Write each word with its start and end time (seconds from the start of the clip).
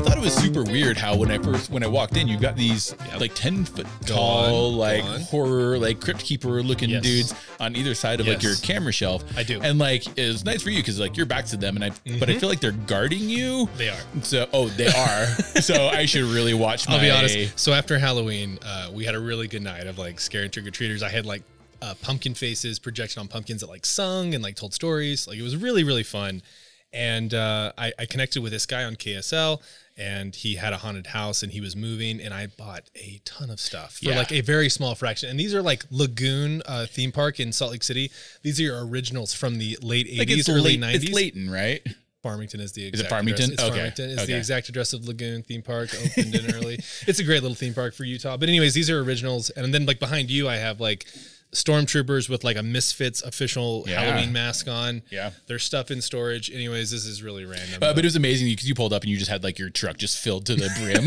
I 0.00 0.02
thought 0.02 0.16
it 0.16 0.22
was 0.22 0.34
super 0.34 0.62
weird 0.62 0.96
how 0.96 1.14
when 1.14 1.30
I 1.30 1.36
first 1.36 1.68
when 1.70 1.84
I 1.84 1.86
walked 1.86 2.16
in, 2.16 2.26
you 2.26 2.38
got 2.38 2.56
these 2.56 2.94
like 3.18 3.34
ten 3.34 3.66
foot 3.66 3.86
tall, 4.06 4.72
like 4.72 5.04
on. 5.04 5.20
horror, 5.20 5.78
like 5.78 6.00
crypt 6.00 6.20
keeper 6.20 6.62
looking 6.62 6.88
Yes. 6.88 7.02
dudes 7.02 7.34
on 7.60 7.76
either 7.76 7.94
side 7.94 8.18
of 8.18 8.26
like 8.26 8.42
your 8.42 8.54
camera 8.62 8.92
shelf. 8.92 9.22
I 9.36 9.42
do. 9.42 9.60
and 9.60 9.78
like 9.78 10.06
it 10.16 10.26
was 10.26 10.42
nice 10.42 10.62
for 10.62 10.70
you 10.70 10.78
because 10.78 10.98
like 10.98 11.18
you're 11.18 11.26
back 11.26 11.44
to 11.46 11.58
them, 11.58 11.76
and 11.76 11.84
I 11.84 11.90
but 12.18 12.30
I 12.30 12.38
feel 12.38 12.48
like 12.48 12.60
they're 12.60 12.72
guarding 12.72 13.28
you. 13.28 13.66
Mm-hmm. 13.66 13.76
They 13.76 13.88
are. 13.90 13.98
So 14.22 14.48
oh, 14.54 14.68
they 14.68 14.86
are. 14.86 15.26
so 15.60 15.88
I 15.88 16.06
should 16.06 16.24
really 16.24 16.54
watch. 16.54 16.88
My, 16.88 16.94
I'll 16.94 17.00
be 17.02 17.10
honest. 17.10 17.58
So 17.58 17.74
after 17.74 17.98
Halloween, 17.98 18.58
uh, 18.64 18.90
we 18.94 19.04
had 19.04 19.14
a 19.14 19.20
really 19.20 19.48
good 19.48 19.62
night 19.62 19.86
of 19.86 19.98
like 19.98 20.18
scaring 20.18 20.50
trick 20.50 20.66
or 20.66 20.70
treaters. 20.70 21.02
I 21.02 21.10
had 21.10 21.26
like 21.26 21.42
uh, 21.82 21.92
pumpkin 22.00 22.32
faces 22.32 22.78
projected 22.78 23.18
on 23.18 23.28
pumpkins 23.28 23.60
that 23.60 23.68
like 23.68 23.84
sung 23.84 24.32
and 24.34 24.42
like 24.42 24.56
told 24.56 24.72
stories. 24.72 25.28
Like 25.28 25.36
it 25.36 25.42
was 25.42 25.58
really 25.58 25.84
really 25.84 26.04
fun. 26.04 26.40
And 26.92 27.32
uh, 27.34 27.72
I, 27.78 27.92
I 28.00 28.06
connected 28.06 28.42
with 28.42 28.50
this 28.50 28.66
guy 28.66 28.82
on 28.82 28.96
KSL, 28.96 29.60
and 30.00 30.34
he 30.34 30.54
had 30.54 30.72
a 30.72 30.78
haunted 30.78 31.08
house, 31.08 31.42
and 31.42 31.52
he 31.52 31.60
was 31.60 31.76
moving, 31.76 32.20
and 32.20 32.32
I 32.32 32.46
bought 32.46 32.84
a 32.96 33.20
ton 33.26 33.50
of 33.50 33.60
stuff 33.60 33.98
for 33.98 34.06
Yeah. 34.06 34.16
like 34.16 34.32
a 34.32 34.40
very 34.40 34.68
small 34.70 34.94
fraction. 34.94 35.28
And 35.28 35.38
these 35.38 35.54
are 35.54 35.62
like 35.62 35.84
Lagoon 35.90 36.62
uh, 36.66 36.86
theme 36.86 37.12
park 37.12 37.38
in 37.38 37.52
Salt 37.52 37.72
Lake 37.72 37.82
City. 37.82 38.10
These 38.42 38.58
are 38.60 38.62
your 38.64 38.86
originals 38.86 39.34
from 39.34 39.58
the 39.58 39.76
late 39.82 40.06
Like 40.18 40.28
'80s, 40.28 40.38
it's 40.38 40.48
early 40.48 40.78
late, 40.78 40.80
'90s. 40.80 40.94
It's 41.04 41.12
Layton, 41.12 41.50
right? 41.50 41.86
Farmington 42.22 42.60
is 42.60 42.72
the 42.72 42.82
is 42.82 42.86
it 42.88 42.94
exact 42.94 43.10
Farmington? 43.10 43.44
Address. 43.44 43.52
It's 43.54 43.62
Okay, 43.62 43.76
Farmington 43.78 44.10
is 44.10 44.18
okay. 44.18 44.26
the 44.32 44.36
exact 44.38 44.68
address 44.68 44.92
of 44.92 45.06
Lagoon 45.06 45.42
theme 45.42 45.62
park. 45.62 45.88
Opened 45.94 46.34
in 46.34 46.54
early. 46.54 46.74
It's 47.06 47.18
a 47.18 47.24
great 47.24 47.42
little 47.42 47.54
theme 47.54 47.72
park 47.74 47.94
for 47.94 48.04
Utah. 48.04 48.36
But 48.36 48.48
anyways, 48.48 48.74
these 48.74 48.90
are 48.90 49.00
originals, 49.02 49.48
and 49.50 49.72
then 49.72 49.86
like 49.86 49.98
behind 50.00 50.30
you, 50.30 50.48
I 50.48 50.56
have 50.56 50.80
like 50.80 51.06
stormtroopers 51.52 52.28
with 52.28 52.44
like 52.44 52.56
a 52.56 52.62
Misfits 52.62 53.22
official 53.22 53.84
Yeah. 53.86 54.00
Halloween 54.00 54.32
mask 54.32 54.68
on. 54.68 55.02
Yeah. 55.10 55.30
there's 55.46 55.64
stuff 55.64 55.90
in 55.90 56.00
storage. 56.00 56.50
Anyways, 56.50 56.90
this 56.90 57.04
is 57.04 57.22
really 57.22 57.44
random. 57.44 57.82
Uh, 57.82 57.92
but 57.92 57.98
it 57.98 58.04
was 58.04 58.16
amazing 58.16 58.48
because 58.48 58.68
you 58.68 58.74
pulled 58.74 58.92
up 58.92 59.02
and 59.02 59.10
you 59.10 59.16
just 59.16 59.30
had 59.30 59.42
like 59.42 59.58
your 59.58 59.70
truck 59.70 59.96
just 59.96 60.18
filled 60.18 60.46
to 60.46 60.54
the 60.54 60.70
brim 60.78 61.06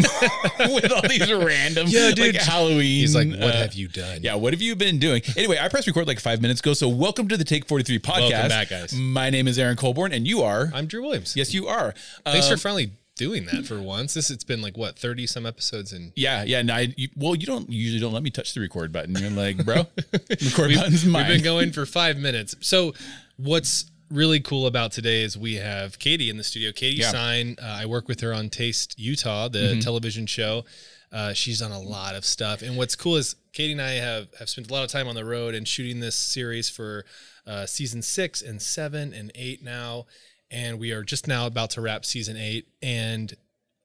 with 0.73 0.91
all 0.91 1.01
these 1.07 1.31
random 1.31 1.85
Yeah, 1.87 2.11
dude. 2.11 2.33
like 2.35 2.43
Halloween. 2.43 2.79
He's 2.81 3.15
like, 3.15 3.29
"What 3.29 3.41
uh, 3.55 3.57
have 3.57 3.73
you 3.73 3.87
done?" 3.87 4.19
Yeah, 4.21 4.35
what 4.35 4.53
have 4.53 4.61
you 4.61 4.75
been 4.75 4.99
doing? 4.99 5.21
Anyway, 5.37 5.57
I 5.59 5.69
pressed 5.69 5.87
record 5.87 6.07
like 6.07 6.19
five 6.19 6.41
minutes 6.41 6.59
ago. 6.59 6.73
So 6.73 6.89
welcome 6.89 7.27
to 7.29 7.37
the 7.37 7.43
Take 7.45 7.65
43 7.67 7.99
podcast. 7.99 8.19
Welcome 8.31 8.49
back, 8.49 8.69
guys. 8.69 8.93
My 8.93 9.29
name 9.29 9.47
is 9.47 9.57
Aaron 9.57 9.77
Colborn 9.77 10.11
and 10.11 10.27
you 10.27 10.41
are. 10.41 10.69
I'm 10.73 10.87
Dru 10.87 11.03
Williams. 11.03 11.35
yes, 11.35 11.53
you 11.53 11.67
are. 11.67 11.93
Thanks 12.25 12.47
Um, 12.47 12.53
for 12.53 12.61
finally 12.61 12.91
doing 13.15 13.45
that 13.45 13.65
for 13.65 13.81
once. 13.81 14.13
This 14.13 14.29
it's 14.29 14.43
been 14.43 14.61
like 14.61 14.77
what 14.77 14.97
thirty 14.97 15.27
some 15.27 15.45
episodes 15.45 15.93
and. 15.93 16.11
Yeah, 16.15 16.43
yeah. 16.43 16.59
And 16.59 16.71
I, 16.71 16.93
you, 16.97 17.09
well, 17.15 17.35
you 17.35 17.45
don't 17.45 17.69
you 17.69 17.79
usually 17.81 17.99
don't 18.01 18.13
let 18.13 18.23
me 18.23 18.29
touch 18.29 18.53
the 18.53 18.61
record 18.61 18.91
button. 18.91 19.15
You're 19.15 19.29
like, 19.29 19.63
bro, 19.65 19.85
record 20.29 20.73
button's 20.75 21.05
mine. 21.05 21.27
We've 21.27 21.35
been 21.37 21.43
going 21.43 21.71
for 21.71 21.85
five 21.85 22.17
minutes. 22.17 22.55
So, 22.61 22.93
what's 23.37 23.91
really 24.09 24.39
cool 24.39 24.67
about 24.67 24.91
today 24.91 25.23
is 25.23 25.37
we 25.37 25.55
have 25.55 25.97
Katy 25.97 26.29
in 26.29 26.37
the 26.37 26.43
studio. 26.43 26.71
Katy 26.71 26.97
Yeah. 26.97 27.11
Sine. 27.11 27.55
Uh, 27.61 27.65
I 27.65 27.85
work 27.87 28.07
with 28.07 28.19
her 28.21 28.33
on 28.33 28.49
Taste 28.49 28.99
Utah, 28.99 29.47
the 29.47 29.59
Mm-hmm. 29.59 29.79
television 29.79 30.25
show. 30.27 30.65
Uh, 31.11 31.31
she's 31.33 31.59
done 31.59 31.71
a 31.71 31.79
lot 31.79 32.15
of 32.15 32.25
stuff, 32.25 32.63
and 32.63 32.75
what's 32.75 32.95
cool 32.95 33.17
is 33.17 33.35
Katy 33.53 33.73
and 33.73 33.81
I 33.81 33.91
have 33.91 34.27
have 34.39 34.49
spent 34.49 34.69
a 34.69 34.73
lot 34.73 34.83
of 34.83 34.89
time 34.89 35.07
on 35.07 35.13
the 35.13 35.23
road 35.23 35.53
and 35.53 35.67
shooting 35.67 35.99
this 35.99 36.15
series 36.15 36.69
for 36.71 37.05
uh, 37.45 37.67
season 37.67 38.01
six 38.01 38.41
and 38.41 38.59
seven 38.59 39.13
and 39.13 39.31
eight 39.35 39.63
now, 39.63 40.07
and 40.53 40.79
we 40.79 40.91
are 40.91 41.03
just 41.03 41.27
now 41.27 41.47
about 41.47 41.71
to 41.71 41.81
wrap 41.81 42.05
season 42.05 42.37
eight. 42.37 42.67
And 42.81 43.33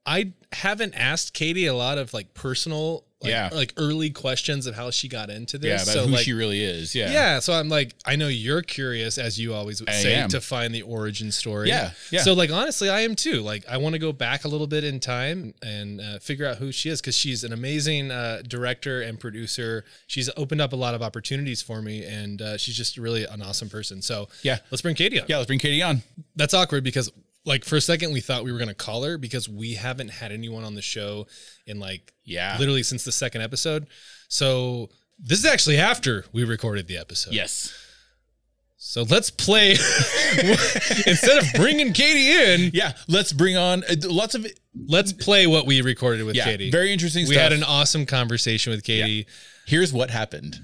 I 0.05 0.35
haven't 0.53 0.95
asked 0.95 1.33
Katy 1.33 1.67
a 1.67 1.75
lot 1.75 1.99
of 1.99 2.13
like 2.15 2.35
personal, 2.35 3.05
like, 3.21 3.31
Yeah. 3.31 3.51
like 3.53 3.73
early 3.77 4.11
questions 4.11 4.67
of 4.67 4.75
how 4.77 4.91
she 4.91 5.09
got 5.09 5.29
into 5.29 5.59
this. 5.59 5.69
yeah, 5.69 5.75
about 5.83 5.87
so 5.87 6.07
who 6.07 6.13
like, 6.15 6.25
she 6.25 6.33
really 6.33 6.63
is. 6.63 6.95
Yeah, 6.95 7.11
yeah. 7.11 7.39
So 7.41 7.53
I'm 7.53 7.69
like, 7.69 7.95
I 8.05 8.15
know 8.17 8.29
you're 8.29 8.63
curious, 8.63 9.19
as 9.19 9.39
you 9.41 9.55
always 9.55 9.81
would 9.81 9.91
I 9.91 9.95
say, 9.95 10.15
am. 10.15 10.29
to 10.31 10.41
find 10.41 10.73
the 10.75 10.83
origin 10.83 11.33
story. 11.33 11.69
Yeah, 11.69 11.91
yeah. 12.13 12.23
So 12.23 12.33
like, 12.35 12.51
honestly, 12.53 12.89
I 12.89 13.01
am 13.01 13.17
too. 13.17 13.41
Like, 13.41 13.67
I 13.69 13.77
want 13.79 13.95
to 13.95 13.99
go 13.99 14.13
back 14.13 14.45
a 14.45 14.49
little 14.49 14.67
bit 14.69 14.85
in 14.85 15.01
time 15.01 15.55
and 15.63 16.01
uh, 16.01 16.19
figure 16.21 16.47
out 16.47 16.59
who 16.59 16.71
she 16.71 16.91
is 16.91 17.01
because 17.01 17.17
she's 17.17 17.43
an 17.43 17.53
amazing 17.53 18.11
uh, 18.13 18.43
director 18.47 19.03
and 19.03 19.19
producer. 19.19 19.85
She's 20.07 20.31
opened 20.37 20.61
up 20.61 20.73
a 20.73 20.77
lot 20.77 20.95
of 20.95 21.03
opportunities 21.03 21.61
for 21.61 21.83
me, 21.83 22.05
and 22.05 22.41
uh, 22.41 22.57
she's 22.57 22.77
just 22.77 22.97
really 22.99 23.25
an 23.25 23.43
awesome 23.43 23.69
person. 23.69 24.01
So 24.01 24.29
Yeah. 24.43 24.59
let's 24.71 24.83
bring 24.83 24.95
Katy 24.95 25.21
on. 25.21 25.27
yeah. 25.29 25.39
Let's 25.39 25.49
bring 25.49 25.59
Katy 25.59 25.83
on. 25.83 26.03
That's 26.37 26.55
awkward 26.55 26.85
because. 26.85 27.11
Like 27.49 27.65
for 27.65 27.77
a 27.77 27.81
second, 27.81 28.13
we 28.13 28.21
thought 28.21 28.45
we 28.45 28.53
were 28.53 28.59
gonna 28.59 28.75
call 28.75 29.03
her 29.05 29.19
because 29.19 29.49
we 29.49 29.75
haven't 29.75 30.09
had 30.11 30.31
anyone 30.31 30.63
on 30.65 30.75
the 30.75 30.83
show 30.83 31.27
in 31.67 31.81
like 31.81 32.13
Yeah. 32.25 32.57
literally 32.59 32.83
since 32.83 33.05
the 33.05 33.13
second 33.13 33.41
episode. 33.43 33.87
So 34.29 34.91
this 35.19 35.39
is 35.41 35.47
actually 35.47 35.79
after 35.79 36.25
we 36.33 36.45
recorded 36.45 36.87
the 36.87 36.99
episode. 36.99 37.33
Yes. 37.33 37.75
So 38.77 39.03
let's 39.03 39.31
play 39.31 39.71
instead 41.07 41.39
of 41.39 41.47
bringing 41.57 41.93
Katy 41.93 42.31
in. 42.31 42.71
Yeah. 42.73 42.93
Let's 43.09 43.33
bring 43.33 43.57
on 43.57 43.83
uh, 43.85 43.97
lots 44.05 44.35
of 44.37 44.47
Let's 44.87 45.13
play 45.13 45.47
what 45.49 45.67
we 45.67 45.81
recorded 45.83 46.25
with 46.25 46.37
yeah. 46.37 46.45
Katy. 46.45 46.71
Very 46.71 46.93
interesting 46.93 47.27
we 47.27 47.35
stuff. 47.35 47.43
had 47.43 47.53
an 47.53 47.65
awesome 47.65 48.07
conversation 48.07 48.71
with 48.71 48.85
Katy. 48.85 49.27
Here's 49.67 49.93
what 49.93 50.11
happened. 50.11 50.61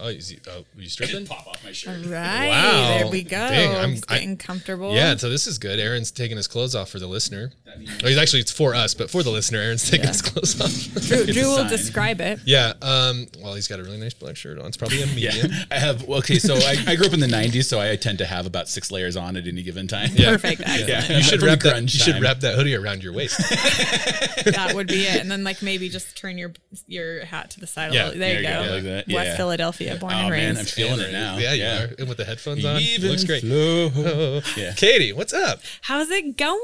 Oh, 0.00 0.08
is 0.08 0.28
he, 0.30 0.38
oh, 0.48 0.64
you 0.76 0.88
stripping? 0.88 1.26
Pop 1.26 1.46
off 1.46 1.62
my 1.64 1.72
shirt. 1.72 2.04
Right. 2.06 2.48
Wow. 2.48 2.98
There 2.98 3.06
we 3.08 3.22
go. 3.22 3.30
Dang, 3.48 3.74
I'm- 3.76 3.90
Just 3.92 4.10
I- 4.10 4.14
getting 4.14 4.36
comfortable. 4.36 4.94
Yeah, 4.94 5.16
so 5.16 5.28
this 5.28 5.46
is 5.46 5.58
good. 5.58 5.78
Aaron's 5.78 6.10
taking 6.10 6.36
his 6.36 6.48
clothes 6.48 6.74
off 6.74 6.88
for 6.88 6.98
the 6.98 7.06
listener. 7.06 7.52
Oh, 8.02 8.06
he's 8.08 8.16
actually 8.18 8.40
it's 8.40 8.52
for 8.52 8.74
us, 8.74 8.94
but 8.94 9.10
for 9.10 9.22
the 9.22 9.30
listener, 9.30 9.58
Aaron's 9.58 9.84
taking 9.88 10.04
Yeah. 10.04 10.12
his 10.12 10.22
clothes 10.22 10.60
off. 10.60 11.04
Dru, 11.06 11.26
Dru 11.26 11.42
will 11.42 11.68
describe 11.68 12.20
it. 12.20 12.40
yeah. 12.46 12.72
Um. 12.82 13.26
Well, 13.42 13.54
he's 13.54 13.66
got 13.68 13.80
a 13.80 13.82
really 13.82 13.98
nice 13.98 14.14
black 14.14 14.36
shirt 14.36 14.58
on. 14.58 14.66
It's 14.66 14.76
probably 14.76 15.02
a 15.02 15.06
medium. 15.08 15.50
yeah. 15.50 15.64
I 15.72 15.78
have 15.80 16.08
okay, 16.08 16.38
so 16.38 16.54
I, 16.54 16.76
I 16.86 16.94
grew 16.96 17.06
up 17.06 17.12
in 17.12 17.20
the 17.20 17.26
'90s, 17.26 17.64
so 17.64 17.80
I 17.80 17.96
tend 17.96 18.18
to 18.18 18.26
have 18.26 18.46
about 18.46 18.68
six 18.68 18.90
layers 18.92 19.16
on 19.16 19.36
at 19.36 19.46
any 19.48 19.62
given 19.62 19.88
time. 19.88 20.10
Yeah. 20.14 20.30
Perfect. 20.30 20.60
Excellent. 20.60 20.88
Yeah. 20.88 21.16
You 21.16 21.22
should 21.24 21.42
wrap 21.42 21.60
that. 21.60 21.82
You 21.82 21.88
should 21.88 22.22
wrap 22.22 22.40
that 22.40 22.54
hoodie 22.54 22.76
around 22.76 23.02
your 23.02 23.12
waist. 23.12 23.38
That 23.38 24.72
would 24.74 24.86
be 24.86 25.02
it. 25.04 25.20
And 25.20 25.30
then 25.30 25.42
like 25.44 25.60
maybe 25.62 25.88
just 25.88 26.16
turn 26.16 26.38
your 26.38 26.52
your 26.86 27.24
hat 27.24 27.50
to 27.50 27.60
the 27.60 27.66
side 27.66 27.92
Yeah, 27.92 28.04
a 28.04 28.06
little. 28.06 28.20
There, 28.20 28.40
you 28.40 28.46
go. 28.48 28.72
like 28.74 28.82
that. 28.84 29.08
West 29.08 29.08
Yeah. 29.08 29.36
Philadelphia, 29.74 30.00
born 30.00 30.12
Oh 30.12 30.16
and 30.16 30.30
man, 30.30 30.54
raised. 30.56 30.60
I'm 30.60 30.66
feeling 30.66 31.00
it 31.00 31.12
now. 31.12 31.38
Yeah, 31.38 31.52
you 31.52 31.64
are. 31.64 31.94
And 31.98 32.08
with 32.08 32.18
the 32.18 32.24
headphones 32.24 32.64
on, 32.64 32.80
Even 32.80 33.10
looks 33.10 33.24
great. 33.24 33.40
flow. 33.42 34.40
Yeah. 34.56 34.72
Katy, 34.74 35.12
what's 35.12 35.32
up? 35.32 35.60
How's 35.82 36.10
it 36.10 36.36
going? 36.36 36.58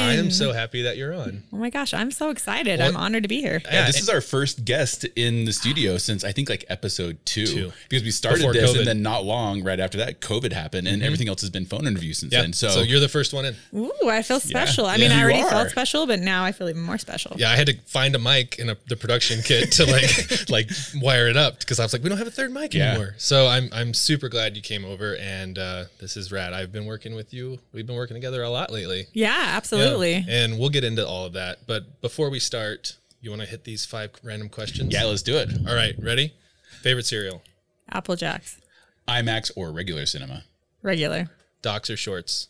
I 0.00 0.14
am 0.16 0.30
so 0.30 0.52
happy 0.52 0.82
that 0.82 0.96
you're 0.96 1.14
on. 1.14 1.42
Oh 1.52 1.56
my 1.56 1.70
gosh, 1.70 1.94
I'm 1.94 2.10
so 2.10 2.30
excited. 2.30 2.78
Well- 2.78 2.88
I'm 2.88 2.96
honored 2.96 3.22
to 3.22 3.28
be 3.28 3.40
here. 3.40 3.60
Yeah, 3.64 3.86
this 3.86 4.00
is 4.00 4.08
our 4.08 4.20
first 4.20 4.64
guest 4.64 5.04
in 5.16 5.44
the 5.44 5.52
studio 5.52 5.98
since 5.98 6.24
I 6.24 6.32
think 6.32 6.48
like 6.48 6.64
episode 6.68 7.18
two, 7.24 7.46
Two. 7.46 7.72
because 7.88 8.02
we 8.04 8.10
started 8.10 8.38
Before 8.38 8.52
this 8.52 8.62
COVID. 8.70 8.72
Mm-hmm. 8.72 8.78
and 8.80 8.86
then 8.88 9.02
not 9.02 9.24
long 9.24 9.62
right 9.64 9.80
after 9.80 9.98
that 9.98 10.20
COVID 10.20 10.52
happened 10.52 10.86
and 10.88 11.02
everything 11.02 11.28
else 11.28 11.40
has 11.40 11.50
been 11.50 11.64
phone 11.66 11.86
interviews 11.86 12.18
since 12.18 12.32
Yeah. 12.32 12.42
then. 12.42 12.52
So, 12.52 12.68
So, 12.68 12.80
you're 12.82 13.00
the 13.00 13.08
first 13.08 13.32
one 13.32 13.44
in. 13.46 13.56
Ooh, 13.74 13.92
I 14.08 14.22
feel 14.22 14.40
special. 14.40 14.86
I 14.86 14.96
Yeah, 14.96 15.08
mean, 15.08 15.12
I 15.18 15.22
already 15.22 15.42
are. 15.42 15.50
felt 15.50 15.70
special, 15.70 16.06
but 16.06 16.20
now 16.20 16.44
I 16.44 16.52
feel 16.52 16.68
even 16.68 16.82
more 16.82 16.98
special. 16.98 17.34
Yeah, 17.36 17.50
I 17.50 17.56
had 17.56 17.66
to 17.68 17.76
find 17.86 18.14
a 18.14 18.18
mic 18.18 18.58
in 18.58 18.70
a, 18.70 18.76
the 18.88 18.96
production 18.96 19.42
kit 19.42 19.72
to 19.72 19.86
like 19.86 20.48
like 20.50 20.70
wire 20.96 21.28
it 21.28 21.36
up 21.36 21.58
because 21.60 21.80
I 21.80 21.84
was 21.84 21.92
like, 21.92 22.02
we 22.02 22.08
don't 22.08 22.18
have 22.18 22.25
a 22.26 22.30
third 22.30 22.52
mic 22.52 22.74
Yeah. 22.74 22.90
anymore. 22.90 23.14
So 23.18 23.46
I'm 23.46 23.68
I'm 23.72 23.94
super 23.94 24.28
glad 24.28 24.56
you 24.56 24.62
came 24.62 24.84
over 24.84 25.16
and 25.16 25.58
uh, 25.58 25.84
this 26.00 26.16
is 26.16 26.30
rad. 26.32 26.52
I've 26.52 26.72
been 26.72 26.84
working 26.86 27.14
with 27.14 27.32
you. 27.32 27.58
We've 27.72 27.86
been 27.86 27.96
working 27.96 28.14
together 28.14 28.42
a 28.42 28.50
lot 28.50 28.70
lately. 28.72 29.06
Yeah, 29.12 29.34
absolutely. 29.56 30.14
Yeah. 30.14 30.24
And 30.44 30.58
we'll 30.58 30.70
get 30.70 30.84
into 30.84 31.06
all 31.06 31.24
of 31.26 31.32
that. 31.34 31.66
But 31.66 32.00
before 32.02 32.28
we 32.30 32.38
start, 32.38 32.96
you 33.20 33.30
want 33.30 33.42
to 33.42 33.48
hit 33.48 33.64
these 33.64 33.84
five 33.86 34.10
random 34.22 34.48
questions? 34.48 34.92
yeah, 34.92 35.04
let's 35.04 35.22
do 35.22 35.36
it. 35.36 35.50
All 35.68 35.74
right, 35.74 35.94
ready? 36.00 36.34
Favorite 36.82 37.06
cereal? 37.06 37.42
Apple 37.90 38.16
Jacks, 38.16 38.60
IMAX 39.08 39.50
or 39.56 39.72
regular 39.72 40.06
cinema. 40.06 40.44
regular. 40.82 41.30
Docs 41.62 41.90
or 41.90 41.96
shorts? 41.96 42.48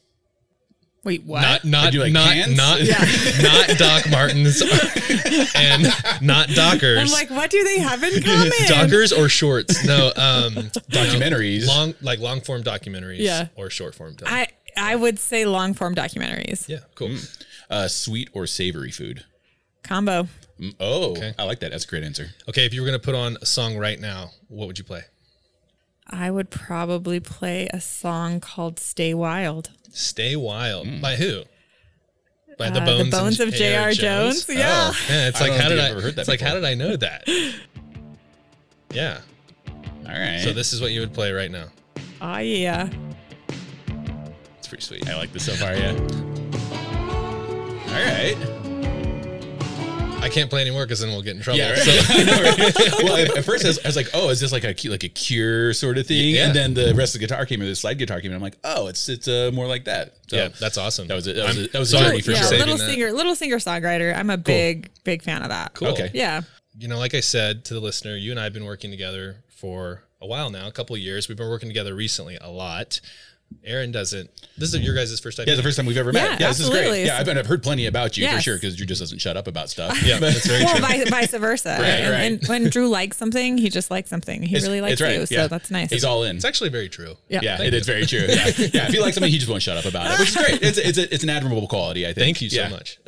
Wait, 1.06 1.22
what? 1.25 1.41
Not 1.41 1.65
not 1.65 1.93
do 1.93 2.00
like 2.00 2.12
not 2.12 2.33
cans? 2.33 2.56
not 2.56 2.81
not 3.43 3.78
Doc 3.78 4.11
Martens 4.11 4.61
and 5.55 5.87
not 6.21 6.49
Dockers. 6.49 6.99
I'm 6.99 7.09
like, 7.11 7.31
what 7.31 7.49
do 7.49 7.62
they 7.65 7.78
have 7.78 8.03
in 8.03 8.22
common? 8.22 8.50
Dockers 8.67 9.12
or 9.12 9.28
shorts? 9.28 9.84
No, 9.87 10.09
um, 10.16 10.53
Documentaries. 10.91 11.66
long 11.66 11.95
like 12.03 12.19
long 12.19 12.41
form 12.41 12.63
documentaries. 12.65 13.21
Yeah. 13.21 13.47
or 13.54 13.71
short 13.71 13.95
form. 13.95 14.15
doc- 14.16 14.28
I 14.30 14.48
I 14.77 14.97
would 14.97 15.19
say 15.19 15.47
long 15.47 15.75
form 15.75 15.95
documentaries. 15.95 16.69
yeah, 16.69 16.80
cool. 16.97 17.16
Uh, 17.71 17.89
sweet 17.89 18.28
or 18.33 18.47
savory 18.47 18.91
food. 18.91 19.25
Combo. 19.84 20.28
Mm, 20.60 20.75
Oh, 20.80 21.13
Okay. 21.13 21.34
I 21.39 21.45
like 21.45 21.60
that. 21.60 21.71
That's 21.71 21.84
a 21.84 21.89
great 21.89 22.03
answer. 22.03 22.27
Okay, 22.48 22.66
if 22.66 22.75
you 22.75 22.80
were 22.80 22.86
gonna 22.86 22.98
put 22.98 23.15
on 23.15 23.36
a 23.41 23.47
song 23.47 23.77
right 23.78 24.01
now, 24.01 24.30
what 24.48 24.66
would 24.66 24.78
you 24.78 24.84
play? 24.84 25.03
I 26.08 26.30
would 26.30 26.50
probably 26.50 27.20
play 27.20 27.68
a 27.72 27.80
song 27.80 28.41
called 28.41 28.78
"Stay 28.78 29.12
Wild." 29.14 29.70
"Stay 29.92 30.36
Wild" 30.36 31.00
by 31.00 31.16
who? 31.16 31.42
By 32.58 32.68
Uh, 32.68 32.70
the 32.70 32.80
the 32.80 32.86
Bones, 32.86 33.00
and 33.03 33.10
Bones 33.10 33.41
of 33.41 33.53
J.R. 33.53 33.92
J.R. 33.92 33.92
Jones? 33.92 34.47
Yeah. 34.48 34.91
Oh, 34.92 35.06
yeah. 35.10 35.28
It's 35.28 35.41
I 35.41 35.48
like 35.48 35.60
how 35.60 35.68
did 35.68 35.78
I? 35.78 35.91
Ever 35.91 36.00
heard 36.00 36.16
that 36.16 36.22
It's 36.22 36.28
like 36.28 36.41
how 36.41 36.54
did 36.54 36.64
I 36.64 36.74
know 36.74 36.97
that? 36.97 37.28
Yeah. 38.92 39.20
All 40.06 40.12
right. 40.12 40.41
So 40.42 40.53
this 40.53 40.72
is 40.72 40.80
what 40.80 40.92
you 40.92 41.00
would 41.00 41.12
play 41.12 41.32
right 41.32 41.50
now. 41.50 41.66
Oh 42.20 42.38
yeah. 42.38 42.88
It's 44.58 44.68
pretty 44.68 44.84
sweet. 44.84 45.08
I 45.08 45.16
like 45.16 45.32
this 45.32 45.44
so 45.44 45.53
far. 45.54 45.74
Yeah. 45.74 45.92
All 47.88 48.03
right. 48.04 48.66
I 50.27 50.31
I 50.31 50.34
can't 50.34 50.51
play 50.51 50.61
anymore 50.61 50.84
because 50.84 51.01
then 51.01 51.11
we'll 51.11 51.23
get 51.23 51.37
in 51.37 51.43
trouble. 51.43 51.59
Yeah, 51.59 51.71
right. 51.71 51.78
So, 51.78 51.93
I 52.09 52.25
know, 52.25 52.43
right? 52.43 53.03
well, 53.03 53.17
at, 53.17 53.39
at 53.39 53.45
first 53.45 53.65
I 53.65 53.69
was, 53.69 53.78
I 53.84 53.89
was 53.89 53.97
like, 53.97 54.09
"Oh, 54.13 54.28
is 54.31 54.41
this 54.41 54.53
like 54.53 54.65
a 54.65 54.89
like 54.89 55.05
a 55.05 55.09
cure 55.09 55.73
sort 55.73 55.99
of 55.99 56.07
thing?" 56.07 56.34
Yeah. 56.34 56.47
And 56.47 56.55
then 56.55 56.75
the 56.75 56.95
rest 56.95 57.15
of 57.15 57.21
the 57.21 57.27
guitar 57.27 57.47
came 57.47 57.61
in, 57.63 57.69
the 57.69 57.77
slide 57.77 57.99
guitar 57.99 58.21
came 58.21 58.31
in. 58.31 58.37
I'm 58.37 58.43
like, 58.43 58.59
"Oh, 58.65 58.89
it's 58.89 59.09
it's 59.09 59.28
uh, 59.28 59.51
more 59.55 59.67
like 59.67 59.84
that." 59.84 60.15
So 60.28 60.37
yeah, 60.37 60.49
that's 60.49 60.78
awesome. 60.78 61.07
that 61.09 61.15
was 61.15 61.27
it. 61.27 61.37
That 61.37 61.47
was 61.47 61.59
a, 61.59 61.69
that 61.69 61.78
was 61.78 61.95
a 61.95 61.99
journey 61.99 62.21
for 62.21 62.33
yeah, 62.33 62.39
sure. 62.39 62.49
saving 62.49 62.61
little 62.61 62.78
that. 62.78 62.91
singer, 62.91 63.13
little 63.13 63.37
singer 63.37 63.57
songwriter. 63.57 64.17
I'm 64.17 64.31
a 64.31 64.37
big, 64.37 64.91
big 65.05 65.23
fan 65.23 65.43
of 65.43 65.51
that. 65.51 65.75
Cool. 65.75 65.89
Okay. 65.89 66.11
Yeah. 66.13 66.43
You 66.78 66.89
know, 66.89 66.99
like 66.99 67.15
I 67.15 67.21
said 67.21 67.65
to 67.67 67.75
the 67.75 67.81
listener, 67.81 68.17
you 68.17 68.33
and 68.33 68.41
I 68.41 68.45
have 68.45 68.53
been 68.53 68.67
working 68.67 68.91
together 68.91 69.45
for 69.49 70.03
a 70.21 70.27
while 70.27 70.51
now, 70.51 70.67
a 70.67 70.73
couple 70.73 70.95
of 70.95 71.01
years. 71.01 71.28
We've 71.28 71.39
been 71.39 71.49
working 71.49 71.69
together 71.69 71.95
recently 71.95 72.37
a 72.41 72.51
lot. 72.51 73.01
Aaron 73.65 73.91
doesn't. 73.91 74.31
This 74.57 74.72
is 74.72 74.81
your 74.81 74.95
guys' 74.95 75.19
first 75.19 75.37
time. 75.37 75.47
Yeah, 75.47 75.54
it's 75.54 75.59
the 75.59 75.65
first 75.65 75.77
time 75.77 75.87
we've 75.87 75.97
ever 75.97 76.13
met. 76.13 76.22
Yeah, 76.22 76.47
Yeah, 76.47 76.48
this 76.48 76.60
is 76.60 76.71
great. 76.71 77.04
Yeah, 77.04 77.19
I've, 77.19 77.28
I've 77.28 77.47
heard 77.47 77.63
plenty 77.65 77.87
about 77.87 78.16
you 78.16 78.28
for 78.28 78.41
sure 78.41 78.57
because 78.57 78.77
Dru 78.77 78.87
just 78.87 79.01
doesn't 79.01 79.19
shut 79.19 79.37
up 79.37 79.48
about 79.48 79.69
stuff. 79.71 80.01
yeah, 80.04 80.19
that's 80.19 80.47
very 80.47 80.65
Well, 80.65 80.77
true. 80.77 80.87
vice, 80.87 81.10
vice 81.10 81.31
versa. 81.33 81.71
and, 81.72 82.10
right. 82.10 82.21
and 82.21 82.48
when 82.48 82.71
Dru 82.71 82.89
likes 82.89 83.16
something, 83.16 83.59
he 83.59 83.69
just 83.69 83.91
likes 83.91 84.09
something. 84.09 84.43
He 84.43 84.57
really 84.57 84.81
likes 84.81 85.01
right. 85.01 85.19
you, 85.19 85.27
so 85.27 85.34
yeah. 85.34 85.47
that's 85.48 85.71
nice. 85.71 85.91
He's 85.91 86.04
all 86.04 86.22
in. 86.22 86.37
It's 86.37 86.45
actually 86.45 86.71
very 86.71 86.89
true. 86.89 87.16
yeah. 87.28 87.41
Yeah, 87.43 87.63
it 87.63 87.75
is 87.75 87.87
very 87.87 88.07
true. 88.07 88.21
Yeah. 88.21 88.34
yeah, 88.57 88.87
if 88.87 88.93
he 88.93 89.01
likes 89.01 89.16
something, 89.16 89.31
he 89.33 89.39
just 89.39 89.51
won't 89.51 89.63
shut 89.63 89.77
up 89.77 89.84
about 89.84 90.13
it, 90.13 90.21
which 90.21 90.28
is 90.28 90.37
great. 90.37 90.63
It's 90.63 90.78
it's, 90.78 90.99
a, 90.99 91.13
it's 91.15 91.25
an 91.25 91.31
admirable 91.31 91.66
quality. 91.66 92.04
I 92.07 92.13
think. 92.13 92.39
Thank 92.39 92.42
you 92.42 92.51
so 92.51 92.60
Yeah. 92.63 92.69
much. 92.69 92.99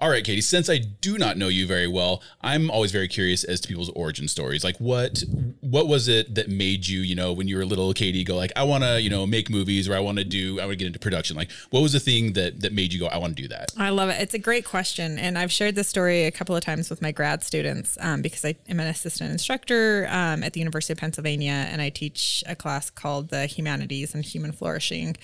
All 0.00 0.08
right, 0.08 0.24
Katy. 0.24 0.42
Since 0.42 0.70
I 0.70 0.78
do 0.78 1.18
not 1.18 1.36
know 1.36 1.48
you 1.48 1.66
very 1.66 1.88
well, 1.88 2.22
I'm 2.40 2.70
always 2.70 2.92
very 2.92 3.08
curious 3.08 3.42
as 3.42 3.60
to 3.60 3.68
people's 3.68 3.90
origin 3.90 4.28
stories. 4.28 4.62
Like, 4.62 4.76
what 4.78 5.24
what 5.60 5.88
was 5.88 6.06
it 6.06 6.36
that 6.36 6.48
made 6.48 6.86
you, 6.86 7.00
you 7.00 7.16
know, 7.16 7.32
when 7.32 7.48
you 7.48 7.56
were 7.56 7.64
little, 7.64 7.92
Katy, 7.92 8.22
go 8.22 8.36
like, 8.36 8.52
I 8.54 8.62
want 8.62 8.84
to, 8.84 9.00
you 9.00 9.10
know, 9.10 9.26
make 9.26 9.50
movies 9.50 9.88
or 9.88 9.96
I 9.96 10.00
want 10.00 10.18
to 10.18 10.24
do, 10.24 10.60
I 10.60 10.66
want 10.66 10.72
to 10.72 10.76
get 10.76 10.86
into 10.86 11.00
production. 11.00 11.36
Like, 11.36 11.50
what 11.70 11.80
was 11.80 11.92
the 11.92 12.00
thing 12.00 12.34
that 12.34 12.60
that 12.60 12.72
made 12.72 12.92
you 12.92 13.00
go, 13.00 13.06
I 13.06 13.18
want 13.18 13.36
to 13.36 13.42
do 13.42 13.48
that? 13.48 13.72
I 13.76 13.90
love 13.90 14.08
it. 14.08 14.20
It's 14.20 14.34
a 14.34 14.38
great 14.38 14.64
question. 14.64 15.18
And 15.18 15.36
I've 15.36 15.50
shared 15.50 15.74
this 15.74 15.88
story 15.88 16.26
a 16.26 16.30
couple 16.30 16.54
of 16.54 16.62
times 16.62 16.90
with 16.90 17.02
my 17.02 17.10
grad 17.10 17.42
students 17.42 17.98
um, 18.00 18.22
because 18.22 18.44
I 18.44 18.54
am 18.68 18.78
an 18.78 18.86
assistant 18.86 19.32
instructor 19.32 20.06
um, 20.10 20.44
at 20.44 20.52
the 20.52 20.60
University 20.60 20.92
of 20.92 20.98
Pennsylvania 20.98 21.66
and 21.70 21.82
I 21.82 21.88
teach 21.88 22.44
a 22.46 22.54
class 22.54 22.88
called 22.88 23.30
the 23.30 23.46
Humanities 23.46 24.14
and 24.14 24.24
Human 24.24 24.52
Flourishing. 24.52 25.16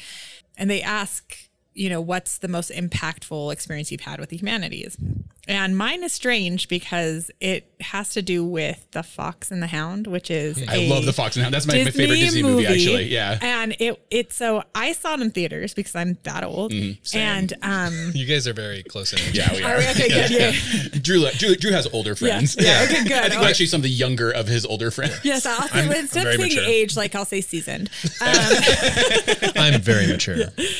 And 0.57 0.69
they 0.69 0.83
ask, 0.83 1.49
you 1.75 1.91
know, 1.91 2.01
what's 2.01 2.39
the 2.39 2.49
most 2.49 2.71
impactful 2.71 3.53
experience 3.53 3.93
you've 3.93 4.01
had 4.01 4.21
with 4.21 4.31
the 4.31 4.37
humanities? 4.37 4.97
And 5.47 5.77
mine 5.77 6.03
is 6.03 6.13
strange 6.13 6.69
because 6.69 7.31
it 7.41 7.74
has 7.85 8.11
to 8.11 8.23
do 8.23 8.45
with 8.45 8.87
The 8.93 9.03
Fox 9.03 9.51
and 9.51 9.63
the 9.63 9.67
Hound, 9.69 10.07
which 10.07 10.31
is 10.31 10.63
I 10.69 10.75
a 10.77 10.89
love 10.89 11.05
the 11.05 11.13
Fox 11.13 11.37
and 11.37 11.41
the 11.41 11.45
Hound. 11.45 11.55
That's 11.55 11.67
my, 11.67 11.85
my 11.85 11.91
favorite 11.91 12.17
Disney 12.17 12.43
movie, 12.43 12.67
actually. 12.67 13.05
Yeah. 13.09 13.39
And 13.41 13.77
it 13.79 14.03
it's 14.11 14.35
so 14.35 14.63
I 14.75 14.93
saw 14.93 15.15
it 15.15 15.21
in 15.21 15.31
theaters 15.31 15.75
because 15.75 15.95
I'm 15.95 16.19
that 16.25 16.43
old. 16.45 16.73
same. 16.73 16.99
and 17.15 17.53
um 17.63 18.13
You 18.15 18.27
guys 18.27 18.49
are 18.49 18.53
very 18.53 18.83
close 18.83 19.13
in 19.13 19.19
age. 19.21 19.37
Yeah, 19.37 19.53
we 19.53 19.63
are 19.63 19.75
are. 19.75 19.79
we 19.79 19.87
okay, 19.89 20.09
good, 20.09 20.31
yeah. 20.31 20.53
Dru, 21.03 21.29
Dru, 21.39 21.55
Dru 21.57 21.71
has 21.73 21.87
older 21.93 22.15
friends. 22.15 22.57
Yeah, 22.59 22.83
okay, 22.85 23.05
good. 23.05 23.13
I 23.13 23.29
think 23.29 23.35
Okay. 23.41 23.49
actually 23.51 23.67
some 23.67 23.79
of 23.79 23.83
the 23.85 23.91
younger 23.91 24.31
of 24.31 24.47
his 24.49 24.65
older 24.67 24.91
friends. 24.91 25.21
Yes, 25.25 25.47
I'll 25.47 25.69
say 25.69 25.81
I'm- 25.81 25.93
instead 25.93 26.27
I'm 26.27 26.33
very 26.33 26.35
of 26.35 26.41
saying 26.41 26.55
mature. 26.57 26.65
age, 26.73 26.97
like 26.97 27.15
I'll 27.15 27.25
say 27.25 27.41
seasoned. 27.41 27.91
Um, 28.21 28.31
I'm 29.57 29.81
very 29.81 30.07
mature. 30.07 30.37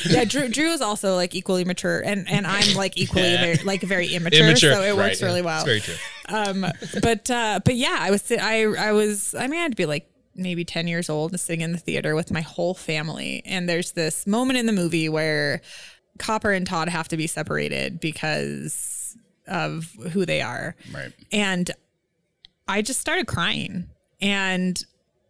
yeah, 0.09 0.25
Dru, 0.25 0.47
Dru 0.49 0.67
is 0.71 0.81
also 0.81 1.15
like 1.15 1.35
equally 1.35 1.63
mature, 1.65 1.99
and 2.01 2.27
and 2.29 2.45
I'm 2.47 2.75
like 2.75 2.97
equally 2.97 3.31
Yeah. 3.31 3.41
very, 3.41 3.57
like 3.63 3.81
very 3.81 4.07
immature, 4.13 4.45
Immature, 4.45 4.73
so 4.73 4.81
it 4.81 4.95
works 4.95 5.21
right. 5.21 5.27
really 5.27 5.41
well. 5.41 5.57
It's 5.57 5.65
very 5.65 5.79
true. 5.81 5.95
Um, 6.27 6.65
but 7.01 7.29
uh, 7.29 7.59
but 7.63 7.75
yeah, 7.75 7.97
I 7.99 8.11
was 8.11 8.31
I 8.31 8.63
I 8.63 8.91
was 8.91 9.35
I 9.35 9.47
mean 9.47 9.59
I 9.59 9.63
had 9.63 9.71
to 9.71 9.77
be 9.77 9.85
like 9.85 10.09
maybe 10.37 10.65
10 10.65 10.87
years 10.87 11.09
old 11.09 11.31
and 11.31 11.39
sitting 11.39 11.61
in 11.61 11.71
the 11.71 11.77
theater 11.77 12.13
with 12.13 12.29
my 12.29 12.41
whole 12.41 12.73
family 12.73 13.41
and 13.45 13.69
there's 13.69 13.93
this 13.93 14.27
moment 14.27 14.59
in 14.59 14.65
the 14.65 14.73
movie 14.73 15.07
where 15.07 15.61
Copper 16.19 16.51
and 16.51 16.67
Todd 16.67 16.89
have 16.89 17.07
to 17.09 17.17
be 17.17 17.25
separated 17.25 17.99
because 17.99 19.17
of 19.47 19.91
who 20.11 20.25
they 20.25 20.41
are. 20.41 20.75
Right. 20.93 21.11
And 21.31 21.71
I 22.67 22.81
just 22.81 22.99
started 22.99 23.27
crying. 23.27 23.89
And 24.21 24.81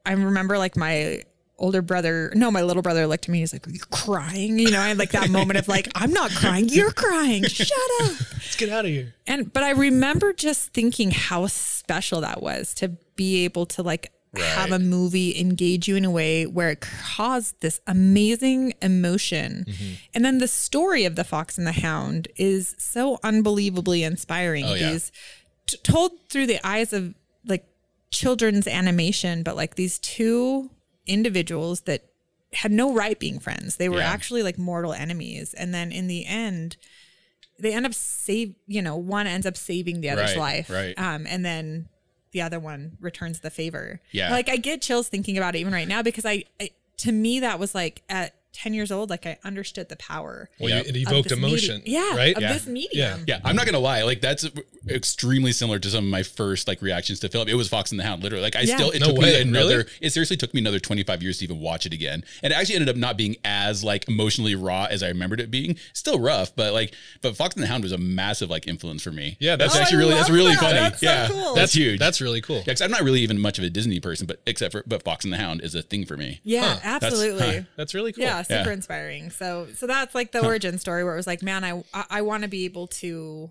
I 0.06 0.13
remember 0.13 0.57
like 0.57 0.77
my 0.77 1.24
older 1.57 1.81
brother, 1.81 2.31
no, 2.35 2.51
my 2.51 2.61
little 2.61 2.81
brother 2.81 3.07
looked 3.07 3.25
at 3.25 3.29
me. 3.29 3.39
He's 3.39 3.53
like, 3.53 3.67
Are 3.67 3.71
you 3.71 3.79
crying? 3.91 4.59
You 4.59 4.71
know, 4.71 4.79
I 4.79 4.89
had 4.89 4.97
like 4.97 5.11
that 5.11 5.29
moment 5.29 5.59
of 5.59 5.67
like, 5.67 5.87
I'm 5.95 6.11
not 6.11 6.31
crying. 6.31 6.69
You're 6.69 6.91
crying. 6.91 7.43
Shut 7.43 7.69
up. 8.01 8.11
Let's 8.33 8.55
get 8.55 8.69
out 8.69 8.85
of 8.85 8.91
here. 8.91 9.13
And, 9.27 9.51
but 9.51 9.63
I 9.63 9.71
remember 9.71 10.33
just 10.33 10.73
thinking 10.73 11.11
how 11.11 11.47
special 11.47 12.21
that 12.21 12.41
was 12.41 12.73
to 12.75 12.89
be 13.15 13.45
able 13.45 13.65
to 13.67 13.83
like 13.83 14.11
have 14.37 14.71
a 14.71 14.79
movie 14.79 15.39
engage 15.39 15.87
you 15.87 15.95
in 15.95 16.05
a 16.05 16.11
way 16.11 16.45
where 16.45 16.69
it 16.69 16.81
caused 16.81 17.61
this 17.61 17.79
amazing 17.87 18.73
emotion. 18.81 19.65
Mm-hmm. 19.67 19.93
And 20.13 20.25
then 20.25 20.39
the 20.39 20.47
story 20.47 21.05
of 21.05 21.15
the 21.15 21.23
fox 21.23 21.57
and 21.57 21.65
the 21.65 21.71
hound 21.71 22.27
is 22.35 22.75
so 22.77 23.19
unbelievably 23.23 24.03
inspiring. 24.03 24.65
Oh, 24.65 24.73
yeah. 24.73 24.91
These 24.91 25.11
t- 25.67 25.77
told 25.83 26.11
through 26.29 26.47
the 26.47 26.65
eyes 26.67 26.93
of 26.93 27.13
like 27.45 27.65
children's 28.11 28.67
animation, 28.67 29.43
but 29.43 29.55
like 29.55 29.75
these 29.75 29.99
two 29.99 30.69
individuals 31.07 31.81
that 31.81 32.05
had 32.53 32.71
no 32.71 32.93
right 32.93 33.19
being 33.19 33.39
friends. 33.39 33.77
They 33.77 33.89
were 33.89 33.99
Yeah. 33.99 34.09
actually 34.09 34.43
like 34.43 34.57
mortal 34.57 34.93
enemies. 34.93 35.53
And 35.53 35.73
then 35.73 35.91
in 35.91 36.07
the 36.07 36.25
end, 36.25 36.77
they 37.59 37.73
end 37.73 37.85
up 37.85 37.93
save 37.93 38.55
you 38.67 38.81
know, 38.81 38.95
one 38.95 39.27
ends 39.27 39.45
up 39.45 39.57
saving 39.57 40.01
the 40.01 40.09
other's 40.09 40.31
Right, 40.35 40.67
life. 40.67 40.69
right. 40.69 40.93
Um, 40.97 41.25
and 41.27 41.45
then 41.45 41.89
the 42.31 42.41
other 42.41 42.59
one 42.59 42.97
returns 42.99 43.39
the 43.39 43.49
favor. 43.49 44.01
Yeah. 44.11 44.29
Like 44.31 44.49
I 44.49 44.57
get 44.57 44.81
chills 44.81 45.07
thinking 45.07 45.37
about 45.37 45.55
it 45.55 45.59
even 45.59 45.73
right 45.73 45.87
now 45.87 46.01
because 46.01 46.25
I, 46.25 46.43
I 46.59 46.69
to 46.97 47.11
me 47.11 47.41
that 47.41 47.59
was 47.59 47.73
like 47.75 48.01
at 48.09 48.35
10 48.55 48.73
years 48.73 48.91
old, 48.91 49.09
like 49.09 49.25
I 49.25 49.37
understood 49.43 49.89
the 49.89 49.95
power. 49.97 50.49
Well, 50.59 50.69
Yeah. 50.69 50.79
it 50.85 50.95
evoked 50.95 51.31
emotion. 51.31 51.79
medi- 51.79 51.91
yeah, 51.91 52.15
Right. 52.15 52.35
of 52.35 52.41
Yeah. 52.41 52.53
this 52.53 52.65
medium. 52.67 53.19
Yeah, 53.27 53.35
yeah. 53.35 53.39
I'm 53.43 53.55
not 53.55 53.65
gonna 53.65 53.79
lie. 53.79 54.01
Like 54.03 54.21
that's 54.21 54.45
extremely 54.89 55.51
similar 55.51 55.79
to 55.79 55.89
some 55.89 56.05
of 56.05 56.09
my 56.09 56.23
first 56.23 56.67
like 56.67 56.81
reactions 56.81 57.19
to 57.19 57.29
film. 57.29 57.47
It 57.47 57.55
was 57.55 57.67
Fox 57.67 57.91
and 57.91 57.99
the 57.99 58.03
Hound, 58.03 58.23
literally. 58.23 58.43
Like 58.43 58.55
I 58.55 58.61
Yeah. 58.61 58.75
still, 58.75 58.91
it 58.91 58.99
No 58.99 59.07
took 59.07 59.17
way, 59.17 59.33
me 59.35 59.41
another. 59.41 59.77
really? 59.77 59.89
It 60.01 60.13
seriously 60.13 60.37
took 60.37 60.53
me 60.53 60.61
another 60.61 60.79
25 60.79 61.21
years 61.23 61.39
to 61.39 61.43
even 61.45 61.59
watch 61.59 61.85
it 61.85 61.93
again, 61.93 62.23
and 62.43 62.53
it 62.53 62.55
actually 62.55 62.75
ended 62.75 62.89
up 62.89 62.95
not 62.95 63.17
being 63.17 63.35
as 63.43 63.83
like 63.83 64.07
emotionally 64.07 64.55
raw 64.55 64.85
as 64.89 65.03
I 65.03 65.07
remembered 65.09 65.39
it 65.39 65.51
being. 65.51 65.77
Still 65.93 66.19
rough, 66.19 66.55
but 66.55 66.73
like, 66.73 66.93
but 67.21 67.35
Fox 67.35 67.55
and 67.55 67.63
the 67.63 67.67
Hound 67.67 67.83
was 67.83 67.91
a 67.91 67.97
massive 67.97 68.49
like 68.49 68.67
influence 68.67 69.01
for 69.01 69.11
me. 69.11 69.37
Yeah, 69.39 69.55
that's 69.55 69.73
that's- 69.73 69.87
actually 69.91 69.95
Oh, 69.95 69.99
I 69.99 70.09
really 70.09 70.15
that's 70.15 70.29
really 70.29 70.51
that. 70.53 70.59
funny. 70.59 70.79
That's 70.79 70.99
so 70.99 71.05
yeah, 71.05 71.27
cool. 71.27 71.55
that's, 71.55 71.73
huge. 71.73 71.99
That's 71.99 72.21
really 72.21 72.41
cool. 72.41 72.57
Yeah, 72.65 72.73
'cause 72.73 72.81
I'm 72.81 72.91
not 72.91 73.03
really 73.03 73.21
even 73.21 73.39
much 73.39 73.57
of 73.57 73.63
a 73.63 73.69
Disney 73.69 73.99
person, 73.99 74.27
but 74.27 74.41
except 74.45 74.71
for 74.71 74.83
but 74.87 75.03
Fox 75.03 75.25
and 75.25 75.33
the 75.33 75.37
Hound 75.37 75.61
is 75.61 75.75
a 75.75 75.81
thing 75.81 76.05
for 76.05 76.15
me. 76.17 76.39
Yeah, 76.43 76.75
Huh. 76.75 76.79
absolutely. 76.83 77.41
huh. 77.57 77.61
That's 77.75 77.93
really 77.93 78.11
cool. 78.13 78.23
Yeah, 78.23 78.43
super 78.45 78.69
Yeah. 78.69 78.74
inspiring. 78.74 79.30
So 79.30 79.68
so 79.75 79.88
that's 79.88 80.15
like 80.15 80.31
the 80.31 80.44
origin 80.45 80.77
story 80.80 81.03
where 81.03 81.13
it 81.13 81.18
was 81.18 81.27
like, 81.27 81.42
man, 81.42 81.63
I 81.63 81.83
I, 81.94 82.06
I 82.09 82.21
want 82.21 82.44
to 82.44 82.50
be 82.50 82.65
able 82.65 82.88
to 82.88 83.50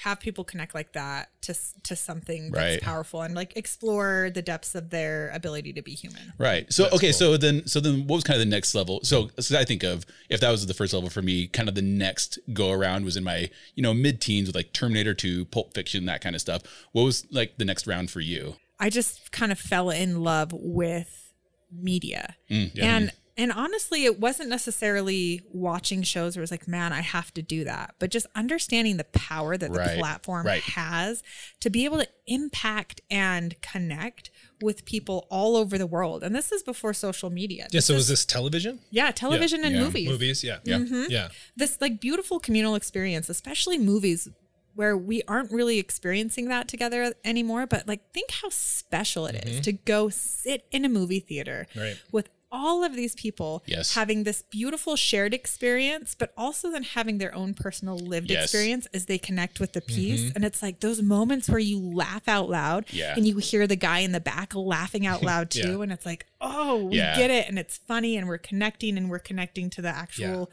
have 0.00 0.20
people 0.20 0.44
connect 0.44 0.74
like 0.74 0.92
that 0.92 1.30
to 1.40 1.54
to 1.84 1.96
something 1.96 2.50
that's 2.50 2.74
Right. 2.74 2.82
powerful 2.82 3.22
and 3.22 3.34
like 3.34 3.56
explore 3.56 4.28
the 4.34 4.42
depths 4.42 4.74
of 4.74 4.90
their 4.90 5.30
ability 5.30 5.72
to 5.72 5.80
be 5.80 5.92
human. 5.92 6.34
Right. 6.36 6.70
So 6.70 6.82
That's 6.82 6.96
okay. 6.96 7.06
cool. 7.08 7.12
So 7.14 7.36
then, 7.38 7.66
so 7.66 7.80
then, 7.80 8.06
what 8.06 8.16
was 8.16 8.24
kind 8.24 8.38
of 8.38 8.44
the 8.46 8.50
next 8.50 8.74
level? 8.74 9.00
So, 9.04 9.30
so 9.40 9.58
I 9.58 9.64
think 9.64 9.82
of 9.84 10.04
if 10.28 10.40
that 10.40 10.50
was 10.50 10.66
the 10.66 10.74
first 10.74 10.92
level 10.92 11.08
for 11.08 11.22
me, 11.22 11.46
kind 11.46 11.66
of 11.66 11.74
the 11.74 11.80
next 11.82 12.38
go 12.52 12.72
around 12.72 13.06
was 13.06 13.16
in 13.16 13.24
my 13.24 13.48
you 13.74 13.82
know 13.82 13.94
mid 13.94 14.20
teens 14.20 14.48
with 14.48 14.54
like 14.54 14.74
Terminator 14.74 15.14
Two, 15.14 15.46
Pulp 15.46 15.72
Fiction, 15.72 16.04
that 16.04 16.20
kind 16.20 16.34
of 16.34 16.42
stuff. 16.42 16.60
What 16.92 17.04
was 17.04 17.26
like 17.30 17.56
the 17.56 17.64
next 17.64 17.86
round 17.86 18.10
for 18.10 18.20
you? 18.20 18.56
I 18.78 18.90
just 18.90 19.32
kind 19.32 19.50
of 19.50 19.58
fell 19.58 19.88
in 19.88 20.22
love 20.22 20.50
with 20.52 21.32
media. 21.72 22.36
Mm, 22.50 22.78
And 22.82 23.12
and 23.38 23.52
honestly, 23.52 24.04
it 24.04 24.18
wasn't 24.18 24.48
necessarily 24.48 25.42
watching 25.52 26.02
shows 26.02 26.36
where 26.36 26.40
it 26.40 26.44
was 26.44 26.50
like, 26.50 26.66
man, 26.66 26.92
I 26.92 27.02
have 27.02 27.32
to 27.34 27.42
do 27.42 27.64
that, 27.64 27.94
but 27.98 28.10
just 28.10 28.26
understanding 28.34 28.96
the 28.96 29.04
power 29.04 29.56
that 29.56 29.70
Right, 29.70 29.90
the 29.92 29.98
platform 29.98 30.46
right. 30.46 30.62
has 30.62 31.22
to 31.60 31.68
be 31.70 31.84
able 31.84 31.98
to 31.98 32.08
impact 32.26 33.02
and 33.10 33.60
connect 33.60 34.30
with 34.62 34.86
people 34.86 35.26
all 35.30 35.54
over 35.56 35.76
the 35.76 35.86
world. 35.86 36.22
And 36.22 36.34
this 36.34 36.50
is 36.50 36.62
before 36.62 36.94
social 36.94 37.28
media. 37.28 37.64
Yeah. 37.64 37.68
This 37.72 37.86
So 37.86 37.92
is- 37.92 37.98
was 37.98 38.08
this 38.08 38.24
television? 38.24 38.80
yeah, 38.90 39.10
television 39.10 39.64
and 39.64 39.74
yeah. 39.74 39.82
movies. 39.82 40.08
Movies? 40.08 40.42
Yeah. 40.42 40.58
Yeah. 40.64 40.78
Mm-hmm. 40.78 41.04
Yeah. 41.10 41.28
This 41.56 41.78
like 41.80 42.00
beautiful 42.00 42.40
communal 42.40 42.74
experience, 42.74 43.28
especially 43.28 43.78
movies 43.78 44.28
where 44.74 44.94
we 44.96 45.22
aren't 45.26 45.50
really 45.50 45.78
experiencing 45.78 46.48
that 46.48 46.68
together 46.68 47.14
anymore, 47.24 47.66
but 47.66 47.88
like 47.88 48.12
think 48.12 48.30
how 48.30 48.48
special 48.50 49.24
it 49.26 49.34
is 49.46 49.52
mm-hmm. 49.54 49.60
to 49.62 49.72
go 49.72 50.10
sit 50.10 50.66
in 50.70 50.84
a 50.84 50.88
movie 50.88 51.20
theater 51.20 51.66
Right. 51.74 51.96
with 52.12 52.28
all 52.52 52.84
of 52.84 52.94
these 52.94 53.14
people 53.14 53.62
Yes. 53.66 53.94
having 53.94 54.24
this 54.24 54.42
beautiful 54.42 54.96
shared 54.96 55.34
experience, 55.34 56.14
but 56.14 56.32
also 56.36 56.70
then 56.70 56.82
having 56.84 57.18
their 57.18 57.34
own 57.34 57.54
personal 57.54 57.98
lived 57.98 58.30
Yes. 58.30 58.44
experience 58.44 58.86
as 58.94 59.06
they 59.06 59.18
connect 59.18 59.58
with 59.60 59.72
the 59.72 59.80
mm-hmm. 59.80 59.94
piece. 59.96 60.32
And 60.34 60.44
it's 60.44 60.62
like 60.62 60.80
those 60.80 61.02
moments 61.02 61.48
where 61.48 61.58
you 61.58 61.78
laugh 61.78 62.28
out 62.28 62.48
loud 62.48 62.86
Yeah. 62.90 63.14
and 63.16 63.26
you 63.26 63.38
hear 63.38 63.66
the 63.66 63.76
guy 63.76 64.00
in 64.00 64.12
the 64.12 64.20
back 64.20 64.54
laughing 64.54 65.06
out 65.06 65.22
loud 65.24 65.50
too. 65.50 65.76
Yeah. 65.78 65.82
And 65.82 65.92
it's 65.92 66.06
like, 66.06 66.26
oh, 66.40 66.84
we 66.84 66.96
Yeah. 66.96 67.16
get 67.16 67.30
it. 67.30 67.48
And 67.48 67.58
it's 67.58 67.76
funny 67.78 68.16
and 68.16 68.28
we're 68.28 68.38
connecting 68.38 68.96
and 68.96 69.10
we're 69.10 69.18
connecting 69.18 69.70
to 69.70 69.82
the 69.82 69.88
actual 69.88 70.50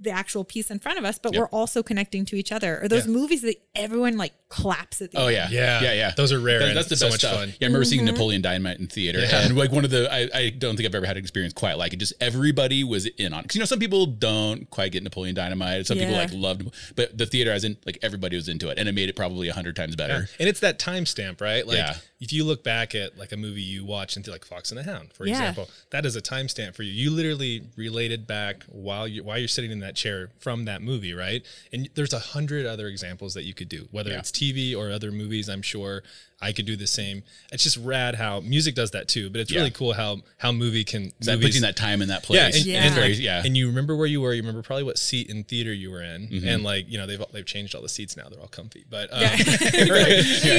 the 0.00 0.10
actual 0.10 0.44
piece 0.44 0.70
in 0.70 0.78
front 0.80 0.98
of 0.98 1.04
us, 1.04 1.18
but 1.22 1.32
Yep. 1.32 1.40
we're 1.40 1.48
also 1.48 1.82
connecting 1.82 2.24
to 2.26 2.36
each 2.36 2.50
other. 2.52 2.80
Or 2.82 2.88
those 2.88 3.06
Yeah. 3.06 3.12
movies 3.12 3.42
that 3.42 3.56
everyone 3.76 4.16
like 4.16 4.32
claps 4.48 5.00
at 5.00 5.12
the 5.12 5.18
Oh 5.18 5.26
end. 5.26 5.52
yeah, 5.52 5.80
Yeah. 5.80 5.82
yeah, 5.82 5.92
yeah. 5.92 6.10
Those 6.16 6.32
are 6.32 6.38
rare 6.40 6.58
That- 6.60 6.74
that's 6.74 6.88
the 6.88 6.96
so 6.96 7.06
best 7.06 7.14
much 7.14 7.20
stuff. 7.20 7.34
fun. 7.36 7.48
Yeah, 7.50 7.54
I 7.62 7.64
remember 7.66 7.84
seeing 7.84 8.00
Mm-hmm. 8.02 8.12
Napoleon 8.12 8.42
Dynamite 8.42 8.78
in 8.80 8.86
theater, 8.88 9.20
Yeah. 9.20 9.42
and 9.46 9.56
like 9.56 9.70
one 9.72 9.84
of 9.84 9.90
the, 9.90 10.12
I, 10.12 10.28
I 10.34 10.50
don't 10.50 10.76
think 10.76 10.86
I've 10.86 10.94
ever 10.94 11.06
had 11.06 11.16
an 11.16 11.22
experience 11.22 11.52
quite 11.54 11.74
like 11.78 11.92
it. 11.92 11.96
Just 11.98 12.12
everybody 12.20 12.82
was 12.84 13.06
in 13.06 13.32
on. 13.32 13.40
It. 13.40 13.42
Because 13.44 13.56
you 13.56 13.60
know, 13.60 13.66
some 13.66 13.78
people 13.78 14.06
don't 14.06 14.68
quite 14.70 14.92
get 14.92 15.02
Napoleon 15.02 15.34
Dynamite. 15.34 15.86
Some 15.86 15.98
people 15.98 16.14
like 16.14 16.32
loved, 16.32 16.68
but 16.96 17.16
the 17.16 17.26
theater, 17.26 17.52
as 17.52 17.64
in 17.64 17.76
like 17.86 17.98
everybody 18.02 18.36
was 18.36 18.48
into 18.48 18.68
it, 18.70 18.78
and 18.78 18.88
it 18.88 18.92
made 18.92 19.08
it 19.08 19.14
probably 19.16 19.48
a 19.48 19.54
hundred 19.54 19.76
times 19.76 19.96
better. 19.96 20.28
And 20.38 20.48
it's 20.48 20.60
that 20.60 20.78
timestamp, 20.78 21.40
right? 21.40 21.66
Like 21.66 21.76
Yeah. 21.78 21.96
if 22.20 22.32
you 22.32 22.44
look 22.44 22.62
back 22.64 22.94
at 22.94 23.16
like 23.16 23.32
a 23.32 23.36
movie 23.36 23.62
you 23.62 23.84
watch 23.84 24.16
into 24.16 24.30
like 24.30 24.44
Fox 24.44 24.70
and 24.70 24.78
the 24.78 24.84
Hound, 24.84 25.12
for 25.12 25.26
Yeah. 25.26 25.34
example, 25.38 25.70
that 25.90 26.04
is 26.06 26.16
a 26.16 26.20
timestamp 26.22 26.74
for 26.74 26.82
you. 26.82 26.92
You 26.92 27.10
literally 27.10 27.62
related 27.76 28.26
back 28.26 28.62
while 28.68 29.06
you 29.08 29.22
while 29.24 29.38
you're 29.38 29.48
sitting 29.48 29.70
in 29.70 29.80
that 29.84 29.94
chair 29.94 30.30
from 30.40 30.64
that 30.66 30.82
movie, 30.82 31.14
right? 31.14 31.42
And 31.72 31.88
there's 31.94 32.12
a 32.12 32.18
hundred 32.18 32.66
other 32.66 32.88
examples 32.88 33.34
that 33.34 33.44
you 33.44 33.54
could 33.54 33.68
do, 33.68 33.88
whether 33.92 34.10
Yeah. 34.10 34.18
it's 34.18 34.30
TV 34.30 34.74
or 34.76 34.90
other 34.90 35.12
movies. 35.12 35.48
I'm 35.48 35.62
sure 35.62 36.02
I 36.42 36.52
could 36.52 36.66
do 36.66 36.76
the 36.76 36.86
same. 36.86 37.22
It's 37.52 37.62
just 37.62 37.76
rad 37.78 38.16
how 38.16 38.40
music 38.40 38.74
does 38.74 38.90
that 38.90 39.08
too. 39.08 39.30
But 39.30 39.40
it's 39.40 39.50
Yeah. 39.50 39.60
really 39.60 39.70
cool 39.70 39.92
how 39.94 40.22
how 40.38 40.52
movie 40.52 40.84
can 40.84 41.12
That 41.20 41.40
puts 41.40 41.54
you 41.54 41.58
in 41.58 41.62
that 41.62 41.76
time 41.76 42.02
in 42.02 42.08
that 42.08 42.22
place. 42.22 42.38
yeah, 42.38 42.46
and, 42.56 42.66
Yeah. 42.66 42.84
and, 42.84 42.94
Very- 42.94 43.08
like, 43.14 43.18
yeah. 43.22 43.42
and 43.44 43.56
you 43.56 43.66
remember 43.68 43.96
where 43.96 44.06
you 44.06 44.20
were. 44.20 44.34
You 44.34 44.42
remember 44.42 44.62
probably 44.62 44.82
what 44.84 44.98
seat 44.98 45.28
in 45.30 45.44
theater 45.44 45.72
you 45.72 45.90
were 45.90 46.02
in, 46.02 46.28
Mm-hmm. 46.28 46.48
and 46.48 46.62
like 46.64 46.86
you 46.90 46.98
know 46.98 47.06
they've 47.06 47.22
they've 47.32 47.46
changed 47.46 47.74
all 47.74 47.82
the 47.82 47.88
seats 47.88 48.16
now. 48.16 48.28
They're 48.28 48.40
all 48.40 48.48
comfy, 48.48 48.84
but 48.90 49.10
um, 49.12 49.20
Yeah. 49.22 49.36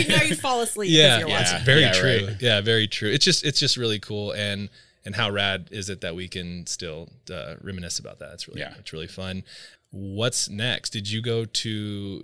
you 0.02 0.08
know 0.08 0.24
you 0.24 0.36
fall 0.36 0.62
asleep 0.62 0.90
yeah, 0.92 1.20
you're 1.20 1.28
yeah. 1.30 1.40
watching. 1.52 1.66
very 1.66 1.82
Yeah, 1.82 1.92
true. 1.92 2.28
right. 2.28 2.42
Yeah, 2.42 2.62
very 2.62 2.88
true. 2.88 3.12
It's 3.12 3.26
just 3.26 3.44
it's 3.46 3.60
just 3.60 3.78
really 3.78 4.00
cool, 4.00 4.32
and 4.32 4.70
and 5.06 5.16
how 5.16 5.30
rad 5.30 5.70
is 5.72 5.90
it 5.90 6.02
that 6.02 6.16
we 6.16 6.28
can 6.28 6.66
still 6.68 7.10
uh, 7.32 7.56
reminisce 7.62 8.00
about 8.00 8.20
that? 8.20 8.34
It's 8.34 8.48
really 8.48 8.62
Yeah. 8.62 8.74
it's 8.80 8.92
really 8.94 9.08
fun. 9.08 9.44
What's 9.92 10.50
next? 10.50 10.90
Did 10.90 11.10
you 11.10 11.22
go 11.22 11.46
to 11.46 11.70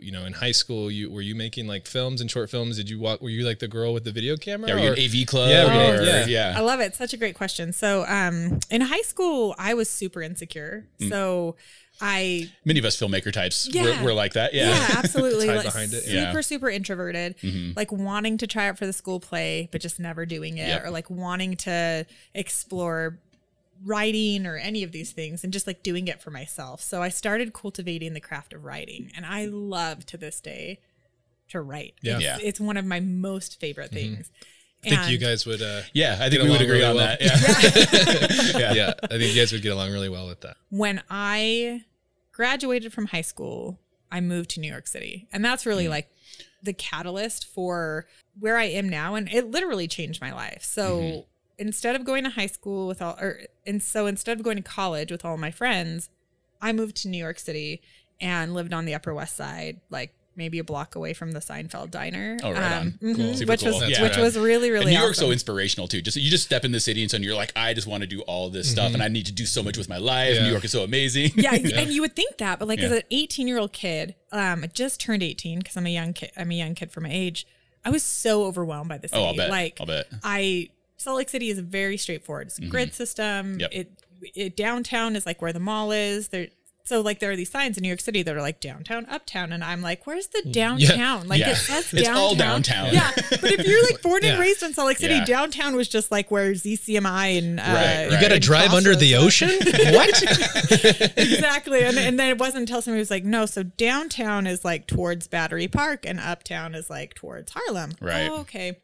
you 0.01 0.11
know 0.11 0.25
in 0.25 0.33
high 0.33 0.51
school? 0.51 0.91
You 0.91 1.09
were 1.09 1.21
you 1.21 1.35
making 1.35 1.67
like 1.67 1.87
films 1.87 2.19
and 2.19 2.29
short 2.29 2.49
films? 2.49 2.75
Did 2.75 2.89
you 2.89 2.99
walk? 2.99 3.21
Were 3.21 3.29
you 3.29 3.45
like 3.45 3.59
the 3.59 3.67
girl 3.69 3.93
with 3.93 4.03
the 4.03 4.11
video 4.11 4.35
camera? 4.35 4.67
Yeah, 4.69 4.75
were 4.75 4.81
you 4.81 4.89
or- 4.89 4.93
an 4.93 4.99
AV 4.99 5.25
club? 5.25 5.49
Yeah, 5.49 5.91
or, 5.91 6.03
yeah. 6.03 6.25
yeah. 6.25 6.53
I 6.57 6.59
love 6.61 6.81
it. 6.81 6.95
Such 6.95 7.13
a 7.13 7.17
great 7.17 7.35
question. 7.35 7.71
So, 7.71 8.05
um, 8.07 8.59
in 8.69 8.81
high 8.81 9.03
school, 9.03 9.55
I 9.57 9.73
was 9.73 9.89
super 9.89 10.21
insecure. 10.21 10.87
Mm. 10.99 11.09
So, 11.09 11.55
I 12.01 12.49
Many 12.65 12.79
of 12.79 12.85
us 12.85 12.97
filmmaker 12.99 13.31
types 13.31 13.67
Yeah. 13.71 13.99
were, 14.01 14.05
were 14.07 14.13
like 14.13 14.33
that. 14.33 14.53
Yeah. 14.53 14.69
yeah, 14.69 14.87
absolutely, 14.97 15.47
like, 15.47 15.63
behind 15.63 15.93
it. 15.93 16.01
super 16.03 16.15
Yeah. 16.15 16.31
Mm-hmm. 16.31 16.41
super 16.41 16.69
introverted, 16.69 17.35
like 17.75 17.91
wanting 17.91 18.37
to 18.39 18.47
try 18.47 18.67
out 18.69 18.77
for 18.77 18.85
the 18.85 18.93
school 18.93 19.19
play, 19.19 19.69
but 19.71 19.81
just 19.81 19.99
never 19.99 20.25
doing 20.25 20.57
it, 20.57 20.67
Yep. 20.67 20.85
or 20.85 20.89
like 20.91 21.09
wanting 21.09 21.55
to 21.57 22.05
explore 22.33 23.19
writing 23.83 24.45
or 24.45 24.57
any 24.57 24.83
of 24.83 24.91
these 24.91 25.11
things 25.11 25.43
and 25.43 25.51
just 25.51 25.65
like 25.65 25.81
doing 25.83 26.07
it 26.07 26.21
for 26.21 26.29
myself. 26.31 26.81
So 26.81 27.01
I 27.01 27.09
started 27.09 27.53
cultivating 27.53 28.13
the 28.13 28.19
craft 28.19 28.53
of 28.53 28.63
writing, 28.63 29.11
and 29.15 29.25
I 29.25 29.45
love 29.45 30.05
to 30.07 30.17
this 30.17 30.39
day 30.39 30.79
to 31.49 31.61
write. 31.61 31.95
Yeah. 32.01 32.15
it's, 32.15 32.23
Yeah. 32.23 32.37
it's 32.41 32.59
one 32.59 32.77
of 32.77 32.85
my 32.85 32.99
most 32.99 33.59
favorite 33.59 33.91
things. 33.91 34.29
I 34.83 34.89
think 34.89 35.09
you 35.11 35.17
guys 35.19 35.45
would. 35.45 35.61
Uh, 35.61 35.81
Yeah, 35.93 36.17
I 36.19 36.29
think 36.29 36.41
we 36.41 36.49
would 36.49 36.61
agree 36.61 36.77
really 36.79 36.85
on 36.85 36.95
well. 36.95 37.05
that. 37.19 37.21
Yeah. 37.21 38.59
yeah. 38.59 38.73
yeah, 38.73 38.93
I 39.03 39.07
think 39.17 39.33
you 39.33 39.39
guys 39.39 39.51
would 39.51 39.61
get 39.61 39.71
along 39.71 39.91
really 39.91 40.09
well 40.09 40.27
with 40.27 40.41
that. 40.41 40.57
when 40.69 41.01
I 41.09 41.83
graduated 42.41 42.91
from 42.91 43.05
high 43.05 43.21
school, 43.21 43.79
I 44.11 44.19
moved 44.19 44.49
to 44.51 44.59
New 44.59 44.71
York 44.71 44.87
City. 44.87 45.27
And 45.31 45.45
that's 45.45 45.63
really 45.63 45.85
mm. 45.85 45.91
like 45.91 46.09
the 46.63 46.73
catalyst 46.73 47.45
for 47.45 48.07
where 48.39 48.57
I 48.57 48.63
am 48.63 48.89
now. 48.89 49.13
And 49.13 49.31
it 49.31 49.51
literally 49.51 49.87
changed 49.87 50.19
my 50.19 50.33
life. 50.33 50.63
So 50.63 50.97
mm-hmm. 50.97 51.19
instead 51.59 51.95
of 51.95 52.03
going 52.03 52.23
to 52.23 52.31
high 52.31 52.47
school 52.47 52.87
with 52.87 52.99
all, 52.99 53.15
or, 53.21 53.41
and 53.67 53.79
so 53.79 54.07
instead 54.07 54.39
of 54.39 54.43
going 54.43 54.57
to 54.57 54.63
college 54.63 55.11
with 55.11 55.23
all 55.23 55.37
my 55.37 55.51
friends, 55.51 56.09
I 56.59 56.71
moved 56.71 56.95
to 57.03 57.09
New 57.09 57.19
York 57.19 57.37
City 57.37 57.83
and 58.19 58.55
lived 58.55 58.73
on 58.73 58.85
the 58.85 58.95
Upper 58.95 59.13
West 59.13 59.37
Side, 59.37 59.79
like 59.91 60.11
maybe 60.35 60.59
a 60.59 60.63
block 60.63 60.95
away 60.95 61.13
from 61.13 61.31
the 61.33 61.39
Seinfeld 61.39 61.91
Diner. 61.91 62.37
Oh, 62.43 62.51
right 62.53 62.71
on. 62.71 62.91
mhm, 63.01 63.15
Cool. 63.15 63.33
Super 63.33 63.51
Which 63.51 63.61
cool. 63.63 63.71
was 63.71 63.79
That's 63.81 63.99
which 63.99 64.11
rad. 64.13 64.21
was 64.21 64.37
really 64.37 64.67
And 64.69 64.73
really 64.79 64.91
New 64.93 64.99
York's 64.99 65.17
so 65.19 65.31
inspirational 65.31 65.87
too. 65.87 66.01
Just 66.01 66.17
you 66.17 66.29
just 66.29 66.45
step 66.45 66.63
in 66.65 66.71
the 66.71 66.79
city 66.79 67.01
and 67.01 67.11
so 67.11 67.17
you're 67.17 67.35
like, 67.35 67.51
I 67.55 67.73
just 67.73 67.87
want 67.87 68.01
to 68.01 68.07
do 68.07 68.21
all 68.21 68.49
this 68.49 68.69
stuff 68.71 68.93
and 68.93 69.03
I 69.03 69.07
need 69.09 69.25
to 69.27 69.31
do 69.33 69.45
so 69.45 69.61
much 69.61 69.77
with 69.77 69.89
my 69.89 69.97
life. 69.97 70.35
Yeah. 70.35 70.43
New 70.43 70.51
York 70.51 70.63
is 70.63 70.71
so 70.71 70.83
amazing. 70.83 71.31
yeah, 71.35 71.53
and 71.75 71.91
you 71.91 72.01
would 72.01 72.15
think 72.15 72.37
that, 72.37 72.59
but 72.59 72.67
like 72.67 72.79
as 72.79 72.91
an 72.91 73.01
18 73.11 73.47
year 73.47 73.57
old 73.57 73.73
kid, 73.73 74.15
um, 74.31 74.63
I 74.63 74.67
just 74.67 75.01
turned 75.01 75.21
18 75.23 75.59
because 75.59 75.75
I'm 75.75 75.85
a 75.85 75.89
young 75.89 76.13
kid. 76.13 76.31
I'm 76.37 76.51
a 76.51 76.55
young 76.55 76.75
kid 76.75 76.91
for 76.91 77.01
my 77.01 77.11
age. 77.11 77.45
I 77.83 77.89
was 77.89 78.03
so 78.03 78.45
overwhelmed 78.45 78.89
by 78.89 78.99
the 78.99 79.07
city. 79.07 79.19
Oh, 79.21 79.25
I'll 79.25 79.35
bet. 79.35 79.49
Like, 79.49 79.77
I'll 79.79 79.87
bet. 79.87 80.07
I 80.23 80.69
Salt 80.97 81.17
Lake 81.17 81.29
City 81.29 81.49
is 81.49 81.59
very 81.59 81.97
straightforward. 81.97 82.47
It's 82.47 82.59
a 82.59 82.65
grid 82.67 82.93
system. 82.93 83.53
Mm-hmm. 83.53 83.59
Yep. 83.59 83.69
It, 83.73 83.91
it 84.35 84.55
downtown 84.55 85.15
is 85.15 85.25
like 85.25 85.41
where 85.41 85.51
the 85.51 85.59
mall 85.59 85.91
is. 85.91 86.27
There. 86.27 86.47
So 86.83 87.01
like 87.01 87.19
there 87.19 87.31
are 87.31 87.35
these 87.35 87.49
signs 87.51 87.77
in 87.77 87.81
New 87.83 87.87
York 87.87 87.99
City 88.01 88.23
that 88.23 88.35
are 88.35 88.41
like 88.41 88.59
downtown, 88.59 89.05
uptown, 89.09 89.51
and 89.53 89.63
I'm 89.63 89.81
like, 89.81 90.05
where's 90.07 90.27
the 90.27 90.41
downtown? 90.51 91.27
Like 91.27 91.41
Mm, 91.41 91.45
Yeah. 91.45 91.51
it 91.51 91.55
says 91.55 91.93
It's 91.93 92.03
downtown. 92.03 92.17
all 92.17 92.35
downtown. 92.35 92.93
Yeah, 92.93 93.11
but 93.15 93.51
if 93.51 93.65
you're 93.65 93.83
like 93.83 94.01
born 94.03 94.23
and 94.25 94.33
Yeah. 94.37 94.39
raised 94.39 94.63
in 94.63 94.73
Salt 94.73 94.87
Lake 94.87 94.97
City, 94.97 95.13
Yeah. 95.15 95.25
downtown 95.25 95.75
was 95.75 95.87
just 95.87 96.11
like 96.11 96.31
where 96.31 96.51
ZCMI 96.53 97.37
and 97.37 97.59
uh, 97.59 97.63
Right, 97.63 98.03
You 98.11 98.19
got 98.21 98.29
to 98.33 98.39
drive 98.39 98.73
under 98.73 98.95
the 98.95 99.15
ocean. 99.15 99.49
what? 99.93 100.23
exactly. 101.17 101.83
And, 101.83 101.97
and 101.97 102.19
then 102.19 102.29
it 102.29 102.37
wasn't 102.37 102.61
until 102.61 102.81
somebody 102.81 102.99
was 102.99 103.11
like, 103.11 103.23
no, 103.23 103.45
so 103.45 103.63
downtown 103.63 104.47
is 104.47 104.65
like 104.65 104.87
towards 104.87 105.27
Battery 105.27 105.67
Park 105.67 106.05
and 106.05 106.19
uptown 106.19 106.75
is 106.75 106.89
like 106.89 107.13
towards 107.13 107.51
Harlem. 107.53 107.91
Right. 108.01 108.29
Oh, 108.29 108.39
okay. 108.41 108.79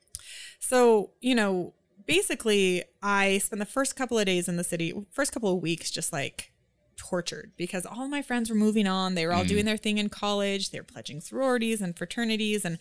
So, 0.60 1.12
you 1.22 1.36
know, 1.36 1.74
basically, 2.06 2.84
I 3.02 3.38
spent 3.40 3.60
the 3.60 3.66
first 3.66 3.96
couple 3.96 4.18
of 4.20 4.26
days 4.26 4.48
in 4.48 4.58
the 4.58 4.64
city, 4.64 4.94
first 5.12 5.32
couple 5.32 5.54
of 5.54 5.62
weeks, 5.62 5.92
just 5.92 6.12
like 6.12 6.52
tortured 6.98 7.52
because 7.58 7.86
all 7.86 8.08
my 8.08 8.22
friends 8.22 8.50
were 8.50 8.56
moving 8.56 8.88
on. 8.88 9.16
They 9.16 9.26
were 9.26 9.34
all 9.34 9.46
mm. 9.46 9.50
doing 9.50 9.66
their 9.66 9.78
thing 9.78 9.98
in 9.98 10.10
college. 10.10 10.72
They 10.72 10.80
were 10.80 10.84
pledging 10.84 11.22
sororities 11.22 11.82
and 11.82 11.98
fraternities. 11.98 12.66
And 12.66 12.80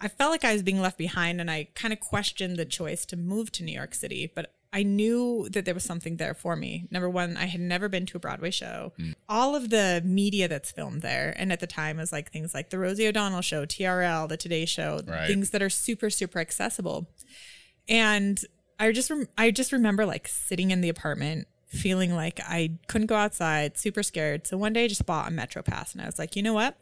I 0.00 0.08
felt 0.08 0.32
like 0.32 0.44
I 0.44 0.52
was 0.52 0.62
being 0.62 0.80
left 0.80 0.98
behind 0.98 1.40
and 1.40 1.50
I 1.50 1.68
kind 1.74 1.92
of 1.92 2.00
questioned 2.00 2.56
the 2.56 2.64
choice 2.64 3.06
to 3.06 3.16
move 3.16 3.52
to 3.52 3.64
New 3.64 3.72
York 3.74 3.94
City, 3.94 4.30
but 4.34 4.52
I 4.72 4.82
knew 4.82 5.48
that 5.52 5.64
there 5.64 5.74
was 5.74 5.84
something 5.84 6.16
there 6.16 6.34
for 6.34 6.56
me. 6.56 6.88
Number 6.90 7.08
one, 7.08 7.36
I 7.36 7.44
had 7.44 7.60
never 7.60 7.88
been 7.88 8.06
to 8.06 8.16
a 8.16 8.20
Broadway 8.20 8.50
show. 8.50 8.92
Mm. 8.98 9.14
All 9.28 9.54
of 9.54 9.70
the 9.70 10.02
media 10.04 10.48
that's 10.48 10.72
filmed 10.72 11.00
there, 11.00 11.32
and 11.38 11.52
at 11.52 11.60
the 11.60 11.68
time 11.68 11.98
was 11.98 12.10
like 12.10 12.32
things 12.32 12.52
like 12.52 12.70
the 12.70 12.78
Rosie 12.80 13.06
O'Donnell 13.06 13.40
show, 13.40 13.64
TRL, 13.64 14.28
the 14.28 14.36
Today 14.36 14.64
Show, 14.64 15.00
Right. 15.06 15.28
things 15.28 15.50
that 15.50 15.62
are 15.62 15.70
super, 15.70 16.10
super 16.10 16.40
accessible. 16.40 17.08
And 17.88 18.40
I 18.80 18.90
just 18.90 19.10
rem- 19.10 19.28
I 19.38 19.52
just 19.52 19.70
remember 19.70 20.04
like 20.04 20.26
sitting 20.26 20.72
in 20.72 20.80
the 20.80 20.88
apartment 20.88 21.46
feeling 21.74 22.14
like 22.14 22.40
I 22.40 22.72
couldn't 22.86 23.08
go 23.08 23.16
outside, 23.16 23.76
super 23.76 24.02
scared. 24.02 24.46
So 24.46 24.56
one 24.56 24.72
day 24.72 24.84
I 24.84 24.88
just 24.88 25.04
bought 25.06 25.28
a 25.28 25.30
Metro 25.30 25.62
Pass 25.62 25.92
and 25.92 26.02
I 26.02 26.06
was 26.06 26.18
like, 26.18 26.36
you 26.36 26.42
know 26.42 26.54
what? 26.54 26.76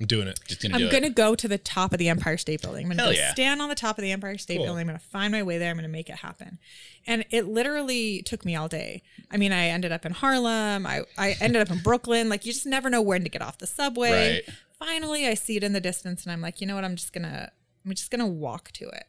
I'm 0.00 0.06
doing 0.06 0.26
it. 0.26 0.40
Just 0.48 0.62
gonna 0.62 0.74
I'm 0.74 0.80
do 0.80 0.90
going 0.90 1.02
to 1.02 1.10
it. 1.10 1.14
go 1.14 1.34
to 1.36 1.46
the 1.46 1.58
top 1.58 1.92
of 1.92 1.98
the 1.98 2.08
Empire 2.08 2.36
State 2.36 2.60
Building. 2.62 2.86
I'm 2.86 2.88
going 2.88 2.96
to 2.98 3.04
Hell 3.04 3.12
go 3.12 3.18
yeah. 3.18 3.32
stand 3.32 3.62
on 3.62 3.68
the 3.68 3.74
top 3.76 3.98
of 3.98 4.02
the 4.02 4.10
Empire 4.10 4.36
State 4.36 4.56
Cool. 4.56 4.64
Building. 4.64 4.80
I'm 4.80 4.86
going 4.88 4.98
to 4.98 5.04
find 5.04 5.30
my 5.30 5.42
way 5.44 5.58
there. 5.58 5.70
I'm 5.70 5.76
going 5.76 5.84
to 5.84 5.92
make 5.92 6.08
it 6.08 6.16
happen. 6.16 6.58
And 7.06 7.24
it 7.30 7.46
literally 7.46 8.22
took 8.22 8.44
me 8.44 8.56
all 8.56 8.66
day. 8.68 9.02
I 9.30 9.36
mean, 9.36 9.52
I 9.52 9.68
ended 9.68 9.92
up 9.92 10.04
in 10.04 10.12
Harlem. 10.12 10.86
I, 10.86 11.02
I 11.16 11.36
ended 11.40 11.62
up 11.62 11.70
in 11.70 11.78
Brooklyn. 11.84 12.28
Like, 12.28 12.44
you 12.44 12.52
just 12.52 12.66
never 12.66 12.90
know 12.90 13.00
when 13.02 13.22
to 13.22 13.28
get 13.28 13.42
off 13.42 13.58
the 13.58 13.66
subway. 13.66 14.42
Right. 14.46 14.56
Finally, 14.76 15.28
I 15.28 15.34
see 15.34 15.56
it 15.56 15.62
in 15.62 15.72
the 15.72 15.80
distance 15.80 16.24
and 16.24 16.32
I'm 16.32 16.40
like, 16.40 16.60
you 16.60 16.66
know 16.66 16.74
what? 16.74 16.84
I'm 16.84 16.96
just 16.96 17.12
to, 17.12 17.52
I'm 17.84 17.90
just 17.94 18.10
going 18.10 18.20
to 18.20 18.26
walk 18.26 18.72
to 18.72 18.88
it. 18.88 19.04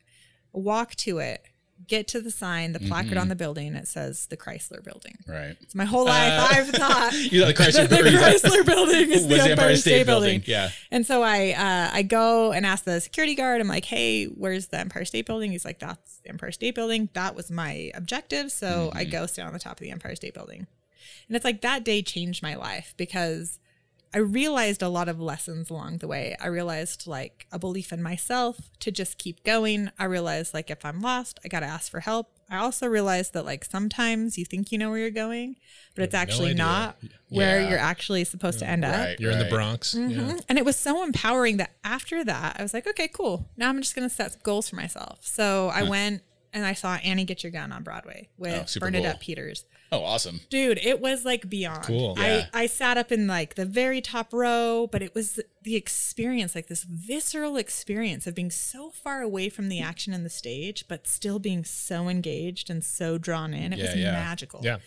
Walk 0.51 0.93
to 0.95 1.17
it. 1.17 1.43
Get 1.87 2.07
to 2.09 2.21
the 2.21 2.31
sign, 2.31 2.73
the 2.73 2.79
placard 2.79 3.11
Mm-hmm. 3.11 3.17
on 3.19 3.27
the 3.29 3.35
building. 3.35 3.75
It 3.75 3.87
says 3.87 4.25
the 4.27 4.37
Chrysler 4.37 4.83
Building. 4.83 5.17
Right. 5.27 5.55
So 5.67 5.77
my 5.77 5.85
whole 5.85 6.05
life, 6.05 6.51
I've 6.51 6.69
thought 6.69 7.13
You 7.31 7.41
know, 7.41 7.47
the 7.47 7.53
Chrysler, 7.53 7.89
the 7.89 7.95
Chrysler 7.95 8.65
Building 8.73 9.11
is 9.11 9.27
the 9.27 9.39
Empire, 9.41 9.75
State, 9.75 10.05
Building. 10.05 10.43
Yeah. 10.45 10.69
And 10.91 11.05
so 11.05 11.23
I 11.23 11.51
uh, 11.51 11.89
I 11.95 12.03
go 12.03 12.51
and 12.51 12.65
ask 12.65 12.83
the 12.85 13.01
security 13.01 13.35
guard. 13.35 13.59
I'm 13.61 13.67
like, 13.67 13.85
hey, 13.85 14.25
where's 14.25 14.67
the 14.67 14.79
Empire 14.79 15.05
State 15.05 15.25
Building? 15.25 15.51
He's 15.51 15.65
like, 15.65 15.79
that's 15.79 16.17
the 16.23 16.29
Empire 16.29 16.51
State 16.51 16.75
Building. 16.75 17.09
That 17.13 17.35
was 17.35 17.51
my 17.51 17.91
objective. 17.95 18.51
So 18.51 18.91
I 18.93 19.03
go 19.03 19.25
stand 19.25 19.47
on 19.47 19.53
the 19.53 19.59
top 19.59 19.73
of 19.73 19.79
the 19.79 19.91
Empire 19.91 20.15
State 20.15 20.33
Building. 20.33 20.67
And 21.27 21.35
it's 21.35 21.45
like 21.45 21.61
that 21.61 21.83
day 21.83 22.01
changed 22.01 22.43
my 22.43 22.55
life 22.55 22.93
because 22.97 23.59
I 24.13 24.19
realized 24.19 24.81
a 24.83 24.89
lot 24.89 25.09
of 25.09 25.19
lessons 25.19 25.69
along 25.69 25.97
the 25.97 26.07
way. 26.07 26.35
I 26.39 26.47
realized 26.47 27.07
like 27.07 27.47
a 27.51 27.57
belief 27.57 27.91
in 27.91 28.01
myself 28.03 28.69
to 28.81 28.91
just 28.91 29.17
keep 29.17 29.43
going. 29.43 29.89
I 29.97 30.03
realized 30.05 30.53
like 30.53 30.69
if 30.69 30.85
I'm 30.85 31.01
lost, 31.01 31.39
I 31.43 31.47
got 31.47 31.61
to 31.61 31.65
ask 31.65 31.89
for 31.89 32.01
help. 32.01 32.27
I 32.49 32.57
also 32.57 32.85
realized 32.85 33.33
that 33.33 33.45
like 33.45 33.65
sometimes 33.65 34.37
you 34.37 34.45
think 34.45 34.71
you 34.71 34.77
know 34.77 34.91
where 34.91 34.99
you're 34.99 35.09
going, 35.09 35.55
but 35.95 36.03
it's 36.03 36.13
have 36.13 36.27
no 36.27 36.31
actually 36.31 36.49
idea. 36.51 36.63
not 36.63 36.97
where 37.29 37.67
you're 37.67 37.79
actually 37.79 38.23
supposed 38.25 38.59
to 38.59 38.67
end 38.67 38.85
up. 38.85 39.19
You're 39.19 39.31
in 39.31 39.39
the. 39.39 39.49
Bronx. 39.49 39.95
Yeah. 39.95 40.07
Mhm. 40.07 40.43
And 40.47 40.57
it 40.59 40.65
was 40.65 40.75
so 40.75 41.03
empowering 41.03 41.57
that 41.57 41.71
after 41.83 42.23
that, 42.23 42.57
I 42.59 42.61
was 42.61 42.73
like, 42.73 42.85
okay, 42.85 43.07
cool. 43.07 43.49
Now 43.57 43.69
I'm 43.69 43.81
just 43.81 43.95
going 43.95 44.07
to 44.07 44.13
set 44.13 44.33
some 44.33 44.41
goals 44.43 44.69
for 44.69 44.75
myself. 44.75 45.19
So 45.25 45.69
I 45.73 45.83
went 45.83 46.21
and 46.53 46.65
I 46.65 46.73
saw 46.73 46.95
Annie 46.97 47.25
Get 47.25 47.41
Your 47.43 47.51
Gun 47.51 47.71
on 47.71 47.81
Broadway 47.81 48.29
with 48.37 48.75
Oh, 48.77 48.79
Bernadette 48.79 49.13
cool. 49.15 49.19
Peters. 49.21 49.65
Oh, 49.93 50.03
awesome. 50.03 50.41
Dude, 50.49 50.79
it 50.81 50.99
was 50.99 51.23
like 51.23 51.49
beyond. 51.49 51.83
Cool. 51.83 52.15
Yeah. 52.17 52.47
I, 52.53 52.63
I 52.63 52.65
sat 52.65 52.97
up 52.97 53.11
in 53.11 53.27
like 53.27 53.55
the 53.55 53.65
very 53.65 54.01
top 54.01 54.33
row, 54.33 54.87
but 54.91 55.01
it 55.03 55.13
was 55.13 55.39
the 55.61 55.75
experience, 55.75 56.55
like 56.55 56.67
this 56.67 56.83
visceral 56.83 57.57
experience 57.57 58.25
of 58.25 58.33
being 58.33 58.49
so 58.51 58.89
far 58.89 59.21
away 59.21 59.49
from 59.49 59.69
the 59.69 59.79
action 59.79 60.11
and 60.13 60.25
the 60.25 60.29
stage, 60.29 60.85
but 60.87 61.07
still 61.07 61.37
being 61.39 61.63
so 61.63 62.09
engaged 62.09 62.69
and 62.69 62.83
so 62.83 63.17
drawn 63.17 63.53
in. 63.53 63.71
It 63.73 63.79
Yeah, 63.79 63.85
was 63.85 63.95
yeah. 63.95 64.11
magical. 64.13 64.61
Yeah. 64.63 64.77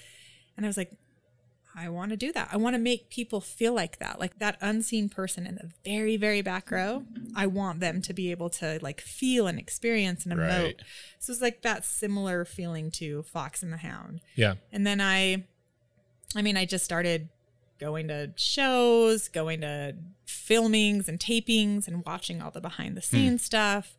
And 0.56 0.66
I 0.66 0.68
was 0.68 0.76
like, 0.76 0.90
I 1.78 1.90
want 1.90 2.10
to 2.10 2.16
do 2.16 2.32
that. 2.32 2.48
I 2.50 2.56
want 2.56 2.74
to 2.74 2.80
make 2.80 3.10
people 3.10 3.42
feel 3.42 3.74
like 3.74 3.98
that, 3.98 4.18
like 4.18 4.38
that 4.38 4.56
unseen 4.62 5.10
person 5.10 5.46
in 5.46 5.56
the 5.56 5.70
very, 5.84 6.16
very 6.16 6.40
back 6.40 6.70
row. 6.70 7.04
I 7.34 7.46
want 7.46 7.80
them 7.80 8.00
to 8.02 8.14
be 8.14 8.30
able 8.30 8.48
to 8.50 8.78
like 8.80 9.02
feel 9.02 9.46
and 9.46 9.58
experience 9.58 10.24
and 10.24 10.34
emote. 10.34 10.62
Right. 10.62 10.80
So 11.18 11.32
it's 11.32 11.42
like 11.42 11.60
that 11.62 11.84
similar 11.84 12.46
feeling 12.46 12.90
to 12.92 13.24
Fox 13.24 13.62
and 13.62 13.72
the 13.72 13.76
Hound. 13.76 14.22
Yeah. 14.36 14.54
And 14.72 14.86
then 14.86 15.02
I, 15.02 15.44
I 16.34 16.40
mean, 16.40 16.56
I 16.56 16.64
just 16.64 16.84
started 16.84 17.28
going 17.78 18.08
to 18.08 18.32
shows, 18.36 19.28
going 19.28 19.60
to 19.60 19.94
filmings 20.26 21.08
and 21.08 21.20
tapings 21.20 21.86
and 21.86 22.04
watching 22.06 22.40
all 22.40 22.50
the 22.50 22.60
behind 22.60 22.96
the 22.96 23.02
scenes 23.02 23.44
stuff. 23.44 23.96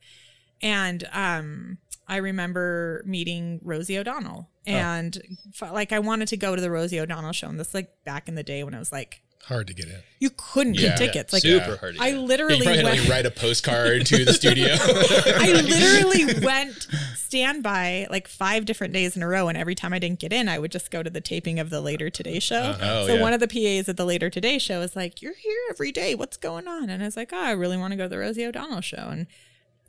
And 0.62 1.07
um, 1.13 1.77
I 2.07 2.17
remember 2.17 3.03
meeting 3.05 3.59
Rosie 3.63 3.97
O'Donnell 3.97 4.47
oh. 4.49 4.71
and 4.71 5.17
f- 5.61 5.71
like 5.73 5.91
I 5.91 5.99
wanted 5.99 6.29
to 6.29 6.37
go 6.37 6.55
to 6.55 6.61
the 6.61 6.71
Rosie 6.71 6.99
O'Donnell 6.99 7.33
show. 7.33 7.49
And 7.49 7.59
this 7.59 7.73
like 7.73 8.03
back 8.05 8.27
in 8.29 8.35
the 8.35 8.43
day 8.43 8.63
when 8.63 8.73
it 8.73 8.79
was 8.79 8.91
like, 8.91 9.21
Hard 9.43 9.67
to 9.67 9.73
get 9.73 9.85
in. 9.87 10.01
you 10.19 10.29
couldn't 10.35 10.73
Yeah. 10.73 10.89
get 10.89 10.97
tickets. 10.97 11.31
Like 11.31 11.41
Super 11.41 11.77
hard 11.77 11.95
to 11.95 12.01
I 12.01 12.07
get 12.07 12.15
in. 12.15 12.19
You 12.21 12.27
literally 12.27 12.61
probably 12.63 12.75
had 12.77 12.83
to 12.83 12.89
went, 12.89 12.99
like 13.01 13.09
write 13.09 13.25
a 13.25 13.31
postcard 13.31 14.05
to 14.07 14.25
the 14.25 14.33
studio. 14.33 14.67
I 14.75 15.51
literally 15.63 16.45
went 16.45 16.85
standby 17.15 18.07
like 18.09 18.27
five 18.27 18.65
different 18.65 18.93
days 18.93 19.15
in 19.15 19.23
a 19.23 19.27
row, 19.27 19.47
and 19.47 19.57
every 19.57 19.75
time 19.75 19.93
I 19.93 19.99
didn't 19.99 20.19
get 20.19 20.33
in, 20.33 20.49
I 20.49 20.59
would 20.59 20.71
just 20.71 20.91
go 20.91 21.01
to 21.01 21.09
the 21.09 21.21
taping 21.21 21.59
of 21.59 21.69
the 21.69 21.79
Later 21.79 22.09
Today 22.09 22.39
show. 22.39 22.57
Uh-huh. 22.57 22.79
Oh, 22.83 23.07
so 23.07 23.15
yeah. 23.15 23.21
one 23.21 23.31
of 23.33 23.39
the 23.39 23.47
PAs 23.47 23.87
at 23.87 23.95
the 23.95 24.03
Later 24.05 24.29
Today 24.29 24.57
show 24.57 24.81
is 24.81 24.97
like, 24.97 25.21
"You're 25.21 25.35
here 25.35 25.59
every 25.69 25.93
day. 25.93 26.13
What's 26.13 26.35
going 26.35 26.67
on?" 26.67 26.89
And 26.89 27.01
I 27.01 27.05
was 27.05 27.15
like, 27.15 27.31
"Oh, 27.31 27.41
I 27.41 27.51
really 27.51 27.77
want 27.77 27.91
to 27.91 27.97
go 27.97 28.03
to 28.03 28.09
the 28.09 28.17
Rosie 28.17 28.45
O'Donnell 28.45 28.81
show." 28.81 29.07
And 29.11 29.27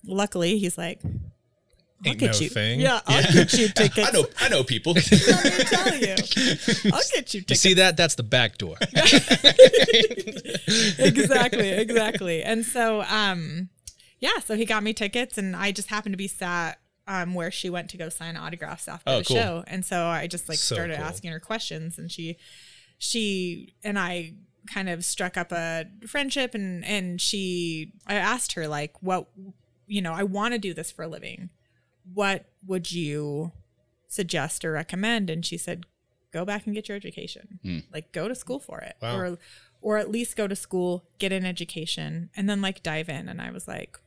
luckily, 0.04 0.58
he's 0.58 0.78
like, 0.78 1.00
"I'll 2.04 2.10
Ain't 2.10 2.18
get 2.20 2.32
no 2.34 2.38
you, 2.40 2.48
thing. 2.48 2.80
yeah, 2.80 3.00
I'll 3.06 3.32
get 3.32 3.52
you 3.54 3.68
tickets. 3.74 4.08
I 4.08 4.10
know, 4.12 4.26
I 4.40 4.48
know 4.48 4.62
people. 4.64 4.92
I'm 4.96 5.02
gonna 5.42 5.64
tell 5.64 5.94
you, 5.96 6.14
I'll 6.92 7.02
get 7.12 7.34
you 7.34 7.40
tickets. 7.42 7.50
You 7.50 7.56
see 7.56 7.74
that? 7.74 7.96
That's 7.96 8.14
the 8.14 8.22
back 8.22 8.56
door. 8.58 8.76
exactly, 10.98 11.68
exactly. 11.70 12.42
And 12.42 12.64
so, 12.64 13.02
um, 13.02 13.68
yeah, 14.20 14.38
so 14.44 14.54
he 14.56 14.64
got 14.64 14.82
me 14.82 14.92
tickets, 14.92 15.38
and 15.38 15.54
I 15.56 15.72
just 15.72 15.88
happened 15.88 16.12
to 16.12 16.16
be 16.18 16.28
sat 16.28 16.78
um, 17.06 17.34
where 17.34 17.50
she 17.50 17.70
went 17.70 17.90
to 17.90 17.96
go 17.96 18.08
sign 18.08 18.36
autographs 18.36 18.88
after 18.88 19.10
Oh, 19.10 19.18
the 19.18 19.24
cool. 19.24 19.36
show, 19.36 19.64
and 19.66 19.84
so 19.84 20.06
I 20.06 20.26
just 20.26 20.48
like 20.48 20.58
So 20.58 20.74
started 20.76 20.96
cool. 20.96 21.06
asking 21.06 21.32
her 21.32 21.40
questions, 21.40 21.98
and 21.98 22.10
she, 22.10 22.36
she 22.98 23.74
and 23.82 23.98
I 23.98 24.34
kind 24.72 24.88
of 24.88 25.04
struck 25.04 25.36
up 25.36 25.52
a 25.52 25.86
friendship, 26.06 26.54
and 26.54 26.84
and 26.84 27.20
she, 27.20 27.92
I 28.06 28.14
asked 28.14 28.52
her 28.52 28.68
like, 28.68 28.94
what, 29.02 29.26
you 29.86 30.02
know, 30.02 30.12
I 30.12 30.24
want 30.24 30.52
to 30.54 30.58
do 30.58 30.74
this 30.74 30.90
for 30.90 31.02
a 31.04 31.08
living. 31.08 31.50
What 32.12 32.46
would 32.66 32.92
you 32.92 33.52
suggest 34.06 34.64
or 34.64 34.72
recommend? 34.72 35.30
And 35.30 35.44
she 35.44 35.58
said, 35.58 35.86
go 36.32 36.44
back 36.44 36.66
and 36.66 36.74
get 36.74 36.88
your 36.88 36.96
education. 36.96 37.58
Hmm. 37.62 37.78
Like 37.92 38.12
go 38.12 38.28
to 38.28 38.34
school 38.34 38.58
for 38.58 38.80
it. 38.80 38.96
Wow. 39.00 39.18
Or 39.18 39.38
or 39.80 39.98
at 39.98 40.10
least 40.10 40.36
go 40.36 40.48
to 40.48 40.56
school, 40.56 41.04
get 41.18 41.32
an 41.32 41.44
education, 41.44 42.30
and 42.36 42.48
then 42.50 42.60
like 42.60 42.82
dive 42.82 43.08
in. 43.08 43.28
And 43.28 43.40
I 43.40 43.50
was 43.50 43.68
like, 43.68 43.98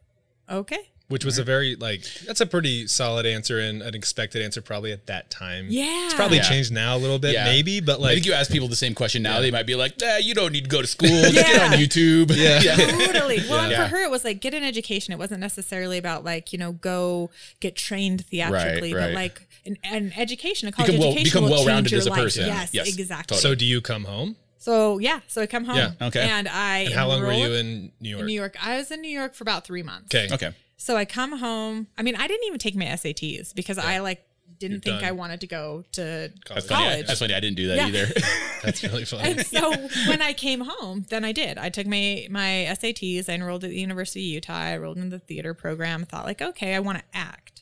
okay. 0.49 0.91
Which 1.11 1.23
was 1.25 1.37
a 1.37 1.43
very 1.43 1.75
like 1.75 2.03
that's 2.25 2.41
a 2.41 2.45
pretty 2.45 2.87
solid 2.87 3.25
answer 3.25 3.59
and 3.59 3.81
an 3.81 3.93
expected 3.93 4.41
answer 4.41 4.61
probably 4.61 4.91
at 4.91 5.05
that 5.07 5.29
time. 5.29 5.67
Yeah. 5.69 6.05
It's 6.05 6.13
probably 6.15 6.37
Yeah. 6.37 6.43
changed 6.49 6.71
now 6.71 6.95
a 6.95 6.99
little 6.99 7.19
bit, 7.19 7.33
Yeah. 7.33 7.45
maybe, 7.45 7.79
but 7.81 7.99
like, 7.99 8.11
I 8.11 8.13
think 8.15 8.25
you 8.25 8.33
ask 8.33 8.51
people 8.51 8.67
the 8.67 8.75
same 8.75 8.95
question 8.95 9.21
now, 9.21 9.39
they 9.41 9.51
might 9.51 9.65
be 9.67 9.75
like, 9.75 9.99
"Nah, 10.01 10.15
you 10.17 10.33
don't 10.33 10.51
need 10.51 10.63
to 10.63 10.69
go 10.69 10.81
to 10.81 10.87
school. 10.87 11.09
Just 11.09 11.35
get 11.35 11.61
on 11.61 11.71
YouTube." 11.77 12.35
Yeah. 12.35 12.59
totally. 12.75 13.41
Well, 13.49 13.59
and 13.59 13.75
for 13.75 13.87
her, 13.95 14.01
it 14.03 14.09
was 14.09 14.23
like 14.23 14.39
get 14.41 14.53
an 14.53 14.63
education. 14.63 15.11
It 15.13 15.17
wasn't 15.19 15.41
necessarily 15.41 15.97
about 15.97 16.23
like 16.23 16.53
you 16.53 16.57
know 16.59 16.71
go 16.71 17.29
get 17.59 17.75
trained 17.75 18.25
theatrically, 18.27 18.93
Right, 18.93 19.07
but 19.07 19.13
like 19.13 19.41
an, 19.65 19.77
an 19.83 20.13
education, 20.17 20.67
a 20.69 20.71
college 20.71 20.87
Become 20.91 20.99
well- 21.01 21.09
education, 21.11 21.23
become 21.25 21.43
will 21.43 21.49
change 21.57 21.65
well-rounded 21.67 21.91
your 21.91 21.99
as 21.99 22.07
a 22.07 22.09
life. 22.09 22.19
person. 22.21 22.45
Yes, 22.47 22.69
Yes, 22.71 22.87
exactly. 22.87 23.35
totally. 23.35 23.51
so 23.51 23.55
do 23.55 23.65
you 23.65 23.81
come 23.81 24.05
home? 24.05 24.37
So 24.57 24.99
yeah, 24.99 25.21
so 25.27 25.41
I 25.41 25.47
come 25.47 25.65
home. 25.65 25.75
Yeah, 25.77 25.91
okay. 26.07 26.21
And 26.21 26.47
I 26.47 26.79
And 26.85 26.93
how 26.93 27.07
long 27.07 27.21
were 27.21 27.33
you 27.33 27.53
in 27.53 27.91
New 27.99 28.09
York? 28.09 28.19
in 28.21 28.25
New 28.27 28.33
York? 28.33 28.55
I 28.63 28.77
was 28.77 28.91
in 28.91 29.01
New 29.01 29.09
York 29.09 29.33
for 29.33 29.43
about 29.43 29.65
three 29.65 29.81
months. 29.83 30.13
Okay. 30.13 30.33
Okay. 30.33 30.51
So 30.81 30.97
I 30.97 31.05
come 31.05 31.37
home. 31.37 31.85
I 31.95 32.01
mean, 32.01 32.15
I 32.15 32.27
didn't 32.27 32.47
even 32.47 32.57
take 32.57 32.75
my 32.75 32.85
SATs 32.85 33.53
because 33.53 33.77
I 33.77 33.99
like 33.99 34.25
didn't 34.57 34.71
You're 34.73 34.79
think 34.95 34.99
done. 35.01 35.09
I 35.09 35.11
wanted 35.11 35.41
to 35.41 35.47
go 35.47 35.83
to 35.91 36.31
College. 36.43 36.63
That's 36.63 36.67
funny. 36.67 37.01
That's 37.03 37.19
funny. 37.19 37.33
I 37.35 37.39
didn't 37.39 37.57
do 37.57 37.67
that 37.67 37.77
Yeah. 37.77 37.87
either. 37.87 38.07
That's 38.63 38.81
really 38.81 39.05
funny. 39.05 39.29
And 39.31 39.45
so 39.45 39.71
when 40.07 40.23
I 40.23 40.33
came 40.33 40.61
home, 40.61 41.05
then 41.09 41.23
I 41.23 41.33
did. 41.33 41.59
I 41.59 41.69
took 41.69 41.85
my 41.85 42.25
my 42.31 42.65
SATs. 42.69 43.29
I 43.29 43.33
enrolled 43.33 43.63
at 43.63 43.69
the 43.69 43.79
University 43.79 44.21
of 44.21 44.33
Utah. 44.33 44.53
I 44.57 44.73
enrolled 44.73 44.97
in 44.97 45.09
the 45.09 45.19
theater 45.19 45.53
program. 45.53 46.03
Thought 46.03 46.25
like, 46.25 46.41
okay, 46.41 46.73
I 46.73 46.79
want 46.79 46.97
to 46.97 47.03
act, 47.13 47.61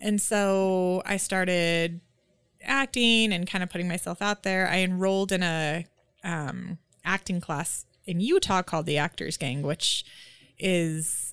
and 0.00 0.20
so 0.20 1.00
I 1.06 1.16
started 1.16 2.00
acting 2.64 3.32
and 3.32 3.48
kind 3.48 3.62
of 3.62 3.70
putting 3.70 3.86
myself 3.88 4.20
out 4.20 4.42
there. 4.42 4.68
I 4.68 4.78
enrolled 4.80 5.30
in 5.30 5.44
a 5.44 5.86
um, 6.24 6.78
acting 7.04 7.40
class 7.40 7.84
in 8.04 8.18
Utah 8.20 8.62
called 8.62 8.86
the 8.86 8.98
Actors 8.98 9.36
Gang, 9.36 9.62
which 9.62 10.04
is 10.58 11.27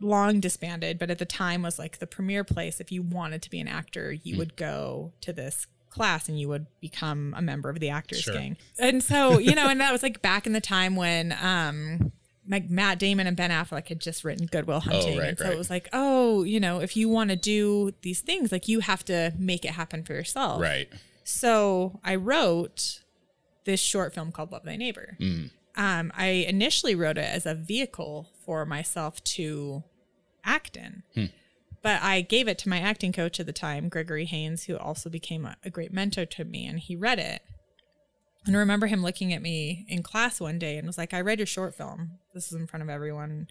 long 0.00 0.40
disbanded, 0.40 0.98
but 0.98 1.10
at 1.10 1.18
the 1.18 1.24
time 1.24 1.62
was 1.62 1.78
like 1.78 1.98
the 1.98 2.06
premier 2.06 2.44
place. 2.44 2.80
If 2.80 2.90
you 2.92 3.02
wanted 3.02 3.42
to 3.42 3.50
be 3.50 3.60
an 3.60 3.68
actor, 3.68 4.12
you 4.12 4.38
would 4.38 4.56
go 4.56 5.12
to 5.20 5.32
this 5.32 5.66
class 5.90 6.28
and 6.28 6.38
you 6.38 6.48
would 6.48 6.66
become 6.80 7.34
a 7.36 7.42
member 7.42 7.68
of 7.68 7.80
the 7.80 7.90
Actors 7.90 8.20
Sure. 8.20 8.34
Gang. 8.34 8.56
And 8.78 9.02
so, 9.02 9.38
you 9.38 9.54
know, 9.54 9.68
and 9.68 9.80
that 9.80 9.92
was 9.92 10.02
like 10.02 10.22
back 10.22 10.46
in 10.46 10.52
the 10.52 10.60
time 10.60 10.96
when, 10.96 11.36
um, 11.40 12.12
like 12.48 12.70
Matt 12.70 12.98
Damon 12.98 13.26
and 13.26 13.36
Ben 13.36 13.50
Affleck 13.50 13.88
had 13.88 14.00
just 14.00 14.24
written 14.24 14.46
Good 14.46 14.66
Will 14.66 14.80
Hunting. 14.80 15.18
right, 15.18 15.28
and 15.28 15.38
so 15.38 15.44
right. 15.44 15.52
it 15.52 15.58
was 15.58 15.68
like, 15.68 15.88
oh, 15.92 16.44
you 16.44 16.60
know, 16.60 16.80
if 16.80 16.96
you 16.96 17.08
want 17.08 17.28
to 17.30 17.36
do 17.36 17.92
these 18.02 18.20
things, 18.20 18.50
like 18.52 18.68
you 18.68 18.80
have 18.80 19.04
to 19.06 19.34
make 19.38 19.64
it 19.64 19.72
happen 19.72 20.02
for 20.02 20.14
yourself. 20.14 20.60
right. 20.62 20.88
So 21.24 22.00
I 22.02 22.14
wrote 22.14 23.00
this 23.64 23.80
short 23.80 24.14
film 24.14 24.32
called 24.32 24.50
Love 24.50 24.64
Thy 24.64 24.76
Neighbor. 24.76 25.18
Um, 25.78 26.12
I 26.16 26.26
initially 26.26 26.94
wrote 26.94 27.16
it 27.18 27.24
as 27.32 27.46
a 27.46 27.54
vehicle 27.54 28.28
for 28.44 28.66
myself 28.66 29.22
to 29.24 29.84
act 30.44 30.76
in. 30.76 31.04
But 31.82 32.02
I 32.02 32.20
gave 32.20 32.48
it 32.48 32.58
to 32.58 32.68
my 32.68 32.80
acting 32.80 33.12
coach 33.12 33.38
at 33.38 33.46
the 33.46 33.52
time, 33.52 33.88
Gregory 33.88 34.24
Haynes, 34.24 34.64
who 34.64 34.76
also 34.76 35.08
became 35.08 35.46
a, 35.46 35.56
a 35.64 35.70
great 35.70 35.92
mentor 35.92 36.26
to 36.26 36.44
me, 36.44 36.66
and 36.66 36.80
he 36.80 36.96
read 36.96 37.20
it. 37.20 37.42
And 38.44 38.56
I 38.56 38.58
remember 38.58 38.88
him 38.88 39.02
looking 39.02 39.32
at 39.32 39.40
me 39.40 39.86
in 39.88 40.02
class 40.02 40.40
one 40.40 40.58
day 40.58 40.76
and 40.78 40.86
was 40.86 40.98
like, 40.98 41.14
I 41.14 41.20
read 41.20 41.38
your 41.38 41.46
short 41.46 41.76
film. 41.76 42.18
This 42.34 42.48
is 42.48 42.54
in 42.54 42.66
front 42.66 42.82
of 42.82 42.88
everyone. 42.88 43.46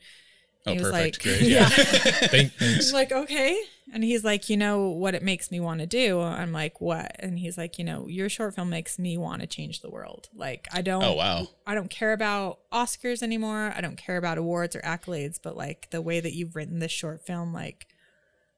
Oh, 0.68 0.74
he 0.74 0.80
was 0.80 0.92
perfect. 0.92 1.26
like, 1.26 1.38
Great. 1.40 1.50
yeah. 1.50 1.70
Thank- 1.70 2.54
thanks. 2.54 2.90
I'm 2.90 2.94
like, 2.94 3.12
okay. 3.12 3.60
And 3.94 4.04
he's 4.04 4.24
like, 4.24 4.50
you 4.50 4.58
know 4.58 4.90
what 4.90 5.16
it 5.16 5.24
makes 5.24 5.50
me 5.50 5.60
want 5.62 5.80
to 5.80 5.86
do? 5.88 6.20
I'm 6.20 6.52
like, 6.52 6.82
what? 6.82 7.16
And 7.20 7.40
he's 7.40 7.58
like, 7.58 7.80
you 7.80 7.86
know, 7.86 8.08
your 8.08 8.28
short 8.28 8.54
film 8.54 8.70
makes 8.70 9.00
me 9.00 9.18
want 9.18 9.42
to 9.42 9.48
change 9.48 9.82
the 9.82 9.90
world. 9.90 10.28
Like, 10.36 10.68
I 10.74 10.82
don't 10.82 11.04
Oh 11.04 11.14
wow. 11.14 11.48
I 11.66 11.74
don't 11.74 11.90
care 11.90 12.12
about 12.12 12.60
Oscars 12.74 13.24
anymore. 13.24 13.74
I 13.76 13.80
don't 13.80 13.96
care 13.98 14.18
about 14.18 14.38
awards 14.38 14.76
or 14.76 14.82
accolades, 14.82 15.40
but 15.42 15.56
like 15.56 15.90
the 15.90 16.02
way 16.02 16.20
that 16.20 16.34
you've 16.34 16.56
written 16.56 16.80
this 16.80 16.92
short 16.92 17.26
film, 17.26 17.54
like 17.54 17.88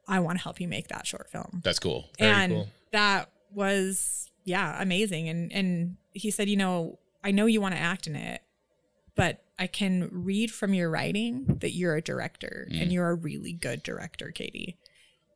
I 0.07 0.19
want 0.19 0.39
to 0.39 0.43
help 0.43 0.59
you 0.59 0.67
make 0.67 0.87
that 0.87 1.05
short 1.05 1.29
film. 1.29 1.61
That's 1.63 1.77
cool. 1.79 2.09
Very 2.17 2.31
and 2.31 2.51
cool. 2.51 2.67
that 2.91 3.29
was 3.53 4.31
yeah, 4.45 4.81
amazing. 4.81 5.29
And 5.29 5.51
and 5.51 5.97
he 6.13 6.31
said, 6.31 6.49
you 6.49 6.57
know, 6.57 6.97
I 7.23 7.29
know 7.29 7.45
you 7.45 7.61
want 7.61 7.75
to 7.75 7.79
act 7.79 8.07
in 8.07 8.15
it, 8.15 8.41
but 9.19 9.43
I 9.59 9.67
can 9.67 10.07
read 10.11 10.49
from 10.51 10.73
your 10.73 10.89
writing 10.89 11.57
that 11.59 11.71
you're 11.71 11.95
a 11.97 12.01
director 12.01 12.65
and 12.71 12.93
you're 12.93 13.09
a 13.09 13.13
really 13.15 13.51
good 13.51 13.83
director, 13.83 14.31
Katy. 14.31 14.77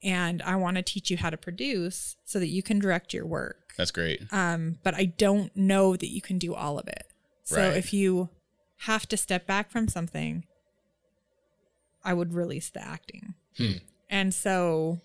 And 0.01 0.41
I 0.41 0.55
want 0.55 0.77
to 0.77 0.81
teach 0.83 1.11
you 1.11 1.17
how 1.17 1.29
to 1.29 1.35
produce 1.37 2.15
so 2.23 2.39
that 2.39 2.47
you 2.47 2.63
can 2.63 2.79
direct 2.79 3.13
your 3.13 3.25
work 3.25 3.73
That's 3.77 3.91
great. 3.91 4.21
um, 4.31 4.77
but 4.83 4.95
I 4.95 5.05
don't 5.05 5.53
know 5.57 5.95
that 5.97 6.07
you 6.09 6.21
can 6.21 6.37
do 6.37 6.53
all 6.55 6.79
of 6.79 6.87
it. 6.87 7.07
So 7.43 7.57
Right. 7.57 7.75
if 7.77 7.91
you 7.93 8.29
have 8.89 9.05
to 9.09 9.17
step 9.17 9.45
back 9.45 9.69
from 9.69 9.89
something, 9.89 10.45
I 12.03 12.13
would 12.13 12.33
release 12.33 12.69
the 12.69 12.81
acting. 12.81 13.33
Hmm. 13.57 13.71
And 14.09 14.33
so 14.33 14.99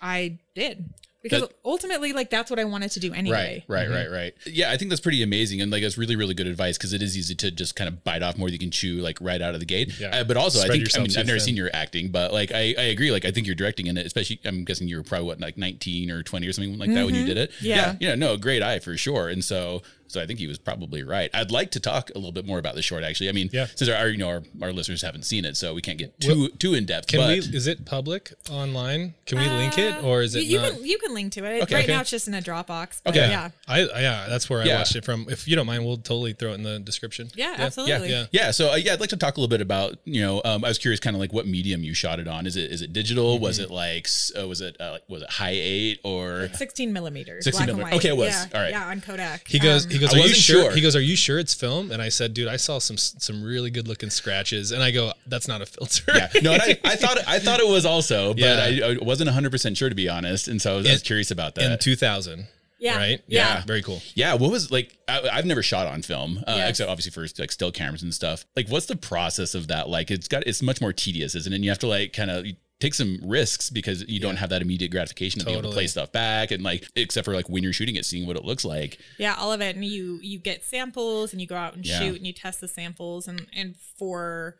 I 0.00 0.38
did 0.54 0.92
because 1.22 1.42
That- 1.42 1.52
ultimately, 1.64 2.12
like 2.12 2.30
that's 2.30 2.50
what 2.50 2.58
I 2.58 2.64
wanted 2.64 2.90
to 2.92 3.00
do 3.00 3.12
anyway. 3.14 3.64
Right, 3.68 3.88
right, 3.88 3.88
Mm-hmm. 3.88 4.12
right, 4.12 4.22
right. 4.22 4.34
Yeah, 4.46 4.70
I 4.70 4.76
think 4.76 4.90
that's 4.90 5.00
pretty 5.00 5.22
amazing, 5.22 5.60
and 5.60 5.70
like 5.70 5.82
that's 5.82 5.96
really, 5.96 6.16
really 6.16 6.34
good 6.34 6.46
advice 6.46 6.76
because 6.76 6.92
it 6.92 7.02
is 7.02 7.16
easy 7.16 7.34
to 7.36 7.50
just 7.50 7.76
kind 7.76 7.88
of 7.88 8.02
bite 8.04 8.22
off 8.22 8.36
more 8.36 8.48
than 8.48 8.54
you 8.54 8.58
can 8.58 8.70
chew, 8.70 8.96
like 8.96 9.18
right 9.20 9.40
out 9.40 9.54
of 9.54 9.60
the 9.60 9.66
gate. 9.66 9.98
Yeah. 10.00 10.08
Uh, 10.20 10.24
but 10.24 10.36
also, 10.36 10.58
Spread 10.58 10.70
I 10.70 10.84
think 10.84 10.94
i 10.96 10.98
mean 10.98 11.10
i've 11.16 11.26
never 11.26 11.38
thin. 11.38 11.46
seen 11.46 11.56
your 11.56 11.70
acting, 11.72 12.08
but 12.08 12.32
like 12.32 12.50
I, 12.52 12.74
I 12.78 12.84
agree. 12.92 13.10
Like 13.12 13.24
I 13.24 13.30
think 13.30 13.46
you're 13.46 13.54
directing 13.56 13.86
in 13.86 13.96
it, 13.96 14.06
especially 14.06 14.40
I'm 14.44 14.64
guessing 14.64 14.88
you 14.88 14.96
were 14.96 15.02
probably 15.02 15.26
what 15.28 15.40
like 15.40 15.56
19 15.56 16.10
or 16.10 16.22
20 16.22 16.46
or 16.46 16.52
something 16.52 16.78
like 16.78 16.92
that 16.92 17.06
when 17.06 17.14
you 17.14 17.24
did 17.24 17.36
it. 17.38 17.50
Mm-hmm. 17.52 17.66
Yeah. 17.66 17.96
yeah, 18.00 18.14
no, 18.14 18.36
great 18.36 18.62
eye 18.62 18.78
for 18.80 18.96
sure. 18.96 19.28
And 19.28 19.44
so, 19.44 19.82
so 20.12 20.20
I 20.20 20.26
think 20.26 20.38
he 20.38 20.46
was 20.46 20.58
probably 20.58 21.02
right. 21.02 21.30
I'd 21.34 21.50
like 21.50 21.70
to 21.72 21.80
talk 21.80 22.10
a 22.10 22.18
little 22.18 22.32
bit 22.32 22.46
more 22.46 22.58
about 22.58 22.74
the 22.74 22.82
short. 22.82 23.02
Actually, 23.04 23.28
I 23.30 23.32
mean, 23.32 23.50
Yeah. 23.52 23.66
since 23.74 23.88
our 23.90 24.08
you 24.08 24.18
know 24.18 24.28
our, 24.28 24.42
our 24.60 24.72
listeners 24.72 25.02
haven't 25.02 25.24
seen 25.24 25.44
it, 25.44 25.56
so 25.56 25.74
we 25.74 25.80
can't 25.82 25.98
get 25.98 26.18
too 26.20 26.48
too 26.58 26.74
in 26.74 26.84
depth. 26.86 27.06
Can 27.08 27.20
but 27.20 27.28
we? 27.28 27.38
Is 27.38 27.66
it 27.66 27.84
public 27.84 28.32
online? 28.50 29.14
Can 29.26 29.38
we 29.38 29.48
link 29.48 29.78
it, 29.78 29.94
Uh, 29.94 30.02
or 30.08 30.22
is 30.22 30.34
it 30.34 30.44
you, 30.44 30.50
you 30.52 30.58
not? 30.62 30.72
can 30.74 30.84
you 30.84 30.98
can 30.98 31.14
link 31.14 31.32
to 31.32 31.44
it. 31.44 31.62
Okay. 31.64 31.74
right 31.74 31.84
Okay. 31.84 31.92
now, 31.92 32.00
it's 32.02 32.10
just 32.10 32.28
in 32.28 32.34
a 32.34 32.42
Dropbox. 32.42 33.00
But 33.04 33.16
Okay. 33.16 33.28
Yeah. 33.28 33.50
I 33.66 33.80
yeah, 33.80 34.26
that's 34.28 34.48
where 34.50 34.62
I 34.62 34.66
watched 34.68 34.96
it 34.96 35.04
from. 35.04 35.26
If 35.30 35.48
you 35.48 35.56
don't 35.56 35.66
mind, 35.66 35.84
we'll 35.84 35.96
totally 35.96 36.32
throw 36.34 36.52
it 36.52 36.54
in 36.56 36.62
the 36.62 36.78
description. 36.78 37.30
Yeah, 37.34 37.52
Yeah, 37.58 37.64
absolutely. 37.64 38.10
Yeah. 38.10 38.26
yeah. 38.32 38.50
So 38.50 38.72
uh, 38.72 38.76
yeah, 38.76 38.92
I'd 38.94 39.00
like 39.00 39.10
to 39.10 39.16
talk 39.16 39.36
a 39.36 39.40
little 39.40 39.50
bit 39.50 39.60
about 39.60 39.96
you 40.04 40.20
know 40.22 40.42
um, 40.44 40.64
I 40.64 40.68
was 40.68 40.78
curious 40.78 41.00
kind 41.00 41.16
of 41.16 41.20
like 41.20 41.32
what 41.32 41.46
medium 41.46 41.82
you 41.82 41.94
shot 41.94 42.18
it 42.20 42.28
on. 42.28 42.46
Is 42.46 42.56
it 42.56 42.70
is 42.70 42.82
it 42.82 42.92
digital? 42.92 43.38
Was 43.38 43.52
Mm-hmm. 43.58 43.64
it 43.64 43.70
like 43.74 44.08
uh, 44.40 44.48
was 44.48 44.60
it 44.60 44.80
uh, 44.80 44.98
was 45.08 45.22
it 45.22 45.30
hih 45.30 45.50
eight 45.50 46.00
or 46.04 46.48
16 46.54 46.92
millimeters. 46.92 47.44
16 47.44 47.66
black 47.76 47.92
and 47.92 47.98
Okay, 47.98 48.08
it 48.08 48.16
was. 48.16 48.28
Yeah, 48.30 48.46
All 48.54 48.60
right. 48.60 48.70
Yeah, 48.70 48.88
on 48.88 49.00
Kodak. 49.00 49.46
He 49.46 49.58
goes. 49.58 49.84
Um, 49.84 49.90
he 49.92 49.98
goes, 50.02 50.10
I 50.10 50.14
"Are 50.14 50.16
you 50.18 50.22
wasn't 50.24 50.38
sure? 50.38 50.62
sure. 50.64 50.72
He 50.72 50.80
goes, 50.82 50.94
"Are 50.94 51.00
you 51.00 51.16
sure 51.16 51.38
it's 51.38 51.54
film?" 51.54 51.90
And 51.90 52.02
I 52.02 52.10
said, 52.10 52.34
"Dude, 52.34 52.48
I 52.48 52.56
saw 52.56 52.78
some 52.78 52.96
some 52.98 53.42
really 53.42 53.70
good 53.70 53.88
looking 53.88 54.10
scratches." 54.10 54.70
And 54.72 54.82
I 54.82 54.90
go, 54.90 55.12
"That's 55.26 55.48
not 55.48 55.62
a 55.62 55.66
filter." 55.66 56.12
yeah, 56.14 56.28
no, 56.42 56.52
and 56.52 56.60
I, 56.62 56.78
I 56.84 56.96
thought 56.96 57.18
I 57.26 57.38
thought 57.38 57.60
it 57.60 57.66
was 57.68 57.86
also, 57.86 58.34
but 58.34 58.40
Yeah. 58.42 58.86
I, 58.86 58.90
I 58.92 58.98
wasn't 59.04 59.28
100 59.28 59.50
percent 59.50 59.76
sure 59.78 59.88
to 59.88 59.94
be 59.94 60.08
honest, 60.08 60.48
and 60.48 60.60
so 60.60 60.74
I 60.74 60.76
was, 60.76 60.88
I 60.88 60.92
was 60.92 61.02
curious 61.02 61.30
about 61.30 61.54
that. 61.54 61.72
in 61.72 61.78
2000. 61.78 62.46
Yeah. 62.78 62.96
Right. 62.96 63.22
Yeah. 63.28 63.62
Very 63.64 63.80
cool. 63.80 64.02
Yeah, 64.16 64.34
what 64.34 64.50
was 64.50 64.72
like? 64.72 64.96
I, 65.06 65.20
I've 65.32 65.46
never 65.46 65.62
shot 65.62 65.86
on 65.86 66.02
film, 66.02 66.38
uh, 66.48 66.54
Yes. 66.56 66.70
except 66.70 66.90
obviously 66.90 67.12
for 67.12 67.24
like 67.40 67.52
still 67.52 67.70
cameras 67.70 68.02
and 68.02 68.12
stuff. 68.12 68.44
Like, 68.56 68.68
what's 68.68 68.86
the 68.86 68.96
process 68.96 69.54
of 69.54 69.68
that? 69.68 69.88
Like, 69.88 70.10
it's 70.10 70.26
got 70.26 70.44
it's 70.48 70.62
much 70.62 70.80
more 70.80 70.92
tedious, 70.92 71.36
isn't 71.36 71.52
it? 71.52 71.54
And 71.56 71.64
you 71.64 71.70
have 71.70 71.78
to 71.78 71.86
like 71.86 72.12
kind 72.12 72.28
of 72.28 72.44
take 72.82 72.94
some 72.94 73.18
risks 73.22 73.70
because 73.70 74.06
you 74.08 74.20
don't 74.20 74.36
have 74.36 74.50
that 74.50 74.60
immediate 74.60 74.90
gratification 74.90 75.40
of 75.40 75.46
being 75.46 75.58
able 75.58 75.70
to 75.70 75.74
play 75.74 75.86
stuff 75.86 76.10
back 76.12 76.50
and 76.50 76.62
like, 76.62 76.84
except 76.96 77.24
for 77.24 77.32
like 77.34 77.48
when 77.48 77.62
you're 77.62 77.72
shooting 77.72 77.96
it, 77.96 78.04
seeing 78.04 78.26
what 78.26 78.36
it 78.36 78.44
looks 78.44 78.64
like. 78.64 78.98
Yeah, 79.18 79.34
all 79.38 79.52
of 79.52 79.60
it, 79.60 79.74
and 79.76 79.84
you 79.84 80.18
you 80.22 80.38
get 80.38 80.64
samples, 80.64 81.32
and 81.32 81.40
you 81.40 81.46
go 81.46 81.56
out 81.56 81.74
and 81.74 81.86
Yeah. 81.86 81.98
shoot, 81.98 82.16
and 82.16 82.26
you 82.26 82.32
test 82.32 82.60
the 82.60 82.68
samples, 82.68 83.26
and 83.28 83.46
and 83.54 83.76
for 83.76 84.56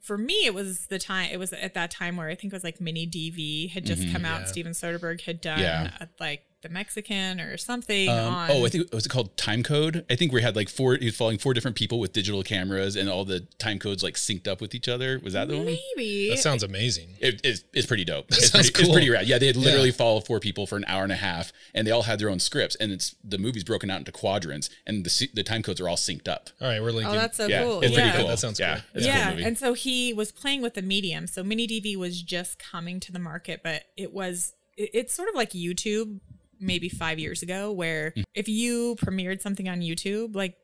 for 0.00 0.16
me, 0.16 0.46
it 0.46 0.54
was 0.54 0.86
the 0.86 0.98
time. 0.98 1.28
It 1.32 1.38
was 1.38 1.52
at 1.52 1.74
that 1.74 1.90
time 1.90 2.16
where 2.16 2.28
I 2.28 2.34
think 2.34 2.52
it 2.52 2.56
was 2.56 2.64
like 2.64 2.80
Mini 2.80 3.06
DV 3.06 3.70
had 3.70 3.84
just 3.84 4.10
come 4.12 4.24
out. 4.24 4.40
Yeah. 4.42 4.46
Steven 4.46 4.72
Soderbergh 4.72 5.20
had 5.22 5.40
done 5.40 5.58
Yeah. 5.60 5.90
uh, 6.00 6.06
like 6.20 6.44
the 6.60 6.68
Mexican 6.68 7.40
or 7.40 7.56
something 7.56 8.08
Um, 8.08 8.34
on. 8.34 8.50
oh, 8.50 8.66
I 8.66 8.68
think 8.68 8.92
was 8.92 9.06
it 9.06 9.10
called 9.10 9.36
Timecode? 9.36 10.04
I 10.10 10.16
think 10.16 10.32
we 10.32 10.42
had 10.42 10.56
like 10.56 10.68
four. 10.68 10.96
He 10.96 11.04
was 11.06 11.16
following 11.16 11.38
four 11.38 11.54
different 11.54 11.76
people 11.76 12.00
with 12.00 12.12
digital 12.12 12.42
cameras, 12.42 12.96
and 12.96 13.08
all 13.08 13.24
the 13.24 13.40
time 13.58 13.78
codes 13.78 14.02
like 14.02 14.14
synced 14.14 14.48
up 14.48 14.60
with 14.60 14.74
each 14.74 14.88
other. 14.88 15.20
Was 15.22 15.34
that 15.34 15.46
the 15.48 15.56
one? 15.56 15.66
maybe 15.66 16.30
That 16.30 16.38
sounds 16.40 16.62
amazing. 16.64 17.10
It, 17.20 17.40
it's, 17.44 17.62
it's 17.72 17.86
pretty 17.86 18.04
dope. 18.04 18.26
It's 18.30 18.50
sounds 18.50 18.70
pretty, 18.70 18.88
it's 18.88 18.92
pretty 18.92 19.10
rad. 19.10 19.26
Yeah, 19.28 19.38
they 19.38 19.46
had 19.46 19.56
literally 19.56 19.90
Yeah. 19.90 19.94
followed 19.94 20.26
four 20.26 20.40
people 20.40 20.66
for 20.66 20.76
an 20.76 20.84
hour 20.88 21.04
and 21.04 21.12
a 21.12 21.16
half, 21.16 21.52
and 21.74 21.86
they 21.86 21.90
all 21.92 22.02
had 22.02 22.18
their 22.18 22.28
own 22.30 22.40
scripts. 22.40 22.74
And 22.76 22.90
it's 22.90 23.14
the 23.22 23.38
movie's 23.38 23.64
broken 23.64 23.88
out 23.90 23.98
into 24.00 24.12
quadrants, 24.12 24.68
and 24.86 25.04
the 25.04 25.28
the 25.34 25.44
time 25.44 25.62
codes 25.62 25.80
are 25.80 25.88
all 25.88 25.96
synced 25.96 26.26
up. 26.28 26.50
All 26.60 26.68
right, 26.68 26.82
we're 26.82 26.90
linking. 26.90 27.14
Oh, 27.14 27.18
that's 27.18 27.36
so 27.36 27.46
yeah, 27.46 27.62
cool. 27.62 27.80
it's 27.82 27.92
yeah. 27.96 28.02
pretty 28.10 28.18
cool. 28.18 28.28
That 28.28 28.38
sounds 28.40 28.58
yeah, 28.58 28.74
cool. 28.74 28.82
it's 28.94 29.06
a 29.06 29.10
cool 29.30 29.38
yeah, 29.40 29.46
and 29.46 29.56
so 29.56 29.74
he 29.74 30.12
was 30.12 30.32
playing 30.32 30.62
with 30.62 30.74
the 30.74 30.82
medium. 30.82 31.26
So 31.28 31.44
Mini 31.44 31.68
DV 31.68 31.96
was 31.96 32.20
just 32.20 32.58
coming 32.58 32.98
to 33.00 33.12
the 33.12 33.20
market, 33.20 33.60
but 33.62 33.84
it 33.96 34.12
was 34.12 34.54
it's 34.76 35.12
sort 35.14 35.28
of 35.28 35.34
like 35.34 35.50
YouTube 35.50 36.20
maybe 36.60 36.88
five 36.88 37.18
years 37.18 37.42
ago, 37.42 37.72
where 37.72 38.12
Mm. 38.16 38.24
if 38.34 38.48
you 38.48 38.96
premiered 38.96 39.40
something 39.40 39.68
on 39.68 39.80
YouTube, 39.80 40.34
like 40.34 40.56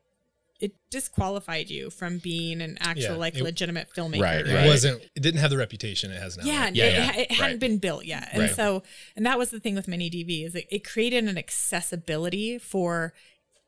it 0.60 0.72
disqualified 0.88 1.68
you 1.68 1.90
from 1.90 2.18
being 2.18 2.60
an 2.62 2.78
actual 2.80 3.02
Yeah, 3.02 3.12
like 3.16 3.34
it- 3.36 3.42
legitimate 3.42 3.88
filmmaker. 3.94 4.20
Right, 4.22 4.46
it 4.46 4.66
wasn't. 4.66 5.02
It 5.14 5.20
didn't 5.22 5.40
have 5.40 5.50
the 5.50 5.56
reputation 5.58 6.10
it 6.12 6.20
has 6.22 6.36
now. 6.38 6.44
Yeah, 6.44 6.60
right? 6.64 6.74
Yeah, 6.74 6.84
it, 6.84 6.92
yeah, 6.92 7.16
it 7.22 7.30
hadn't 7.32 7.50
right. 7.54 7.60
been 7.60 7.78
built 7.78 8.04
yet, 8.04 8.28
and 8.32 8.42
Right. 8.42 8.54
so 8.54 8.82
and 9.16 9.26
that 9.26 9.38
was 9.38 9.50
the 9.50 9.58
thing 9.60 9.74
with 9.74 9.88
Mini 9.88 10.08
DV 10.08 10.44
is 10.44 10.54
it, 10.54 10.66
it 10.70 10.84
created 10.84 11.24
an 11.24 11.36
accessibility 11.36 12.58
for 12.58 13.12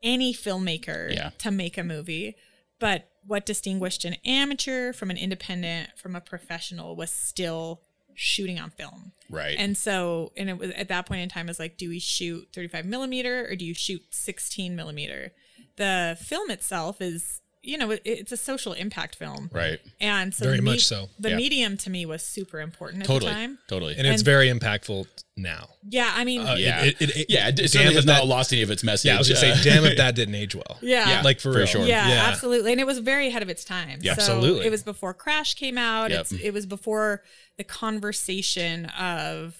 any 0.03 0.33
filmmaker 0.33 1.13
Yeah. 1.13 1.31
to 1.39 1.51
make 1.51 1.77
a 1.77 1.83
movie. 1.83 2.35
But 2.79 3.09
what 3.25 3.45
distinguished 3.45 4.05
an 4.05 4.15
amateur 4.23 4.93
from 4.93 5.09
an 5.11 5.17
independent 5.17 5.89
from 5.97 6.15
a 6.15 6.21
professional 6.21 6.95
was 6.95 7.11
still 7.11 7.81
shooting 8.19 8.59
on 8.59 8.71
film. 8.71 9.11
right. 9.29 9.55
And 9.59 9.77
so, 9.77 10.33
and 10.35 10.49
it 10.49 10.57
was 10.57 10.71
at 10.71 10.87
that 10.89 11.05
point 11.05 11.21
in 11.21 11.29
time, 11.29 11.49
is 11.49 11.59
like, 11.59 11.77
do 11.77 11.87
we 11.87 11.99
shoot 11.99 12.47
35 12.53 12.83
millimeter 12.85 13.47
or 13.47 13.55
do 13.55 13.63
you 13.63 13.75
shoot 13.75 14.01
16 14.09 14.75
millimeter? 14.75 15.31
The 15.75 16.17
film 16.19 16.49
itself 16.49 16.99
is, 16.99 17.41
you 17.67 17.77
know, 17.77 17.91
it, 17.91 18.01
it's 18.05 18.31
a 18.31 18.37
social 18.37 18.71
impact 18.73 19.15
film. 19.15 19.49
right. 19.53 19.79
And 19.99 20.33
so, 20.33 20.45
Very 20.45 20.57
the 20.57 20.63
much 20.63 20.85
so. 20.85 21.09
The 21.19 21.31
Yeah. 21.31 21.35
medium 21.35 21.77
to 21.77 21.89
me 21.89 22.05
was 22.05 22.23
super 22.23 22.61
important 22.61 23.03
at 23.03 23.07
Totally. 23.07 23.31
the 23.31 23.35
time. 23.35 23.57
Totally. 23.67 23.95
and 23.97 24.07
it's 24.07 24.21
very 24.23 24.47
impactful 24.49 25.05
now. 25.35 25.67
Yeah, 25.87 26.11
I 26.15 26.23
mean, 26.23 26.41
Uh, 26.41 26.55
yeah. 26.57 26.83
It, 26.85 27.01
it, 27.01 27.09
it, 27.17 27.25
yeah. 27.29 27.47
It, 27.49 27.53
it 27.53 27.55
damn 27.57 27.67
certainly 27.67 27.89
if 27.89 27.95
has 27.95 28.05
that- 28.05 28.13
not 28.19 28.27
lost 28.27 28.53
any 28.53 28.61
of 28.61 28.71
its 28.71 28.83
message. 28.83 29.09
Yeah, 29.09 29.15
I 29.15 29.17
was 29.19 29.27
gonna 29.27 29.39
say, 29.41 29.51
Uh, 29.51 29.57
damn 29.63 29.85
if 29.85 29.97
that 30.03 30.15
didn't 30.15 30.35
age 30.35 30.55
well. 30.55 30.77
yeah, 30.81 31.09
yeah. 31.09 31.21
like 31.21 31.39
for, 31.39 31.51
for 31.51 31.57
real. 31.59 31.67
sure. 31.67 31.85
Yeah, 31.85 32.07
Yeah. 32.07 32.25
absolutely. 32.29 32.71
And 32.71 32.79
it 32.81 32.87
was 32.87 32.99
very 32.99 33.27
ahead 33.27 33.43
of 33.43 33.49
its 33.49 33.63
time. 33.65 33.99
Yeah, 34.01 34.13
so 34.15 34.21
absolutely. 34.21 34.65
It 34.65 34.71
was 34.71 34.83
before 34.83 35.13
Crash 35.13 35.53
came 35.55 35.77
out. 35.77 36.09
Yep. 36.11 36.21
It's, 36.21 36.31
it 36.31 36.51
was 36.53 36.65
before 36.65 37.21
the 37.57 37.63
conversation 37.65 38.85
of 38.97 39.55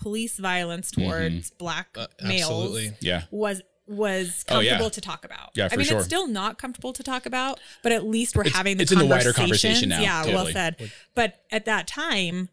police 0.00 0.36
violence 0.38 0.90
towards 0.90 1.50
black 1.52 1.88
Uh, 1.96 2.06
males 2.22 2.42
absolutely. 2.42 2.92
yeah. 3.00 3.22
was 3.30 3.62
was 3.86 4.44
Oh, 4.48 4.60
yeah. 4.60 4.70
comfortable 4.70 4.90
to 4.90 5.00
talk 5.00 5.24
about. 5.24 5.50
Yeah, 5.54 5.68
I 5.70 5.76
mean, 5.76 5.86
sure. 5.86 5.98
it's 5.98 6.06
still 6.06 6.26
not 6.28 6.58
comfortable 6.58 6.92
to 6.92 7.02
talk 7.02 7.26
about, 7.26 7.60
but 7.82 7.92
at 7.92 8.04
least 8.06 8.36
we're 8.36 8.48
having 8.48 8.76
the 8.76 8.82
it's 8.84 8.92
in 8.92 8.98
the 8.98 9.06
wider 9.06 9.32
conversations. 9.32 9.80
conversation 9.80 9.88
now, 9.88 10.24
Yeah, 10.24 10.34
well 10.34 10.46
said. 10.46 10.92
But 11.14 11.40
at 11.50 11.64
that 11.66 11.86
time, 11.88 12.48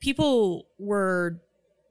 people 0.00 0.66
were 0.78 1.40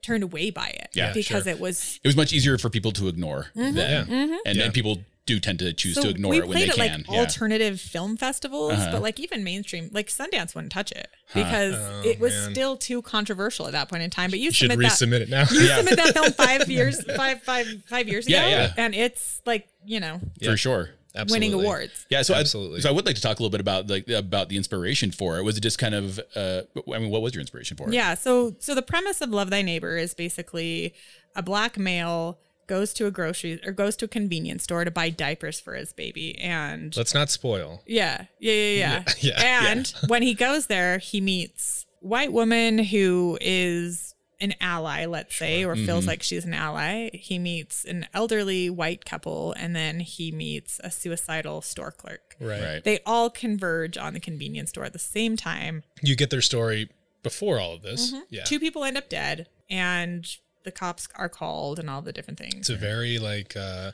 turned 0.02 0.24
away 0.24 0.50
by 0.52 0.68
it 0.70 0.90
Yeah, 0.94 1.12
because 1.12 1.44
sure. 1.44 1.52
it 1.54 1.60
was 1.60 2.00
It 2.04 2.08
was 2.08 2.16
much 2.16 2.32
easier 2.32 2.58
for 2.58 2.70
people 2.70 2.92
to 2.94 3.08
ignore 3.08 3.48
mm-hmm. 3.56 3.60
Mm-hmm. 3.62 3.76
then, 3.76 4.08
Yeah. 4.10 4.42
and 4.46 4.58
Yeah. 4.58 4.64
and 4.66 4.74
people 4.74 5.00
do 5.28 5.40
tend 5.40 5.60
to 5.60 5.72
choose 5.74 5.94
so 5.96 6.02
to 6.02 6.10
ignore 6.10 6.32
we 6.32 6.38
it 6.40 6.48
when 6.48 6.58
they 6.58 6.68
played 6.70 6.90
at 6.90 6.96
can. 6.96 7.02
like 7.02 7.12
yeah. 7.12 7.20
alternative 7.20 7.80
film 7.80 8.18
festivals, 8.18 8.74
Uh-huh. 8.74 8.92
but 8.94 9.02
like 9.04 9.20
even 9.20 9.44
mainstream, 9.44 9.90
like 9.94 10.08
Sundance 10.08 10.56
wouldn't 10.56 10.72
touch 10.72 10.92
it 10.92 11.10
because 11.36 11.76
Oh, 11.76 12.02
it 12.04 12.20
was 12.20 12.34
man. 12.34 12.52
still 12.54 12.78
too 12.78 13.04
controversial 13.04 13.68
at 13.68 13.74
that 13.74 13.90
point 13.90 14.02
in 14.02 14.10
time. 14.10 14.32
But 14.32 14.40
you, 14.40 14.46
You 14.46 14.52
should 14.52 14.72
submit 14.72 14.90
that, 14.90 14.98
resubmit 15.00 15.22
it 15.22 15.30
now. 15.30 15.46
you 15.52 15.60
Yeah. 15.68 15.78
submit 15.78 15.98
that 15.98 16.14
film 16.14 16.32
five 16.34 16.68
years, 16.72 17.04
five, 17.16 17.44
five, 17.44 17.68
five 17.86 18.08
years 18.08 18.26
ago, 18.26 18.38
Yeah, 18.38 18.48
yeah. 18.50 18.74
and 18.78 18.96
it's 18.96 19.42
like 19.46 19.68
you 19.86 20.00
know 20.00 20.20
for 20.44 20.58
sure. 20.58 20.90
winning 21.30 21.54
awards. 21.54 22.06
Yeah, 22.10 22.22
so 22.22 22.34
Absolutely. 22.36 22.78
I, 22.78 22.82
so 22.82 22.90
I 22.90 22.92
would 22.92 23.06
like 23.06 23.16
to 23.16 23.22
talk 23.22 23.40
a 23.40 23.42
little 23.42 23.50
bit 23.50 23.60
about 23.62 23.90
like 23.90 24.08
about 24.10 24.50
the 24.50 24.58
inspiration 24.58 25.12
for 25.12 25.38
it. 25.38 25.44
Was 25.44 25.58
it 25.58 25.62
just 25.62 25.78
kind 25.80 25.96
of? 25.96 26.20
Uh, 26.36 26.62
I 26.94 27.00
mean, 27.00 27.10
what 27.10 27.22
was 27.22 27.34
your 27.34 27.42
inspiration 27.42 27.76
for 27.78 27.88
it? 27.90 27.94
Yeah. 27.94 28.14
So 28.16 28.56
so 28.60 28.76
the 28.76 28.82
premise 28.82 29.20
of 29.22 29.30
Love 29.32 29.50
Thy 29.50 29.62
Neighbor 29.62 29.98
is 29.98 30.14
basically 30.14 30.94
a 31.36 31.42
black 31.42 31.78
male 31.78 32.40
goes 32.68 32.94
to 32.94 33.06
a 33.08 33.12
grocery 33.12 33.60
or 33.66 33.72
goes 33.72 33.96
to 33.98 34.06
a 34.06 34.08
convenience 34.08 34.64
store 34.64 34.84
to 34.86 34.92
buy 34.92 35.10
diapers 35.10 35.60
for 35.60 35.74
his 35.74 35.94
baby 35.94 36.38
and 36.40 36.96
Let's 36.96 37.14
not 37.14 37.30
spoil. 37.30 37.82
Yeah, 37.88 38.26
yeah, 38.40 38.54
yeah, 38.54 38.78
yeah. 38.78 39.04
Yeah, 39.20 39.34
yeah, 39.42 39.72
and 39.72 39.94
when 40.08 40.22
he 40.22 40.34
goes 40.34 40.68
there, 40.68 40.98
he 41.00 41.22
meets 41.22 41.86
white 42.02 42.32
woman 42.32 42.78
who 42.78 43.38
is 43.42 44.14
an 44.40 44.54
ally, 44.62 45.06
let's 45.08 45.36
say, 45.36 45.66
or 45.66 45.76
feels 45.76 46.02
Mm-hmm. 46.02 46.10
like 46.10 46.22
she's 46.22 46.46
an 46.46 46.54
ally. 46.54 47.10
He 47.12 47.40
meets 47.40 47.84
an 47.86 48.06
elderly 48.14 48.70
white 48.70 49.04
couple, 49.04 49.54
and 49.54 49.76
then 49.76 50.00
he 50.00 50.32
meets 50.32 50.80
a 50.84 50.92
suicidal 50.92 51.64
store 51.64 51.92
clerk. 51.92 52.36
Right. 52.40 52.62
Right. 52.62 52.84
They 52.84 53.00
all 53.04 53.32
converge 53.32 53.98
on 53.98 54.14
the 54.14 54.20
convenience 54.20 54.70
store 54.70 54.86
at 54.86 54.94
the 54.94 55.00
same 55.00 55.38
time. 55.38 55.82
You 56.04 56.16
get 56.16 56.30
their 56.30 56.42
story 56.44 56.92
before 57.24 57.60
all 57.60 57.74
of 57.74 57.82
this. 57.82 58.14
Yeah. 58.30 58.44
Two 58.44 58.60
people 58.60 58.84
end 58.84 58.96
up 58.96 59.10
dead, 59.10 59.48
and 59.72 60.24
the 60.64 60.72
cops 60.72 61.08
are 61.16 61.30
called, 61.30 61.80
and 61.80 61.90
all 61.90 62.02
the 62.02 62.14
different 62.14 62.40
things. 62.40 62.56
It's 62.56 62.70
a 62.70 62.76
very 62.76 63.20
like 63.20 63.56
uh, 63.56 63.92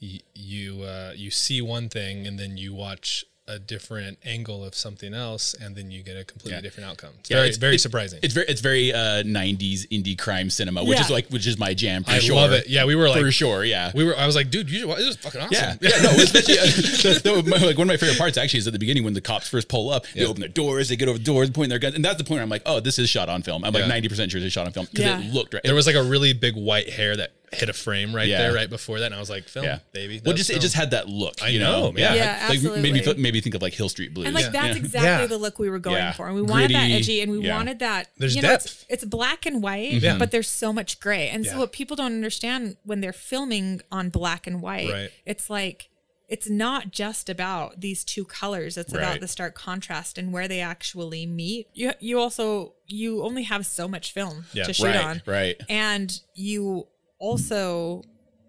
y- 0.00 0.20
you 0.34 0.82
uh, 0.82 1.12
you 1.16 1.30
see 1.30 1.60
one 1.62 1.88
thing 1.88 2.26
and 2.26 2.38
then 2.38 2.56
you 2.56 2.74
watch 2.74 3.24
a 3.48 3.58
different 3.58 4.16
angle 4.24 4.64
of 4.64 4.72
something 4.72 5.12
else 5.12 5.52
and 5.54 5.74
then 5.74 5.90
you 5.90 6.00
get 6.04 6.16
a 6.16 6.24
completely 6.24 6.52
Yeah. 6.58 6.60
different 6.60 6.88
outcome. 6.88 7.10
It's 7.18 7.28
Yeah, 7.28 7.38
very 7.38 7.48
it's- 7.48 7.58
very 7.58 7.70
it's- 7.74 7.82
surprising. 7.82 8.20
It's 8.22 8.32
very 8.34 8.46
it's 8.46 8.60
very 8.60 8.92
uh, 8.92 9.24
'90s 9.24 9.84
indie 9.88 10.16
crime 10.16 10.48
cinema, 10.48 10.84
which 10.84 11.00
is 11.00 11.10
like 11.10 11.26
which 11.28 11.46
is 11.48 11.58
my 11.58 11.74
jam. 11.74 12.04
For 12.04 12.12
I 12.12 12.18
sure. 12.20 12.36
love 12.36 12.52
it. 12.52 12.68
Yeah, 12.68 12.84
we 12.84 12.94
were 12.94 13.08
like 13.08 13.20
for 13.20 13.32
sure. 13.32 13.64
Yeah. 13.64 13.90
we 13.94 14.04
were. 14.04 14.16
I 14.16 14.26
was 14.26 14.36
like, 14.36 14.50
dude, 14.50 14.70
you 14.70 14.86
this 14.86 15.00
is 15.00 15.16
fucking 15.16 15.40
awesome. 15.40 15.52
yeah, 15.52 15.76
yeah, 15.80 16.02
no, 16.02 16.10
especially 16.22 16.58
uh, 16.58 16.62
the, 16.66 17.42
the, 17.44 17.66
like 17.66 17.76
one 17.78 17.86
of 17.86 17.88
my 17.88 17.96
favorite 17.96 18.18
parts 18.18 18.38
actually 18.38 18.58
is 18.58 18.66
at 18.68 18.72
the 18.74 18.78
beginning 18.78 19.02
when 19.02 19.14
the 19.14 19.20
cops 19.20 19.48
first 19.48 19.68
pull 19.68 19.90
up, 19.90 20.06
they 20.14 20.24
open 20.24 20.40
their 20.40 20.48
doors, 20.48 20.88
they 20.88 20.96
get 20.96 21.08
over 21.08 21.18
the 21.18 21.24
doors, 21.24 21.50
pointing 21.50 21.70
their 21.70 21.80
guns, 21.80 21.96
and 21.96 22.04
that's 22.04 22.18
the 22.18 22.24
point 22.24 22.36
where 22.36 22.42
I'm 22.44 22.48
like, 22.48 22.62
oh, 22.64 22.78
this 22.78 22.96
is 23.00 23.10
shot 23.10 23.28
on 23.28 23.42
film. 23.42 23.64
I'm 23.64 23.72
like 23.72 23.88
ninety 23.88 24.08
percent 24.08 24.30
sure 24.30 24.40
this 24.40 24.46
is 24.46 24.52
shot 24.52 24.66
on 24.66 24.72
film 24.72 24.86
because 24.90 25.04
Yeah. 25.04 25.20
it 25.20 25.32
looked 25.34 25.52
right. 25.54 25.62
There 25.64 25.74
was 25.74 25.86
like 25.88 25.96
a 25.96 26.02
really 26.04 26.32
big 26.32 26.54
white 26.54 26.90
hair 26.90 27.16
that 27.16 27.32
hit 27.52 27.68
a 27.68 27.72
frame 27.72 28.14
right 28.14 28.26
Yeah. 28.28 28.38
there, 28.38 28.52
right 28.54 28.68
before 28.70 29.00
that, 29.00 29.06
and 29.06 29.14
I 29.14 29.20
was 29.20 29.30
like, 29.30 29.44
film, 29.44 29.64
yeah, 29.64 29.78
baby. 29.92 30.14
Well, 30.24 30.34
That's 30.34 30.46
just 30.46 30.50
it 30.50 30.60
just 30.60 30.74
had 30.74 30.90
that 30.92 31.08
look. 31.08 31.42
I 31.42 31.48
you 31.48 31.60
know, 31.60 31.86
know, 31.86 31.92
man. 31.92 32.16
Yeah, 32.16 32.46
like, 32.48 32.62
Made 32.62 32.62
me 32.62 32.68
absolutely. 32.70 33.00
feel- 33.02 33.16
made 33.18 33.34
me 33.34 33.40
think 33.40 33.54
of 33.54 33.62
like 33.62 33.74
Hill 33.74 33.88
Street 33.88 34.14
Blues. 34.14 34.26
And 34.26 34.34
like 34.34 34.46
yeah. 34.46 34.50
that's 34.50 34.76
exactly 34.76 35.08
Yeah. 35.08 35.26
the 35.26 35.38
look 35.38 35.58
we 35.58 35.68
were 35.70 35.78
going 35.78 35.96
Yeah. 35.98 36.12
for, 36.12 36.26
and 36.26 36.34
we 36.34 36.42
wanted 36.42 36.70
that 36.72 36.90
edgy, 36.90 37.20
and 37.20 37.30
we 37.30 37.40
Yeah. 37.40 37.56
wanted 37.56 37.78
that. 37.80 38.08
There's 38.18 38.34
you 38.34 38.42
know, 38.42 38.52
it's, 38.54 38.64
depth. 38.64 38.86
it's 38.88 39.04
black 39.04 39.46
and 39.46 39.62
white, 39.62 39.92
Yeah. 39.92 40.18
but 40.18 40.30
there's 40.30 40.48
so 40.48 40.72
much 40.72 40.98
gray. 41.00 41.28
And 41.28 41.46
so 41.46 41.58
what 41.58 41.72
people 41.72 41.96
don't 41.96 42.12
understand 42.12 42.76
when 42.84 43.00
they're 43.00 43.12
filming 43.12 43.80
on 43.90 44.08
black 44.08 44.46
and 44.46 44.60
white, 44.62 44.90
Right. 44.90 45.10
it's 45.26 45.48
like 45.50 45.88
it's 46.28 46.48
not 46.48 46.90
just 46.92 47.28
about 47.28 47.82
these 47.82 48.02
two 48.04 48.24
colors. 48.24 48.78
It's 48.78 48.90
about 48.94 49.20
the 49.20 49.28
stark 49.28 49.54
contrast 49.54 50.16
and 50.16 50.32
where 50.32 50.48
they 50.48 50.60
actually 50.60 51.26
meet. 51.26 51.66
You 51.74 51.92
you 52.00 52.18
also 52.18 52.72
you 52.86 53.22
only 53.22 53.42
have 53.42 53.66
so 53.66 53.86
much 53.86 54.12
film 54.12 54.46
Yeah. 54.54 54.64
to 54.64 54.72
shoot 54.72 54.84
right, 54.86 54.96
on, 54.96 55.22
right. 55.26 55.60
and 55.68 56.18
you 56.34 56.86
also 57.22 58.02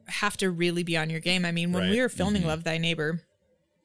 have 0.08 0.36
to 0.36 0.50
really 0.50 0.84
be 0.84 0.98
on 0.98 1.10
your 1.10 1.20
game. 1.20 1.46
I 1.46 1.52
mean, 1.52 1.72
when 1.72 1.90
we 1.92 2.02
were 2.02 2.10
filming 2.10 2.42
mm-hmm. 2.42 2.50
Love 2.50 2.64
Thy 2.64 2.80
Neighbor, 2.80 3.22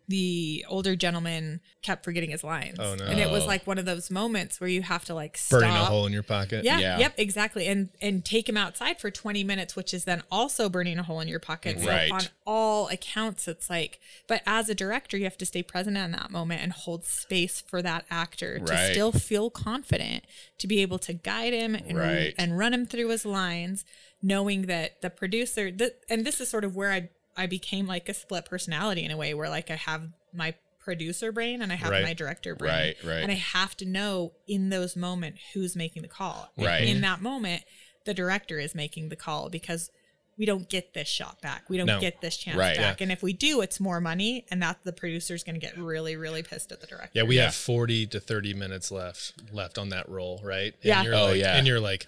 the 0.09 0.65
older 0.69 0.97
gentleman 0.97 1.61
kept 1.83 2.03
forgetting 2.03 2.31
his 2.31 2.43
lines. 2.43 2.79
Oh, 2.81 2.95
no. 2.95 3.05
And 3.05 3.21
it 3.21 3.31
was 3.31 3.45
like 3.47 3.67
one 3.67 3.79
of 3.79 3.85
those 3.85 4.11
moments 4.11 4.59
where 4.59 4.69
you 4.71 4.81
have 4.81 5.05
to 5.05 5.15
like 5.15 5.37
stop. 5.37 5.61
burning 5.61 5.77
a 5.77 5.85
hole 5.85 6.07
in 6.07 6.15
your 6.15 6.23
pocket. 6.23 6.65
Yeah, 6.65 6.79
Yeah. 6.79 6.99
yep, 6.99 7.15
exactly. 7.19 7.67
And 7.69 7.91
and 8.01 8.25
take 8.25 8.49
him 8.49 8.57
outside 8.57 8.99
for 9.01 9.11
20 9.11 9.45
minutes, 9.45 9.77
which 9.77 9.93
is 9.93 10.05
then 10.05 10.23
also 10.31 10.71
burning 10.71 10.99
a 10.99 11.03
hole 11.03 11.21
in 11.21 11.29
your 11.29 11.39
pocket. 11.41 11.79
So 11.81 11.87
Right. 11.89 12.11
on 12.11 12.23
all 12.47 12.89
accounts, 12.89 13.47
it's 13.47 13.69
like, 13.69 14.01
but 14.27 14.41
as 14.47 14.71
a 14.71 14.75
director, 14.75 15.19
you 15.19 15.25
have 15.25 15.39
to 15.39 15.47
stay 15.47 15.63
present 15.63 15.97
in 15.99 16.11
that 16.13 16.31
moment 16.31 16.63
and 16.63 16.73
hold 16.73 17.05
space 17.05 17.61
for 17.61 17.83
that 17.83 18.07
actor 18.11 18.59
to 18.59 18.65
Right. 18.73 18.93
still 18.93 19.13
feel 19.13 19.51
confident 19.51 20.25
to 20.57 20.67
be 20.67 20.81
able 20.81 20.99
to 21.01 21.13
guide 21.13 21.53
him 21.53 21.75
and, 21.75 21.99
Right. 21.99 22.35
and 22.39 22.57
run 22.59 22.73
him 22.73 22.87
through 22.87 23.09
his 23.09 23.27
lines, 23.27 23.85
knowing 24.23 24.63
that 24.63 25.03
the 25.03 25.11
producer, 25.11 25.71
and 26.09 26.27
this 26.27 26.41
is 26.41 26.49
sort 26.49 26.65
of 26.65 26.75
where 26.75 26.91
I 26.93 27.11
I 27.39 27.47
became 27.47 27.87
like 27.87 28.09
a 28.09 28.15
split 28.15 28.45
personality 28.45 29.05
in 29.05 29.11
a 29.11 29.17
way 29.17 29.33
where 29.33 29.49
like 29.49 29.71
I 29.71 29.77
have 29.77 30.03
my 30.35 30.55
producer 30.81 31.33
brain 31.33 31.63
and 31.63 31.73
I 31.73 31.77
have 31.77 31.91
Right. 31.91 32.03
my 32.03 32.15
director 32.15 32.55
brain. 32.55 32.73
Right, 32.73 32.97
right. 33.05 33.23
And 33.23 33.31
I 33.31 33.37
have 33.37 33.77
to 33.79 33.85
know 33.87 34.33
in 34.47 34.71
those 34.71 34.97
moments 34.97 35.41
who's 35.55 35.77
making 35.77 36.03
the 36.03 36.09
call. 36.09 36.53
Right. 36.57 36.85
In 36.89 37.01
that 37.03 37.21
moment, 37.23 37.63
the 38.05 38.15
director 38.15 38.59
is 38.59 38.75
making 38.75 39.09
the 39.11 39.17
call 39.17 39.51
because 39.51 39.91
we 40.39 40.47
don't 40.47 40.69
get 40.69 40.95
this 40.95 41.09
shot 41.09 41.41
back. 41.43 41.69
We 41.69 41.77
don't 41.77 41.87
No. 41.87 42.01
get 42.01 42.21
this 42.21 42.37
chance 42.37 42.57
Right, 42.57 42.77
back. 42.77 43.01
And 43.01 43.11
if 43.11 43.23
we 43.23 43.33
do, 43.33 43.61
it's 43.61 43.81
more 43.81 44.01
money, 44.01 44.47
and 44.53 44.63
that 44.63 44.85
the 44.85 44.93
producer's 44.93 45.43
going 45.43 45.57
to 45.57 45.61
get 45.61 45.77
really, 45.77 46.17
really 46.17 46.45
pissed 46.45 46.71
at 46.73 46.81
the 46.81 46.87
director. 46.87 47.11
Yeah, 47.13 47.25
we 47.25 47.37
Yeah. 47.37 47.47
have 47.47 47.55
40 47.57 48.07
to 48.07 48.21
30 48.21 48.55
minutes 48.55 48.91
left 48.93 49.33
left 49.53 49.79
on 49.79 49.89
that 49.89 50.09
roll, 50.09 50.41
right? 50.45 50.75
And 50.75 50.85
Yeah. 50.85 51.03
You're 51.03 51.15
Oh, 51.15 51.25
like, 51.27 51.41
yeah. 51.41 51.57
And 51.57 51.67
you're 51.67 51.81
like, 51.81 52.07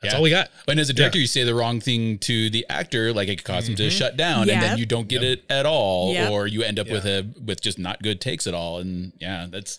that's 0.00 0.12
Yeah. 0.12 0.16
all 0.16 0.22
we 0.22 0.30
got. 0.30 0.50
And 0.68 0.80
as 0.80 0.88
a 0.88 0.92
director, 0.92 1.18
Yeah. 1.18 1.22
you 1.22 1.26
say 1.26 1.44
the 1.44 1.54
wrong 1.54 1.80
thing 1.80 2.18
to 2.20 2.50
the 2.50 2.64
actor, 2.68 3.12
like 3.12 3.28
it 3.28 3.36
could 3.36 3.44
cause 3.44 3.68
him 3.68 3.76
to 3.76 3.84
mm-hmm. 3.84 3.98
shut 3.98 4.16
down, 4.16 4.48
and 4.48 4.62
then 4.62 4.78
you 4.78 4.86
don't 4.86 5.08
get 5.08 5.22
it 5.22 5.44
at 5.50 5.66
all, 5.66 6.12
Yep. 6.12 6.30
or 6.30 6.46
you 6.46 6.62
end 6.62 6.78
up 6.78 6.88
with 6.88 7.04
a 7.04 7.26
with 7.44 7.60
just 7.60 7.78
not 7.78 8.02
good 8.02 8.20
takes 8.20 8.46
at 8.46 8.54
all. 8.54 8.78
And 8.78 9.12
yeah, 9.20 9.46
that's 9.50 9.78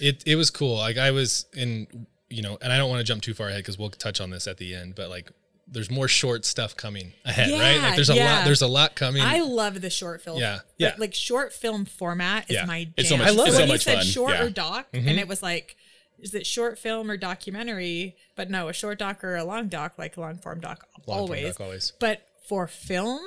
It 0.00 0.22
it 0.26 0.36
was 0.36 0.50
cool. 0.50 0.76
Like 0.76 0.96
I 0.98 1.10
was 1.10 1.46
in, 1.54 2.06
you 2.28 2.42
know, 2.42 2.58
and 2.62 2.72
I 2.72 2.78
don't 2.78 2.88
want 2.88 3.00
to 3.00 3.04
jump 3.04 3.22
too 3.22 3.34
far 3.34 3.48
ahead 3.48 3.58
because 3.60 3.78
we'll 3.78 3.90
touch 3.90 4.20
on 4.20 4.30
this 4.30 4.46
at 4.46 4.56
the 4.56 4.74
end, 4.74 4.94
but 4.94 5.10
like 5.10 5.30
there's 5.72 5.90
more 5.90 6.08
short 6.08 6.44
stuff 6.44 6.76
coming 6.76 7.12
ahead, 7.24 7.48
right? 7.52 7.76
Yeah, 7.76 7.82
Like 7.82 7.94
there's 7.94 8.10
a 8.10 8.14
yeah. 8.16 8.38
lot 8.38 8.44
there's 8.44 8.62
a 8.62 8.66
lot 8.66 8.96
coming. 8.96 9.22
I 9.22 9.40
love 9.40 9.80
the 9.80 9.90
short 9.90 10.20
film. 10.22 10.38
Yeah, 10.40 10.60
yeah. 10.78 10.94
Like 10.98 11.14
short 11.14 11.52
film 11.52 11.84
format 11.84 12.50
is 12.50 12.56
Yeah. 12.56 12.64
my 12.64 12.84
jam. 12.84 12.94
It's 12.96 13.08
so 13.08 13.16
much- 13.16 13.28
I 13.28 13.30
love 13.30 13.48
So 13.48 13.52
when 13.52 13.54
so 13.54 13.60
you 13.66 13.68
much 13.68 13.84
said 13.84 13.96
fun. 13.98 14.06
short 14.06 14.32
Yeah. 14.32 14.42
or 14.44 14.50
doc, 14.50 14.88
and 14.92 15.04
mm-hmm. 15.04 15.18
it 15.18 15.28
was 15.28 15.42
like, 15.44 15.76
is 16.22 16.34
it 16.34 16.46
short 16.46 16.78
film 16.78 17.10
or 17.10 17.16
documentary? 17.16 18.16
But 18.36 18.50
no, 18.50 18.68
a 18.68 18.72
short 18.72 18.98
doc 18.98 19.22
or 19.24 19.36
a 19.36 19.44
long 19.44 19.68
doc, 19.68 19.94
like 19.98 20.16
long 20.16 20.38
form 20.38 20.60
doc, 20.60 20.86
Long 21.06 21.18
form 21.18 21.18
always. 21.20 21.48
doc, 21.56 21.60
always. 21.60 21.92
But 21.98 22.26
for 22.48 22.66
film, 22.66 23.20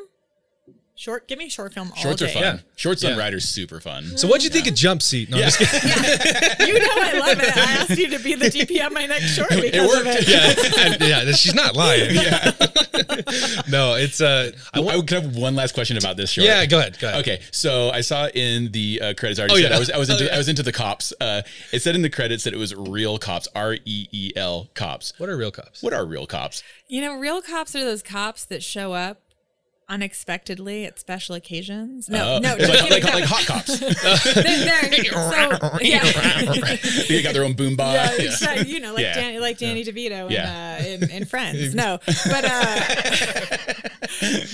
short. 1.03 1.27
Give 1.27 1.37
me 1.37 1.45
a 1.45 1.49
short 1.49 1.73
film 1.73 1.89
all 1.91 1.95
shorts 2.01 2.21
day. 2.21 2.27
are 2.29 2.33
fun. 2.33 2.41
Yeah. 2.43 2.59
Shorts 2.77 3.03
on 3.03 3.11
Yeah. 3.11 3.17
Rider's 3.19 3.43
super 3.47 3.79
fun. 3.81 4.17
so 4.17 4.27
what'd 4.27 4.43
you 4.43 4.49
think 4.49 4.67
of 4.67 4.73
Jump 4.73 5.01
Seat? 5.01 5.29
No, 5.29 5.37
I'm 5.37 5.43
just 5.43 5.59
kidding. 5.59 6.67
You 6.67 6.79
know 6.79 6.87
I 6.91 7.19
love 7.19 7.39
it. 7.39 7.57
I 7.57 7.61
asked 7.73 7.97
you 7.97 8.07
to 8.09 8.19
be 8.19 8.35
the 8.35 8.45
DP 8.45 8.83
on 8.85 8.93
my 8.93 9.05
next 9.05 9.35
short 9.35 9.49
because 9.61 9.83
of 9.99 10.05
worked. 10.05 10.19
it. 10.21 10.27
yeah, 10.29 10.85
and- 11.19 11.27
yeah, 11.27 11.31
she's 11.33 11.53
not 11.53 11.75
lying. 11.75 12.15
yeah. 12.15 12.51
No, 13.69 13.95
it's 13.95 14.21
uh 14.21 14.51
I 14.73 14.77
I 14.77 14.81
want 14.81 15.07
could 15.09 15.23
have 15.23 15.35
one 15.35 15.55
last 15.55 15.73
question 15.73 15.97
about 15.97 16.17
this 16.17 16.31
short. 16.31 16.47
Yeah, 16.47 16.65
go 16.65 16.79
ahead. 16.79 16.97
Go 16.99 17.07
ahead. 17.09 17.19
Okay, 17.21 17.41
so 17.51 17.89
I 17.89 18.01
saw 18.01 18.27
in 18.27 18.71
the 18.71 19.01
uh, 19.01 19.13
credits. 19.15 19.39
I 19.39 19.43
already 19.43 19.53
Oh, 19.53 19.57
said 19.63 19.69
yeah. 19.71 19.75
I 19.75 19.79
was 19.79 19.89
I 19.91 19.97
was 19.97 20.09
Oh, 20.09 20.13
into 20.13 20.25
yeah. 20.25 20.35
I 20.35 20.37
was 20.37 20.47
into 20.49 20.63
the 20.63 20.71
cops. 20.71 21.13
Uh, 21.19 21.41
it 21.71 21.81
said 21.81 21.95
in 21.95 22.01
the 22.01 22.09
credits 22.09 22.43
that 22.45 22.53
it 22.53 22.57
was 22.57 22.73
real 22.75 23.17
cops. 23.17 23.47
R 23.55 23.73
E 23.73 24.07
E 24.11 24.31
L 24.35 24.69
cops. 24.73 25.13
What 25.17 25.29
are 25.29 25.35
real 25.37 25.51
cops? 25.51 25.81
What 25.83 25.93
are 25.93 26.05
real 26.05 26.25
cops? 26.25 26.63
You 26.87 27.01
know, 27.01 27.17
real 27.17 27.41
cops 27.41 27.75
are 27.75 27.83
those 27.83 28.03
cops 28.03 28.45
that 28.45 28.61
show 28.63 28.93
up 28.93 29.21
unexpectedly 29.89 30.85
at 30.85 30.99
special 30.99 31.35
occasions. 31.35 32.09
No, 32.09 32.35
Uh, 32.35 32.39
no, 32.39 32.49
like, 32.49 32.59
just 32.59 32.89
like, 32.89 33.03
like 33.03 33.23
hot 33.25 33.45
cops. 33.45 33.79
They're, 34.33 34.43
they're, 34.43 35.03
so, 35.13 35.77
yeah. 35.81 36.03
they 37.07 37.21
got 37.21 37.33
their 37.33 37.43
own 37.43 37.53
boom 37.53 37.75
box. 37.75 38.17
yeah, 38.19 38.25
exactly. 38.25 38.71
You 38.71 38.79
know, 38.79 38.93
like 38.93 39.03
Yeah. 39.03 39.13
Danny, 39.15 39.39
like 39.39 39.57
Danny 39.57 39.83
DeVito 39.83 40.25
in, 40.27 40.31
Yeah. 40.31 40.77
uh, 40.81 40.85
in, 40.85 41.09
in 41.09 41.25
Friends. 41.25 41.73
No, 41.83 41.99
but 42.05 42.45
uh, 42.45 42.79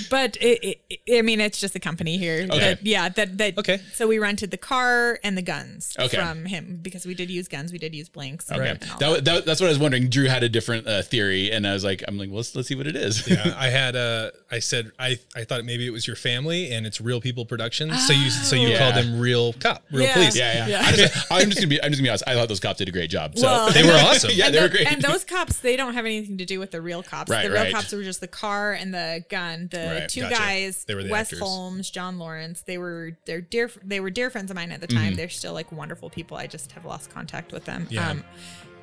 but 0.10 0.38
it, 0.42 0.80
it, 0.90 1.18
I 1.18 1.22
mean, 1.22 1.40
it's 1.42 1.60
just 1.60 1.76
a 1.76 1.80
company 1.80 2.18
here. 2.18 2.46
Okay. 2.50 2.60
That, 2.60 2.86
yeah, 2.86 3.10
that 3.10 3.38
that. 3.38 3.58
Okay. 3.58 3.80
So 3.94 4.08
we 4.08 4.20
rented 4.20 4.52
the 4.52 4.58
car 4.58 5.20
and 5.24 5.38
the 5.38 5.42
guns 5.42 5.96
Okay. 6.00 6.18
from 6.18 6.46
him 6.46 6.80
because 6.82 7.06
we 7.06 7.14
did 7.14 7.30
use 7.30 7.48
guns. 7.48 7.72
We 7.72 7.78
did 7.78 7.94
use 7.94 8.10
blanks. 8.10 8.52
Okay, 8.52 8.70
and 8.70 8.80
that, 9.00 9.26
that, 9.26 9.46
that's 9.46 9.60
what 9.62 9.68
I 9.68 9.70
was 9.70 9.80
wondering. 9.80 10.10
Dru 10.10 10.26
had 10.28 10.44
a 10.44 10.50
different 10.50 10.88
uh, 10.88 11.02
theory, 11.02 11.52
and 11.52 11.68
I 11.68 11.74
was 11.74 11.84
like, 11.84 12.04
I'm 12.08 12.18
like, 12.18 12.30
well, 12.30 12.38
let's 12.38 12.56
let's 12.56 12.68
see 12.68 12.76
what 12.76 12.88
it 12.88 12.96
is. 12.96 13.28
Yeah, 13.28 13.54
I 13.58 13.68
had 13.70 13.96
uh 13.96 14.32
I 14.52 14.60
said 14.60 14.92
I 14.98 15.20
I 15.36 15.44
thought 15.44 15.64
maybe 15.64 15.86
it 15.86 15.92
was 15.92 16.08
your 16.08 16.16
family 16.16 16.72
and 16.72 16.88
it's 16.88 17.00
Real 17.00 17.22
People 17.22 17.46
Productions. 17.46 18.08
So 18.08 18.14
you 18.14 18.30
so 18.32 18.56
you 18.56 18.74
Oh. 18.74 18.78
called 18.80 18.96
them 18.96 19.20
Real 19.20 19.54
Cop, 19.54 19.84
Real 19.92 20.04
Yeah. 20.08 20.14
Police. 20.14 20.36
Yeah, 20.36 20.54
yeah. 20.54 20.68
Yeah. 20.68 20.82
I'm, 20.84 20.96
just, 20.96 21.26
I'm 21.32 21.46
just 21.50 21.58
gonna 21.58 21.68
be 21.68 21.84
I'm 21.84 21.92
just 21.92 22.00
gonna 22.00 22.08
be 22.08 22.10
honest. 22.10 22.24
I 22.26 22.34
thought 22.34 22.48
those 22.48 22.60
cops 22.60 22.80
did 22.80 22.90
a 22.90 22.92
great 22.92 23.12
job. 23.12 23.38
So 23.38 23.46
Well, 23.46 23.72
They 23.72 23.84
were 23.84 23.92
awesome. 23.92 24.32
yeah, 24.34 24.48
and, 24.48 24.56
they 24.56 24.60
were 24.62 24.68
tho- 24.68 24.74
great. 24.76 24.88
and 24.92 25.02
those 25.04 25.24
cops, 25.24 25.60
they 25.60 25.76
don't 25.78 25.94
have 25.94 26.06
anything 26.06 26.38
to 26.40 26.46
do 26.46 26.60
with 26.60 26.72
the 26.72 26.82
real 26.82 27.04
cops. 27.04 27.30
Right, 27.30 27.44
the 27.44 27.52
real 27.52 27.62
right. 27.64 27.74
cops 27.74 27.92
were 27.94 28.02
just 28.04 28.22
the 28.22 28.28
car 28.28 28.74
and 28.74 28.92
the 28.94 29.24
gun. 29.30 29.68
The 29.72 30.00
Right, 30.02 30.10
two 30.10 30.22
gotcha. 30.22 30.36
guys, 30.36 30.84
They 30.86 30.96
were 30.96 31.04
the 31.04 31.10
Wes 31.12 31.28
actors. 31.28 31.40
Holmes, 31.40 31.90
John 31.92 32.18
Lawrence. 32.18 32.62
They 32.64 32.80
were 32.80 33.16
they're 33.26 33.42
dear. 33.42 33.70
They 33.86 34.00
were 34.00 34.10
dear 34.10 34.30
friends 34.32 34.50
of 34.50 34.56
mine 34.56 34.72
at 34.72 34.82
the 34.82 34.88
Mm-hmm. 34.88 34.98
time. 34.98 35.16
They're 35.16 35.30
still 35.30 35.54
like 35.54 35.72
wonderful 35.72 36.10
people. 36.10 36.38
I 36.38 36.48
just 36.48 36.72
have 36.72 36.86
lost 36.86 37.12
contact 37.12 37.52
with 37.52 37.66
them. 37.66 37.86
Yeah. 37.92 38.10
Um, 38.10 38.24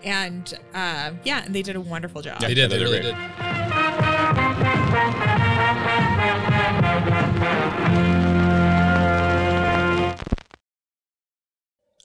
and 0.05 0.55
uh, 0.75 1.11
yeah, 1.25 1.43
and 1.45 1.53
they 1.55 1.63
did 1.63 1.75
a 1.75 1.81
wonderful 1.81 2.23
job. 2.23 2.39
Yeah. 2.41 2.49
They 2.49 2.55
did. 2.55 2.71
They 2.71 2.79
They 2.79 2.85
really 2.85 3.01
great. 3.01 3.15
did. 3.17 3.66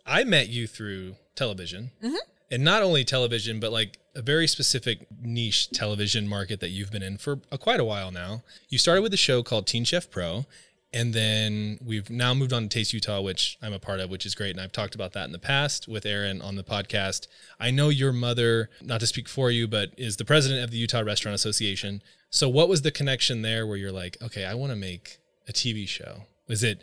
I 0.05 0.23
met 0.23 0.49
you 0.49 0.67
through 0.67 1.15
television. 1.35 1.91
Mm-hmm. 2.03 2.15
And 2.51 2.63
not 2.63 2.83
only 2.83 3.03
television, 3.03 3.59
but 3.59 3.71
like 3.71 3.97
a 4.13 4.21
very 4.21 4.45
specific 4.45 5.07
niche 5.21 5.71
television 5.71 6.27
market 6.27 6.59
that 6.59 6.69
you've 6.69 6.91
been 6.91 7.01
in 7.01 7.17
for 7.17 7.39
a, 7.51 7.57
quite 7.57 7.79
a 7.79 7.85
while 7.85 8.11
now. 8.11 8.43
You 8.69 8.77
started 8.77 9.01
with 9.01 9.13
a 9.13 9.17
show 9.17 9.41
called 9.41 9.67
Teen 9.67 9.85
Chef 9.85 10.11
Pro, 10.11 10.45
and 10.93 11.13
then 11.13 11.79
we've 11.83 12.09
now 12.09 12.33
moved 12.33 12.51
on 12.51 12.63
to 12.63 12.69
Taste 12.69 12.93
Utah, 12.93 13.21
which 13.21 13.57
I'm 13.61 13.71
a 13.71 13.79
part 13.79 14.01
of, 14.01 14.09
which 14.09 14.25
is 14.25 14.35
great. 14.35 14.51
And 14.51 14.59
I've 14.59 14.73
talked 14.73 14.95
about 14.95 15.13
that 15.13 15.25
in 15.25 15.31
the 15.31 15.39
past 15.39 15.87
with 15.87 16.05
Aaron 16.05 16.41
on 16.41 16.55
the 16.55 16.63
podcast. 16.63 17.27
I 17.59 17.71
know 17.71 17.87
your 17.87 18.11
mother, 18.11 18.69
not 18.81 18.99
to 18.99 19.07
speak 19.07 19.29
for 19.29 19.49
you, 19.49 19.67
but 19.67 19.91
is 19.97 20.17
the 20.17 20.25
president 20.25 20.63
of 20.63 20.71
the 20.71 20.77
Utah 20.77 20.99
Restaurant 20.99 21.35
Association. 21.35 22.01
So, 22.31 22.47
what 22.47 22.69
was 22.69 22.81
the 22.81 22.91
connection 22.91 23.41
there 23.41 23.67
where 23.67 23.75
you're 23.75 23.91
like, 23.91 24.17
okay, 24.21 24.45
I 24.45 24.53
want 24.53 24.71
to 24.71 24.77
make 24.77 25.19
a 25.49 25.51
TV 25.51 25.85
show? 25.85 26.23
Is 26.47 26.63
it, 26.63 26.81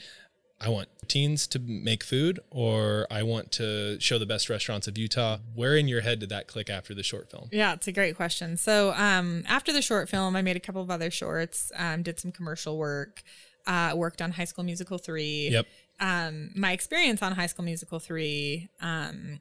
I 0.61 0.69
want 0.69 0.89
teens 1.09 1.47
to 1.49 1.59
make 1.59 2.05
food, 2.05 2.39
or 2.51 3.07
I 3.11 3.23
want 3.23 3.51
to 3.53 3.99
show 3.99 4.19
the 4.19 4.27
best 4.27 4.51
restaurants 4.51 4.87
of 4.87 4.99
Utah? 4.99 5.39
Where 5.55 5.75
in 5.75 5.89
your 5.89 6.03
head 6.03 6.19
did 6.19 6.29
that 6.29 6.49
click 6.49 6.69
after 6.69 6.95
the 6.95 7.03
short 7.03 7.31
film? 7.31 7.49
Yeah, 7.51 7.73
it's 7.73 7.89
a 7.89 7.93
great 7.93 8.15
question. 8.15 8.59
So, 8.59 8.93
um, 8.95 9.43
after 9.49 9.73
the 9.73 9.81
short 9.81 10.11
film, 10.11 10.37
I 10.37 10.43
made 10.43 10.57
a 10.57 10.61
couple 10.61 10.83
of 10.83 10.91
other 10.91 11.11
shorts, 11.11 11.73
um, 11.77 12.03
did 12.03 12.21
some 12.21 12.31
commercial 12.31 12.77
work, 12.77 13.23
uh, 13.67 13.95
worked 13.97 14.21
on 14.21 14.33
High 14.33 14.45
School 14.45 14.65
Musical 14.65 14.99
3. 14.99 15.49
Yep. 15.51 15.67
Um, 15.99 16.51
my 16.55 16.73
experience 16.73 17.23
on 17.23 17.33
High 17.33 17.47
School 17.47 17.65
Musical 17.65 17.99
3 17.99 18.69
um, 18.83 19.41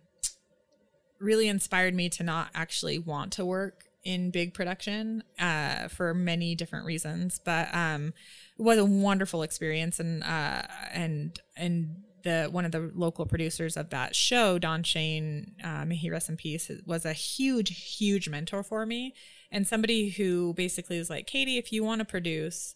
really 1.19 1.49
inspired 1.49 1.93
me 1.93 2.07
to 2.09 2.23
not 2.23 2.49
actually 2.55 2.97
want 2.97 3.33
to 3.33 3.45
work 3.45 3.86
in 4.07 4.31
big 4.31 4.53
production 4.53 5.21
uh, 5.37 5.89
for 5.89 6.13
many 6.13 6.55
different 6.55 6.85
reasons. 6.85 7.41
But 7.43 7.67
um, 7.75 8.13
it 8.57 8.61
was 8.61 8.79
a 8.79 8.85
wonderful 8.85 9.43
experience, 9.43 9.99
and 9.99 10.23
uh, 10.23 10.61
and 10.93 11.37
and 11.57 11.97
the 12.23 12.47
one 12.49 12.63
of 12.63 12.71
the 12.71 12.89
local 12.95 13.25
producers 13.25 13.75
of 13.75 13.89
that 13.89 14.15
show, 14.15 14.57
Don 14.57 14.81
Shane, 14.83 15.55
uh, 15.61 15.85
he 15.87 16.09
rest 16.09 16.29
in 16.29 16.37
peace, 16.37 16.71
was 16.85 17.05
a 17.05 17.11
huge, 17.11 17.97
huge 17.97 18.29
mentor 18.29 18.63
for 18.63 18.85
me, 18.85 19.13
and 19.51 19.67
somebody 19.67 20.09
who 20.09 20.53
basically 20.53 20.97
was 20.97 21.09
like, 21.09 21.27
Katy, 21.27 21.57
if 21.57 21.73
you 21.73 21.83
want 21.83 21.99
to 21.99 22.05
produce. 22.05 22.75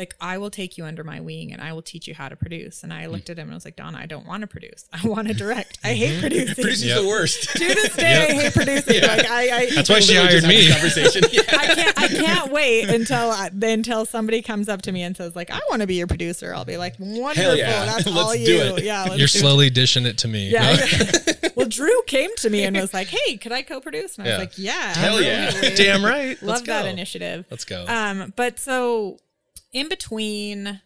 Like 0.00 0.16
I 0.18 0.38
will 0.38 0.48
take 0.48 0.78
you 0.78 0.86
under 0.86 1.04
my 1.04 1.20
wing 1.20 1.52
and 1.52 1.60
I 1.60 1.74
will 1.74 1.82
teach 1.82 2.08
you 2.08 2.14
how 2.14 2.30
to 2.30 2.34
produce. 2.34 2.82
And 2.82 2.90
I 2.90 3.04
hmm. 3.04 3.12
looked 3.12 3.28
at 3.28 3.36
him 3.36 3.48
and 3.48 3.52
I 3.52 3.54
was 3.54 3.66
like, 3.66 3.76
Donna, 3.76 3.98
I 3.98 4.06
don't 4.06 4.26
want 4.26 4.40
to 4.40 4.46
produce. 4.46 4.86
I 4.94 5.06
want 5.06 5.28
to 5.28 5.34
direct. 5.34 5.78
I 5.84 5.88
hate 5.92 6.12
mm-hmm. 6.12 6.20
producing. 6.22 6.54
Producing's 6.54 6.84
Yep. 6.86 7.02
the 7.02 7.06
worst. 7.06 7.50
to 7.50 7.58
this 7.58 7.96
day, 7.96 8.26
I 8.30 8.32
hate 8.32 8.54
producing. 8.54 9.02
Like 9.02 9.28
I, 9.28 9.58
I 9.58 9.70
That's 9.74 9.90
why 9.90 10.00
she 10.00 10.14
hired 10.14 10.42
me. 10.44 10.56
this 10.56 10.72
Conversation. 10.72 11.24
Yeah. 11.32 11.42
I 11.50 11.74
can't 11.74 12.00
I 12.00 12.08
can't 12.08 12.50
wait 12.50 12.88
until 12.88 13.30
uh, 13.30 13.50
I, 13.50 13.66
until 13.66 14.06
somebody 14.06 14.40
comes 14.40 14.70
up 14.70 14.80
to 14.82 14.92
me 14.92 15.02
and 15.02 15.14
says 15.14 15.36
like 15.36 15.50
I 15.50 15.60
want 15.68 15.82
to 15.82 15.86
be 15.86 15.96
your 15.96 16.06
producer. 16.06 16.54
I'll 16.54 16.64
be 16.64 16.78
like 16.78 16.94
wonderful. 16.98 17.56
yeah. 17.56 17.84
That's 17.84 18.06
Let's 18.06 18.18
all 18.18 18.32
do 18.32 18.40
you. 18.40 18.60
it. 18.76 18.84
Yeah. 18.84 19.02
let's 19.02 19.10
You're 19.10 19.18
do 19.18 19.24
it. 19.24 19.28
slowly 19.28 19.68
dishing 19.68 20.06
it 20.06 20.16
to 20.18 20.28
me. 20.28 20.48
Yeah. 20.48 20.78
well, 21.56 21.68
Dru 21.68 21.92
came 22.06 22.34
to 22.36 22.48
me 22.48 22.64
and 22.64 22.74
was 22.74 22.94
like, 22.94 23.08
"Hey, 23.08 23.36
could 23.36 23.52
I 23.52 23.60
co-produce?" 23.60 24.16
And 24.16 24.26
I 24.26 24.30
Yeah. 24.30 24.38
was 24.38 24.46
like, 24.46 24.58
"Yeah, 24.58 24.94
Hell 24.94 25.20
yeah. 25.20 25.50
Damn 25.76 26.02
right. 26.02 26.40
Love 26.42 26.56
Let's 26.56 26.62
that 26.68 26.86
initiative. 26.86 27.44
Let's 27.50 27.66
go. 27.66 27.84
Um, 27.86 28.32
but 28.34 28.58
so 28.58 29.18
in 29.72 29.88
between, 29.88 30.80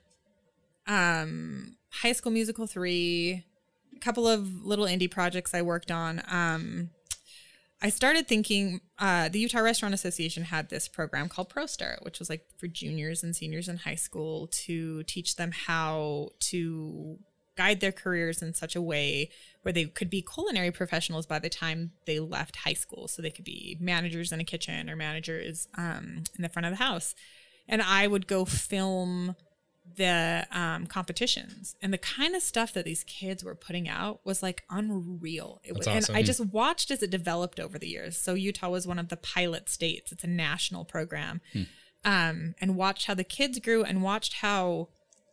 um, 0.86 1.76
High 1.90 2.12
School 2.12 2.32
Musical 2.32 2.66
three, 2.66 3.44
a 3.94 4.00
couple 4.00 4.26
of 4.26 4.64
little 4.64 4.86
indie 4.86 5.10
projects 5.10 5.54
I 5.54 5.62
worked 5.62 5.90
on. 5.90 6.22
Um, 6.28 6.90
I 7.80 7.90
started 7.90 8.26
thinking 8.26 8.80
uh, 8.98 9.28
the 9.28 9.38
Utah 9.38 9.60
Restaurant 9.60 9.94
Association 9.94 10.44
had 10.44 10.70
this 10.70 10.88
program 10.88 11.28
called 11.28 11.50
ProStart, 11.50 12.02
which 12.02 12.18
was 12.18 12.30
like 12.30 12.46
for 12.56 12.66
juniors 12.66 13.22
and 13.22 13.36
seniors 13.36 13.68
in 13.68 13.76
high 13.76 13.94
school 13.94 14.48
to 14.64 15.02
teach 15.02 15.36
them 15.36 15.52
how 15.52 16.30
to 16.40 17.18
guide 17.56 17.80
their 17.80 17.92
careers 17.92 18.42
in 18.42 18.54
such 18.54 18.74
a 18.74 18.82
way 18.82 19.30
where 19.62 19.72
they 19.72 19.84
could 19.84 20.10
be 20.10 20.22
culinary 20.22 20.70
professionals 20.70 21.26
by 21.26 21.38
the 21.38 21.48
time 21.48 21.92
they 22.06 22.18
left 22.18 22.56
high 22.56 22.72
school. 22.72 23.06
So 23.06 23.22
they 23.22 23.30
could 23.30 23.44
be 23.44 23.76
managers 23.80 24.32
in 24.32 24.40
a 24.40 24.44
kitchen 24.44 24.90
or 24.90 24.96
managers 24.96 25.68
um, 25.76 26.24
in 26.36 26.42
the 26.42 26.48
front 26.48 26.66
of 26.66 26.72
the 26.72 26.84
house. 26.84 27.14
And 27.68 27.82
I 27.82 28.06
would 28.06 28.26
go 28.26 28.44
film 28.44 29.36
the 29.96 30.46
um, 30.50 30.86
competitions 30.86 31.76
and 31.80 31.92
the 31.92 31.98
kind 31.98 32.34
of 32.34 32.42
stuff 32.42 32.72
that 32.72 32.84
these 32.84 33.04
kids 33.04 33.44
were 33.44 33.54
putting 33.54 33.88
out 33.88 34.20
was 34.24 34.42
like 34.42 34.64
unreal. 34.70 35.60
It 35.62 35.76
was, 35.76 35.86
That's 35.86 36.08
and 36.08 36.18
I 36.18 36.22
just 36.22 36.44
watched 36.46 36.90
as 36.90 37.02
it 37.02 37.10
developed 37.10 37.60
over 37.60 37.78
the 37.78 37.88
years. 37.88 38.16
So 38.16 38.34
Utah 38.34 38.70
was 38.70 38.86
one 38.86 38.98
of 38.98 39.08
the 39.08 39.16
pilot 39.16 39.68
states. 39.68 40.10
It's 40.10 40.24
a 40.24 40.28
national 40.28 40.84
program. 40.84 41.40
um, 42.04 42.54
and 42.60 42.76
watched 42.76 43.06
how 43.06 43.14
the 43.14 43.24
kids 43.24 43.58
grew 43.58 43.82
and 43.82 44.02
watched 44.02 44.34
how 44.34 44.88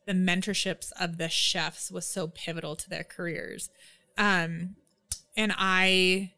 the 0.05 0.13
mentorships 0.13 0.91
of 0.99 1.17
the 1.17 1.29
chefs 1.29 1.91
was 1.91 2.05
so 2.05 2.27
pivotal 2.27 2.75
to 2.75 2.89
their 2.89 3.03
careers. 3.03 3.69
Um, 4.17 4.75
and 5.35 5.53
I, 5.57 6.33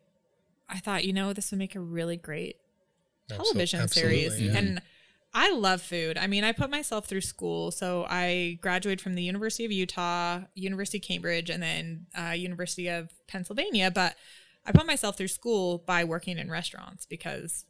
I 0.70 0.80
thought, 0.80 1.06
you 1.06 1.14
know, 1.14 1.34
this 1.34 1.52
would 1.52 1.60
make 1.60 1.76
a 1.76 1.80
really 1.80 2.18
great 2.18 2.58
television 3.30 3.88
series. 3.88 4.42
yeah. 4.42 4.58
And 4.58 4.82
I 5.34 5.52
love 5.52 5.82
food. 5.82 6.18
I 6.18 6.28
mean, 6.28 6.44
I 6.44 6.52
put 6.52 6.70
myself 6.70 7.08
through 7.08 7.22
school. 7.22 7.72
So 7.72 8.06
I 8.08 8.60
graduated 8.62 9.02
from 9.02 9.16
the 9.16 9.24
University 9.24 9.66
of 9.66 9.72
Utah, 9.72 10.42
University 10.54 11.00
of 11.00 11.04
Cambridge, 11.04 11.50
and 11.50 11.64
then 11.64 12.06
uh, 12.18 12.32
University 12.32 12.88
of 12.88 13.10
Pennsylvania. 13.28 13.90
But 13.90 14.16
I 14.66 14.72
put 14.72 14.86
myself 14.86 15.18
through 15.18 15.30
school 15.30 15.80
by 15.80 16.04
working 16.04 16.38
in 16.38 16.52
restaurants 16.52 17.06
because 17.06 17.66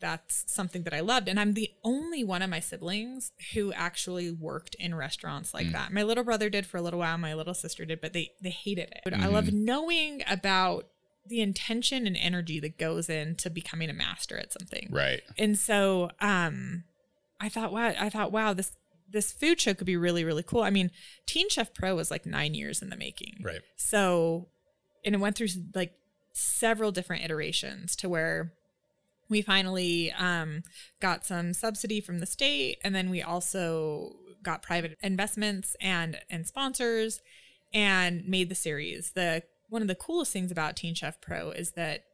that's 0.00 0.44
something 0.48 0.82
that 0.82 0.92
I 0.92 1.00
loved. 1.00 1.28
And 1.28 1.38
I'm 1.38 1.54
the 1.54 1.70
only 1.84 2.24
one 2.24 2.42
of 2.42 2.50
my 2.50 2.60
siblings 2.60 3.30
who 3.54 3.72
actually 3.72 4.30
worked 4.30 4.74
in 4.74 4.94
restaurants 4.94 5.54
like 5.54 5.70
that. 5.70 5.92
My 5.92 6.02
little 6.02 6.24
brother 6.24 6.50
did 6.50 6.66
for 6.66 6.76
a 6.76 6.82
little 6.82 6.98
while, 6.98 7.16
my 7.18 7.34
little 7.34 7.54
sister 7.54 7.84
did, 7.84 8.00
but 8.00 8.12
they 8.12 8.32
they 8.42 8.50
hated 8.50 8.90
it. 8.90 9.00
But 9.04 9.14
I 9.14 9.28
love 9.28 9.52
knowing 9.52 10.22
about 10.28 10.88
the 11.24 11.40
intention 11.40 12.06
and 12.06 12.16
energy 12.16 12.58
that 12.58 12.78
goes 12.78 13.08
into 13.08 13.48
becoming 13.48 13.88
a 13.90 13.92
master 13.92 14.36
at 14.36 14.52
something. 14.52 14.88
Right. 14.90 15.22
And 15.38 15.56
so 15.56 16.10
um 16.20 16.82
I 17.42 17.48
thought 17.48 17.72
wow, 17.72 17.92
I 17.98 18.08
thought 18.08 18.32
wow, 18.32 18.54
this 18.54 18.72
this 19.10 19.32
food 19.32 19.60
show 19.60 19.74
could 19.74 19.86
be 19.86 19.96
really 19.96 20.24
really 20.24 20.44
cool. 20.44 20.62
I 20.62 20.70
mean, 20.70 20.90
Teen 21.26 21.48
Chef 21.50 21.74
Pro 21.74 21.96
was 21.96 22.10
like 22.10 22.24
9 22.24 22.54
years 22.54 22.80
in 22.80 22.88
the 22.88 22.96
making. 22.96 23.40
Right. 23.42 23.60
So, 23.76 24.48
and 25.04 25.14
it 25.14 25.18
went 25.18 25.36
through 25.36 25.48
like 25.74 25.92
several 26.32 26.92
different 26.92 27.24
iterations 27.24 27.96
to 27.96 28.08
where 28.08 28.52
we 29.28 29.42
finally 29.42 30.12
um, 30.12 30.62
got 31.00 31.26
some 31.26 31.52
subsidy 31.52 32.00
from 32.00 32.20
the 32.20 32.26
state, 32.26 32.78
and 32.84 32.94
then 32.94 33.10
we 33.10 33.20
also 33.20 34.12
got 34.42 34.62
private 34.62 34.96
investments 35.02 35.76
and 35.80 36.18
and 36.30 36.46
sponsors, 36.46 37.20
and 37.74 38.26
made 38.28 38.48
the 38.48 38.54
series. 38.54 39.12
The 39.12 39.42
one 39.68 39.82
of 39.82 39.88
the 39.88 39.94
coolest 39.94 40.32
things 40.32 40.52
about 40.52 40.76
Teen 40.76 40.94
Chef 40.94 41.20
Pro 41.20 41.50
is 41.50 41.72
that 41.72 42.04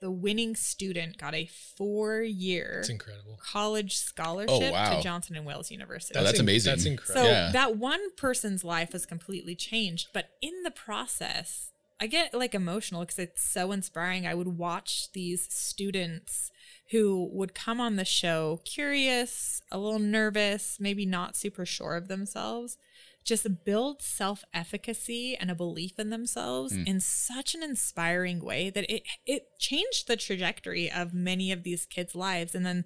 the 0.00 0.10
winning 0.10 0.56
student 0.56 1.18
got 1.18 1.34
a 1.34 1.46
four 1.76 2.22
year 2.22 2.78
It's 2.80 2.88
incredible. 2.88 3.38
college 3.42 3.96
scholarship 3.96 4.50
Oh, 4.50 4.72
wow. 4.72 4.96
to 4.96 5.02
Johnson 5.02 5.36
and 5.36 5.44
Wales 5.46 5.70
University. 5.70 6.18
Oh, 6.18 6.24
that's 6.24 6.38
in- 6.38 6.44
amazing. 6.44 6.70
That's 6.72 6.84
So 6.84 6.90
incredible. 6.90 7.28
Yeah. 7.28 7.50
that 7.52 7.76
one 7.76 8.00
person's 8.16 8.64
life 8.64 8.92
was 8.92 9.04
completely 9.06 9.54
changed, 9.54 10.08
but 10.14 10.30
in 10.40 10.62
the 10.64 10.70
process, 10.70 11.70
I 12.00 12.06
get 12.06 12.32
like 12.32 12.54
emotional 12.54 13.02
because 13.02 13.18
it's 13.18 13.42
so 13.42 13.72
inspiring. 13.72 14.26
I 14.26 14.34
would 14.34 14.56
watch 14.56 15.12
these 15.12 15.46
students 15.52 16.50
who 16.92 17.28
would 17.32 17.54
come 17.54 17.78
on 17.80 17.96
the 17.96 18.04
show 18.06 18.60
curious, 18.64 19.60
a 19.70 19.78
little 19.78 19.98
nervous, 19.98 20.78
maybe 20.80 21.04
not 21.06 21.36
super 21.36 21.64
sure 21.66 21.96
of 21.96 22.08
themselves, 22.08 22.78
just 23.24 23.64
build 23.64 24.02
self 24.02 24.44
efficacy 24.52 25.36
and 25.36 25.50
a 25.50 25.54
belief 25.54 25.98
in 25.98 26.10
themselves 26.10 26.74
hmm. 26.74 26.84
in 26.86 27.00
such 27.00 27.54
an 27.54 27.62
inspiring 27.62 28.40
way 28.44 28.70
that 28.70 28.90
it 28.92 29.02
it 29.26 29.58
changed 29.58 30.08
the 30.08 30.16
trajectory 30.16 30.90
of 30.90 31.14
many 31.14 31.52
of 31.52 31.62
these 31.62 31.86
kids' 31.86 32.14
lives. 32.14 32.54
And 32.54 32.64
then 32.64 32.84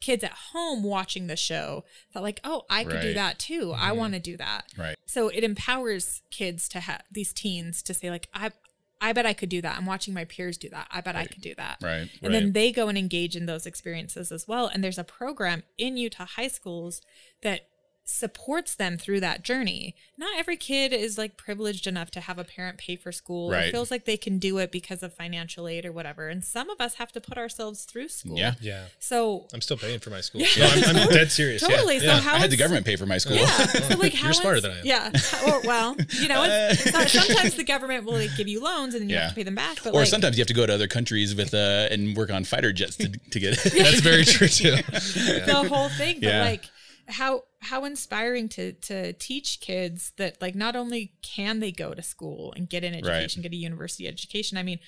kids 0.00 0.22
at 0.22 0.32
home 0.52 0.82
watching 0.82 1.28
the 1.28 1.36
show 1.36 1.84
thought 2.12 2.22
like, 2.22 2.40
oh, 2.44 2.64
I 2.68 2.84
could 2.84 3.00
do 3.00 3.14
that 3.14 3.38
too. 3.38 3.72
I 3.74 3.90
hmm. 3.90 3.98
want 3.98 4.14
to 4.14 4.20
do 4.20 4.36
that. 4.36 4.64
Right. 4.76 4.96
So 5.06 5.28
it 5.28 5.44
empowers 5.44 6.22
kids 6.30 6.68
to 6.70 6.80
have 6.80 7.02
these 7.10 7.32
teens 7.32 7.82
to 7.84 7.94
say 7.94 8.10
like, 8.10 8.28
I 8.34 8.50
I 9.00 9.12
bet 9.12 9.26
I 9.26 9.34
could 9.34 9.50
do 9.50 9.60
that. 9.60 9.76
I'm 9.76 9.84
watching 9.84 10.14
my 10.14 10.24
peers 10.24 10.56
do 10.56 10.70
that. 10.70 10.88
I 10.90 11.02
bet 11.02 11.14
I 11.14 11.26
could 11.26 11.42
do 11.42 11.54
that. 11.56 11.76
Right. 11.82 12.08
And 12.22 12.32
then 12.32 12.52
they 12.52 12.72
go 12.72 12.88
and 12.88 12.96
engage 12.96 13.36
in 13.36 13.44
those 13.44 13.66
experiences 13.66 14.32
as 14.32 14.48
well. 14.48 14.66
And 14.66 14.82
there's 14.82 14.98
a 14.98 15.04
program 15.04 15.62
in 15.76 15.98
Utah 15.98 16.24
high 16.24 16.48
schools 16.48 17.02
that 17.42 17.68
supports 18.06 18.74
them 18.74 18.98
through 18.98 19.18
that 19.20 19.42
journey. 19.42 19.94
Not 20.18 20.38
every 20.38 20.56
kid 20.58 20.92
is 20.92 21.16
like 21.16 21.36
privileged 21.38 21.86
enough 21.86 22.10
to 22.12 22.20
have 22.20 22.38
a 22.38 22.44
parent 22.44 22.76
pay 22.78 22.96
for 22.96 23.10
school 23.12 23.48
or 23.50 23.54
Right. 23.54 23.72
feels 23.72 23.90
like 23.90 24.04
they 24.04 24.16
can 24.18 24.38
do 24.38 24.58
it 24.58 24.70
because 24.70 25.02
of 25.02 25.14
financial 25.14 25.66
aid 25.66 25.86
or 25.86 25.92
whatever. 25.92 26.28
And 26.28 26.44
some 26.44 26.68
of 26.68 26.80
us 26.80 26.94
have 26.96 27.12
to 27.12 27.20
put 27.20 27.38
ourselves 27.38 27.84
through 27.84 28.08
school. 28.08 28.36
Yeah. 28.38 28.54
Yeah. 28.60 28.84
So 28.98 29.46
I'm 29.54 29.60
still 29.62 29.78
paying 29.78 30.00
for 30.00 30.10
my 30.10 30.20
school. 30.20 30.42
No, 30.58 30.66
I'm, 30.66 30.96
I'm 30.96 31.08
dead 31.10 31.32
serious. 31.32 31.62
yeah. 31.62 31.68
totally. 31.68 31.98
So 31.98 32.04
Yeah. 32.06 32.20
how 32.20 32.34
I 32.34 32.38
had 32.38 32.50
the 32.50 32.56
government 32.58 32.84
pay 32.84 32.96
for 32.96 33.06
my 33.06 33.18
school. 33.18 33.36
Yeah. 33.36 33.46
So 33.74 33.96
like 33.98 34.12
how 34.14 34.26
You're 34.28 34.34
smarter 34.34 34.60
than 34.60 34.72
I 34.72 34.78
am. 34.80 34.84
Yeah. 34.86 35.10
Or, 35.48 35.60
well, 35.64 35.96
you 36.20 36.28
know, 36.28 36.44
it's, 36.46 36.86
it's 36.86 36.92
not- 36.92 37.08
sometimes 37.08 37.54
the 37.54 37.64
government 37.64 38.04
will 38.04 38.14
like 38.14 38.36
give 38.36 38.48
you 38.48 38.62
loans 38.62 38.94
and 38.94 39.02
then 39.02 39.08
you 39.08 39.14
Yeah. 39.16 39.22
have 39.22 39.30
to 39.30 39.34
pay 39.36 39.42
them 39.44 39.54
back. 39.54 39.78
But 39.82 39.94
Or 39.94 40.00
like, 40.00 40.08
sometimes 40.08 40.36
you 40.36 40.42
have 40.42 40.48
to 40.48 40.54
go 40.54 40.66
to 40.66 40.74
other 40.74 40.86
countries 40.88 41.34
with 41.34 41.54
uh 41.54 41.88
and 41.90 42.16
work 42.16 42.30
on 42.30 42.44
fighter 42.44 42.72
jets 42.72 42.96
to, 42.96 43.08
to 43.08 43.40
get 43.40 43.54
it. 43.64 43.72
That's 43.72 44.00
very 44.00 44.24
true 44.24 44.48
too. 44.48 44.76
the 44.76 45.66
whole 45.68 45.88
thing. 45.88 46.16
But 46.20 46.28
Yeah. 46.28 46.42
like 46.44 46.64
how 47.08 47.44
how 47.60 47.84
inspiring 47.84 48.48
to 48.50 48.72
to 48.72 49.12
teach 49.14 49.60
kids 49.60 50.12
that 50.16 50.40
like 50.40 50.54
not 50.54 50.76
only 50.76 51.12
can 51.22 51.60
they 51.60 51.72
go 51.72 51.94
to 51.94 52.02
school 52.02 52.52
and 52.56 52.68
get 52.68 52.84
an 52.84 52.94
education, 52.94 53.42
get 53.42 53.52
a 53.52 53.56
university 53.56 54.06
education. 54.08 54.58
I 54.58 54.62
mean, 54.62 54.78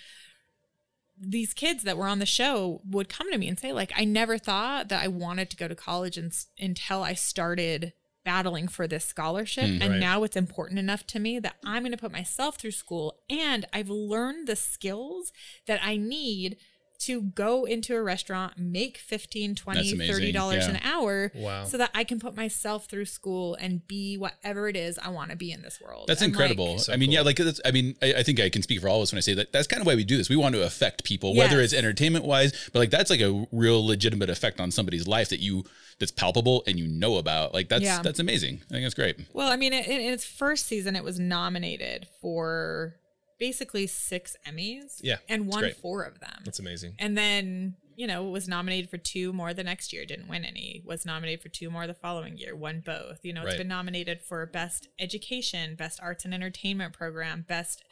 these 1.19 1.55
kids 1.55 1.83
that 1.85 1.97
were 1.97 2.09
on 2.09 2.19
the 2.19 2.27
show 2.27 2.81
would 2.89 3.09
come 3.09 3.31
to 3.31 3.39
me 3.39 3.49
and 3.49 3.59
say 3.59 3.73
like 3.73 3.93
I 3.97 4.05
never 4.05 4.39
thought 4.39 4.89
that 4.89 5.03
I 5.03 5.09
wanted 5.09 5.51
to 5.51 5.57
go 5.57 5.69
to 5.69 5.75
college 5.75 6.17
and, 6.17 6.33
until 6.59 7.03
I 7.03 7.15
started 7.15 7.93
battling 8.25 8.67
for 8.67 8.89
this 8.89 9.05
scholarship 9.05 9.65
mm. 9.65 9.81
and 9.81 9.93
Right. 9.93 10.01
now 10.01 10.25
it's 10.25 10.37
important 10.37 10.81
enough 10.81 11.07
to 11.09 11.21
me 11.21 11.39
that 11.39 11.57
I'm 11.65 11.83
going 11.83 11.93
to 11.93 11.99
put 11.99 12.13
myself 12.13 12.57
through 12.57 12.73
school 12.73 13.21
and 13.31 13.67
I've 13.73 13.89
learned 13.89 14.49
the 14.49 14.57
skills 14.57 15.33
that 15.67 15.81
I 15.83 15.97
need 15.97 16.57
to 17.01 17.23
go 17.23 17.65
into 17.65 17.95
a 17.95 18.03
restaurant 18.03 18.59
make 18.59 18.99
15 18.99 19.51
That's 19.51 19.61
20 19.63 19.93
amazing. 19.93 20.15
30 20.15 20.33
dollars 20.33 20.65
Yeah. 20.67 20.71
an 20.75 20.81
hour 20.83 21.33
Wow. 21.35 21.65
so 21.65 21.77
that 21.79 21.91
I 21.95 22.05
can 22.05 22.19
put 22.21 22.37
myself 22.37 22.87
through 22.87 23.07
school 23.07 23.55
and 23.61 23.87
be 23.87 24.17
whatever 24.17 24.69
it 24.69 24.77
is 24.77 24.99
I 24.99 25.11
want 25.11 25.31
to 25.31 25.37
be 25.37 25.53
in 25.53 25.63
this 25.63 25.81
world 25.81 26.07
That's 26.09 26.23
And, 26.23 26.33
like, 26.35 26.41
incredible. 26.51 26.79
So 26.79 26.93
I 26.93 26.97
mean, 26.97 27.09
cool. 27.09 27.15
yeah, 27.15 27.21
like 27.23 27.37
that's, 27.37 27.61
I 27.65 27.71
mean, 27.71 27.97
I, 28.03 28.15
I 28.19 28.23
think 28.23 28.41
I 28.41 28.49
can 28.49 28.63
speak 28.63 28.81
for 28.81 28.89
all 28.89 28.97
of 28.99 29.03
us 29.05 29.13
when 29.13 29.19
I 29.19 29.21
say 29.21 29.35
that. 29.35 29.53
That's 29.53 29.67
kind 29.67 29.81
of 29.81 29.87
why 29.87 29.95
we 29.95 30.05
do 30.05 30.17
this. 30.17 30.29
We 30.29 30.37
want 30.37 30.55
to 30.55 30.63
affect 30.65 31.05
people, 31.05 31.35
whether 31.35 31.61
it's 31.61 31.73
entertainment 31.73 32.25
wise, 32.25 32.53
but 32.73 32.79
like 32.81 32.91
that's 32.91 33.11
like 33.11 33.21
a 33.21 33.47
real 33.53 33.85
legitimate 33.85 34.31
effect 34.31 34.61
on 34.61 34.71
somebody's 34.71 35.07
life 35.07 35.29
that 35.31 35.41
you 35.41 35.65
that's 35.99 36.13
palpable 36.13 36.63
and 36.67 36.79
you 36.79 36.87
know 36.87 37.17
about. 37.17 37.55
Like 37.55 37.69
that's 37.69 37.83
Yeah. 37.83 38.03
that's 38.03 38.19
amazing. 38.19 38.61
I 38.69 38.73
think 38.75 38.85
that's 38.85 38.95
great. 38.95 39.17
Well, 39.33 39.51
I 39.51 39.57
mean, 39.57 39.73
in, 39.73 39.85
in 39.85 40.13
its 40.13 40.25
first 40.25 40.67
season, 40.67 40.95
it 40.97 41.03
was 41.05 41.19
nominated 41.19 42.07
for 42.21 42.97
basically 43.39 43.87
six 43.87 44.37
Emmys. 44.47 45.01
Yeah, 45.03 45.17
and 45.29 45.47
won 45.47 45.71
four 45.81 46.03
of 46.03 46.21
them. 46.21 46.43
That's 46.45 46.59
amazing. 46.59 46.95
and 46.99 47.17
then 47.17 47.77
you 47.97 48.07
know 48.07 48.25
was 48.25 48.47
nominated 48.49 48.91
for 48.91 48.99
two 48.99 49.33
more 49.33 49.55
the 49.55 49.65
next 49.65 49.93
year. 49.93 50.05
Didn't 50.05 50.29
win 50.29 50.45
any. 50.45 50.83
Was 50.85 51.05
nominated 51.07 51.43
for 51.43 51.49
two 51.49 51.71
more 51.71 51.87
the 51.87 51.95
following 51.95 52.37
year. 52.37 52.55
Won 52.55 52.83
both. 52.85 53.21
You 53.25 53.33
know, 53.33 53.43
it's 53.43 53.51
Right. 53.53 53.59
been 53.59 53.69
nominated 53.69 54.21
for 54.23 54.45
best 54.47 54.89
education, 54.99 55.75
best 55.77 55.99
arts 56.03 56.25
and 56.25 56.35
entertainment 56.35 56.93
program, 56.93 57.45
best 57.49 57.83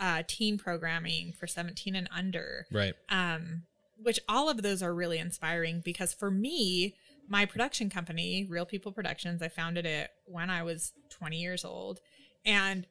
uh, 0.00 0.22
teen 0.26 0.58
programming 0.58 1.32
for 1.32 1.46
seventeen 1.46 1.94
and 1.94 2.08
under 2.10 2.66
Right. 2.72 2.94
um, 3.08 3.64
which 3.98 4.18
all 4.28 4.48
of 4.48 4.62
those 4.62 4.82
are 4.82 4.94
really 4.94 5.18
inspiring 5.18 5.80
because 5.84 6.12
for 6.12 6.30
me, 6.30 6.96
my 7.28 7.44
production 7.46 7.88
company, 7.88 8.44
Real 8.48 8.66
People 8.66 8.90
Productions, 8.90 9.40
I 9.42 9.48
founded 9.48 9.86
it 9.86 10.10
when 10.24 10.50
I 10.50 10.64
was 10.64 10.92
20 11.10 11.36
years 11.40 11.64
old. 11.64 12.00
And 12.44 12.86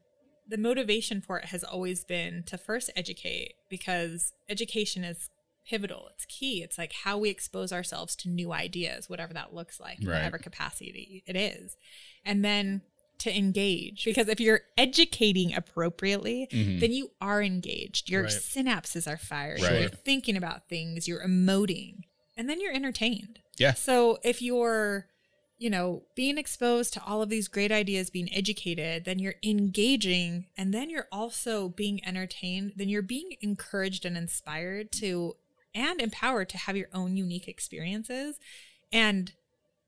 the 0.48 0.58
motivation 0.58 1.22
for 1.22 1.40
it 1.40 1.46
has 1.46 1.64
always 1.64 2.04
been 2.04 2.44
to 2.48 2.58
first 2.58 2.90
educate 2.96 3.54
because 3.70 4.34
education 4.50 5.04
is 5.04 5.30
pivotal. 5.66 6.10
It's 6.14 6.26
key. 6.26 6.64
It's 6.64 6.78
like 6.78 6.94
how 7.04 7.18
we 7.18 7.30
expose 7.30 7.72
ourselves 7.72 8.16
to 8.18 8.30
new 8.30 8.52
ideas, 8.52 9.10
whatever 9.10 9.34
that 9.34 9.54
looks 9.54 9.80
like, 9.80 10.00
Right. 10.00 10.16
whatever 10.16 10.38
capacity 10.38 11.24
it 11.26 11.36
is. 11.36 11.78
And 12.26 12.44
then 12.44 12.82
to 13.20 13.38
engage 13.38 14.04
because 14.04 14.28
if 14.28 14.40
you're 14.40 14.62
educating 14.78 15.54
appropriately, 15.54 16.48
mm-hmm. 16.52 16.80
then 16.80 16.92
you 16.92 17.12
are 17.22 17.44
engaged. 17.44 18.10
Your 18.10 18.24
Right. 18.24 18.32
synapses 18.32 19.08
are 19.08 19.18
firing. 19.18 19.62
Right. 19.62 19.82
You're 19.82 19.90
thinking 19.90 20.36
about 20.36 20.68
things, 20.68 21.08
you're 21.08 21.24
emoting, 21.24 22.02
and 22.36 22.50
then 22.50 22.60
you're 22.60 22.74
entertained. 22.74 23.40
Yeah. 23.58 23.76
So 23.76 24.18
if 24.24 24.42
you're, 24.42 25.08
you 25.62 25.70
know, 25.70 26.02
being 26.16 26.40
exposed 26.40 26.92
to 26.92 27.04
all 27.06 27.22
of 27.22 27.30
these 27.30 27.48
great 27.48 27.72
ideas, 27.72 28.10
being 28.10 28.34
educated, 28.34 29.06
then 29.06 29.20
you're 29.20 29.36
engaging, 29.44 30.48
and 30.58 30.74
then 30.74 30.90
you're 30.90 31.08
also 31.12 31.70
being 31.70 32.04
entertained, 32.04 32.74
then 32.76 32.90
you're 32.90 33.04
being 33.04 33.36
encouraged 33.42 34.04
and 34.04 34.18
inspired 34.18 34.92
to 34.92 35.36
and 35.76 36.02
empowered 36.02 36.50
to 36.50 36.58
have 36.58 36.76
your 36.76 36.88
own 36.92 37.16
unique 37.16 37.48
experiences. 37.48 38.40
And 38.92 39.34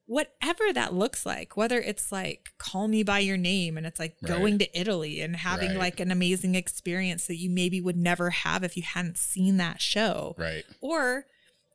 whatever 0.05 0.71
that 0.73 0.93
looks 0.93 1.25
like, 1.25 1.57
whether 1.57 1.79
it's 1.79 2.11
like 2.11 2.51
call 2.59 2.87
me 2.87 3.01
by 3.01 3.17
your 3.17 3.37
name 3.37 3.75
and 3.75 3.87
it's 3.87 3.99
like 3.99 4.15
Right. 4.21 4.29
going 4.29 4.59
to 4.59 4.79
Italy 4.79 5.21
and 5.21 5.35
having 5.35 5.71
Right. 5.71 5.79
like 5.79 5.99
an 5.99 6.11
amazing 6.11 6.53
experience 6.53 7.25
that 7.25 7.37
you 7.37 7.49
maybe 7.49 7.81
would 7.81 7.97
never 7.97 8.29
have 8.29 8.63
if 8.63 8.77
you 8.77 8.83
hadn't 8.83 9.17
seen 9.17 9.57
that 9.57 9.81
show 9.81 10.35
Right. 10.37 10.65
or 10.81 11.25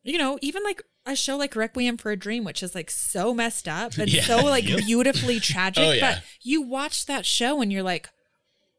you 0.05 0.18
know 0.18 0.38
even 0.40 0.62
like 0.62 0.82
a 1.09 1.16
show 1.16 1.36
like 1.36 1.56
requiem 1.56 1.96
for 1.96 2.11
a 2.11 2.16
dream 2.16 2.44
which 2.44 2.62
is 2.62 2.74
like 2.74 2.90
so 2.90 3.34
messed 3.34 3.66
up 3.66 3.96
and 3.98 4.11
Yeah. 4.12 4.22
so 4.22 4.44
like 4.44 4.64
beautifully 4.66 5.36
oh, 5.38 5.40
tragic 5.40 5.84
Oh, 5.84 5.92
yeah. 5.92 6.14
but 6.16 6.24
you 6.42 6.62
watch 6.62 7.06
that 7.06 7.26
show 7.26 7.61
and 7.61 7.72
you're 7.72 7.82
like 7.82 8.11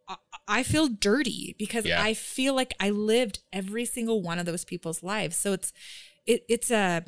I- 0.07 0.15
I 0.47 0.63
feel 0.63 0.87
dirty 0.87 1.55
because 1.59 1.85
Yeah. 1.85 2.01
I 2.01 2.13
feel 2.13 2.55
like 2.55 2.73
I 2.79 2.89
lived 2.89 3.39
every 3.53 3.85
single 3.85 4.21
one 4.21 4.39
of 4.39 4.45
those 4.47 4.65
people's 4.65 5.03
lives. 5.03 5.35
So 5.35 5.53
it's 5.53 5.71
it, 6.25 6.43
it's 6.49 6.71
a 6.71 7.03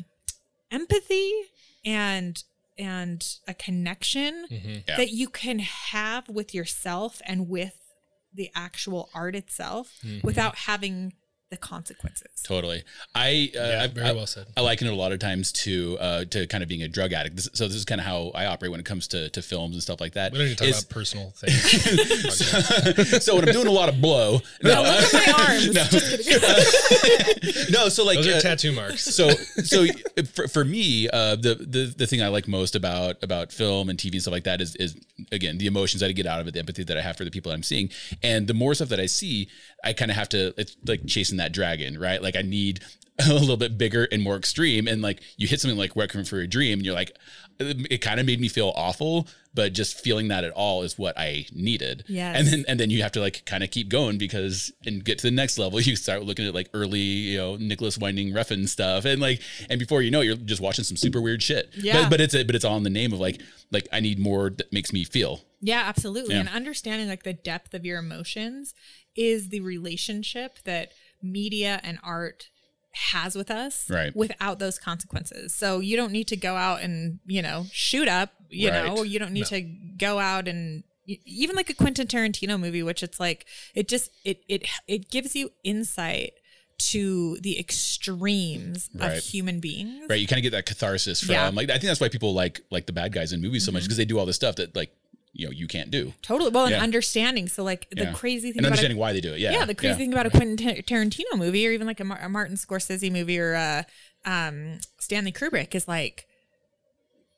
empathy 0.72 1.32
and 1.84 2.43
and 2.78 3.24
a 3.47 3.53
connection 3.53 4.45
mm-hmm. 4.49 4.69
Yeah. 4.88 4.97
that 4.97 5.09
you 5.09 5.28
can 5.28 5.59
have 5.59 6.30
with 6.30 6.53
yourself 6.53 7.22
and 7.26 7.49
with 7.49 7.78
the 8.34 8.49
actual 8.55 9.09
art 9.13 9.36
itself 9.36 9.93
mm-hmm. 10.05 10.26
without 10.26 10.55
having 10.55 11.13
the 11.52 11.58
consequences. 11.58 12.28
Totally. 12.43 12.84
I, 13.14 13.52
uh, 13.56 13.60
Yeah, 13.60 13.88
very 13.88 14.08
I- 14.08 14.12
well 14.14 14.26
said. 14.26 14.47
I 14.58 14.62
liken 14.62 14.88
it 14.88 14.93
a 14.93 14.95
lot 14.95 15.12
of 15.12 15.20
times 15.20 15.52
to 15.64 15.97
uh, 15.99 16.26
to 16.26 16.47
kind 16.47 16.64
of 16.64 16.70
being 16.70 16.82
a 16.82 16.88
drug 16.88 17.14
addict. 17.14 17.36
This, 17.36 17.49
so 17.54 17.68
this 17.68 17.76
is 17.76 17.86
kind 17.86 18.02
of 18.02 18.08
how 18.08 18.32
I 18.34 18.45
operate 18.45 18.72
when 18.72 18.80
it 18.80 18.86
comes 18.86 19.08
to, 19.10 19.30
to 19.30 19.41
films 19.41 19.76
and 19.76 19.84
stuff 19.84 20.02
like 20.02 20.14
that. 20.14 20.32
We 20.32 20.38
don't 20.39 20.47
need 20.47 20.58
to 20.58 20.64
talk 20.64 20.68
Is- 20.70 20.84
about 20.84 20.89
personal 20.93 21.34
things. 21.36 21.62
so 23.26 23.36
when 23.36 23.47
I'm 23.47 23.54
doing 23.54 23.68
a 23.68 23.72
lot 23.72 23.89
of 23.89 24.02
blow, 24.02 24.39
no, 24.64 24.82
Look 24.82 25.14
at 25.14 25.14
my 25.14 25.34
arms. 25.49 25.74
no, 25.74 25.84
no. 27.84 27.89
So 27.89 28.04
like 28.06 28.18
Those 28.18 28.28
are 28.28 28.38
uh, 28.38 28.41
tattoo 28.41 28.72
marks. 28.72 29.04
so 29.04 29.30
so 29.32 29.86
for, 30.34 30.47
for 30.47 30.64
me 30.66 31.10
uh 31.10 31.36
the, 31.36 31.56
the 31.56 31.93
the 31.97 32.08
thing 32.08 32.22
i 32.22 32.28
like 32.28 32.47
most 32.47 32.76
about 32.76 33.22
about 33.24 33.52
film 33.52 33.89
and 33.89 33.97
tv 33.99 34.14
and 34.14 34.22
stuff 34.22 34.32
like 34.32 34.43
that 34.43 34.62
is 34.62 34.76
is 34.78 34.95
again 35.32 35.58
the 35.58 35.66
emotions 35.68 36.02
that 36.02 36.08
i 36.08 36.12
get 36.12 36.26
out 36.26 36.39
of 36.39 36.47
it 36.47 36.54
the 36.54 36.60
empathy 36.60 36.84
that 36.84 36.97
i 36.97 37.02
have 37.02 37.18
for 37.18 37.24
the 37.26 37.32
people 37.32 37.49
that 37.49 37.56
i'm 37.56 37.64
seeing 37.64 37.89
and 38.24 38.47
the 38.47 38.54
more 38.54 38.74
stuff 38.74 38.89
that 38.89 38.99
i 38.99 39.06
see 39.06 39.47
i 39.84 39.93
kind 39.93 40.12
of 40.12 40.18
have 40.18 40.30
to 40.30 40.54
it's 40.58 40.76
like 40.86 41.06
chasing 41.06 41.38
that 41.42 41.52
dragon 41.52 42.00
right 42.00 42.22
like 42.22 42.36
i 42.36 42.42
need 42.42 42.80
a 43.30 43.34
little 43.34 43.58
bit 43.58 43.78
bigger 43.78 44.08
and 44.12 44.22
more 44.24 44.36
extreme 44.38 44.88
and 44.88 45.02
like 45.02 45.22
you 45.38 45.48
hit 45.48 45.60
something 45.60 45.78
like 45.78 45.96
requiem 45.96 46.24
for 46.26 46.39
a 46.39 46.48
dream 46.48 46.80
and 46.80 46.86
you're 46.86 46.96
like 46.96 47.16
it 47.60 48.00
kind 48.00 48.20
of 48.20 48.26
made 48.26 48.39
me 48.42 48.48
feel 48.48 48.74
awful 48.76 49.28
but 49.54 49.74
just 49.74 50.00
feeling 50.00 50.30
that 50.30 50.44
at 50.44 50.52
all 50.54 50.82
is 50.82 50.98
what 50.98 51.16
i 51.20 51.46
needed 51.54 52.04
Yes. 52.08 52.36
and 52.39 52.48
then 52.48 52.66
and 52.68 52.80
then 52.80 52.89
you 52.89 53.04
have 53.04 53.12
to 53.12 53.20
like 53.20 53.46
kind 53.46 53.64
of 53.64 53.70
keep 53.70 53.89
going 53.89 54.18
because 54.18 54.72
and 54.88 55.04
get 55.06 55.20
to 55.20 55.28
the 55.28 55.32
next 55.32 55.60
level 55.60 55.80
you 55.89 55.96
start 55.96 56.24
looking 56.24 56.48
at 56.48 56.56
like 56.56 56.70
early 56.74 57.00
you 57.00 57.38
know 57.38 57.58
nicolas 57.58 57.98
winding 58.00 58.32
refn 58.34 58.68
stuff 58.68 59.06
and 59.06 59.22
like 59.22 59.42
and 59.70 59.78
before 59.80 60.02
you 60.02 60.10
know 60.10 60.22
it, 60.22 60.26
you're 60.26 60.36
just 60.38 60.62
watching 60.62 60.84
some 60.86 60.98
super 60.98 61.22
weird 61.22 61.44
shit 61.44 61.70
Yeah. 61.78 62.04
but, 62.04 62.12
but 62.12 62.22
it's 62.22 62.34
but 62.34 62.56
it's 62.56 62.66
all 62.66 62.78
in 62.78 62.84
the 62.84 62.89
name 62.89 63.14
of 63.14 63.20
like 63.20 63.39
like 63.72 63.88
i 63.94 64.00
need 64.00 64.18
more 64.18 64.50
that 64.50 64.72
makes 64.74 64.92
me 64.92 65.04
feel 65.04 65.42
Yeah, 65.62 65.84
absolutely. 65.86 66.34
Yeah. 66.34 66.39
And 66.42 66.50
understanding 66.50 67.08
like 67.08 67.22
the 67.24 67.34
depth 67.34 67.76
of 67.76 67.86
your 67.86 68.00
emotions 68.00 68.74
is 69.16 69.50
the 69.50 69.60
relationship 69.60 70.58
that 70.64 70.92
media 71.24 71.80
and 71.84 71.99
art 72.03 72.49
has 73.13 73.36
with 73.36 73.49
us 73.49 73.89
Right. 73.89 74.13
without 74.15 74.59
those 74.59 74.78
consequences. 74.78 75.53
So 75.55 75.80
you 75.80 75.95
don't 75.95 76.11
need 76.11 76.28
to 76.28 76.36
go 76.36 76.55
out 76.57 76.82
and, 76.82 77.19
you 77.26 77.41
know, 77.41 77.65
shoot 77.72 78.07
up, 78.09 78.34
you 78.49 78.69
Right. 78.69 78.86
know, 78.86 79.03
you 79.03 79.17
don't 79.17 79.32
need 79.32 79.45
to 79.47 79.61
go 79.61 80.19
out 80.19 80.47
and 80.47 80.84
even 81.26 81.55
like 81.55 81.69
a 81.69 81.74
Quentin 81.74 82.05
Tarantino 82.07 82.59
movie 82.59 82.84
which 82.84 83.01
it's 83.03 83.19
like 83.19 83.45
it 83.76 83.88
just 83.89 84.11
it 84.24 84.43
it 84.47 84.65
it 84.88 85.09
gives 85.09 85.36
you 85.36 85.51
insight 85.63 86.34
to 86.91 87.38
the 87.41 87.59
extremes 87.59 88.89
Right. 88.93 89.17
of 89.17 89.24
human 89.24 89.59
beings. 89.59 90.05
right 90.09 90.19
you 90.19 90.28
kind 90.28 90.39
of 90.39 90.43
get 90.43 90.51
that 90.51 90.65
catharsis 90.65 91.22
from 91.22 91.34
Yeah. 91.34 91.49
like 91.49 91.69
i 91.69 91.74
think 91.74 91.84
that's 91.86 91.99
why 91.99 92.09
people 92.09 92.34
like 92.34 92.61
like 92.72 92.86
the 92.86 92.93
bad 92.93 93.11
guys 93.13 93.34
in 93.34 93.41
movies 93.41 93.63
Mm-hmm. 93.63 93.65
so 93.67 93.72
much 93.74 93.84
because 93.84 93.97
they 93.97 94.05
do 94.05 94.19
all 94.19 94.26
this 94.26 94.36
stuff 94.36 94.55
that 94.55 94.76
like 94.76 94.91
you 95.34 95.45
know 95.45 95.51
you 95.51 95.67
can't 95.67 95.91
do 95.91 96.13
Totally. 96.21 96.49
Well, 96.49 96.65
and 96.65 96.75
understanding. 96.75 97.47
So 97.47 97.63
like 97.63 97.88
the 97.89 98.03
Yeah. 98.03 98.13
crazy 98.13 98.51
thing 98.51 98.59
and 98.59 98.65
about 98.65 98.73
understanding 98.73 98.97
why 98.97 99.13
they 99.13 99.21
do 99.21 99.34
it 99.34 99.39
yeah 99.39 99.51
yeah, 99.51 99.65
the 99.65 99.75
crazy 99.75 99.95
thing 99.95 100.13
about 100.13 100.25
a 100.25 100.29
Quentin 100.29 100.57
Ta- 100.57 100.82
Tarantino 100.82 101.38
movie 101.38 101.65
or 101.67 101.71
even 101.71 101.88
like 101.88 101.99
a, 101.99 102.03
Mar- 102.03 102.19
a 102.21 102.29
Martin 102.29 102.55
Scorsese 102.55 103.11
movie 103.11 103.39
or 103.39 103.53
a 103.53 103.86
um, 104.25 104.79
Stanley 104.99 105.32
Kubrick 105.32 105.73
is 105.73 105.88
like 105.88 106.27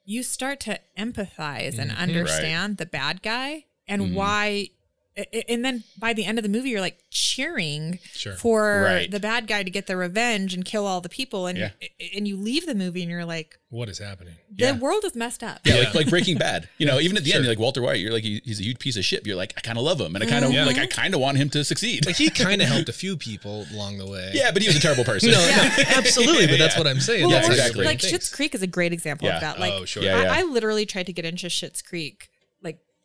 you 0.06 0.24
start 0.24 0.60
to 0.62 0.80
empathize 0.98 1.78
and 1.80 1.92
mm-hmm. 1.92 2.02
understand 2.02 2.78
the 2.78 2.86
bad 2.86 3.22
guy 3.22 3.66
and 3.88 4.02
mm-hmm. 4.02 4.16
why. 4.16 4.70
A- 5.18 5.38
a- 5.38 5.52
And 5.54 5.64
then 5.64 5.84
by 5.98 6.14
the 6.14 6.26
end 6.26 6.40
of 6.40 6.44
the 6.44 6.50
movie, 6.50 6.70
you're 6.70 6.82
like 6.82 7.00
cheering 7.12 8.00
Sure. 8.14 8.34
for 8.36 8.84
Right. 8.84 9.10
the 9.12 9.20
bad 9.20 9.48
guy 9.48 9.64
to 9.64 9.70
get 9.70 9.88
the 9.88 9.96
revenge 9.98 10.54
and 10.54 10.66
kill 10.66 10.86
all 10.88 11.02
the 11.02 11.10
people, 11.10 11.48
and 11.48 11.58
Yeah. 11.58 11.70
and 12.16 12.28
you 12.28 12.36
leave 12.38 12.66
the 12.66 12.76
movie 12.76 13.02
and 13.02 13.10
you're 13.12 13.26
like, 13.26 13.58
What 13.70 13.90
is 13.90 13.98
happening? 14.00 14.36
the 14.56 14.66
Yeah. 14.66 14.72
world 14.78 15.04
is 15.04 15.16
messed 15.16 15.44
up. 15.44 15.62
Yeah, 15.66 15.76
Yeah. 15.76 15.80
like 15.86 15.96
like 15.96 16.10
Breaking 16.10 16.38
Bad. 16.38 16.70
You 16.78 16.86
know, 16.86 17.00
even 17.00 17.16
at 17.18 17.24
the 17.24 17.32
end, 17.32 17.38
Sure. 17.38 17.44
you're 17.44 17.52
like 17.52 17.60
Walter 17.60 17.82
White. 17.82 18.00
You're 18.00 18.12
like 18.12 18.24
he, 18.24 18.42
he's 18.44 18.60
a 18.60 18.64
huge 18.64 18.80
piece 18.80 18.98
of 18.98 19.06
shit. 19.06 19.26
You're 19.26 19.36
like 19.36 19.54
I 19.58 19.62
kind 19.62 19.78
of 19.78 19.84
love 19.84 20.00
him, 20.02 20.16
and 20.16 20.24
I 20.24 20.28
kind 20.28 20.44
of 20.46 20.50
mm-hmm. 20.52 20.58
Yeah. 20.60 20.66
like 20.66 20.78
I 20.78 20.86
kind 20.88 21.14
of 21.14 21.20
want 21.22 21.38
him 21.38 21.50
to 21.52 21.64
succeed. 21.64 22.06
Like 22.06 22.16
he 22.18 22.30
kind 22.30 22.62
of 22.62 22.68
helped 22.68 22.90
a 22.90 22.94
few 23.04 23.16
people 23.18 23.66
along 23.72 23.98
the 24.00 24.06
way. 24.08 24.32
yeah, 24.34 24.52
but 24.52 24.62
he 24.62 24.68
was 24.68 24.76
a 24.76 24.80
terrible 24.82 25.04
person. 25.04 25.32
No, 25.32 25.38
no, 25.40 25.72
absolutely. 25.96 26.48
But 26.48 26.60
that's 26.60 26.76
Yeah. 26.76 26.80
what 26.80 26.88
I'm 26.88 27.00
saying. 27.00 27.22
Well, 27.24 27.32
That's 27.32 27.50
exactly. 27.50 27.86
Like 27.86 28.02
things. 28.02 28.14
Schitt's 28.14 28.30
Creek 28.30 28.54
is 28.56 28.62
a 28.62 28.68
great 28.68 28.94
example 28.94 29.28
Yeah. 29.28 29.36
of 29.36 29.42
that. 29.42 29.60
Like, 29.60 29.74
Oh, 29.74 29.86
sure. 29.86 30.04
Yeah, 30.04 30.24
yeah. 30.24 30.32
I, 30.34 30.40
I 30.40 30.44
literally 30.44 30.86
tried 30.86 31.06
to 31.08 31.14
get 31.14 31.26
into 31.26 31.48
Schitt's 31.48 31.82
Creek 31.82 32.04
like 32.14 32.30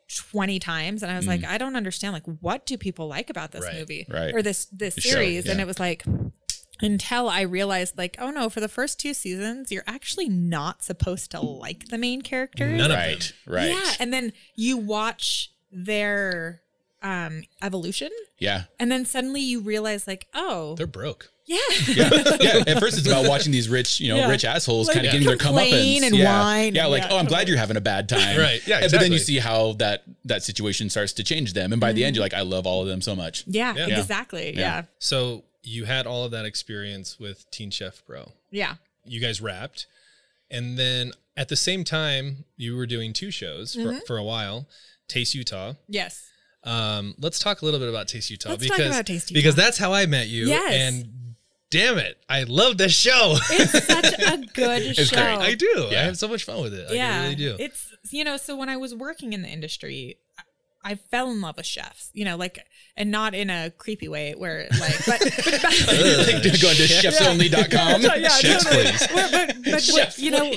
20 0.09 0.59
times, 0.59 1.03
and 1.03 1.13
I 1.13 1.17
was 1.17 1.27
like, 1.27 1.43
mm. 1.43 1.49
I 1.49 1.59
don't 1.59 1.77
understand. 1.77 2.15
Like, 2.15 2.25
what 2.41 2.65
do 2.67 2.79
people 2.79 3.09
like 3.09 3.29
about 3.31 3.53
this 3.53 3.63
Right. 3.65 3.75
movie 3.75 4.07
Right. 4.09 4.35
or 4.35 4.43
this 4.43 4.67
this 4.67 4.95
The 4.95 5.01
show, 5.03 5.11
series? 5.11 5.47
And 5.47 5.61
it 5.61 5.67
was 5.67 5.79
like 5.79 6.05
until 6.81 7.29
I 7.29 7.43
realized, 7.43 7.99
like, 7.99 8.17
oh 8.21 8.31
no, 8.31 8.49
for 8.49 8.61
the 8.61 8.69
first 8.69 9.01
two 9.01 9.13
seasons, 9.15 9.71
you're 9.73 9.85
actually 9.87 10.29
not 10.29 10.83
supposed 10.85 11.31
to 11.33 11.41
like 11.41 11.89
the 11.89 11.99
main 11.99 12.23
characters. 12.23 12.79
None 12.79 12.91
of 12.91 12.97
right, 12.97 13.33
right. 13.47 13.69
Yeah, 13.71 13.93
and 14.01 14.13
then 14.13 14.33
you 14.55 14.77
watch 14.79 15.51
their 15.71 16.63
um 17.03 17.43
evolution, 17.63 18.11
Yeah, 18.39 18.65
and 18.81 18.91
then 18.91 19.05
suddenly 19.05 19.41
you 19.41 19.61
realize, 19.61 20.07
like, 20.07 20.27
oh, 20.35 20.75
They're 20.75 20.87
broke. 20.87 21.31
yeah. 21.47 21.59
yeah, 21.87 22.11
yeah. 22.41 22.65
At 22.67 22.81
first, 22.81 22.99
it's 22.99 23.07
about 23.07 23.27
watching 23.29 23.53
these 23.53 23.69
rich, 23.69 24.01
you 24.01 24.09
know, 24.09 24.17
Yeah. 24.17 24.29
rich 24.29 24.45
assholes 24.45 24.89
Like, 24.89 24.97
kind 24.97 25.07
of 25.07 25.13
getting 25.13 25.27
their 25.29 25.37
complain 25.37 26.03
comeuppance 26.03 26.07
and 26.09 26.17
yeah. 26.17 26.41
whine. 26.43 26.75
Yeah, 26.75 26.87
like 26.87 27.03
Yeah, 27.05 27.09
oh, 27.13 27.19
I'm 27.19 27.27
glad 27.27 27.49
you're 27.49 27.57
having 27.57 27.77
a 27.77 27.81
bad 27.81 28.09
time. 28.09 28.37
Right. 28.49 28.61
Yeah, 28.67 28.81
And- 28.83 28.91
But 28.93 29.01
then 29.01 29.13
you 29.13 29.19
see 29.19 29.39
how 29.39 29.73
that 29.75 30.03
that 30.25 30.43
situation 30.43 30.91
starts 30.91 31.13
to 31.15 31.25
change 31.25 31.53
them, 31.53 31.73
and 31.73 31.81
by 31.81 31.93
the 31.93 32.05
end, 32.05 32.17
you're 32.17 32.25
like, 32.25 32.35
I 32.35 32.43
love 32.43 32.67
all 32.67 32.83
of 32.83 32.89
them 32.89 33.01
so 33.01 33.15
much. 33.17 33.45
Yeah, 33.47 33.75
Yeah. 33.77 33.99
exactly. 34.01 34.53
Yeah. 34.55 34.61
Yeah. 34.61 34.83
So 34.99 35.45
you 35.63 35.85
had 35.85 36.07
all 36.07 36.25
of 36.25 36.31
that 36.33 36.45
experience 36.45 37.19
with 37.19 37.51
Teen 37.51 37.71
Chef 37.71 38.05
Pro. 38.07 38.33
Yeah. 38.51 38.75
You 39.05 39.21
guys 39.21 39.41
wrapped, 39.41 39.87
and 40.51 40.79
then 40.79 41.13
at 41.37 41.49
the 41.49 41.57
same 41.57 41.85
time, 41.85 42.45
you 42.57 42.77
were 42.77 42.87
doing 42.87 43.13
two 43.13 43.31
shows 43.31 43.75
for, 43.75 43.81
Mm-hmm. 43.81 43.99
for 44.07 44.17
a 44.19 44.25
while. 44.25 44.67
Taste 45.09 45.35
Utah. 45.35 45.75
Yes. 45.89 46.27
Um, 46.69 47.15
let's 47.19 47.39
talk 47.39 47.63
a 47.63 47.65
little 47.65 47.81
bit 47.81 47.89
about 47.89 48.09
Taste 48.09 48.31
Utah 48.31 48.51
Let's 48.51 48.67
talk 48.67 48.77
because 48.77 48.93
about 48.93 49.07
Taste 49.07 49.33
because 49.33 49.55
that's 49.55 49.79
how 49.79 49.93
I 49.93 50.07
met 50.07 50.29
you. 50.29 50.47
Yes. 50.47 50.75
And 50.75 51.35
damn 51.71 51.99
it, 51.99 52.19
I 52.29 52.43
love 52.45 52.77
this 52.79 52.93
show. 52.95 53.37
It's 53.51 53.87
such 53.87 54.13
a 54.19 54.37
good 54.55 54.95
show. 54.97 55.17
great. 55.17 55.39
I 55.39 55.55
do. 55.55 55.89
I 55.91 55.95
have 56.05 56.19
so 56.19 56.29
much 56.29 56.45
fun 56.45 56.61
with 56.63 56.75
it. 56.75 56.89
Yeah. 56.91 57.21
I 57.21 57.23
really 57.25 57.35
do. 57.37 57.57
It's 57.59 57.95
you 58.11 58.25
know, 58.25 58.37
so 58.37 58.55
when 58.57 58.69
I 58.69 58.77
was 58.77 58.95
working 58.95 59.33
in 59.33 59.43
the 59.43 59.49
industry, 59.49 60.19
I- 60.39 60.43
I 60.85 60.95
fell 60.95 61.31
in 61.31 61.41
love 61.41 61.57
with 61.57 61.67
chefs, 61.67 62.11
you 62.15 62.25
know, 62.25 62.37
like 62.37 62.65
and 62.99 63.11
not 63.13 63.35
in 63.35 63.49
a 63.49 63.71
creepy 63.71 64.09
way 64.09 64.35
where 64.37 64.67
like 64.81 64.99
but 65.07 65.21
but, 65.21 65.31
like 65.33 66.43
going 66.43 66.77
to 66.77 66.87
chefsonly.com. 66.87 68.03
yeah, 68.03 68.29
Chefs, 68.29 68.65
totally. 68.65 68.83
please. 68.85 69.09
Where- 69.13 69.29
but 69.31 69.57
but 69.65 69.83
Chefs, 69.83 69.93
what, 69.93 70.19
you 70.19 70.31
know, 70.31 70.53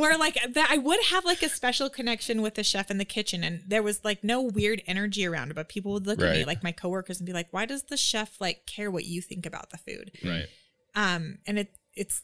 where 0.00 0.18
like 0.18 0.38
that, 0.54 0.68
I 0.70 0.78
would 0.78 0.98
have 1.10 1.24
like 1.24 1.42
a 1.42 1.48
special 1.48 1.88
connection 1.90 2.42
with 2.42 2.54
the 2.54 2.64
chef 2.64 2.90
in 2.90 2.98
the 2.98 3.04
kitchen, 3.04 3.44
and 3.44 3.60
there 3.68 3.82
was 3.82 4.04
like 4.04 4.24
no 4.24 4.40
weird 4.40 4.82
energy 4.86 5.26
around 5.26 5.50
it. 5.50 5.54
But 5.54 5.68
people 5.68 5.92
would 5.92 6.06
look 6.06 6.20
at 6.20 6.32
me, 6.32 6.44
like 6.44 6.64
my 6.64 6.72
coworkers, 6.72 7.20
and 7.20 7.26
be 7.26 7.32
like, 7.32 7.48
"Why 7.52 7.66
does 7.66 7.84
the 7.84 7.96
chef 7.96 8.40
like 8.40 8.66
care 8.66 8.90
what 8.90 9.04
you 9.04 9.20
think 9.20 9.44
about 9.46 9.70
the 9.70 9.78
food?" 9.78 10.10
right. 10.24 10.46
Um, 10.96 11.38
and 11.46 11.58
it 11.58 11.68
it's 11.94 12.22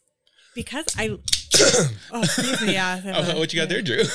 because 0.55 0.87
I. 0.97 1.19
oh, 2.13 2.23
excuse 2.23 2.63
me. 2.63 2.73
Yeah. 2.73 3.01
Oh, 3.05 3.39
what 3.39 3.53
you 3.53 3.61
got 3.61 3.69
there, 3.69 3.83
Dru? 3.83 4.03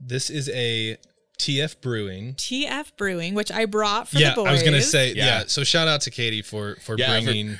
This 0.00 0.30
is 0.30 0.48
a 0.50 0.96
TF 1.38 1.80
Brewing. 1.80 2.34
TF 2.34 2.96
Brewing, 2.96 3.34
which 3.34 3.50
I 3.52 3.64
brought 3.66 4.08
for 4.08 4.18
yeah, 4.18 4.30
the 4.30 4.36
boys. 4.36 4.46
I 4.48 4.52
was 4.52 4.62
gonna 4.62 4.82
say 4.82 5.12
yeah. 5.14 5.24
Yeah. 5.26 5.44
So 5.46 5.64
shout 5.64 5.88
out 5.88 6.02
to 6.02 6.10
Katy 6.10 6.42
for 6.42 6.76
for 6.82 6.96
Yeah, 6.98 7.18
for 7.18 7.24
bringing 7.24 7.58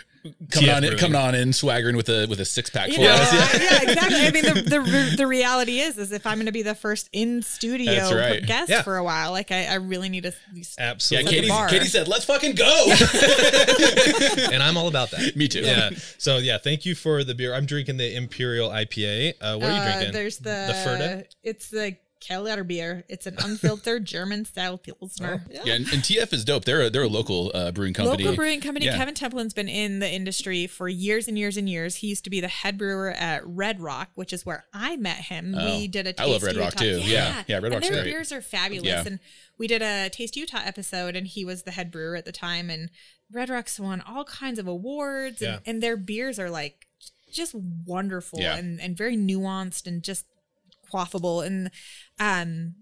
coming 0.50 0.68
TF 0.68 0.76
on, 0.76 0.84
in, 0.84 0.98
coming 0.98 1.14
on 1.14 1.34
in, 1.34 1.52
swaggering 1.52 1.96
with 1.96 2.08
a 2.08 2.26
with 2.28 2.40
a 2.40 2.44
six 2.44 2.70
pack 2.70 2.88
You 2.88 2.96
full. 2.96 3.04
know, 3.04 3.12
us. 3.12 3.32
uh, 3.32 3.58
yeah, 3.62 3.82
exactly. 3.90 4.20
I 4.20 4.30
mean, 4.32 4.44
the, 4.44 4.62
the 4.62 5.14
the 5.18 5.26
reality 5.26 5.78
is, 5.78 5.96
is 5.96 6.12
if 6.12 6.26
I'm 6.26 6.36
going 6.38 6.46
to 6.46 6.52
be 6.52 6.62
the 6.62 6.74
first 6.74 7.08
in 7.12 7.40
studio 7.42 8.14
right. 8.14 8.44
guest 8.44 8.68
Yeah. 8.68 8.82
for 8.82 8.96
a 8.96 9.04
while, 9.04 9.30
like 9.30 9.52
I, 9.52 9.66
I 9.66 9.74
really 9.74 10.08
need 10.08 10.24
to. 10.24 10.34
Yeah, 10.52 10.64
Absolutely. 10.78 11.30
Katy, 11.30 11.48
bar. 11.48 11.68
Katy 11.68 11.86
said, 11.86 12.08
"Let's 12.08 12.24
fucking 12.24 12.56
go." 12.56 12.86
and 14.52 14.62
I'm 14.62 14.76
all 14.76 14.88
about 14.88 15.10
that. 15.12 15.36
Me 15.36 15.48
too. 15.48 15.60
Yeah. 15.60 15.90
So 16.18 16.38
yeah, 16.38 16.58
thank 16.58 16.84
you 16.84 16.94
for 16.94 17.24
the 17.24 17.34
beer. 17.34 17.54
I'm 17.54 17.66
drinking 17.66 17.96
the 17.96 18.14
Imperial 18.16 18.70
IPA. 18.70 19.34
Uh, 19.40 19.56
what 19.56 19.70
are 19.70 19.74
you 19.74 19.80
Uh, 19.80 19.84
drinking? 19.92 20.12
There's 20.12 20.38
the 20.38 20.64
the 20.66 20.72
Ferda. 20.84 21.24
It's 21.42 21.70
the 21.70 21.96
Keller 22.20 22.64
beer. 22.64 23.04
It's 23.08 23.26
an 23.26 23.36
unfiltered 23.42 24.04
German 24.06 24.44
style 24.44 24.78
pilsner. 24.78 25.44
Yeah, 25.50 25.74
and, 25.74 25.86
and 25.92 26.02
TF 26.02 26.32
is 26.32 26.44
dope. 26.44 26.64
They're 26.64 26.82
a, 26.82 26.90
they're 26.90 27.02
a 27.02 27.08
local 27.08 27.50
uh, 27.54 27.70
brewing 27.72 27.94
company. 27.94 28.24
Local 28.24 28.36
brewing 28.36 28.60
company. 28.60 28.86
Yeah. 28.86 28.96
Kevin 28.96 29.14
Templin's 29.14 29.54
been 29.54 29.68
in 29.68 29.98
the 30.00 30.10
industry 30.10 30.66
for 30.66 30.88
years 30.88 31.28
and 31.28 31.38
years 31.38 31.56
and 31.56 31.68
years. 31.68 31.96
He 31.96 32.08
used 32.08 32.24
to 32.24 32.30
be 32.30 32.40
the 32.40 32.48
head 32.48 32.76
brewer 32.78 33.10
at 33.10 33.46
Red 33.46 33.80
Rock, 33.80 34.10
which 34.14 34.32
is 34.32 34.44
where 34.44 34.64
I 34.72 34.96
met 34.96 35.16
him. 35.18 35.54
Oh, 35.56 35.78
we 35.78 35.88
did 35.88 36.06
a 36.06 36.20
I 36.20 36.26
love 36.26 36.42
Red 36.42 36.56
Rock, 36.56 36.72
Utah- 36.80 37.00
too. 37.00 37.00
Yeah. 37.08 37.42
Yeah, 37.46 37.56
Red 37.56 37.64
and 37.66 37.74
Rock's 37.74 37.88
their 37.88 38.02
great. 38.02 38.10
beers 38.12 38.32
are 38.32 38.42
fabulous. 38.42 38.88
Yeah. 38.88 39.02
And 39.06 39.20
we 39.56 39.66
did 39.66 39.82
a 39.82 40.08
Taste 40.10 40.36
Utah 40.36 40.60
episode, 40.64 41.16
and 41.16 41.26
he 41.26 41.44
was 41.44 41.62
the 41.62 41.70
head 41.72 41.90
brewer 41.90 42.16
at 42.16 42.24
the 42.24 42.32
time. 42.32 42.70
And 42.70 42.90
Red 43.30 43.48
Rock's 43.48 43.78
won 43.78 44.00
all 44.00 44.24
kinds 44.24 44.58
of 44.58 44.66
awards, 44.66 45.42
and, 45.42 45.60
and 45.66 45.82
their 45.82 45.96
beers 45.96 46.38
are 46.38 46.50
like 46.50 46.86
just 47.30 47.54
wonderful 47.54 48.40
Yeah. 48.40 48.56
and, 48.56 48.80
and 48.80 48.96
very 48.96 49.16
nuanced 49.16 49.86
and 49.86 50.02
just 50.02 50.24
quaffable. 50.92 51.46
And 51.46 51.70
um, 52.18 52.74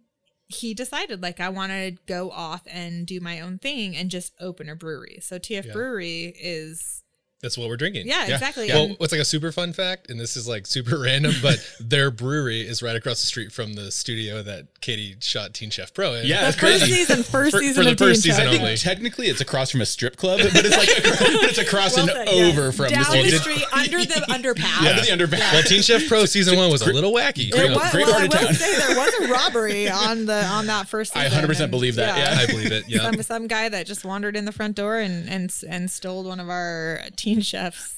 he 0.47 0.75
decided 0.75 1.23
like 1.23 1.41
I 1.41 1.49
want 1.49 1.73
to 1.73 1.97
go 2.07 2.31
off 2.31 2.63
and 2.71 3.07
do 3.07 3.21
my 3.21 3.41
own 3.41 3.59
thing 3.59 3.97
and 3.97 4.11
just 4.11 4.33
open 4.41 4.69
a 4.69 4.77
brewery. 4.77 5.19
So 5.21 5.39
TF 5.39 5.67
Yeah. 5.67 5.73
Brewery 5.73 6.35
is 6.39 7.03
That's 7.43 7.59
what 7.59 7.69
we're 7.69 7.77
drinking. 7.77 8.07
Yeah, 8.09 8.25
exactly. 8.25 8.69
Well, 8.71 8.85
And- 8.87 8.97
what's 8.99 9.13
like 9.13 9.21
a 9.21 9.25
super 9.25 9.53
fun 9.53 9.73
fact, 9.75 10.09
and 10.11 10.19
this 10.19 10.37
is 10.39 10.49
like 10.49 10.67
super 10.67 10.99
random, 11.03 11.33
but 11.43 11.59
their 11.79 12.11
brewery 12.11 12.63
is 12.63 12.83
right 12.83 12.97
across 12.97 13.21
the 13.21 13.27
street 13.27 13.53
from 13.53 13.75
the 13.75 13.93
studio 13.93 14.43
that 14.43 14.67
Katy 14.81 15.17
shot 15.21 15.53
Teen 15.53 15.69
Chef 15.71 15.93
Pro 15.93 16.15
in. 16.15 16.27
Yeah, 16.27 16.41
that's 16.41 16.57
first 16.57 16.79
crazy. 16.85 16.93
season, 16.95 17.23
first 17.23 17.53
For- 17.55 17.59
season 17.61 17.85
for 17.85 17.91
the 17.91 17.97
first 17.97 18.23
Teen 18.25 18.33
season 18.33 18.45
Chef. 18.45 18.49
I 18.49 18.51
think 18.53 18.63
only. 18.63 18.77
technically 18.79 19.27
it's 19.27 19.43
across 19.43 19.71
from 19.71 19.83
a 19.83 19.87
strip 19.87 20.17
club, 20.17 20.41
but 20.43 20.51
it's 20.65 20.77
like 20.77 20.89
but 21.43 21.51
it's 21.51 21.59
across 21.59 21.95
Well 21.97 22.09
and 22.09 22.13
said, 22.13 22.29
yeah. 22.35 22.47
over 22.47 22.73
from 22.73 22.89
down 22.89 23.05
the, 23.13 23.23
the 23.23 23.31
did- 23.31 23.41
street 23.43 23.65
under 23.73 23.99
the 24.05 24.15
underpass. 24.31 24.79
under 24.89 25.03
the 25.03 25.27
underpass. 25.27 25.53
Well, 25.53 25.63
Teen 25.63 25.83
Chef 25.83 26.09
Pro 26.09 26.25
season 26.25 26.57
one 26.57 26.71
was 26.73 26.83
a 26.83 26.93
little 26.93 27.13
wacky. 27.13 27.51
There 27.53 27.67
Great- 27.67 27.77
was, 27.77 27.91
great 27.93 28.07
well, 28.07 28.15
I 28.17 28.23
will 28.23 28.29
town. 28.31 28.55
say 28.55 28.77
there 28.79 28.97
was 28.97 29.15
a 29.21 29.33
robbery 29.33 29.91
on 29.91 30.25
the 30.25 30.43
on 30.47 30.67
that 30.69 30.89
first. 30.89 31.15
I 31.17 31.29
Season 31.29 31.45
100% 31.45 31.71
believe 31.71 31.97
that, 31.97 32.17
yeah. 32.17 32.41
I 32.41 32.47
believe 32.47 32.73
it. 32.73 32.85
Yeah. 32.89 33.03
Some 33.11 33.23
some 33.23 33.47
guy 33.47 33.69
that 33.69 33.87
just 33.87 34.07
wandered 34.07 34.37
in 34.37 34.47
the 34.47 34.53
front 34.53 34.75
door 34.75 34.97
and 34.99 35.29
and 35.29 35.55
and 35.69 35.91
stole 35.91 36.25
one 36.25 36.41
of 36.41 36.49
our 36.49 37.01
teen 37.27 37.41
chefs. 37.41 37.95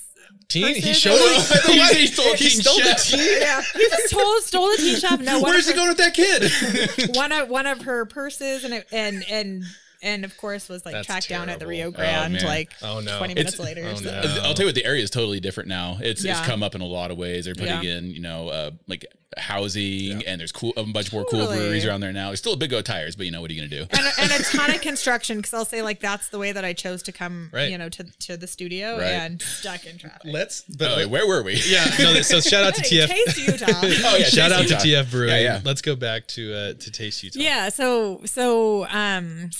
Teen, 0.48 0.74
he 0.74 0.94
showed 0.94 1.12
us. 1.12 1.52
I 1.52 1.56
thought 1.56 1.74
you 1.74 1.86
said 1.86 1.96
he 1.98 2.06
stole 2.06 2.34
He 2.34 2.48
stole 2.48 2.76
the 2.78 2.98
teen. 2.98 3.40
Yeah, 3.42 3.60
he 3.74 3.80
just 3.90 4.08
stole 4.08 4.40
stole 4.40 4.70
the 4.70 4.76
teen 4.78 4.96
chef. 4.96 5.20
No, 5.20 5.42
Where's 5.42 5.66
he 5.66 5.72
her, 5.72 5.76
going 5.76 5.88
with 5.88 5.98
that 5.98 6.14
kid? 6.14 7.14
one 7.16 7.32
of 7.32 7.50
one 7.50 7.66
of 7.66 7.82
her 7.82 8.06
purses 8.06 8.64
and 8.64 8.82
and 8.90 9.24
and 9.28 9.64
and 10.02 10.24
of 10.24 10.36
course 10.36 10.68
was 10.68 10.84
like 10.84 10.94
That's 10.94 11.06
tracked 11.06 11.28
down 11.28 11.48
at 11.48 11.58
the 11.60 11.66
Rio. 11.66 11.90
Grande 11.90 12.34
man. 12.34 12.44
like 12.44 12.70
Oh, 12.82 13.00
no. 13.00 13.18
20 13.18 13.32
It's- 13.32 13.36
minutes 13.36 13.58
later. 13.58 13.88
oh, 13.90 13.94
so- 13.96 14.04
no. 14.04 14.42
I'll 14.44 14.54
tell 14.54 14.64
you 14.64 14.68
what, 14.68 14.74
the 14.74 14.84
area 14.84 15.02
is 15.02 15.10
totally 15.10 15.40
different 15.40 15.68
now. 15.68 15.98
It's 16.00 16.24
it's 16.24 16.40
come 16.40 16.62
up 16.62 16.74
in 16.74 16.80
a 16.80 16.86
lot 16.86 17.10
of 17.10 17.16
ways. 17.18 17.44
They're 17.46 17.54
putting 17.54 17.82
Yeah. 17.82 17.96
in, 17.98 18.10
you 18.10 18.20
know, 18.20 18.48
uh, 18.48 18.70
like 18.86 19.06
housing, 19.36 20.24
and 20.26 20.40
there's 20.40 20.52
cool 20.52 20.72
a 20.76 20.84
bunch 20.84 21.12
more 21.12 21.24
cool 21.24 21.40
Totally. 21.40 21.58
breweries 21.58 21.84
around 21.84 22.00
there 22.00 22.12
now. 22.12 22.28
There's 22.28 22.38
still 22.38 22.54
a 22.54 22.56
big 22.56 22.70
go 22.70 22.80
tires, 22.80 23.14
but 23.16 23.26
you 23.26 23.32
know 23.32 23.40
what 23.40 23.50
are 23.50 23.54
you 23.54 23.60
gonna 23.60 23.68
do? 23.82 23.86
and, 23.90 24.06
a- 24.06 24.20
and 24.20 24.32
a 24.32 24.44
ton 24.44 24.70
of 24.74 24.80
construction 24.90 25.36
because 25.38 25.52
I'll 25.54 25.64
say 25.64 25.82
like 25.82 26.00
that's 26.00 26.28
the 26.30 26.38
way 26.38 26.52
that 26.52 26.64
I 26.64 26.72
chose 26.72 27.02
to 27.04 27.12
come, 27.12 27.50
Right. 27.52 27.70
you 27.70 27.78
know, 27.78 27.88
to 27.90 28.04
to 28.04 28.36
the 28.36 28.46
studio 28.46 28.96
Right. 28.98 29.04
and 29.08 29.40
stuck 29.42 29.84
in 29.86 29.98
traffic. 29.98 30.22
Let's. 30.24 30.62
But 30.62 30.92
Oh, 30.92 30.96
wait, 30.96 31.06
where 31.10 31.26
were 31.26 31.42
we? 31.42 31.60
yeah. 31.66 31.84
No. 31.98 32.20
So 32.22 32.40
shout 32.52 32.64
out 32.64 32.74
to 32.76 32.82
Hey, 32.82 33.00
TF. 33.00 33.06
Taste 33.08 33.38
Utah. 33.38 33.66
Oh 33.82 34.16
yeah, 34.16 34.24
Shout 34.26 34.52
out 34.52 34.66
Taste 34.66 34.80
to 34.80 34.88
Utah. 34.88 35.02
TF 35.02 35.10
Brewing. 35.10 35.28
Yeah, 35.30 35.40
yeah. 35.40 35.60
Let's 35.64 35.82
go 35.82 35.94
back 35.96 36.26
to 36.28 36.54
uh, 36.54 36.72
to 36.74 36.90
Taste 36.90 37.22
Utah. 37.22 37.38
yeah 37.40 37.68
so 37.68 38.22
so 38.24 38.86
um 38.88 39.50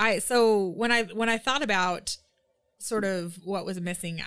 i 0.00 0.18
so 0.18 0.66
when 0.80 0.90
i 0.90 1.04
when 1.04 1.28
i 1.28 1.38
thought 1.38 1.62
about 1.62 2.16
sort 2.78 3.04
of 3.04 3.38
what 3.44 3.64
was 3.64 3.80
missing 3.80 4.20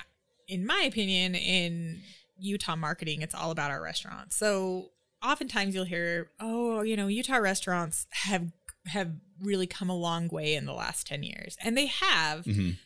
in 0.48 0.66
my 0.66 0.84
opinion 0.88 1.36
in 1.36 2.02
utah 2.40 2.76
marketing 2.78 3.22
it's 3.22 3.36
all 3.36 3.52
about 3.52 3.72
our 3.72 3.82
restaurants 3.82 4.36
so 4.36 4.90
oftentimes 5.22 5.74
you'll 5.76 5.84
hear 5.86 6.30
oh 6.40 6.82
you 6.82 6.96
know 6.96 7.08
utah 7.08 7.38
restaurants 7.38 8.08
have 8.12 8.52
have 8.86 9.12
really 9.42 9.68
come 9.68 9.90
a 9.90 9.96
long 9.96 10.28
way 10.30 10.54
in 10.56 10.66
the 10.66 10.74
last 10.74 11.08
10 11.08 11.24
years 11.24 11.58
and 11.64 11.78
they 11.78 11.88
have 11.88 12.46
Mhm. 12.46 12.78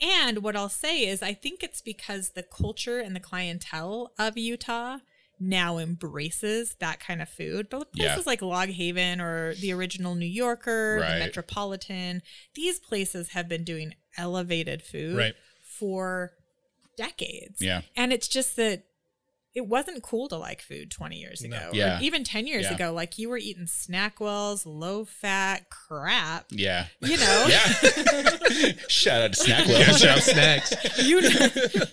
and 0.00 0.42
what 0.42 0.56
I'll 0.56 0.68
say 0.68 1.06
is, 1.06 1.22
I 1.22 1.32
think 1.34 1.62
it's 1.62 1.80
because 1.80 2.30
the 2.30 2.42
culture 2.42 2.98
and 2.98 3.14
the 3.16 3.20
clientele 3.20 4.12
of 4.18 4.36
Utah 4.36 4.98
now 5.40 5.78
embraces 5.78 6.76
that 6.80 7.00
kind 7.00 7.20
of 7.20 7.28
food. 7.28 7.68
But 7.70 7.88
Yeah. 7.94 8.06
places 8.08 8.26
like 8.26 8.40
Log 8.42 8.68
Haven 8.70 9.20
or 9.20 9.54
the 9.54 9.72
original 9.72 10.14
New 10.14 10.26
Yorker, 10.26 10.98
Right. 11.00 11.14
the 11.14 11.18
Metropolitan, 11.18 12.22
these 12.54 12.78
places 12.78 13.30
have 13.30 13.48
been 13.48 13.64
doing 13.64 13.94
elevated 14.16 14.82
food 14.82 15.16
Right. 15.16 15.34
for 15.62 16.32
decades. 16.96 17.60
Yeah. 17.60 17.82
And 17.96 18.12
it's 18.12 18.28
just 18.28 18.56
that 18.56 18.84
it 19.54 19.66
wasn't 19.68 20.02
cool 20.02 20.28
to 20.28 20.36
like 20.36 20.60
food 20.60 20.90
20 20.90 21.16
years 21.16 21.40
No. 21.42 21.56
ago. 21.56 21.70
Yeah. 21.72 21.98
Or 21.98 22.02
even 22.02 22.24
10 22.24 22.46
years 22.46 22.64
Yeah. 22.64 22.74
ago. 22.74 22.92
Like 22.92 23.18
you 23.18 23.28
were 23.28 23.38
eating 23.38 23.66
Snackwells, 23.66 24.64
low 24.66 25.04
fat 25.04 25.70
crap. 25.70 26.46
Yeah. 26.50 26.86
You 27.00 27.16
know, 27.18 27.46
Yeah. 27.48 27.62
Shout 28.88 29.22
out 29.22 29.32
to 29.34 29.40
Snackwell. 29.44 29.78
Yeah, 29.78 29.92
shout 29.92 30.18
out 30.18 30.22
snacks. 30.22 31.02
you 31.04 31.20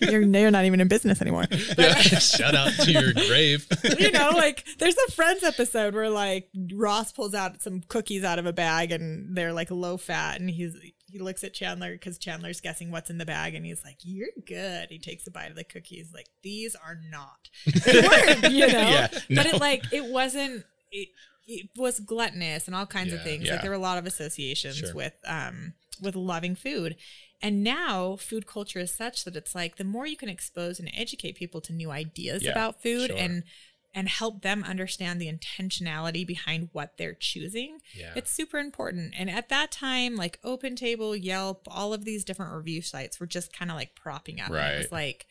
you're, 0.00 0.22
you're 0.22 0.50
not 0.50 0.64
even 0.64 0.80
in 0.80 0.88
business 0.88 1.20
anymore. 1.20 1.46
But, 1.76 1.94
shout 2.22 2.54
out 2.54 2.72
to 2.80 2.90
your 2.92 3.12
grave. 3.12 3.66
you 3.98 4.10
know, 4.10 4.30
like 4.34 4.64
there's 4.78 4.96
a 5.08 5.12
Friends 5.12 5.42
episode 5.42 5.94
where 5.94 6.10
like 6.10 6.48
Ross 6.74 7.12
pulls 7.12 7.34
out 7.34 7.62
some 7.62 7.80
cookies 7.88 8.24
out 8.24 8.38
of 8.38 8.46
a 8.46 8.52
bag 8.52 8.92
and 8.92 9.36
they're 9.36 9.52
like 9.52 9.70
low 9.70 9.96
fat, 9.96 10.40
and 10.40 10.50
he's 10.50 10.76
he 11.12 11.18
looks 11.18 11.44
at 11.44 11.52
Chandler 11.54 11.92
because 11.92 12.18
Chandler's 12.18 12.60
guessing 12.60 12.90
what's 12.90 13.10
in 13.10 13.18
the 13.18 13.26
bag, 13.26 13.54
and 13.54 13.64
he's 13.66 13.84
like, 13.84 13.98
"You're 14.02 14.28
good." 14.46 14.88
He 14.90 14.98
takes 14.98 15.26
a 15.26 15.30
bite 15.30 15.50
of 15.50 15.56
the 15.56 15.64
cookies, 15.64 16.10
like 16.14 16.26
these 16.42 16.74
are 16.74 16.98
not. 17.10 17.50
They 17.84 18.00
weren't, 18.00 18.50
you 18.52 18.66
know. 18.66 18.78
Yeah, 18.78 19.08
But 19.28 19.46
it 19.46 19.60
like 19.60 19.84
it 19.92 20.06
wasn't. 20.06 20.64
It, 20.90 21.08
it 21.46 21.68
was 21.76 22.00
gluttonous 22.00 22.66
and 22.66 22.74
all 22.76 22.86
kinds 22.86 23.12
of 23.12 23.22
things. 23.22 23.44
yeah. 23.44 23.52
Like 23.54 23.62
there 23.62 23.70
were 23.70 23.76
a 23.76 23.80
lot 23.80 23.98
of 23.98 24.06
associations 24.06 24.76
Sure. 24.76 24.94
with 24.94 25.14
um 25.26 25.74
with 26.00 26.16
loving 26.16 26.54
food. 26.56 26.96
And 27.44 27.64
now 27.64 28.14
food 28.16 28.46
culture 28.46 28.78
is 28.78 28.94
such 28.94 29.24
that 29.24 29.34
it's 29.34 29.54
like 29.54 29.76
the 29.76 29.82
more 29.84 30.06
you 30.06 30.16
can 30.16 30.28
expose 30.28 30.78
and 30.78 30.88
educate 30.96 31.34
people 31.34 31.60
to 31.62 31.72
new 31.72 31.90
ideas 31.90 32.44
Yeah, 32.44 32.52
about 32.52 32.80
food 32.82 33.08
sure. 33.10 33.18
and 33.18 33.42
and 33.94 34.08
help 34.08 34.42
them 34.42 34.64
understand 34.64 35.20
the 35.20 35.30
intentionality 35.30 36.26
behind 36.26 36.70
what 36.72 36.96
they're 36.96 37.14
choosing. 37.14 37.78
Yeah. 37.94 38.12
It's 38.16 38.32
super 38.32 38.58
important. 38.58 39.14
And 39.18 39.28
at 39.28 39.48
that 39.50 39.70
time, 39.70 40.16
like 40.16 40.38
Open 40.42 40.76
Table, 40.76 41.14
Yelp, 41.14 41.66
all 41.66 41.92
of 41.92 42.04
these 42.04 42.24
different 42.24 42.54
review 42.54 42.82
sites 42.82 43.20
were 43.20 43.26
just 43.26 43.52
kind 43.52 43.70
of 43.70 43.76
like 43.76 43.94
propping 43.94 44.40
up. 44.40 44.50
And 44.50 44.74
it 44.74 44.78
was 44.78 44.92
like 44.92 45.26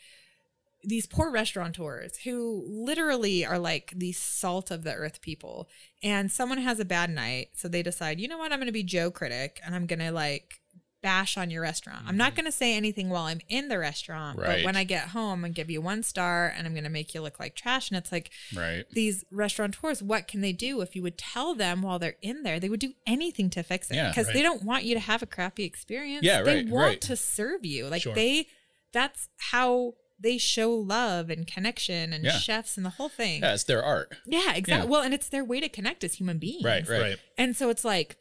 these 0.83 1.05
poor 1.05 1.31
restaurateurs 1.31 2.17
who 2.17 2.63
literally 2.67 3.45
are 3.45 3.59
like 3.59 3.93
the 3.95 4.11
salt 4.11 4.71
of 4.71 4.83
the 4.83 4.93
earth 4.93 5.21
people. 5.21 5.67
And 6.03 6.31
someone 6.31 6.59
has 6.59 6.79
a 6.79 6.85
bad 6.85 7.09
night, 7.09 7.49
so 7.55 7.67
they 7.67 7.83
decide, 7.83 8.19
you 8.19 8.27
know 8.27 8.37
what, 8.37 8.51
I'm 8.51 8.59
going 8.59 8.67
to 8.67 8.71
be 8.71 8.83
Joe 8.83 9.11
Critic 9.11 9.59
and 9.65 9.75
I'm 9.75 9.85
going 9.85 9.99
to 9.99 10.11
like 10.11 10.60
bash 11.01 11.37
on 11.37 11.49
your 11.49 11.61
restaurant. 11.61 12.03
I'm 12.07 12.17
not 12.17 12.31
mm-hmm. 12.31 12.41
going 12.41 12.45
to 12.45 12.51
say 12.51 12.75
anything 12.75 13.09
while 13.09 13.23
I'm 13.23 13.41
in 13.49 13.67
the 13.69 13.79
restaurant, 13.79 14.37
but 14.37 14.63
when 14.63 14.75
I 14.75 14.83
get 14.83 15.09
home 15.09 15.43
and 15.43 15.53
give 15.53 15.69
you 15.69 15.81
one 15.81 16.03
star 16.03 16.53
and 16.55 16.67
I'm 16.67 16.73
going 16.73 16.83
to 16.83 16.89
make 16.89 17.13
you 17.13 17.21
look 17.21 17.39
like 17.39 17.55
trash. 17.55 17.89
And 17.89 17.97
it's 17.97 18.11
like 18.11 18.31
Right. 18.55 18.85
these 18.91 19.25
restaurateurs, 19.31 20.03
what 20.03 20.27
can 20.27 20.41
they 20.41 20.53
do 20.53 20.81
if 20.81 20.95
you 20.95 21.01
would 21.01 21.17
tell 21.17 21.55
them 21.55 21.81
while 21.81 21.99
they're 21.99 22.17
in 22.21 22.43
there? 22.43 22.59
They 22.59 22.69
would 22.69 22.79
do 22.79 22.93
anything 23.07 23.49
to 23.51 23.63
fix 23.63 23.89
it 23.89 23.95
Yeah, 23.95 24.09
because 24.09 24.27
they 24.27 24.41
don't 24.41 24.63
want 24.63 24.83
you 24.83 24.93
to 24.93 24.99
have 24.99 25.21
a 25.21 25.25
crappy 25.25 25.63
experience. 25.63 26.23
Yeah, 26.23 26.43
they 26.43 26.57
right, 26.57 26.69
want 26.69 26.85
right. 26.85 27.01
to 27.01 27.15
serve 27.15 27.65
you. 27.65 27.87
Like 27.87 28.03
Sure. 28.03 28.13
they, 28.13 28.47
that's 28.93 29.29
how 29.37 29.95
they 30.19 30.37
show 30.37 30.71
love 30.71 31.29
and 31.31 31.47
connection 31.47 32.13
and 32.13 32.23
Yeah. 32.23 32.37
chefs 32.37 32.77
and 32.77 32.85
the 32.85 32.91
whole 32.91 33.09
thing. 33.09 33.41
Yeah, 33.41 33.53
it's 33.53 33.63
their 33.63 33.83
art. 33.83 34.13
Yeah, 34.27 34.53
exactly. 34.53 34.85
Yeah. 34.87 34.91
Well, 34.91 35.01
and 35.01 35.13
it's 35.13 35.29
their 35.29 35.43
way 35.43 35.59
to 35.59 35.69
connect 35.69 36.03
as 36.03 36.13
human 36.15 36.37
beings. 36.37 36.63
Right, 36.63 36.87
right, 36.87 37.01
Right. 37.01 37.17
And 37.37 37.55
so 37.55 37.69
it's 37.69 37.83
like, 37.83 38.17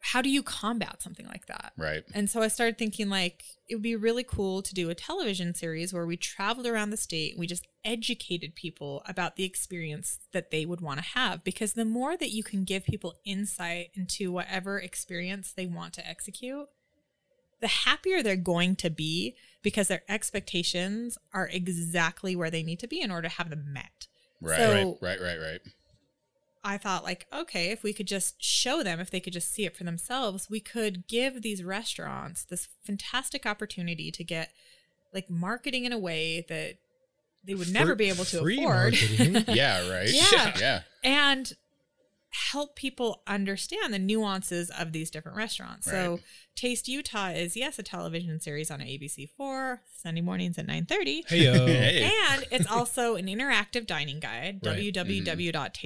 how 0.00 0.22
do 0.22 0.30
you 0.30 0.42
combat 0.42 1.02
something 1.02 1.26
like 1.26 1.46
that? 1.46 1.72
right. 1.76 2.04
And 2.14 2.30
so 2.30 2.42
I 2.42 2.48
started 2.48 2.78
thinking 2.78 3.08
like 3.08 3.44
it 3.68 3.74
would 3.74 3.82
be 3.82 3.96
really 3.96 4.24
cool 4.24 4.62
to 4.62 4.74
do 4.74 4.88
a 4.90 4.94
television 4.94 5.54
series 5.54 5.92
where 5.92 6.06
we 6.06 6.16
traveled 6.16 6.66
around 6.66 6.90
the 6.90 6.96
state 6.96 7.32
and 7.32 7.40
we 7.40 7.46
just 7.46 7.66
educated 7.84 8.54
people 8.54 9.02
about 9.06 9.36
the 9.36 9.44
experience 9.44 10.18
that 10.32 10.50
they 10.50 10.64
would 10.64 10.80
want 10.80 10.98
to 11.00 11.04
have 11.04 11.44
because 11.44 11.72
the 11.74 11.84
more 11.84 12.16
that 12.16 12.30
you 12.30 12.42
can 12.42 12.64
give 12.64 12.84
people 12.84 13.14
insight 13.24 13.90
into 13.94 14.32
whatever 14.32 14.78
experience 14.78 15.52
they 15.52 15.66
want 15.66 15.92
to 15.94 16.08
execute, 16.08 16.66
the 17.60 17.68
happier 17.68 18.22
they're 18.22 18.36
going 18.36 18.76
to 18.76 18.90
be 18.90 19.34
because 19.62 19.88
their 19.88 20.02
expectations 20.08 21.18
are 21.34 21.48
exactly 21.48 22.36
where 22.36 22.50
they 22.50 22.62
need 22.62 22.78
to 22.78 22.86
be 22.88 23.00
in 23.00 23.10
order 23.10 23.28
to 23.28 23.34
have 23.34 23.50
them 23.50 23.72
met. 23.72 24.06
Right. 24.40 24.56
So- 24.58 24.98
right. 25.00 25.20
Right. 25.20 25.38
Right. 25.38 25.60
I 26.64 26.76
thought 26.78 27.04
like, 27.04 27.26
okay, 27.32 27.70
if 27.70 27.82
we 27.82 27.92
could 27.92 28.06
just 28.06 28.42
show 28.42 28.82
them, 28.82 29.00
if 29.00 29.10
they 29.10 29.20
could 29.20 29.32
just 29.32 29.52
see 29.52 29.64
it 29.64 29.76
for 29.76 29.84
themselves, 29.84 30.48
we 30.50 30.60
could 30.60 31.06
give 31.06 31.42
these 31.42 31.62
restaurants 31.62 32.44
this 32.44 32.68
fantastic 32.84 33.46
opportunity 33.46 34.10
to 34.10 34.24
get 34.24 34.50
like 35.14 35.30
marketing 35.30 35.84
in 35.84 35.92
a 35.92 35.98
way 35.98 36.44
that 36.48 36.74
they 37.44 37.54
would 37.54 37.72
never 37.72 37.94
be 37.94 38.08
able 38.08 38.24
to 38.26 38.38
afford. 38.38 38.94
Yeah. 39.48 39.88
Right. 39.88 40.10
Yeah. 40.10 40.54
Yeah. 40.58 40.80
and 41.04 41.52
help 42.30 42.76
people 42.76 43.22
understand 43.26 43.92
the 43.92 43.98
nuances 43.98 44.70
of 44.70 44.92
these 44.92 45.10
different 45.10 45.36
restaurants. 45.36 45.86
So 45.90 46.20
Taste 46.54 46.86
Utah 46.88 47.28
is 47.28 47.56
yes, 47.56 47.78
a 47.78 47.82
television 47.82 48.38
series 48.40 48.70
on 48.70 48.80
ABC4 48.80 49.78
Sunday 49.96 50.20
mornings 50.20 50.58
at 50.58 50.66
9:30. 50.66 51.22
Hey. 51.28 51.38
Hey. 51.68 52.10
And 52.32 52.44
it's 52.50 52.66
also 52.70 53.14
an 53.16 53.26
interactive 53.26 53.86
dining 53.86 54.20
guide, 54.20 54.60
Right. 54.64 54.78
Mm-hmm. 54.94 55.08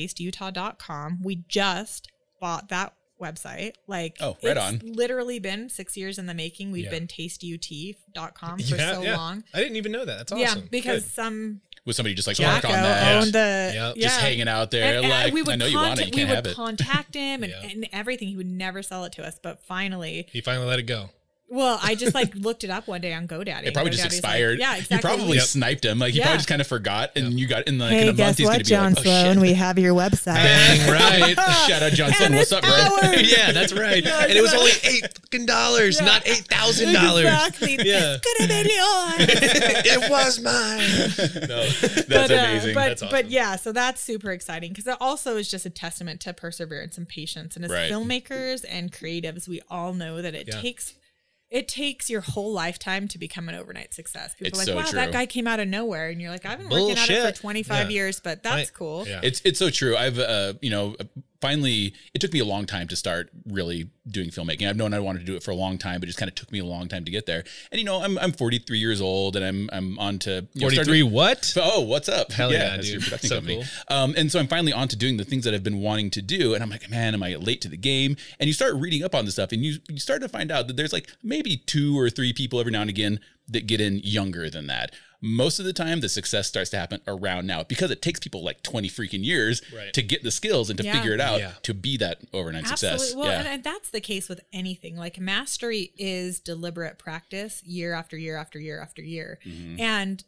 www.tasteutah.com. 0.03 1.21
We 1.23 1.37
just 1.49 2.09
bought 2.41 2.69
that 2.71 2.95
website. 3.21 3.75
Like, 3.87 4.17
Oh, 4.21 4.37
right 4.43 4.57
it's 4.57 4.61
on. 4.67 4.81
literally 4.85 5.39
been 5.39 5.69
six 5.69 5.97
years 5.97 6.19
in 6.19 6.27
the 6.27 6.35
making. 6.35 6.73
We've 6.73 6.85
Yeah. 6.85 6.91
been 6.91 7.07
tasteut.com 7.07 8.59
for 8.69 8.77
Yeah, 8.77 8.95
so 8.95 9.03
yeah. 9.03 9.17
long. 9.17 9.45
I 9.55 9.59
didn't 9.61 9.77
even 9.77 9.93
know 9.93 10.05
that. 10.05 10.19
That's 10.19 10.33
awesome. 10.33 10.61
Yeah, 10.63 10.69
because 10.71 11.05
Good. 11.05 11.13
some 11.13 11.61
Was 11.85 11.97
somebody 11.97 12.15
just 12.15 12.29
like 12.29 12.39
work 12.39 12.63
Jacko 12.63 12.69
on 12.69 12.75
that? 12.75 13.17
owned 13.23 13.33
the 13.33 13.73
Yep. 13.75 13.95
yeah. 13.97 14.03
Just 14.03 14.21
hanging 14.21 14.47
out 14.49 14.71
there, 14.71 14.85
And- 14.97 15.05
and 15.05 15.09
like 15.09 15.33
we 15.35 15.43
would 15.43 15.53
I 15.53 15.57
know 15.57 15.67
you 15.67 15.77
want 15.77 15.99
it, 15.99 16.05
contact- 16.05 16.17
you 16.17 16.27
can't 16.27 16.45
we 16.45 16.49
would 16.51 16.57
contact 16.57 17.15
him 17.15 17.43
and, 17.43 17.53
Yeah. 17.53 17.69
and 17.71 17.89
everything. 17.93 18.29
He 18.29 18.37
would 18.37 18.47
never 18.47 18.83
sell 18.83 19.05
it 19.05 19.13
to 19.15 19.25
us, 19.27 19.39
but 19.43 19.59
finally, 19.67 20.29
he 20.33 20.41
finally 20.41 20.67
let 20.67 20.79
it 20.79 20.85
go. 20.85 21.11
Well, 21.53 21.79
I 21.83 21.95
just 21.95 22.15
like 22.15 22.35
looked 22.35 22.65
it 22.65 22.71
up 22.71 22.89
one 22.89 23.03
day 23.03 23.13
on 23.13 23.29
GoDaddy. 23.29 23.65
It 23.67 23.75
probably 23.75 23.91
and 23.91 23.99
just 24.01 24.07
expired. 24.07 24.59
Like, 24.59 24.61
yeah, 24.61 24.77
exactly. 24.79 24.97
You 24.97 25.17
probably 25.17 25.37
Yep. 25.37 25.47
sniped 25.47 25.85
him. 25.85 25.99
Like 25.99 26.13
he 26.13 26.19
Yeah. 26.19 26.25
probably 26.25 26.39
just 26.39 26.49
kind 26.49 26.61
of 26.63 26.67
forgot, 26.67 27.13
and 27.15 27.39
you 27.39 27.47
got 27.47 27.69
in 27.69 27.79
like 27.79 27.93
in 27.93 27.99
Hey, 27.99 28.03
a 28.05 28.07
month 28.07 28.17
guess 28.17 28.39
he's 28.39 28.47
what, 28.47 28.53
gonna 28.53 28.65
be 28.65 28.71
John 28.71 28.95
like, 28.95 28.99
oh 28.99 29.03
Sloan? 29.03 29.35
shit. 29.35 29.43
We 29.43 29.53
have 29.53 29.79
your 29.79 29.95
website. 29.95 30.35
Dang 30.43 30.91
right. 30.91 31.37
Shout 31.69 31.83
out 31.83 31.93
John 31.93 32.13
Sloan. 32.15 32.35
What's 32.37 32.53
up, 32.53 32.63
bro? 32.63 33.13
yeah, 33.19 33.53
that's 33.53 33.75
right. 33.75 34.03
And 34.07 34.33
it 34.33 34.41
was 34.41 34.55
only 34.55 34.71
eight 34.85 35.19
fucking 35.19 35.45
dollars, 35.45 35.99
Yeah. 36.01 36.07
not 36.07 36.27
eight 36.27 36.47
thousand 36.49 36.95
dollars. 36.95 37.27
Exactly. 37.27 37.79
Yeah. 37.85 38.17
Could 38.23 38.37
have 38.39 38.49
been 38.49 38.67
yours. 38.73 39.29
it 39.85 40.11
was 40.11 40.41
mine. 40.41 41.49
No. 41.49 41.65
That's 41.69 42.03
but, 42.09 42.31
uh, 42.31 42.35
amazing. 42.35 42.75
but 42.75 42.99
That's 42.99 43.03
but 43.11 43.31
yeah, 43.31 43.57
so 43.57 43.73
that's 43.73 44.01
super 44.01 44.31
exciting 44.31 44.71
because 44.71 44.87
it 44.87 44.97
also 45.01 45.37
is 45.37 45.51
just 45.51 45.67
a 45.67 45.71
testament 45.71 46.21
to 46.23 46.33
perseverance 46.33 46.97
and 46.97 47.07
patience. 47.07 47.57
And 47.57 47.65
as 47.67 47.71
Right. 47.71 47.91
filmmakers 47.93 48.65
and 48.69 48.91
creatives, 48.91 49.47
we 49.49 49.61
all 49.71 49.93
know 49.93 50.23
that 50.23 50.35
it 50.35 50.49
Yeah. 50.49 50.61
takes 50.61 50.95
it 51.53 51.69
takes 51.69 52.09
your 52.09 52.23
whole 52.23 52.53
lifetime 52.53 53.07
to 53.09 53.19
become 53.19 53.49
an 53.49 53.55
overnight 53.55 53.93
success. 53.93 54.35
People 54.35 54.59
It's 54.61 54.69
are 54.69 54.75
like, 54.75 54.87
so 54.87 54.97
wow, 54.97 55.03
true. 55.05 55.13
that 55.13 55.13
guy 55.13 55.27
came 55.27 55.47
out 55.47 55.61
of 55.61 55.69
nowhere, 55.69 56.09
and 56.09 56.21
you're 56.21 56.31
like, 56.31 56.47
I've 56.47 56.59
been 56.59 56.69
working 56.71 56.97
at 56.99 57.11
it 57.11 57.37
for 57.37 57.41
25 57.41 57.91
Yeah. 57.91 57.95
years, 57.95 58.21
but 58.21 58.43
that's 58.43 58.55
Right. 58.57 58.73
cool. 58.73 59.07
Yeah. 59.07 59.21
It's 59.23 59.41
it's 59.45 59.59
so 59.59 59.69
true. 59.71 59.97
I've 59.97 60.19
uh 60.19 60.55
you 60.63 60.71
know 60.71 60.97
finally 61.43 61.93
it 62.15 62.21
took 62.23 62.33
me 62.33 62.39
a 62.39 62.45
long 62.47 62.65
time 62.65 62.89
to 62.89 62.97
start 62.97 63.29
really 63.47 63.91
doing 64.11 64.31
filmmaking. 64.31 64.67
I've 64.69 64.77
known 64.77 64.95
I 64.95 65.01
wanted 65.01 65.19
to 65.19 65.25
do 65.27 65.37
it 65.37 65.43
for 65.43 65.51
a 65.51 65.55
long 65.55 65.77
time, 65.77 66.01
but 66.01 66.05
it 66.05 66.13
just 66.13 66.19
kind 66.19 66.29
of 66.31 66.35
took 66.35 66.51
me 66.51 66.61
a 66.61 66.65
long 66.65 66.89
time 66.89 67.05
to 67.05 67.11
get 67.11 67.27
there. 67.27 67.45
And 67.71 67.79
you 67.79 67.85
know 67.85 68.01
I'm 68.03 68.17
I'm 68.19 68.33
43 68.33 68.79
years 68.79 69.01
old 69.03 69.37
and 69.37 69.45
I'm 69.45 69.69
I'm 69.73 69.99
on 69.99 70.19
to 70.21 70.47
you 70.55 70.63
know, 70.63 70.69
starting- 70.71 71.11
What? 71.13 71.53
Oh, 71.57 71.83
what's 71.83 72.09
up? 72.09 72.33
Hell 72.33 72.51
yeah, 72.53 72.71
that's 72.77 72.87
dude. 72.87 72.93
your 72.95 73.03
production 73.03 73.29
So 73.29 73.35
company. 73.37 73.57
cool. 73.89 73.97
Um, 73.97 74.15
and 74.17 74.31
so 74.33 74.39
I'm 74.39 74.47
finally 74.47 74.73
on 74.73 74.89
to 74.89 74.97
doing 74.97 75.17
the 75.19 75.25
things 75.25 75.45
that 75.45 75.53
I've 75.55 75.63
been 75.65 75.81
wanting 75.81 76.11
to 76.13 76.23
do. 76.23 76.55
And 76.55 76.63
I'm 76.63 76.71
like, 76.71 76.89
man, 76.89 77.13
am 77.15 77.23
I 77.23 77.35
late 77.37 77.61
to 77.63 77.69
the 77.69 77.77
game? 77.77 78.17
And 78.41 78.47
you 78.49 78.55
start 78.55 78.75
reading 78.77 79.03
up 79.05 79.15
on 79.15 79.25
this 79.25 79.35
stuff 79.35 79.53
and 79.53 79.63
you, 79.65 79.79
you 79.91 79.99
start 79.99 80.23
to 80.23 80.29
find 80.29 80.51
out 80.53 80.69
that 80.69 80.77
there's 80.77 80.93
like 80.93 81.09
maybe 81.23 81.57
two 81.57 81.99
or 81.99 82.09
three 82.11 82.33
people 82.33 82.61
every 82.61 82.73
now 82.73 82.81
and 82.83 82.91
again 82.91 83.21
that 83.49 83.67
get 83.67 83.81
in 83.81 83.99
younger 83.99 84.49
than 84.49 84.69
that. 84.69 84.93
Most 85.25 85.61
of 85.61 85.65
the 85.65 85.73
time, 85.73 86.01
the 86.01 86.09
success 86.09 86.49
starts 86.49 86.69
to 86.71 86.77
happen 86.79 87.01
around 87.07 87.47
now 87.47 87.63
because 87.63 87.93
it 87.93 88.03
takes 88.03 88.19
people 88.19 88.43
like 88.43 88.61
20 88.65 88.89
freaking 88.89 89.25
years 89.25 89.63
Right. 89.73 89.93
to 89.95 90.03
get 90.03 90.25
the 90.25 90.33
skills 90.33 90.69
and 90.69 90.77
to 90.79 90.85
Yeah. 90.85 90.97
figure 90.97 91.15
it 91.15 91.21
out 91.21 91.39
Yeah. 91.39 91.53
to 91.63 91.73
be 91.75 91.97
that 91.99 92.19
overnight 92.33 92.65
Absolutely. 92.71 92.99
success. 92.99 93.17
Well, 93.17 93.31
yeah. 93.31 93.39
and, 93.39 93.49
and 93.49 93.65
that's 93.65 93.91
the 93.91 94.01
case 94.01 94.29
with 94.29 94.41
anything. 94.53 94.97
Like 94.97 95.21
mastery 95.21 95.93
is 95.97 96.41
deliberate 96.41 96.99
practice 96.99 97.63
year 97.65 97.95
after 97.95 98.17
year 98.17 98.37
after 98.37 98.59
year 98.59 98.83
after 98.83 99.01
year. 99.01 99.39
Mm-hmm. 99.47 99.81
And 99.81 100.25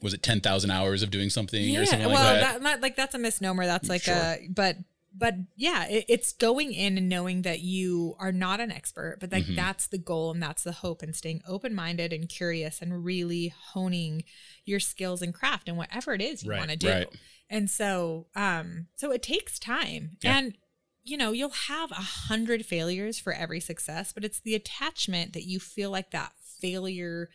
Was 0.00 0.12
it 0.12 0.22
10,000 0.24 0.70
hours 0.72 1.04
of 1.04 1.12
doing 1.12 1.30
something 1.30 1.62
yeah, 1.62 1.78
or 1.78 1.86
something 1.86 2.08
like 2.08 2.14
well, 2.16 2.34
that? 2.34 2.60
that, 2.64 2.80
like 2.80 2.96
that's 2.96 3.14
a 3.14 3.18
misnomer. 3.18 3.64
That's 3.66 3.88
like 3.88 4.02
Sure. 4.02 4.14
a, 4.14 4.48
but, 4.48 4.76
but 5.14 5.34
yeah, 5.56 5.86
it, 5.88 6.04
it's 6.08 6.32
going 6.32 6.72
in 6.72 6.96
and 6.98 7.08
knowing 7.08 7.42
that 7.42 7.60
you 7.60 8.16
are 8.18 8.32
not 8.32 8.60
an 8.60 8.72
expert, 8.72 9.18
but 9.20 9.30
like 9.32 9.44
Mhm. 9.46 9.56
that's 9.56 9.86
the 9.86 9.98
goal 9.98 10.30
and 10.32 10.42
that's 10.42 10.62
the 10.62 10.72
hope 10.72 11.02
and 11.02 11.14
staying 11.14 11.42
open 11.46 11.74
minded 11.74 12.12
and 12.12 12.28
curious 12.28 12.80
and 12.80 13.04
really 13.04 13.48
honing 13.72 14.24
your 14.64 14.80
skills 14.80 15.22
and 15.22 15.34
craft 15.34 15.68
and 15.68 15.76
whatever 15.76 16.14
it 16.14 16.20
is 16.22 16.42
you 16.42 16.50
Right, 16.50 16.58
want 16.58 16.70
to 16.70 16.76
do. 16.76 16.88
right. 16.88 17.08
And 17.50 17.70
so, 17.70 18.26
um, 18.34 18.86
so 18.94 19.10
it 19.12 19.22
takes 19.22 19.58
time 19.58 20.16
Yeah. 20.22 20.38
and 20.38 20.56
you 21.04 21.16
know, 21.16 21.32
you'll 21.32 21.50
have 21.50 21.90
a 21.90 21.94
hundred 21.96 22.64
failures 22.64 23.18
for 23.18 23.32
every 23.32 23.58
success, 23.58 24.12
but 24.12 24.24
it's 24.24 24.38
the 24.38 24.54
attachment 24.54 25.32
that 25.32 25.42
you 25.42 25.58
feel 25.58 25.90
like 25.90 26.12
that 26.12 26.32
failure 26.60 27.28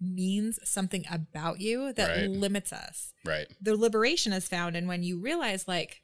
means 0.00 0.58
something 0.68 1.04
about 1.08 1.60
you 1.60 1.92
that 1.92 2.08
Right. 2.16 2.28
limits 2.28 2.72
us. 2.72 3.12
Right. 3.24 3.46
The 3.60 3.76
liberation 3.76 4.32
is 4.32 4.48
found 4.48 4.76
in 4.76 4.88
when 4.88 5.04
you 5.04 5.20
realize 5.20 5.68
like 5.68 6.01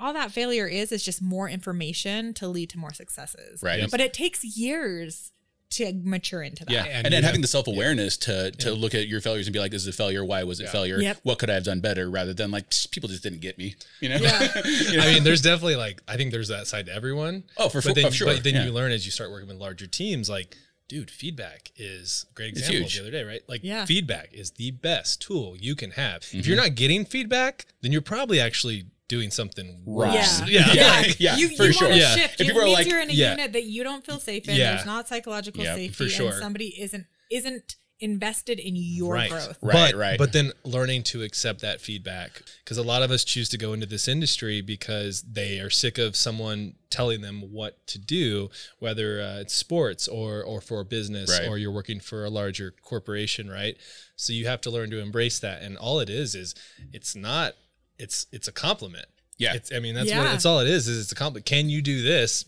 all 0.00 0.12
that 0.14 0.30
failure 0.32 0.66
is 0.66 0.90
is 0.92 1.04
just 1.04 1.20
more 1.22 1.48
information 1.48 2.34
to 2.34 2.48
lead 2.48 2.70
to 2.70 2.78
more 2.78 2.92
successes. 2.92 3.62
Right. 3.62 3.80
Yep. 3.80 3.90
But 3.90 4.00
it 4.00 4.12
takes 4.14 4.42
years 4.44 5.32
to 5.70 5.92
mature 6.02 6.42
into 6.42 6.64
that. 6.64 6.72
Yeah, 6.72 6.84
And 6.84 7.06
and, 7.06 7.14
then 7.14 7.22
having 7.22 7.38
have- 7.38 7.42
the 7.42 7.48
self 7.48 7.68
awareness 7.68 8.16
to 8.18 8.50
to 8.50 8.72
look 8.72 8.92
at 8.94 9.06
your 9.06 9.20
failures 9.20 9.46
and 9.46 9.52
be 9.52 9.60
like, 9.60 9.70
"This 9.70 9.82
is 9.82 9.88
a 9.88 9.92
failure. 9.92 10.24
Why 10.24 10.42
was 10.42 10.58
it 10.58 10.64
Yeah. 10.64 10.70
failure? 10.72 11.00
Yep. 11.00 11.20
What 11.22 11.38
could 11.38 11.48
I 11.48 11.54
have 11.54 11.62
done 11.64 11.78
better?" 11.80 12.10
Rather 12.10 12.34
than 12.34 12.50
like, 12.50 12.64
"People 12.90 13.08
just 13.08 13.22
didn't 13.22 13.40
get 13.40 13.56
me." 13.56 13.76
You 14.00 14.08
know? 14.08 14.16
Yeah. 14.16 14.48
You 14.64 14.96
know? 14.96 15.04
I 15.04 15.12
mean, 15.14 15.22
there's 15.22 15.42
definitely 15.42 15.76
like 15.76 16.02
I 16.08 16.16
think 16.16 16.32
there's 16.32 16.48
that 16.48 16.66
side 16.66 16.86
to 16.86 16.92
everyone. 16.92 17.44
oh, 17.56 17.68
for, 17.68 17.78
but 17.78 17.84
for, 17.84 17.94
then, 17.94 18.06
oh, 18.06 18.10
sure. 18.10 18.26
but 18.26 18.42
then 18.42 18.54
yeah. 18.54 18.64
you 18.64 18.72
learn 18.72 18.90
as 18.90 19.04
you 19.06 19.12
start 19.12 19.30
working 19.30 19.46
with 19.48 19.58
larger 19.58 19.86
teams, 19.86 20.28
like, 20.28 20.56
dude, 20.88 21.08
feedback 21.08 21.70
is 21.76 22.26
a 22.30 22.34
great 22.34 22.48
example 22.48 22.74
huge. 22.80 22.94
the 22.96 23.00
other 23.02 23.10
day, 23.12 23.22
right? 23.22 23.42
Like, 23.48 23.60
Yeah. 23.62 23.84
feedback 23.84 24.30
is 24.32 24.50
the 24.52 24.72
best 24.72 25.22
tool 25.22 25.56
you 25.56 25.76
can 25.76 25.92
have. 25.92 26.22
If 26.24 26.30
Mm-hmm. 26.32 26.48
you're 26.48 26.56
not 26.56 26.74
getting 26.74 27.04
feedback, 27.04 27.66
then 27.80 27.92
you're 27.92 28.00
probably 28.02 28.40
actually 28.40 28.86
doing 29.10 29.30
something 29.30 29.82
Wrong. 29.84 30.14
worse. 30.14 30.40
Yeah. 30.48 30.72
Yeah. 30.72 30.72
Yeah. 30.72 31.12
Yeah, 31.18 31.36
you, 31.36 31.48
for 31.56 31.64
you 31.66 31.72
sure. 31.72 31.88
want 31.88 31.94
to 31.94 32.00
Yeah. 32.00 32.14
shift. 32.14 32.34
If 32.34 32.40
If 32.40 32.46
people 32.46 32.62
are 32.62 32.64
means 32.64 32.78
like- 32.78 32.86
you're 32.86 33.00
in 33.02 33.10
a 33.10 33.12
Yeah. 33.12 33.32
unit 33.32 33.52
that 33.52 33.64
you 33.64 33.82
don't 33.84 34.06
feel 34.06 34.20
safe 34.20 34.48
in. 34.48 34.56
Yeah. 34.56 34.74
There's 34.74 34.86
not 34.86 35.08
psychological 35.08 35.62
Yeah, 35.64 35.74
safety, 35.74 35.92
for 36.04 36.08
sure. 36.08 36.30
and 36.30 36.38
somebody 36.40 36.68
isn't 36.80 37.06
isn't 37.30 37.76
invested 38.02 38.58
in 38.58 38.74
your 38.76 39.12
right. 39.14 39.30
growth. 39.30 39.58
Right, 39.60 39.92
but, 39.92 39.94
right. 39.94 40.18
But 40.18 40.32
then 40.32 40.52
learning 40.64 41.02
to 41.12 41.22
accept 41.22 41.60
that 41.60 41.80
feedback 41.82 42.42
because 42.64 42.78
a 42.78 42.82
lot 42.82 43.02
of 43.02 43.10
us 43.10 43.24
choose 43.24 43.48
to 43.50 43.58
go 43.58 43.74
into 43.74 43.84
this 43.86 44.08
industry 44.08 44.62
because 44.62 45.20
they 45.22 45.58
are 45.60 45.68
sick 45.70 45.98
of 45.98 46.16
someone 46.16 46.76
telling 46.88 47.20
them 47.20 47.52
what 47.52 47.86
to 47.88 47.98
do, 47.98 48.48
whether 48.78 49.20
uh, 49.20 49.40
it's 49.40 49.54
sports 49.54 50.08
or 50.08 50.42
or 50.42 50.60
for 50.62 50.82
business 50.82 51.28
Right. 51.30 51.46
or 51.48 51.58
you're 51.58 51.70
working 51.80 52.00
for 52.00 52.24
a 52.24 52.30
larger 52.30 52.72
corporation, 52.82 53.50
right? 53.50 53.76
So 54.16 54.32
you 54.32 54.46
have 54.46 54.60
to 54.62 54.70
learn 54.70 54.90
to 54.92 54.98
embrace 54.98 55.38
that, 55.40 55.60
and 55.62 55.76
all 55.76 56.00
it 56.00 56.08
is 56.08 56.34
is 56.34 56.54
it's 56.92 57.14
not 57.14 57.54
it's 58.00 58.26
it's 58.32 58.48
a 58.48 58.52
compliment. 58.52 59.06
Yeah. 59.38 59.54
It's, 59.54 59.72
I 59.72 59.78
mean 59.80 59.94
that's 59.94 60.10
what 60.12 60.34
it's 60.34 60.44
all 60.46 60.60
it 60.60 60.68
is 60.68 60.88
is 60.88 61.00
it's 61.02 61.12
a 61.12 61.14
compliment. 61.14 61.46
Can 61.46 61.68
you 61.70 61.80
do 61.82 62.02
this? 62.02 62.44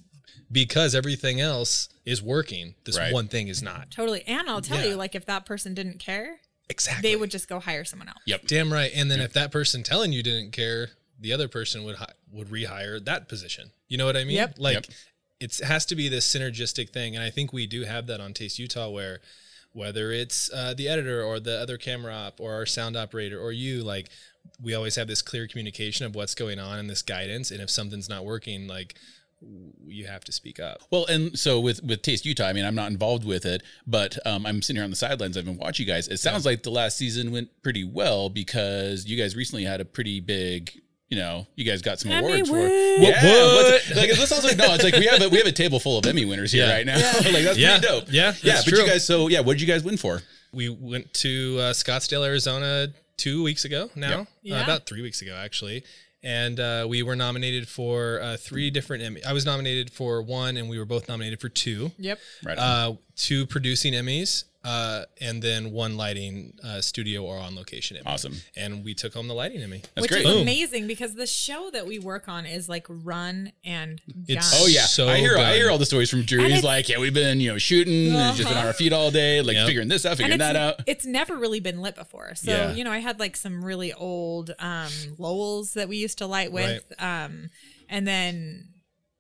Because 0.51 0.95
everything 0.95 1.41
else 1.41 1.89
is 2.05 2.23
working, 2.23 2.75
this 2.85 2.99
Right. 2.99 3.13
one 3.13 3.29
thing 3.29 3.49
is 3.49 3.63
not. 3.63 3.91
Totally. 3.91 4.23
And 4.27 4.49
I'll 4.51 4.61
tell 4.61 4.79
Yeah. 4.83 4.91
you, 4.91 4.97
like 4.97 5.15
if 5.15 5.25
that 5.27 5.47
person 5.47 5.73
didn't 5.73 5.99
care, 5.99 6.41
Exactly. 6.69 7.09
they 7.11 7.17
would 7.17 7.31
just 7.31 7.49
go 7.49 7.59
hire 7.61 7.85
someone 7.85 8.09
else. 8.09 8.19
Yep. 8.27 8.47
Damn 8.49 8.73
right. 8.73 8.91
And 8.95 9.11
then 9.11 9.21
if 9.21 9.33
that 9.33 9.51
person 9.51 9.83
telling 9.83 10.13
you 10.13 10.23
didn't 10.23 10.51
care, 10.53 10.91
the 11.19 11.33
other 11.33 11.49
person 11.49 11.85
would 11.85 11.97
hi- 11.97 12.13
would 12.31 12.49
rehire 12.49 13.03
that 13.05 13.29
position. 13.29 13.71
You 13.89 13.97
know 13.97 14.05
what 14.07 14.17
I 14.17 14.25
mean? 14.25 14.37
Yep. 14.37 14.55
Like 14.59 14.75
Yep. 14.75 14.87
it 15.41 15.59
has 15.65 15.87
to 15.87 15.95
be 15.97 16.09
this 16.09 16.27
synergistic 16.31 16.91
thing, 16.91 17.15
and 17.17 17.25
I 17.25 17.31
think 17.31 17.53
we 17.53 17.67
do 17.67 17.85
have 17.85 18.07
that 18.09 18.21
on 18.21 18.35
Taste 18.35 18.59
Utah, 18.59 18.89
where 18.91 19.21
whether 19.73 20.13
it's 20.13 20.51
uh, 20.53 20.75
the 20.75 20.87
editor 20.89 21.23
or 21.23 21.41
the 21.41 21.59
other 21.59 21.79
camera 21.79 22.13
op 22.15 22.41
or 22.41 22.53
our 22.53 22.67
sound 22.67 22.95
operator 22.97 23.41
or 23.41 23.53
you, 23.53 23.83
like 23.83 24.11
we 24.61 24.75
always 24.75 24.97
have 24.97 25.09
this 25.09 25.23
clear 25.23 25.47
communication 25.49 26.07
of 26.07 26.15
what's 26.15 26.35
going 26.35 26.59
on 26.59 26.79
and 26.79 26.89
this 26.89 27.03
guidance. 27.03 27.51
And 27.51 27.61
if 27.61 27.71
something's 27.71 28.09
not 28.09 28.25
working, 28.25 28.69
like 28.69 28.95
you 29.85 30.07
have 30.07 30.23
to 30.25 30.31
speak 30.33 30.61
up. 30.61 30.83
Well, 30.91 31.05
and 31.07 31.37
so 31.39 31.59
with 31.59 31.83
with 31.83 32.03
Taste 32.03 32.25
Utah, 32.25 32.47
I 32.47 32.53
mean, 32.53 32.65
I'm 32.65 32.77
not 32.77 32.91
involved 32.93 33.25
with 33.25 33.45
it, 33.45 33.63
but 33.87 34.17
um, 34.27 34.47
I'm 34.47 34.63
sitting 34.63 34.77
here 34.77 34.85
on 34.85 34.91
the 34.91 34.97
sidelines. 34.97 35.37
I've 35.37 35.45
been 35.45 35.57
watching 35.59 35.87
you 35.87 35.93
guys. 35.93 36.07
It 36.09 36.19
sounds 36.21 36.47
like 36.47 36.63
the 36.63 36.71
last 36.71 36.97
season 36.97 37.33
went 37.33 37.49
pretty 37.63 37.83
well 37.85 38.29
because 38.29 39.05
you 39.07 39.17
guys 39.17 39.35
recently 39.35 39.65
had 39.65 39.81
a 39.81 39.85
pretty 39.85 40.21
big. 40.21 40.71
You 41.09 41.19
know, 41.19 41.47
you 41.57 41.67
guys 41.67 41.83
got 41.83 41.99
some 42.01 42.11
Emmy 42.11 42.27
awards 42.27 42.49
for. 42.49 42.55
win. 42.57 43.03
Yeah, 43.03 43.23
What? 43.23 43.65
what's- 43.73 43.97
like 43.97 44.09
let's 44.19 44.33
also 44.33 44.49
acknowledge, 44.49 44.83
like 44.83 44.95
we 44.95 45.05
have 45.05 45.21
a, 45.21 45.29
we 45.29 45.37
have 45.37 45.47
a 45.47 45.53
table 45.53 45.79
full 45.79 45.99
of 45.99 46.07
Emmy 46.07 46.25
winners 46.25 46.53
here 46.53 46.65
Yeah. 46.67 46.73
right 46.73 46.87
now. 46.87 46.95
like 47.17 47.45
that's 47.45 47.59
Yeah. 47.59 47.79
pretty 47.81 47.87
dope. 48.01 48.05
Yeah, 48.11 48.33
yeah. 48.43 48.53
that's 48.55 48.65
But 48.65 48.71
true. 48.71 48.81
you 48.81 48.87
guys, 48.87 49.07
so 49.07 49.29
yeah, 49.29 49.41
what 49.41 49.53
did 49.55 49.61
you 49.61 49.67
guys 49.67 49.85
win 49.85 49.99
for? 49.99 50.23
we 50.55 50.69
went 50.71 51.13
to 51.15 51.57
uh, 51.61 51.73
Scottsdale, 51.75 52.27
Arizona 52.27 52.89
two 53.17 53.43
weeks 53.43 53.65
ago 53.65 53.91
now, 53.95 54.19
Yep. 54.19 54.29
Yeah. 54.43 54.61
uh, 54.61 54.63
about 54.65 54.87
three 54.87 55.03
weeks 55.03 55.23
ago 55.23 55.35
actually. 55.37 55.85
And 56.25 56.61
uh, 56.61 56.87
we 56.89 57.03
were 57.03 57.17
nominated 57.17 57.67
for 57.69 58.21
uh, 58.23 58.37
three 58.37 58.71
different 58.71 59.03
Emmy. 59.03 59.25
I 59.25 59.33
was 59.33 59.45
nominated 59.45 59.91
for 59.91 60.23
one, 60.23 60.57
and 60.57 60.69
we 60.71 60.79
were 60.79 60.85
both 60.85 61.09
nominated 61.09 61.41
for 61.41 61.49
two. 61.49 61.91
Yep. 61.99 62.19
Right. 62.45 62.59
on. 62.59 62.93
Uh, 62.93 62.97
two 63.17 63.45
producing 63.45 63.93
Emmys, 63.95 64.45
uh, 64.65 65.05
and 65.21 65.43
then 65.43 65.73
one 65.73 65.97
lighting 65.97 66.53
uh, 66.63 66.81
studio 66.81 67.25
or 67.25 67.37
on 67.39 67.57
location 67.57 67.97
Emmy. 67.97 68.07
Awesome. 68.07 68.35
And 68.57 68.85
we 68.85 68.95
took 68.95 69.13
home 69.15 69.27
the 69.29 69.35
lighting 69.35 69.61
Emmy. 69.61 69.83
That's 69.95 70.03
Which 70.03 70.11
great. 70.11 70.25
is 70.27 70.33
Boom. 70.33 70.43
amazing 70.43 70.87
because 70.87 71.15
the 71.15 71.27
show 71.27 71.71
that 71.73 71.87
we 71.87 71.99
work 71.99 72.29
on 72.29 72.47
is 72.47 72.69
like 72.69 72.87
run 72.89 73.53
and 73.65 74.01
done. 74.07 74.25
It's- 74.29 74.61
Oh 74.63 74.67
yeah, 74.67 74.83
so 74.87 75.09
I 75.09 75.19
hear 75.19 75.37
I 75.37 75.43
done. 75.43 75.55
hear 75.55 75.71
all 75.71 75.79
the 75.79 75.87
stories 75.87 76.11
from 76.11 76.23
Dru. 76.23 76.39
And 76.41 76.49
He's 76.49 76.59
it's- 76.59 76.65
like, 76.65 76.89
yeah, 76.89 76.99
we've 76.99 77.13
been 77.15 77.41
you 77.41 77.51
know 77.51 77.59
shooting, 77.59 78.15
and 78.15 78.37
just 78.37 78.49
been 78.49 78.57
on 78.59 78.67
our 78.67 78.73
feet 78.73 78.93
all 78.93 79.11
day, 79.11 79.43
like 79.43 79.55
Yep. 79.55 79.67
figuring 79.67 79.89
this 79.89 80.07
out, 80.07 80.11
and 80.11 80.19
figuring 80.19 80.39
that 80.39 80.55
out. 80.57 80.77
it's 80.87 81.05
never 81.05 81.37
really 81.37 81.61
been 81.61 81.81
lit 81.83 81.95
before. 81.97 82.35
So, 82.37 82.51
Yeah. 82.51 82.73
you 82.75 82.85
know, 82.85 82.93
I 82.93 82.99
had 82.99 83.19
like 83.19 83.37
some 83.37 83.65
really 83.65 83.93
old 83.93 84.55
um 84.59 84.91
Lowels 85.19 85.73
that 85.75 85.89
we 85.89 85.97
used 85.97 86.19
to 86.19 86.27
light 86.27 86.53
with. 86.53 86.85
Um 86.99 87.51
and 87.89 88.07
then 88.07 88.69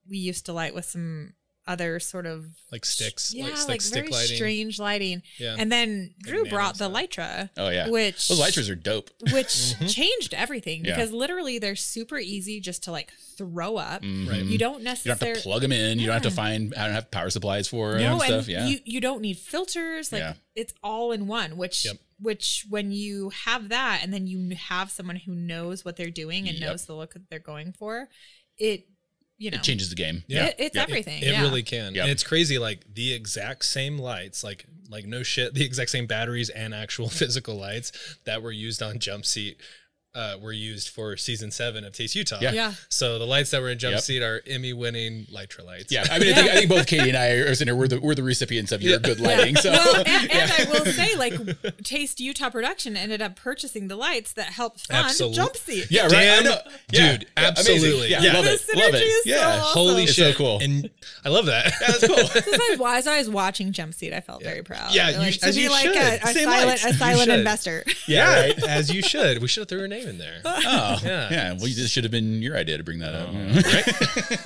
we 0.08 0.18
used 0.18 0.46
to 0.46 0.52
light 0.52 0.74
with 0.74 0.84
some 0.84 1.34
other 1.66 2.00
sort 2.00 2.26
of 2.26 2.46
Like 2.72 2.84
sticks, 2.84 3.32
yeah, 3.32 3.44
like, 3.44 3.54
like, 3.58 3.68
like 3.68 3.80
stick 3.82 3.94
very 4.02 4.08
lighting. 4.12 4.36
strange 4.36 4.78
lighting. 4.80 5.22
Yeah. 5.38 5.54
And 5.58 5.70
then 5.70 6.14
Dru 6.20 6.38
nano 6.38 6.50
brought 6.50 6.78
the 6.78 6.88
stuff. 6.88 6.92
Litra. 6.92 7.50
Oh 7.56 7.68
yeah, 7.68 7.88
Which 7.88 8.28
those 8.28 8.40
lighters 8.40 8.68
are 8.68 8.74
dope. 8.74 9.10
which 9.32 9.74
changed 9.88 10.34
everything 10.34 10.84
Yeah. 10.84 10.96
because 10.96 11.12
literally 11.12 11.58
they're 11.60 11.76
super 11.76 12.18
easy 12.18 12.60
just 12.60 12.82
to 12.84 12.90
like 12.90 13.12
throw 13.38 13.76
up. 13.76 14.02
Right. 14.02 14.02
You 14.02 14.26
don't 14.26 14.32
Mm-hmm. 14.32 14.48
You 14.50 14.58
don't 14.58 14.74
have 14.74 14.82
necessarily 14.82 15.34
to 15.36 15.40
plug 15.42 15.62
them 15.62 15.72
in. 15.72 15.98
You 15.98 16.06
don't 16.06 16.14
have 16.14 16.22
to 16.22 16.30
find. 16.30 16.74
I 16.74 16.86
don't 16.86 16.94
have 16.94 17.10
power 17.10 17.30
supplies 17.30 17.68
for 17.68 17.96
no, 17.98 18.12
and 18.14 18.20
stuff. 18.22 18.38
and 18.40 18.48
Yeah. 18.48 18.66
you 18.66 18.78
you 18.84 19.00
don't 19.00 19.20
need 19.20 19.38
filters. 19.38 20.10
Like 20.12 20.20
Yeah. 20.20 20.34
it's 20.56 20.74
all 20.82 21.12
in 21.12 21.26
one. 21.28 21.56
Which 21.56 21.84
Yep. 21.84 21.96
which 22.18 22.66
when 22.68 22.90
you 22.90 23.30
have 23.44 23.68
that, 23.68 24.00
and 24.02 24.12
then 24.12 24.26
you 24.26 24.56
have 24.56 24.90
someone 24.90 25.16
who 25.16 25.34
knows 25.34 25.84
what 25.84 25.96
they're 25.96 26.10
doing 26.10 26.48
and 26.48 26.58
Yep. 26.58 26.68
knows 26.68 26.86
the 26.86 26.94
look 26.94 27.12
that 27.14 27.30
they're 27.30 27.38
going 27.38 27.72
for, 27.72 28.08
it 28.58 28.86
you 29.42 29.50
know, 29.50 29.56
It 29.56 29.62
changes 29.62 29.88
the 29.90 29.96
game. 29.96 30.22
Yeah. 30.28 30.46
it- 30.46 30.56
it's 30.58 30.76
Yeah. 30.76 30.82
everything. 30.82 31.22
It 31.22 31.28
yeah. 31.32 31.42
really 31.42 31.62
can. 31.62 31.94
Yep. 31.94 32.02
And 32.04 32.10
it's 32.10 32.22
crazy 32.22 32.58
like 32.58 32.80
the 32.94 33.12
exact 33.12 33.64
same 33.64 33.98
lights, 33.98 34.42
like 34.44 34.64
like 34.88 35.06
no 35.06 35.22
shit, 35.22 35.54
the 35.54 35.64
exact 35.64 35.90
same 35.90 36.06
batteries 36.06 36.50
and 36.50 36.74
actual 36.74 37.08
physical 37.20 37.56
lights 37.56 37.92
that 38.24 38.42
were 38.42 38.52
used 38.52 38.82
on 38.82 38.98
Jump 38.98 39.24
Seat 39.24 39.56
uh, 40.14 40.36
were 40.42 40.52
used 40.52 40.88
for 40.90 41.16
season 41.16 41.50
seven 41.50 41.84
of 41.84 41.92
Taste 41.94 42.14
Utah. 42.14 42.38
Yeah. 42.40 42.52
Yeah. 42.52 42.72
So 42.90 43.18
the 43.18 43.24
lights 43.26 43.50
that 43.52 43.62
were 43.62 43.70
in 43.70 43.78
Jump 43.78 43.94
Yep. 43.94 44.00
Seat 44.02 44.22
are 44.22 44.42
Emmy 44.46 44.72
winning 44.72 45.24
Litra 45.32 45.64
lights. 45.64 45.90
Yeah, 45.92 46.04
I 46.10 46.18
mean, 46.18 46.32
I, 46.32 46.34
think, 46.34 46.50
I 46.50 46.54
think 46.54 46.68
both 46.70 46.86
Katy 46.86 47.08
and 47.08 47.16
I 47.16 47.28
are 47.30 47.54
sitting 47.54 47.72
here. 47.72 47.80
We're 47.80 47.88
the 47.88 48.00
we're 48.00 48.14
the 48.14 48.22
recipients 48.22 48.72
of 48.72 48.82
your 48.82 48.98
good 48.98 49.20
lighting. 49.20 49.56
So 49.56 49.70
well, 49.70 49.96
and, 50.06 50.30
and 50.30 50.52
I 50.52 50.64
will 50.70 50.84
say, 50.84 51.16
like, 51.16 51.32
Taste 51.84 52.20
Utah 52.20 52.50
Production 52.50 52.96
ended 52.96 53.22
up 53.22 53.36
purchasing 53.36 53.88
the 53.88 53.96
lights 53.96 54.32
that 54.34 54.46
helped 54.46 54.86
fund 54.86 55.06
Absolute- 55.06 55.34
Jump 55.34 55.56
Seat. 55.56 55.86
yeah, 55.90 56.02
right. 56.02 56.10
Dan, 56.10 56.38
I 56.40 56.42
know. 56.44 56.58
Yeah, 56.90 57.12
dude, 57.12 57.22
yeah, 57.36 57.44
absolutely. 57.48 58.08
Yeah, 58.10 58.20
Yeah. 58.22 58.32
love 58.34 58.44
The 58.44 58.50
it, 58.52 58.76
love 58.76 58.94
it. 58.94 59.02
is 59.02 59.24
so 59.24 59.30
yeah, 59.30 59.60
awesome. 59.62 59.78
Holy 59.80 60.02
It's 60.04 60.12
shit. 60.12 60.32
so 60.34 60.38
cool. 60.38 60.58
And 60.60 60.90
I 61.24 61.28
love 61.30 61.46
that. 61.46 61.72
that's 61.80 62.06
cool. 62.06 62.16
As 62.18 62.46
I, 62.46 62.76
was, 62.78 62.98
as 62.98 63.06
I 63.06 63.18
was 63.18 63.30
watching 63.30 63.72
Jump 63.72 63.94
Seat, 63.94 64.12
I 64.12 64.20
felt 64.20 64.42
very 64.42 64.62
proud. 64.62 64.94
Yeah, 64.94 65.10
you 65.10 65.18
like, 65.18 65.32
sh- 65.34 65.38
to 65.38 65.46
as 65.46 65.56
be 65.56 65.62
you 65.62 65.70
like 65.70 65.84
should. 65.84 65.96
a, 65.96 66.14
a 66.22 66.32
silent, 66.34 66.84
a 66.84 66.92
silent 66.94 67.30
investor. 67.30 67.84
Yeah. 68.06 68.52
As 68.68 68.92
you 68.92 69.00
should. 69.02 69.40
We 69.40 69.48
should 69.48 69.62
have 69.62 69.68
threw 69.68 69.78
your 69.78 69.88
name 69.88 70.01
in 70.08 70.18
there. 70.18 70.40
Oh, 70.44 70.98
Yeah. 71.02 71.28
yeah. 71.30 71.48
Well, 71.52 71.60
this 71.60 71.90
should 71.90 72.04
have 72.04 72.10
been 72.10 72.42
your 72.42 72.56
idea 72.56 72.78
to 72.78 72.84
bring 72.84 72.98
that 73.00 73.14
up. 73.14 73.28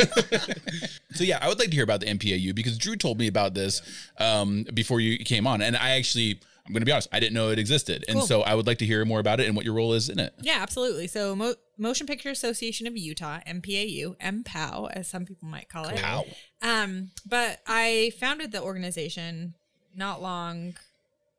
so 1.12 1.24
yeah, 1.24 1.38
I 1.40 1.48
would 1.48 1.58
like 1.58 1.70
to 1.70 1.74
hear 1.74 1.84
about 1.84 2.00
the 2.00 2.06
MPAU 2.06 2.54
because 2.54 2.78
Dru 2.78 2.96
told 2.96 3.18
me 3.18 3.26
about 3.26 3.54
this 3.54 3.82
um, 4.18 4.64
before 4.74 5.00
you 5.00 5.18
came 5.18 5.46
on, 5.46 5.62
and 5.62 5.76
I 5.76 5.90
actually, 5.90 6.40
I'm 6.66 6.72
going 6.72 6.80
to 6.80 6.86
be 6.86 6.92
honest, 6.92 7.08
I 7.12 7.20
didn't 7.20 7.34
know 7.34 7.50
it 7.50 7.58
existed, 7.58 8.04
and 8.08 8.18
Cool. 8.18 8.26
so 8.26 8.42
I 8.42 8.54
would 8.54 8.66
like 8.66 8.78
to 8.78 8.86
hear 8.86 9.04
more 9.04 9.20
about 9.20 9.40
it 9.40 9.46
and 9.46 9.56
what 9.56 9.64
your 9.64 9.74
role 9.74 9.92
is 9.94 10.08
in 10.08 10.18
it. 10.18 10.34
Yeah, 10.40 10.58
absolutely. 10.60 11.06
So, 11.06 11.34
Mo- 11.36 11.54
Motion 11.78 12.06
Picture 12.06 12.30
Association 12.30 12.86
of 12.86 12.96
Utah, 12.96 13.40
MPAU, 13.46 14.16
MPOW, 14.18 14.90
as 14.92 15.08
some 15.08 15.24
people 15.26 15.48
might 15.48 15.68
call 15.68 15.86
it. 15.88 15.98
How? 15.98 16.24
Um, 16.62 17.10
but 17.26 17.60
I 17.66 18.12
founded 18.18 18.52
the 18.52 18.62
organization 18.62 19.54
not 19.94 20.20
long. 20.22 20.74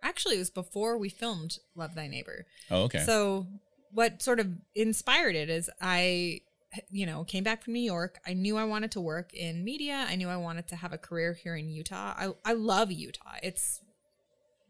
Actually, 0.04 0.36
it 0.36 0.40
was 0.40 0.50
before 0.52 0.98
we 0.98 1.10
filmed 1.10 1.58
Love 1.76 1.96
Thy 1.96 2.08
Neighbor. 2.08 2.46
Oh, 2.72 2.84
okay. 2.84 3.00
So, 3.00 3.48
what 3.92 4.22
sort 4.22 4.40
of 4.40 4.50
inspired 4.76 5.36
it 5.36 5.50
is 5.50 5.70
I, 5.82 6.42
you 6.90 7.06
know, 7.06 7.24
came 7.24 7.44
back 7.44 7.64
from 7.64 7.74
New 7.74 7.80
York. 7.80 8.20
I 8.26 8.34
knew 8.34 8.58
I 8.58 8.66
wanted 8.66 8.92
to 8.92 9.02
work 9.02 9.34
in 9.34 9.64
media. 9.64 10.06
I 10.08 10.16
knew 10.16 10.30
I 10.30 10.38
wanted 10.38 10.68
to 10.70 10.76
have 10.76 10.94
a 10.94 10.98
career 10.98 11.34
here 11.34 11.56
in 11.56 11.70
Utah. 11.70 12.14
I, 12.18 12.34
I 12.46 12.54
love 12.54 12.92
Utah. 12.92 13.36
It's 13.42 13.82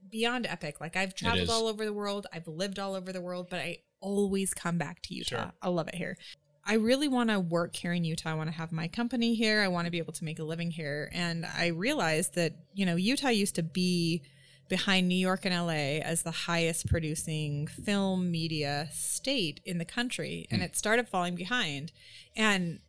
beyond 0.09 0.45
epic. 0.45 0.79
Like, 0.79 0.95
I've 0.95 1.15
traveled 1.15 1.49
all 1.49 1.67
over 1.67 1.85
the 1.85 1.93
world, 1.93 2.27
I've 2.31 2.47
lived 2.47 2.79
all 2.79 2.95
over 2.95 3.11
the 3.11 3.21
world, 3.21 3.47
but 3.49 3.59
I 3.59 3.79
always 3.99 4.53
come 4.53 4.77
back 4.77 5.01
to 5.03 5.13
Utah. 5.13 5.35
Sure. 5.35 5.51
I 5.61 5.69
love 5.69 5.87
it 5.87 5.95
here. 5.95 6.17
I 6.65 6.73
really 6.73 7.07
want 7.07 7.29
to 7.29 7.39
work 7.39 7.75
here 7.77 7.93
in 7.93 8.03
Utah. 8.03 8.31
I 8.31 8.33
want 8.33 8.49
to 8.49 8.55
have 8.55 8.73
my 8.73 8.89
company 8.89 9.35
here. 9.35 9.61
I 9.61 9.69
want 9.69 9.85
to 9.85 9.91
be 9.91 9.99
able 9.99 10.13
to 10.13 10.25
make 10.25 10.39
a 10.39 10.43
living 10.43 10.69
here. 10.69 11.09
And 11.13 11.45
I 11.45 11.67
realized 11.67 12.35
that, 12.35 12.53
you 12.73 12.85
know, 12.85 12.97
Utah 12.97 13.29
used 13.29 13.55
to 13.55 13.63
be 13.63 14.21
behind 14.69 15.07
New 15.07 15.15
York 15.15 15.45
and 15.45 15.53
LA 15.53 15.99
as 16.05 16.23
the 16.23 16.31
highest 16.31 16.87
producing 16.87 17.67
film 17.67 18.29
media 18.31 18.89
state 18.91 19.59
in 19.65 19.77
the 19.77 19.85
country. 19.85 20.47
And 20.51 20.61
it 20.61 20.75
started 20.75 21.07
falling 21.07 21.35
behind. 21.35 21.91
And 22.35 22.79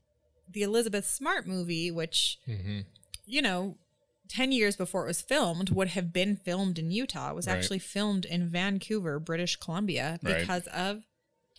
the 0.51 0.63
Elizabeth 0.63 1.07
Smart 1.07 1.47
movie, 1.47 1.91
which, 1.91 2.39
Mm-hmm. 2.49 2.81
you 3.27 3.43
know, 3.43 3.77
10 4.29 4.53
years 4.53 4.77
before 4.77 5.05
it 5.05 5.09
was 5.09 5.23
filmed, 5.23 5.71
would 5.71 5.89
have 5.89 6.13
been 6.13 6.37
filmed 6.37 6.79
in 6.79 6.91
Utah. 6.91 7.31
It 7.31 7.35
was 7.37 7.47
Right. 7.47 7.57
actually 7.57 7.79
filmed 7.79 8.25
in 8.25 8.49
Vancouver, 8.49 9.19
British 9.19 9.57
Columbia, 9.57 10.19
Right. 10.23 10.41
because 10.41 10.67
of 10.69 11.03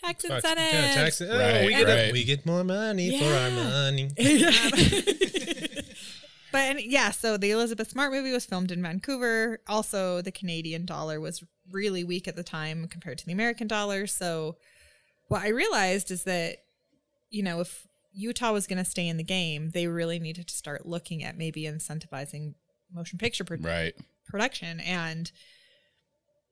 tax 0.04 0.24
Tax- 0.24 0.36
incentives. 0.46 0.74
yeah, 0.74 0.94
tax- 0.96 1.22
oh, 1.22 1.38
Right, 1.38 1.66
we, 1.66 1.70
get 1.72 1.88
right. 1.88 2.14
we 2.14 2.24
get 2.24 2.46
more 2.46 2.64
money 2.64 3.20
for 3.20 3.26
our 3.26 3.50
money. 3.52 4.10
but 6.52 6.86
yeah, 6.86 7.12
so 7.12 7.38
the 7.38 7.52
Elizabeth 7.52 7.89
Smart 7.89 8.12
movie 8.12 8.32
was 8.32 8.45
filmed 8.45 8.72
in 8.72 8.82
Vancouver. 8.82 9.60
Also, 9.68 10.22
the 10.22 10.32
Canadian 10.32 10.86
dollar 10.86 11.20
was 11.20 11.43
really 11.72 12.04
weak 12.04 12.28
at 12.28 12.36
the 12.36 12.43
time 12.43 12.88
compared 12.88 13.18
to 13.20 13.26
the 13.26 13.32
American 13.32 13.68
dollar. 13.68 14.08
So, 14.08 14.58
what 15.28 15.43
I 15.43 15.50
realized 15.50 16.12
is 16.12 16.24
that, 16.24 16.58
you 17.30 17.43
know, 17.43 17.60
if 17.62 17.88
Utah 18.14 18.52
was 18.52 18.68
going 18.68 18.84
to 18.84 18.89
stay 18.89 19.08
in 19.08 19.18
the 19.18 19.24
game, 19.24 19.72
they 19.72 19.88
really 19.88 20.20
needed 20.20 20.47
to 20.47 20.56
start 20.56 20.86
looking 20.86 21.24
at 21.24 21.38
maybe 21.38 21.64
incentivizing 21.64 22.56
motion 22.91 23.20
picture 23.20 23.43
pro- 23.43 23.58
right. 23.58 23.93
production. 24.26 24.80
And 24.80 25.32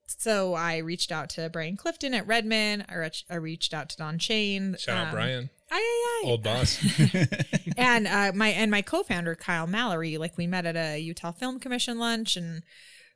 so 0.05 0.53
I 0.53 0.77
reached 0.77 1.11
out 1.11 1.29
to 1.31 1.49
Brian 1.49 1.75
Clifton 1.75 2.13
at 2.13 2.27
Redmond. 2.27 2.85
I, 2.87 2.95
reach, 2.95 3.25
I 3.29 3.35
reached 3.35 3.73
out 3.73 3.89
to 3.89 3.97
Don 3.97 4.19
Schain. 4.19 4.75
Shout 4.79 4.97
out 4.97 5.07
um, 5.07 5.13
Brian, 5.13 5.49
Aye, 5.69 5.75
aye, 5.75 6.21
aye. 6.23 6.29
old 6.29 6.43
boss. 6.43 6.79
and 7.77 8.07
uh, 8.07 8.31
my 8.33 8.49
and 8.49 8.71
my 8.71 8.81
co-founder 8.81 9.35
Kyle 9.35 9.67
Mallory, 9.67 10.17
like 10.17 10.37
we 10.37 10.47
met 10.47 10.65
at 10.65 10.75
a 10.75 10.99
Utah 10.99 11.31
Film 11.31 11.59
Commission 11.59 11.99
lunch, 11.99 12.37
and 12.37 12.63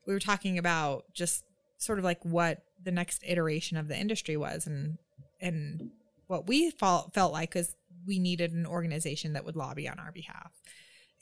we 0.06 0.14
were 0.14 0.20
talking 0.20 0.58
about 0.58 1.06
just 1.14 1.44
sort 1.78 1.98
of 2.00 2.06
like 2.06 2.24
what 2.24 2.64
the 2.84 2.92
next 2.92 3.24
iteration 3.26 3.78
of 3.78 3.88
the 3.88 3.98
industry 3.98 4.38
was, 4.38 4.68
and 4.68 4.98
and 5.40 5.92
what 6.28 6.48
we 6.48 6.72
felt 6.72 7.14
felt 7.14 7.34
like 7.34 7.56
is 7.56 7.76
we 8.06 8.20
needed 8.20 8.52
an 8.54 8.66
organization 8.66 9.34
that 9.34 9.46
would 9.46 9.56
lobby 9.56 9.88
on 9.88 10.00
our 10.00 10.12
behalf. 10.12 10.52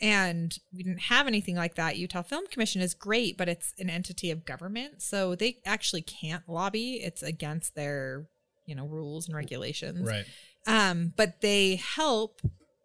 And 0.02 0.58
we 0.74 0.84
didn't 0.84 1.02
have 1.02 1.28
anything 1.28 1.56
like 1.56 1.76
that. 1.76 1.98
Utah 1.98 2.22
Film 2.22 2.48
Commission 2.48 2.82
is 2.82 2.94
great, 2.94 3.38
but 3.38 3.50
it's 3.50 3.74
an 3.80 3.90
entity 3.90 4.32
of 4.32 4.46
government, 4.46 5.02
so 5.02 5.36
they 5.36 5.58
actually 5.66 6.02
can't 6.02 6.48
lobby. 6.48 7.02
It's 7.04 7.22
against 7.22 7.76
their, 7.76 8.28
you 8.70 8.76
know, 8.76 8.86
rules 8.86 9.28
and 9.28 9.36
regulations 9.36 10.08
right. 10.08 10.26
um, 10.68 11.14
but 11.18 11.42
they 11.42 11.76
help 11.76 12.42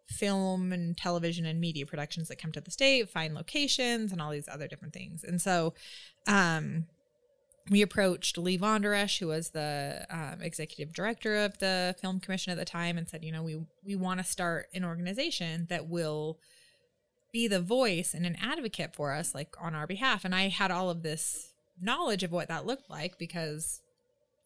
film 0.07 0.71
and 0.71 0.97
television 0.97 1.45
and 1.45 1.59
media 1.59 1.85
productions 1.85 2.27
that 2.27 2.37
come 2.37 2.51
to 2.51 2.61
the 2.61 2.71
state 2.71 3.09
find 3.09 3.33
locations 3.33 4.11
and 4.11 4.21
all 4.21 4.31
these 4.31 4.47
other 4.47 4.67
different 4.67 4.93
things. 4.93 5.23
And 5.23 5.41
so, 5.41 5.73
um, 6.27 6.85
we 7.69 7.81
approached 7.81 8.37
Leigh 8.37 8.57
von 8.57 8.81
der 8.81 8.93
Esch, 8.93 9.19
who 9.19 9.27
was 9.27 9.49
the 9.49 10.05
um, 10.09 10.41
executive 10.41 10.93
director 10.93 11.37
of 11.37 11.57
the 11.57 11.95
film 11.99 12.19
commission 12.19 12.51
at 12.51 12.57
the 12.57 12.65
time, 12.65 12.97
and 12.97 13.09
said, 13.09 13.23
you 13.23 13.31
know, 13.31 13.41
we 13.41 13.59
we 13.83 13.95
want 13.95 14.19
to 14.19 14.23
start 14.23 14.67
an 14.73 14.85
organization 14.85 15.65
that 15.69 15.87
will 15.87 16.37
be 17.31 17.47
the 17.47 17.59
voice 17.59 18.13
and 18.13 18.25
an 18.25 18.37
advocate 18.39 18.95
for 18.95 19.13
us, 19.13 19.33
like 19.33 19.55
on 19.59 19.73
our 19.73 19.87
behalf. 19.87 20.23
And 20.23 20.35
I 20.35 20.49
had 20.49 20.69
all 20.69 20.89
of 20.89 21.01
this 21.01 21.53
knowledge 21.81 22.23
of 22.23 22.31
what 22.31 22.47
that 22.47 22.65
looked 22.65 22.89
like 22.89 23.17
because 23.17 23.81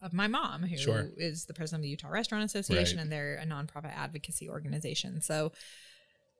of 0.02 0.14
my 0.14 0.28
mom, 0.28 0.64
who 0.64 0.76
is 0.76 0.82
Sure. 0.82 1.04
the 1.04 1.54
president 1.54 1.80
of 1.80 1.84
the 1.84 1.89
Utah 1.89 2.10
Restaurant 2.10 2.43
Association, 2.45 2.97
Right. 2.97 3.04
and 3.04 3.12
they're 3.12 3.36
a 3.36 3.45
nonprofit 3.45 3.93
advocacy 3.95 4.50
organization. 4.50 5.22
So 5.22 5.52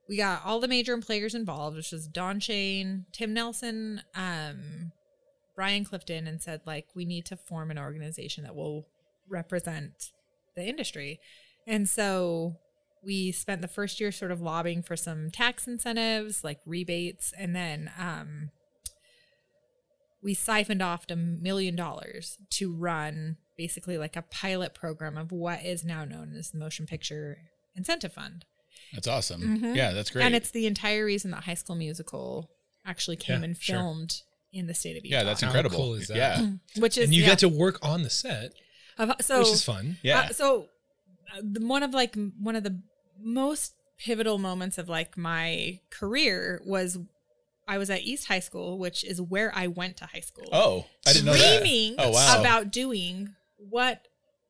we 0.08 0.16
got 0.16 0.44
all 0.44 0.60
the 0.60 0.68
major 0.68 0.96
players 0.98 1.34
involved, 1.34 1.76
which 1.76 1.92
was 1.92 2.08
Don 2.08 2.40
Schain, 2.40 3.04
Tim 3.12 3.32
Nelson, 3.34 4.02
um, 4.14 4.92
Brian 5.54 5.84
Clifton, 5.84 6.26
and 6.26 6.40
said 6.42 6.62
like 6.64 6.86
we 6.94 7.04
need 7.04 7.26
to 7.26 7.36
form 7.36 7.70
an 7.70 7.78
organization 7.78 8.44
that 8.44 8.54
will 8.54 8.86
represent 9.28 10.10
the 10.56 10.64
industry. 10.66 11.20
And 11.66 11.88
so 11.88 12.56
we 13.04 13.30
spent 13.30 13.62
the 13.62 13.68
first 13.68 14.00
year 14.00 14.10
sort 14.10 14.30
of 14.30 14.40
lobbying 14.40 14.82
for 14.82 14.96
some 14.96 15.30
tax 15.30 15.66
incentives, 15.66 16.42
like 16.42 16.60
rebates, 16.66 17.32
and 17.38 17.54
then 17.54 17.90
um, 17.98 18.50
we 20.22 20.34
siphoned 20.34 20.82
off 20.82 21.04
a 21.10 21.16
million 21.16 21.76
dollars 21.76 22.36
to 22.50 22.72
run 22.74 23.36
basically 23.64 23.98
like 23.98 24.16
a 24.16 24.22
pilot 24.22 24.72
program 24.74 25.18
of 25.18 25.30
what 25.32 25.62
is 25.62 25.84
now 25.84 26.02
known 26.04 26.32
as 26.34 26.50
the 26.50 26.58
Motion 26.58 26.86
Picture 26.86 27.36
Incentive 27.76 28.12
Fund. 28.14 28.46
That's 28.94 29.06
awesome. 29.06 29.42
Mhm. 29.60 29.76
Yeah, 29.76 29.92
that's 29.92 30.08
great. 30.10 30.24
And 30.24 30.34
it's 30.34 30.50
the 30.50 30.66
entire 30.66 31.04
reason 31.04 31.30
that 31.32 31.44
High 31.44 31.54
School 31.62 31.76
Musical 31.76 32.50
actually 32.86 33.16
came 33.16 33.40
Yeah, 33.40 33.44
and 33.48 33.56
sure. 33.58 33.76
filmed 33.76 34.22
in 34.50 34.66
the 34.66 34.72
state 34.72 34.96
of 34.96 35.04
Utah. 35.04 35.18
yeah, 35.18 35.24
that's 35.24 35.42
How 35.42 35.48
incredible. 35.48 35.76
cool 35.76 35.94
is 35.94 36.08
that? 36.08 36.16
Yeah, 36.16 36.46
which 36.78 36.96
is 36.96 37.04
And 37.04 37.14
you 37.14 37.20
yeah. 37.22 37.28
get 37.28 37.38
to 37.40 37.48
work 37.50 37.78
on 37.82 38.02
the 38.02 38.08
set, 38.08 38.52
Of- 38.96 39.12
so 39.20 39.40
which 39.40 39.48
is 39.48 39.62
fun. 39.62 39.98
yeah. 40.02 40.20
Uh, 40.20 40.28
so 40.30 40.68
uh, 41.36 41.42
the, 41.42 41.66
one 41.66 41.82
of 41.82 41.92
like 41.92 42.16
one 42.38 42.56
of 42.56 42.62
the 42.62 42.80
most 43.22 43.74
pivotal 43.98 44.38
moments 44.38 44.78
of 44.78 44.88
like 44.88 45.18
my 45.18 45.80
career 45.90 46.62
was 46.64 46.96
I 47.68 47.76
was 47.78 47.90
at 47.90 48.00
East 48.00 48.26
High 48.26 48.40
School, 48.40 48.78
which 48.78 49.04
is 49.04 49.20
where 49.20 49.52
I 49.54 49.66
went 49.68 49.98
to 49.98 50.06
high 50.06 50.20
school. 50.30 50.48
oh, 50.50 50.86
I 51.06 51.12
didn't 51.12 51.26
know 51.26 51.34
that. 51.34 51.60
Dreaming 51.62 51.94
Oh 51.98 52.10
wow, 52.10 52.40
about 52.40 52.72
doing 52.72 53.34
what 53.68 54.08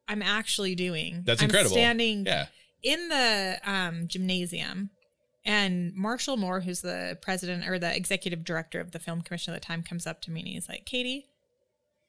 I'm 0.09 0.23
actually 0.23 0.75
doing. 0.75 1.23
That's 1.25 1.41
I'm 1.41 1.47
incredible. 1.47 1.73
standing 1.73 2.27
yeah. 2.27 2.47
in 2.83 3.09
the 3.09 3.59
um, 3.65 4.09
gymnasium, 4.09 4.91
and 5.45 5.95
Marshall 5.95 6.37
Moore, 6.37 6.61
who's 6.61 6.83
the 6.83 7.19
president 7.23 7.67
or 7.67 7.79
the 7.79 7.95
executive 7.95 8.45
director 8.45 8.81
of 8.81 8.93
the 8.93 8.99
film 8.99 9.23
commission 9.23 9.55
at 9.55 9.61
the 9.61 9.67
time, 9.67 9.83
comes 9.83 10.07
up 10.07 10.21
to 10.23 10.31
me 10.31 10.41
and 10.41 10.49
he's 10.49 10.69
like, 10.69 10.85
"Katy, 10.85 11.27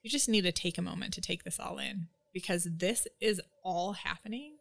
you 0.02 0.10
just 0.10 0.28
need 0.28 0.42
to 0.42 0.52
take 0.52 0.78
a 0.78 0.82
moment 0.82 1.14
to 1.14 1.22
take 1.22 1.44
this 1.44 1.60
all 1.60 1.78
in 1.78 2.08
because 2.34 2.68
this 2.70 3.08
is 3.20 3.42
all 3.64 3.94
happening." 3.94 4.56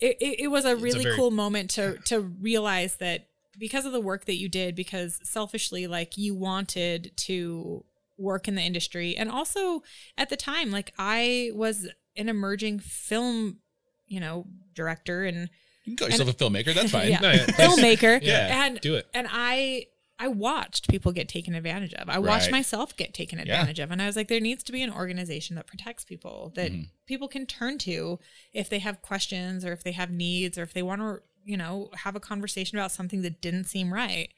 It, 0.00 0.16
it, 0.20 0.40
it 0.40 0.48
was 0.48 0.64
a 0.64 0.72
a 0.72 0.76
really 0.76 1.04
very- 1.04 1.16
cool 1.16 1.30
moment 1.30 1.70
to 1.70 1.98
to 2.06 2.20
realize 2.20 2.96
that 2.96 3.28
because 3.58 3.86
of 3.86 3.92
the 3.92 4.00
work 4.00 4.26
that 4.26 4.36
you 4.36 4.48
did, 4.48 4.74
because 4.74 5.18
selfishly, 5.22 5.86
like 5.86 6.18
you 6.18 6.34
wanted 6.34 7.12
to 7.16 7.84
work 8.18 8.48
in 8.48 8.54
the 8.54 8.62
industry, 8.62 9.16
and 9.16 9.30
also 9.30 9.82
at 10.16 10.28
the 10.30 10.36
time, 10.36 10.70
like 10.70 10.92
I 10.98 11.50
was 11.54 11.88
an 12.16 12.28
emerging 12.28 12.78
film, 12.80 13.58
you 14.06 14.20
know, 14.20 14.46
director 14.74 15.24
and 15.24 15.50
You 15.84 15.92
can 15.92 15.96
call 15.96 16.08
yourself 16.08 16.30
a 16.30 16.32
filmmaker. 16.32 16.74
That's 16.74 16.90
fine. 16.98 17.10
yeah, 17.10 17.20
No, 17.20 17.30
yeah. 17.32 17.44
filmmaker. 17.46 18.18
Yeah, 18.22 18.64
and 18.66 18.80
do 18.80 18.94
it. 18.94 19.06
And 19.14 19.26
I 19.30 19.86
I 20.18 20.28
watched 20.28 20.88
people 20.88 21.12
get 21.12 21.28
taken 21.28 21.54
advantage 21.54 21.92
of. 21.92 22.08
I 22.08 22.18
watched 22.18 22.46
Right. 22.46 22.52
myself 22.52 22.96
get 22.96 23.12
taken 23.12 23.38
advantage 23.38 23.78
of, 23.80 23.90
and 23.90 24.00
I 24.00 24.06
was 24.06 24.16
like, 24.16 24.28
there 24.28 24.40
needs 24.40 24.64
to 24.64 24.72
be 24.72 24.80
an 24.82 24.90
organization 24.90 25.56
that 25.56 25.66
protects 25.66 26.04
people 26.04 26.52
that 26.54 26.72
Mm-hmm. 26.72 26.82
people 27.06 27.28
can 27.28 27.44
turn 27.44 27.76
to 27.78 28.18
if 28.54 28.70
they 28.70 28.78
have 28.78 29.02
questions 29.02 29.62
or 29.62 29.72
if 29.72 29.84
they 29.84 29.92
have 29.92 30.10
needs 30.10 30.56
or 30.56 30.62
if 30.62 30.72
they 30.72 30.82
want 30.82 31.02
to, 31.02 31.18
you 31.44 31.58
know, 31.58 31.90
have 31.96 32.16
a 32.16 32.20
conversation 32.20 32.78
about 32.78 32.92
something 32.92 33.20
that 33.22 33.42
didn't 33.42 33.64
seem 33.64 33.92
right. 33.92 34.30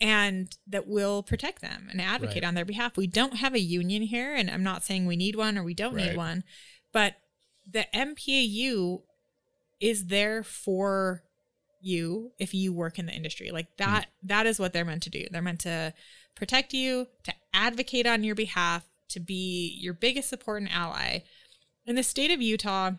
And 0.00 0.56
that 0.66 0.86
will 0.86 1.22
protect 1.22 1.60
them 1.60 1.88
and 1.90 2.00
advocate 2.00 2.42
Right. 2.42 2.48
on 2.48 2.54
their 2.54 2.64
behalf. 2.64 2.96
We 2.96 3.06
don't 3.06 3.36
have 3.36 3.54
a 3.54 3.60
union 3.60 4.02
here, 4.02 4.34
and 4.34 4.50
I'm 4.50 4.62
not 4.62 4.82
saying 4.82 5.06
we 5.06 5.16
need 5.16 5.36
one 5.36 5.58
or 5.58 5.62
we 5.62 5.74
don't 5.74 5.94
Right. 5.94 6.08
need 6.08 6.16
one, 6.16 6.44
but 6.90 7.16
the 7.70 7.86
MPAU 7.94 9.02
is 9.78 10.06
there 10.06 10.42
for 10.42 11.22
you 11.82 12.32
if 12.38 12.52
you 12.54 12.72
work 12.72 12.98
in 12.98 13.06
the 13.06 13.12
industry. 13.12 13.50
Like 13.50 13.66
hmm. 13.66 13.84
that 13.84 14.06
that 14.22 14.46
is 14.46 14.58
what 14.58 14.72
they're 14.72 14.84
meant 14.84 15.02
to 15.04 15.10
do. 15.10 15.26
They're 15.30 15.42
meant 15.42 15.60
to 15.60 15.94
protect 16.34 16.72
you, 16.72 17.08
to 17.24 17.34
advocate 17.52 18.06
on 18.06 18.24
your 18.24 18.34
behalf, 18.34 18.84
to 19.08 19.20
be 19.20 19.76
your 19.80 19.94
biggest 19.94 20.28
support 20.28 20.62
and 20.62 20.70
ally. 20.70 21.20
In 21.86 21.96
the 21.96 22.02
state 22.02 22.30
of 22.30 22.40
Utah, 22.40 22.92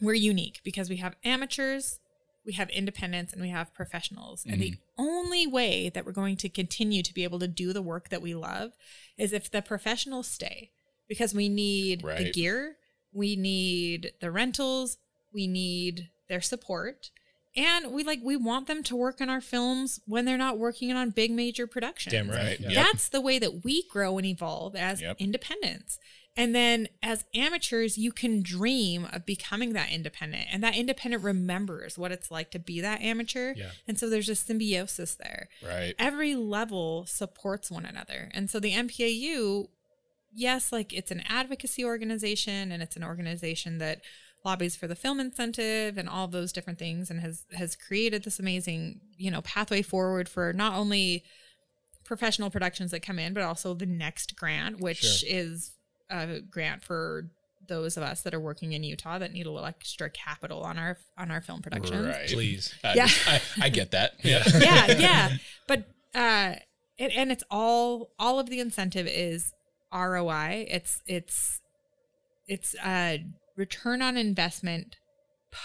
we're 0.00 0.14
unique 0.14 0.60
because 0.64 0.88
we 0.88 0.96
have 0.96 1.16
amateurs, 1.24 2.00
we 2.46 2.52
have 2.52 2.70
independents, 2.70 3.32
and 3.32 3.42
we 3.42 3.48
have 3.48 3.74
professionals. 3.74 4.44
And 4.46 4.60
the 4.60 4.70
mm-hmm. 4.70 5.02
only 5.04 5.46
way 5.46 5.90
that 5.90 6.06
we're 6.06 6.12
going 6.12 6.36
to 6.36 6.48
continue 6.48 7.02
to 7.02 7.12
be 7.12 7.24
able 7.24 7.40
to 7.40 7.48
do 7.48 7.72
the 7.72 7.82
work 7.82 8.08
that 8.10 8.22
we 8.22 8.34
love 8.34 8.72
is 9.18 9.32
if 9.32 9.50
the 9.50 9.60
professionals 9.60 10.28
stay 10.28 10.70
because 11.08 11.34
we 11.34 11.48
need 11.48 12.02
the 12.02 12.30
gear, 12.32 12.76
we 13.12 13.34
need 13.34 14.12
the 14.20 14.30
rentals, 14.30 14.98
we 15.34 15.46
need 15.46 16.10
their 16.28 16.40
support. 16.40 17.10
And 17.56 17.92
we 17.92 18.04
like 18.04 18.20
we 18.22 18.36
want 18.36 18.66
them 18.66 18.82
to 18.84 18.94
work 18.94 19.20
on 19.20 19.30
our 19.30 19.40
films 19.40 19.98
when 20.06 20.26
they're 20.26 20.36
not 20.36 20.58
working 20.58 20.92
on 20.92 21.10
big 21.10 21.30
major 21.30 21.66
productions. 21.66 22.12
Damn 22.12 22.28
right. 22.28 22.36
Right. 22.36 22.60
Yeah. 22.60 22.68
Yep. 22.68 22.84
That's 22.84 23.08
the 23.08 23.20
way 23.20 23.38
that 23.38 23.64
we 23.64 23.88
grow 23.88 24.18
and 24.18 24.26
evolve 24.26 24.76
as 24.76 25.00
Yep. 25.00 25.16
independents. 25.18 25.98
And 26.36 26.54
then 26.54 26.88
as 27.02 27.24
amateurs, 27.34 27.96
you 27.96 28.12
can 28.12 28.42
dream 28.42 29.06
of 29.12 29.24
becoming 29.24 29.72
that 29.72 29.90
independent. 29.90 30.48
And 30.52 30.62
that 30.62 30.76
independent 30.76 31.22
remembers 31.24 31.96
what 31.96 32.12
it's 32.12 32.30
like 32.30 32.50
to 32.50 32.58
be 32.58 32.80
that 32.82 33.00
amateur. 33.00 33.54
Yeah. 33.56 33.70
And 33.88 33.98
so 33.98 34.10
there's 34.10 34.28
a 34.28 34.34
symbiosis 34.34 35.14
there. 35.14 35.48
Right. 35.64 35.94
Every 35.98 36.34
level 36.34 37.06
supports 37.06 37.70
one 37.70 37.86
another. 37.86 38.30
And 38.34 38.50
so 38.50 38.60
the 38.60 38.72
MPAU, 38.72 39.68
yes, 40.34 40.72
like 40.72 40.92
it's 40.92 41.10
an 41.10 41.22
advocacy 41.28 41.84
organization 41.84 42.70
and 42.70 42.82
it's 42.82 42.96
an 42.96 43.04
organization 43.04 43.78
that 43.78 44.02
lobbies 44.44 44.76
for 44.76 44.86
the 44.86 44.94
film 44.94 45.18
incentive 45.18 45.98
and 45.98 46.08
all 46.08 46.28
those 46.28 46.52
different 46.52 46.78
things 46.78 47.10
and 47.10 47.20
has 47.20 47.44
has 47.54 47.74
created 47.74 48.22
this 48.22 48.38
amazing, 48.38 49.00
you 49.16 49.30
know, 49.30 49.40
pathway 49.42 49.82
forward 49.82 50.28
for 50.28 50.52
not 50.52 50.74
only 50.74 51.24
professional 52.04 52.50
productions 52.50 52.92
that 52.92 53.02
come 53.02 53.18
in, 53.18 53.34
but 53.34 53.42
also 53.42 53.74
the 53.74 53.86
next 53.86 54.36
grant, 54.36 54.78
which 54.80 54.98
Sure. 54.98 55.28
is 55.28 55.72
a 56.10 56.40
grant 56.40 56.82
for 56.82 57.28
those 57.68 57.96
of 57.96 58.02
us 58.02 58.22
that 58.22 58.34
are 58.34 58.40
working 58.40 58.72
in 58.72 58.84
Utah 58.84 59.18
that 59.18 59.32
need 59.32 59.46
a 59.46 59.50
little 59.50 59.66
extra 59.66 60.08
capital 60.10 60.62
on 60.62 60.78
our 60.78 60.98
on 61.18 61.30
our 61.30 61.40
film 61.40 61.62
productions. 61.62 62.06
Right. 62.06 62.28
Please. 62.28 62.74
I, 62.84 62.94
Yeah. 62.94 63.08
I, 63.26 63.40
I 63.62 63.68
get 63.68 63.90
that. 63.90 64.12
Yeah. 64.22 64.42
yeah, 64.60 64.86
yeah. 64.98 65.30
But 65.66 65.84
uh 66.14 66.54
it, 66.98 67.12
and 67.14 67.30
it's 67.30 67.44
all 67.50 68.10
all 68.18 68.38
of 68.38 68.48
the 68.48 68.60
incentive 68.60 69.06
is 69.06 69.52
ROI. 69.92 70.66
It's 70.70 71.02
it's 71.06 71.60
it's 72.48 72.74
a 72.84 73.24
return 73.56 74.02
on 74.02 74.16
investment 74.16 74.96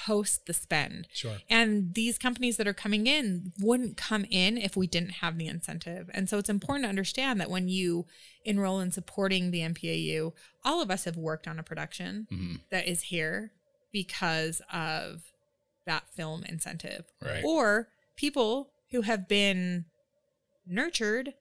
post 0.06 0.46
the 0.46 0.54
spend. 0.54 1.08
Sure. 1.12 1.38
And 1.50 1.94
these 1.94 2.18
companies 2.18 2.58
that 2.58 2.68
are 2.68 2.74
coming 2.74 3.08
in 3.08 3.52
wouldn't 3.60 3.98
come 3.98 4.26
in 4.30 4.58
if 4.58 4.76
we 4.78 4.88
didn't 4.88 5.16
have 5.16 5.38
the 5.38 5.48
incentive. 5.48 6.10
And 6.14 6.30
so 6.30 6.38
it's 6.38 6.50
important 6.50 6.86
to 6.86 6.90
understand 6.90 7.40
that 7.42 7.50
when 7.50 7.68
you 7.68 8.06
enroll 8.46 8.80
in 8.80 8.92
supporting 8.92 9.52
the 9.52 9.60
MPAU, 9.62 10.34
all 10.64 10.82
of 10.82 10.90
us 10.90 11.04
have 11.04 11.18
worked 11.18 11.48
on 11.48 11.60
a 11.60 11.64
production 11.64 12.28
Mhm. 12.32 12.62
that 12.70 12.88
is 12.88 13.04
here 13.04 13.52
because 13.92 14.62
of 14.72 15.24
that 15.86 16.08
film 16.14 16.44
incentive. 16.46 17.06
Right. 17.22 17.44
Or 17.44 17.90
people 18.16 18.72
who 18.92 19.02
have 19.02 19.28
been 19.28 19.86
nurtured 20.66 21.34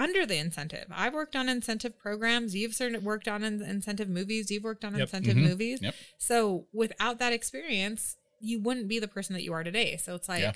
under 0.00 0.24
the 0.26 0.36
incentive. 0.36 0.86
I've 0.90 1.14
worked 1.14 1.36
on 1.36 1.48
incentive 1.48 1.98
programs. 1.98 2.54
You've 2.54 2.74
certainly 2.74 3.04
worked 3.04 3.28
on 3.28 3.44
in- 3.44 3.62
incentive 3.62 4.08
movies. 4.08 4.50
You've 4.50 4.64
worked 4.64 4.84
on 4.84 4.92
Yep. 4.94 5.02
incentive 5.02 5.36
Mhm. 5.36 5.48
movies. 5.48 5.78
Yep. 5.82 5.94
So 6.18 6.66
without 6.72 7.18
that 7.18 7.32
experience, 7.32 8.16
you 8.40 8.60
wouldn't 8.60 8.88
be 8.88 8.98
the 8.98 9.08
person 9.08 9.34
that 9.34 9.42
you 9.42 9.52
are 9.52 9.62
today. 9.62 9.96
So 9.98 10.14
it's 10.14 10.28
like, 10.28 10.40
Yeah. 10.42 10.52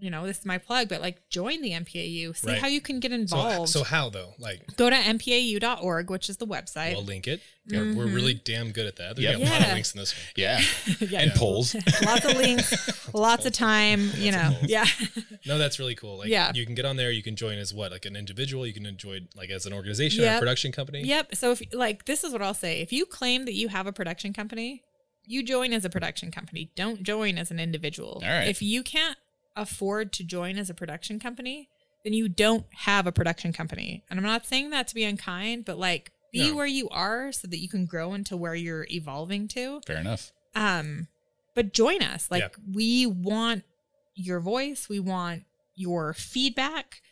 You 0.00 0.10
know, 0.10 0.26
this 0.26 0.38
is 0.38 0.46
my 0.46 0.58
plug, 0.58 0.88
but 0.88 1.00
like 1.00 1.28
join 1.28 1.60
the 1.62 1.70
MPAU, 1.72 2.34
see 2.36 2.48
Right. 2.48 2.58
how 2.58 2.66
you 2.68 2.80
can 2.80 3.00
get 3.00 3.12
involved. 3.12 3.68
so 3.70 3.84
how 3.84 4.08
though? 4.10 4.34
Like, 4.38 4.76
Go 4.76 4.88
to 4.90 4.96
mpau.org, 4.96 6.10
which 6.10 6.28
is 6.28 6.36
the 6.38 6.46
website. 6.46 6.94
we'll 6.94 7.04
link 7.04 7.26
it. 7.28 7.40
We're, 7.70 7.94
we're 7.94 8.06
really 8.06 8.34
damn 8.34 8.72
good 8.72 8.86
at 8.86 8.96
that. 8.96 9.16
There's 9.16 9.38
Yep. 9.38 9.48
a 9.48 9.50
lot 9.50 9.60
of 9.60 9.66
Yeah. 9.68 9.74
links 9.74 9.94
in 9.94 10.00
this 10.00 10.14
one. 10.14 10.22
Yeah. 10.36 10.60
Yeah. 11.10 11.20
And 11.20 11.32
polls. 11.32 11.74
lots 12.04 12.24
of 12.24 12.36
links, 12.36 13.14
lots 13.14 13.46
of 13.46 13.52
time, 13.52 14.10
you 14.16 14.32
know. 14.32 14.56
Yeah. 14.62 14.86
No, 15.46 15.56
that's 15.58 15.78
really 15.78 15.94
cool. 15.94 16.18
Like, 16.18 16.28
Yeah. 16.28 16.52
you 16.54 16.64
can 16.66 16.74
get 16.74 16.84
on 16.84 16.96
there. 16.96 17.10
You 17.10 17.22
can 17.22 17.36
join 17.36 17.58
as 17.58 17.72
what, 17.72 17.92
like 17.92 18.06
an 18.06 18.16
individual. 18.16 18.66
You 18.66 18.72
can 18.72 18.86
enjoy 18.86 19.20
like 19.36 19.50
as 19.50 19.66
an 19.66 19.72
organization 19.72 20.22
or 20.22 20.26
Yep. 20.26 20.36
a 20.36 20.40
production 20.40 20.72
company. 20.72 21.02
Yep. 21.04 21.34
So 21.36 21.52
if 21.52 21.62
like 21.72 22.06
this 22.06 22.24
is 22.24 22.32
what 22.32 22.42
I'll 22.42 22.54
say. 22.54 22.80
If 22.80 22.92
you 22.92 23.06
claim 23.06 23.44
that 23.44 23.54
you 23.54 23.68
have 23.68 23.86
a 23.86 23.92
production 23.92 24.32
company, 24.32 24.82
you 25.26 25.42
join 25.44 25.72
as 25.72 25.84
a 25.84 25.90
production 25.90 26.30
company. 26.32 26.70
Don't 26.74 27.02
join 27.04 27.38
as 27.38 27.50
an 27.52 27.60
individual. 27.60 28.20
All 28.24 28.28
right. 28.30 28.48
If 28.48 28.62
you 28.62 28.82
can't 28.82 29.16
afford 29.56 30.12
to 30.14 30.24
join 30.24 30.58
as 30.58 30.70
a 30.70 30.74
production 30.74 31.18
company, 31.18 31.68
then 32.04 32.12
you 32.12 32.28
don't 32.28 32.64
have 32.84 33.06
a 33.06 33.12
production 33.12 33.52
company. 33.52 34.02
And 34.08 34.18
I'm 34.18 34.24
not 34.26 34.46
saying 34.46 34.70
that 34.70 34.88
to 34.88 34.94
be 34.94 35.04
unkind, 35.04 35.64
but 35.64 35.78
like 35.78 36.12
be 36.32 36.50
No. 36.50 36.56
where 36.56 36.66
you 36.66 36.88
are 36.90 37.32
so 37.32 37.48
that 37.48 37.58
you 37.58 37.68
can 37.68 37.86
grow 37.86 38.14
into 38.14 38.36
where 38.36 38.54
you're 38.54 38.86
evolving 38.90 39.48
to. 39.48 39.80
Fair 39.86 39.98
enough. 39.98 40.32
Um 40.54 41.08
but 41.54 41.72
join 41.72 42.02
us. 42.02 42.30
Like 42.30 42.42
Yeah. 42.42 42.64
we 42.72 43.06
want 43.06 43.64
your 44.14 44.40
voice, 44.40 44.88
we 44.88 45.00
want 45.00 45.44
your 45.74 46.14
feedback. 46.14 47.02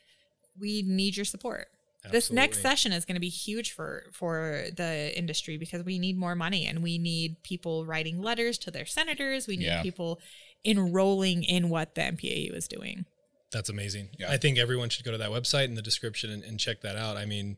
We 0.58 0.82
need 0.82 1.16
your 1.16 1.24
support 1.24 1.68
this 2.10 2.30
next 2.30 2.62
session 2.62 2.90
is 2.92 3.04
going 3.04 3.16
to 3.16 3.20
be 3.20 3.28
huge 3.28 3.72
for 3.72 4.04
for 4.14 4.64
the 4.74 5.12
industry 5.18 5.58
because 5.58 5.84
we 5.84 5.98
need 5.98 6.16
more 6.16 6.34
money 6.34 6.64
and 6.66 6.82
we 6.82 6.96
need 6.96 7.42
people 7.42 7.84
writing 7.84 8.22
letters 8.22 8.56
to 8.56 8.70
their 8.70 8.86
senators 8.86 9.46
we 9.46 9.58
need 9.58 9.66
Yeah. 9.66 9.82
people 9.82 10.18
enrolling 10.64 11.42
in 11.44 11.68
what 11.68 11.94
the 11.94 12.00
MPAU 12.02 12.54
is 12.54 12.68
doing 12.68 13.04
That's 13.52 13.68
amazing. 13.68 14.10
Yeah. 14.18 14.30
I 14.30 14.36
think 14.36 14.58
everyone 14.58 14.88
should 14.90 15.04
go 15.04 15.12
to 15.12 15.18
that 15.18 15.30
website 15.30 15.64
in 15.66 15.74
the 15.74 15.82
description 15.82 16.30
and, 16.30 16.42
and 16.44 16.58
check 16.60 16.82
that 16.82 16.96
out. 16.96 17.16
I 17.16 17.24
mean, 17.24 17.56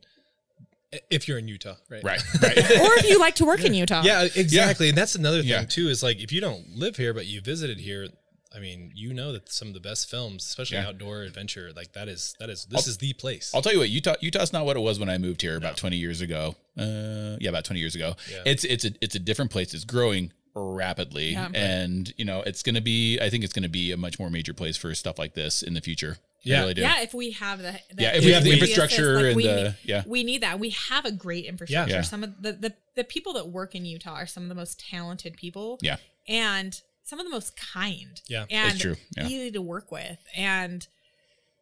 if 1.08 1.26
you're 1.28 1.38
in 1.38 1.48
Utah, 1.48 1.76
right? 1.88 2.02
Right. 2.04 2.22
Right. 2.42 2.56
or 2.58 2.92
if 2.98 3.08
you 3.08 3.18
like 3.18 3.36
to 3.36 3.44
work 3.44 3.64
in 3.64 3.74
Utah 3.74 4.02
Yeah, 4.04 4.28
exactly. 4.34 4.88
And 4.88 4.98
that's 4.98 5.14
another 5.14 5.40
thing 5.40 5.50
Yeah. 5.50 5.64
too. 5.64 5.88
Is 5.88 6.02
like 6.02 6.18
if 6.20 6.32
you 6.32 6.40
don't 6.40 6.76
live 6.76 6.96
here 6.96 7.14
but 7.14 7.26
you 7.26 7.40
visited 7.40 7.78
here, 7.78 8.08
I 8.54 8.58
mean, 8.58 8.90
you 8.96 9.14
know 9.14 9.32
that 9.32 9.50
some 9.52 9.68
of 9.68 9.74
the 9.74 9.80
best 9.80 10.10
films, 10.10 10.44
especially 10.44 10.78
Yeah. 10.78 10.88
outdoor 10.88 11.22
adventure, 11.22 11.70
like 11.74 11.92
that 11.92 12.08
is 12.08 12.34
that 12.40 12.50
is 12.50 12.66
this 12.66 12.86
is 12.88 12.98
the 12.98 13.12
place. 13.12 13.52
I'll 13.54 13.62
tell 13.62 13.72
you 13.72 13.78
what, 13.78 13.88
Utah 13.88 14.16
Utah's 14.20 14.52
not 14.52 14.64
what 14.66 14.76
it 14.76 14.80
was 14.80 14.98
when 14.98 15.08
I 15.08 15.18
moved 15.18 15.42
here 15.42 15.56
about 15.56 15.76
20 15.76 15.96
years 15.96 16.20
ago. 16.20 16.56
Uh, 16.76 17.36
yeah, 17.40 17.48
about 17.50 17.64
20 17.64 17.78
years 17.80 17.94
ago. 17.94 18.14
Yeah. 18.30 18.42
It's 18.46 18.64
it's 18.64 18.84
a 18.84 18.90
it's 19.00 19.14
a 19.14 19.20
different 19.20 19.50
place. 19.52 19.72
It's 19.74 19.84
growing 19.84 20.32
rapidly, 20.54 21.30
Yeah. 21.30 21.48
and 21.54 22.12
you 22.16 22.24
know 22.24 22.40
it's 22.42 22.62
going 22.62 22.74
to 22.74 22.80
be. 22.80 23.18
I 23.20 23.30
think 23.30 23.44
it's 23.44 23.52
going 23.52 23.62
to 23.62 23.68
be 23.68 23.92
a 23.92 23.96
much 23.96 24.18
more 24.18 24.30
major 24.30 24.52
place 24.54 24.76
for 24.76 24.94
stuff 24.94 25.18
like 25.18 25.34
this 25.34 25.62
in 25.62 25.74
the 25.74 25.80
future. 25.80 26.18
Yeah. 26.42 26.60
really 26.60 26.80
yeah 26.80 27.02
if 27.02 27.12
we 27.12 27.32
have 27.32 27.58
the, 27.58 27.78
the 27.94 28.02
Yeah, 28.02 28.14
if 28.16 28.24
we 28.24 28.32
have 28.32 28.42
the 28.42 28.52
infrastructure 28.54 29.16
assist, 29.18 29.26
and 29.26 29.36
we, 29.36 29.42
the- 29.46 29.62
need- 29.64 29.74
yeah. 29.84 30.02
we 30.06 30.24
need 30.24 30.42
that 30.42 30.58
we 30.58 30.70
have 30.70 31.04
a 31.04 31.12
great 31.12 31.44
infrastructure 31.44 31.96
Yeah. 31.96 32.00
some 32.00 32.24
of 32.24 32.40
the, 32.40 32.52
the 32.54 32.72
the 32.94 33.04
people 33.04 33.34
that 33.34 33.48
work 33.48 33.74
in 33.74 33.84
Utah 33.84 34.14
are 34.14 34.26
some 34.26 34.44
of 34.44 34.48
the 34.48 34.54
most 34.54 34.80
talented 34.80 35.36
people 35.36 35.78
Yeah. 35.82 35.96
and 36.26 36.80
some 37.04 37.18
of 37.20 37.26
the 37.26 37.30
most 37.30 37.58
kind 37.58 38.22
Yeah. 38.26 38.46
and 38.50 38.72
It's 38.72 38.80
true. 38.80 38.96
Yeah. 39.18 39.26
easy 39.26 39.50
to 39.50 39.60
work 39.60 39.92
with 39.92 40.16
and 40.34 40.86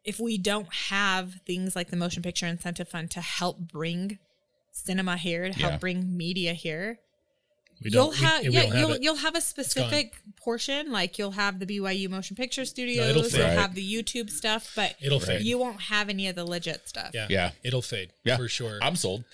if 0.05 0.20
we 0.20 0.39
don't 0.39 0.72
have 0.72 1.34
things 1.45 1.74
like 1.74 1.91
the 1.91 1.97
motion 1.97 2.22
picture 2.22 2.47
incentive 2.47 2.89
fund 2.89 3.11
to 3.11 3.20
help 3.20 3.59
bring 3.59 4.20
cinema 4.70 5.16
here 5.16 5.49
to 5.49 5.55
help 5.59 5.72
Yeah. 5.72 5.78
bring 5.78 6.16
media 6.16 6.53
here 6.53 7.01
we 7.83 7.91
you'll 7.91 8.07
don't- 8.07 8.16
have 8.16 8.43
we 8.43 8.49
yeah 8.51 8.62
don't 8.66 8.79
you'll 8.79 8.93
it. 8.93 9.03
you'll 9.03 9.16
have 9.16 9.35
a 9.35 9.41
specific 9.41 10.14
portion 10.37 10.91
like 10.91 11.18
you'll 11.18 11.33
have 11.33 11.59
the 11.59 11.66
BYU 11.66 12.09
motion 12.09 12.35
picture 12.37 12.64
studios 12.64 13.09
it'll 13.11 13.22
you'll 13.22 13.31
fade. 13.31 13.59
have 13.59 13.74
the 13.74 13.87
YouTube 13.95 14.31
stuff 14.31 14.72
but 14.74 14.95
It'll 15.01 15.20
fade. 15.20 15.43
you 15.43 15.59
won't 15.59 15.81
have 15.83 16.09
any 16.09 16.29
of 16.29 16.35
the 16.37 16.45
legit 16.45 16.89
stuff 16.89 17.11
yeah. 17.14 17.26
Yeah. 17.29 17.51
It'll 17.62 17.83
fade 17.83 18.12
Yeah. 18.24 18.37
for 18.37 18.49
sure. 18.49 18.79
I'm 18.83 18.97
sold. 18.97 19.24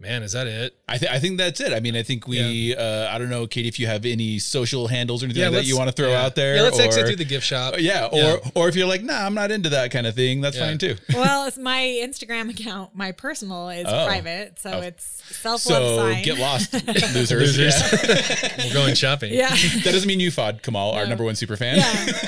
Man, 0.00 0.22
is 0.22 0.32
that 0.32 0.46
it? 0.46 0.74
I, 0.88 0.96
th- 0.96 1.12
I 1.12 1.18
think 1.18 1.36
that's 1.36 1.60
it. 1.60 1.74
I 1.74 1.80
mean, 1.80 1.94
I 1.94 2.02
think 2.02 2.26
we. 2.26 2.74
Uh, 2.74 3.06
I 3.14 3.18
don't 3.18 3.28
know, 3.28 3.46
Katy, 3.46 3.68
if 3.68 3.78
you 3.78 3.86
have 3.86 4.06
any 4.06 4.38
social 4.38 4.88
handles 4.88 5.22
or 5.22 5.26
anything 5.26 5.42
Yeah, 5.42 5.48
like 5.50 5.58
that 5.58 5.64
you 5.66 5.76
want 5.76 5.88
to 5.90 5.92
throw 5.92 6.08
yeah. 6.08 6.22
out 6.24 6.34
there. 6.34 6.56
Yeah, 6.56 6.62
let's 6.62 6.78
or, 6.78 6.82
exit 6.82 7.06
through 7.06 7.16
the 7.16 7.26
gift 7.26 7.44
shop. 7.44 7.74
Yeah, 7.78 8.06
or 8.06 8.16
Yeah. 8.18 8.36
or 8.54 8.68
if 8.70 8.76
you're 8.76 8.86
like, 8.88 9.02
nah, 9.02 9.26
I'm 9.26 9.34
not 9.34 9.50
into 9.50 9.68
that 9.68 9.90
kind 9.90 10.06
of 10.06 10.14
thing. 10.14 10.40
That's 10.40 10.56
Yeah. 10.56 10.68
fine 10.68 10.78
too. 10.78 10.96
well, 11.14 11.46
it's 11.46 11.58
my 11.58 11.80
Instagram 12.02 12.48
account, 12.48 12.94
my 12.96 13.12
personal 13.12 13.68
is 13.68 13.84
Oh. 13.86 14.06
private, 14.06 14.58
so 14.58 14.70
Oh. 14.72 14.80
it's 14.80 15.22
self 15.32 15.66
love 15.68 15.82
So 15.82 15.96
sign. 15.98 16.24
get 16.24 16.38
lost, 16.38 16.72
losers. 17.14 17.14
Losers. 17.58 18.02
Yeah. 18.08 18.48
We're 18.68 18.72
going 18.72 18.94
shopping. 18.94 19.34
yeah. 19.34 19.50
that 19.50 19.84
doesn't 19.92 20.08
mean 20.08 20.18
you 20.20 20.30
fod 20.30 20.62
Kamal, 20.62 20.92
our 20.92 21.06
number 21.06 21.24
one 21.24 21.34
super 21.36 21.56
fan. 21.58 21.76
Yeah. 21.76 22.22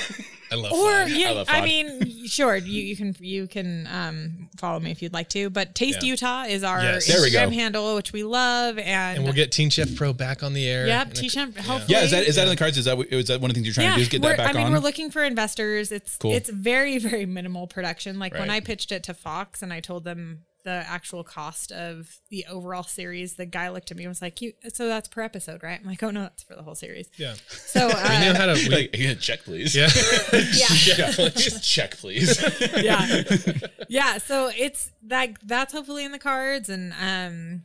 I 0.52 0.54
love 0.56 0.72
Or 0.72 0.90
fun. 0.92 1.14
yeah, 1.16 1.30
love 1.30 1.46
I, 1.50 1.64
mean, 1.64 2.26
sure, 2.26 2.56
you, 2.56 2.82
you 2.82 2.96
can 2.96 3.16
you 3.18 3.46
can 3.48 3.86
um, 3.90 4.50
follow 4.58 4.78
me 4.78 4.90
if 4.90 5.00
you'd 5.02 5.12
like 5.14 5.28
to. 5.30 5.48
But 5.50 5.74
Taste 5.74 6.02
Yeah. 6.02 6.10
Utah 6.10 6.42
is 6.44 6.62
our 6.62 6.80
Yes. 6.82 7.06
There 7.06 7.22
we 7.22 7.30
go. 7.30 7.38
Instagram 7.38 7.52
handle, 7.54 7.94
which 7.94 8.12
we 8.12 8.22
love, 8.22 8.78
and, 8.78 9.16
And 9.16 9.24
we'll 9.24 9.32
get 9.32 9.50
Teen 9.52 9.70
Chef 9.70 9.94
Pro 9.96 10.12
back 10.12 10.42
on 10.42 10.52
the 10.52 10.68
air. 10.68 10.86
yep, 10.86 11.06
in 11.06 11.12
a- 11.12 11.14
T-Champ. 11.14 11.56
Hopefully, 11.56 11.84
Yeah, 11.88 12.02
is 12.04 12.10
that 12.10 12.24
is 12.24 12.36
that 12.36 12.42
in 12.42 12.48
the 12.50 12.56
cards? 12.56 12.76
Is 12.76 12.84
that 12.84 12.98
is 13.10 13.28
that 13.28 13.40
one 13.40 13.50
of 13.50 13.54
the 13.54 13.62
things 13.62 13.66
you're 13.66 13.74
trying 13.74 13.90
to 13.92 13.96
do? 13.96 14.02
Is 14.02 14.08
get 14.08 14.20
that 14.22 14.28
we're- 14.28 14.36
back 14.36 14.54
I 14.54 14.58
mean, 14.58 14.66
on? 14.66 14.72
we're 14.72 14.78
looking 14.78 15.10
for 15.10 15.24
investors. 15.24 15.90
It's 15.90 16.16
Cool. 16.18 16.32
it's 16.32 16.50
very 16.50 16.98
very 16.98 17.24
minimal 17.26 17.66
production. 17.66 18.18
Like 18.18 18.34
when 18.34 18.50
I 18.50 18.60
pitched 18.60 18.92
it 18.92 19.02
to 19.04 19.14
Fox 19.14 19.62
and 19.62 19.72
I 19.72 19.80
told 19.80 20.04
them 20.04 20.44
the 20.64 20.84
actual 20.88 21.24
cost 21.24 21.72
of 21.72 22.20
the 22.30 22.46
overall 22.48 22.82
series, 22.82 23.34
the 23.34 23.46
guy 23.46 23.68
looked 23.70 23.90
at 23.90 23.96
me 23.96 24.04
and 24.04 24.10
was 24.10 24.22
like, 24.22 24.40
"You 24.40 24.52
so 24.72 24.86
that's 24.88 25.08
per 25.08 25.22
episode, 25.22 25.62
right?" 25.62 25.78
I'm 25.80 25.86
like, 25.86 26.02
"Oh 26.02 26.10
no, 26.10 26.22
that's 26.22 26.42
for 26.42 26.54
the 26.54 26.62
whole 26.62 26.74
series." 26.74 27.08
Yeah. 27.16 27.34
So 27.48 27.86
We 27.88 27.92
know 27.92 27.98
uh, 27.98 28.34
how 28.36 28.46
to. 28.46 28.54
We, 28.54 28.68
like, 28.68 28.96
yeah, 28.96 29.14
check 29.14 29.44
please. 29.44 29.74
yeah. 29.74 29.88
yeah, 30.32 31.28
Just 31.30 31.64
check 31.64 31.96
please. 31.98 32.40
yeah, 32.82 33.22
yeah. 33.88 34.18
So 34.18 34.50
it's 34.56 34.90
like 35.08 35.40
that's 35.40 35.72
hopefully 35.72 36.04
in 36.04 36.12
the 36.12 36.18
cards, 36.18 36.68
and 36.68 36.92
um, 37.00 37.64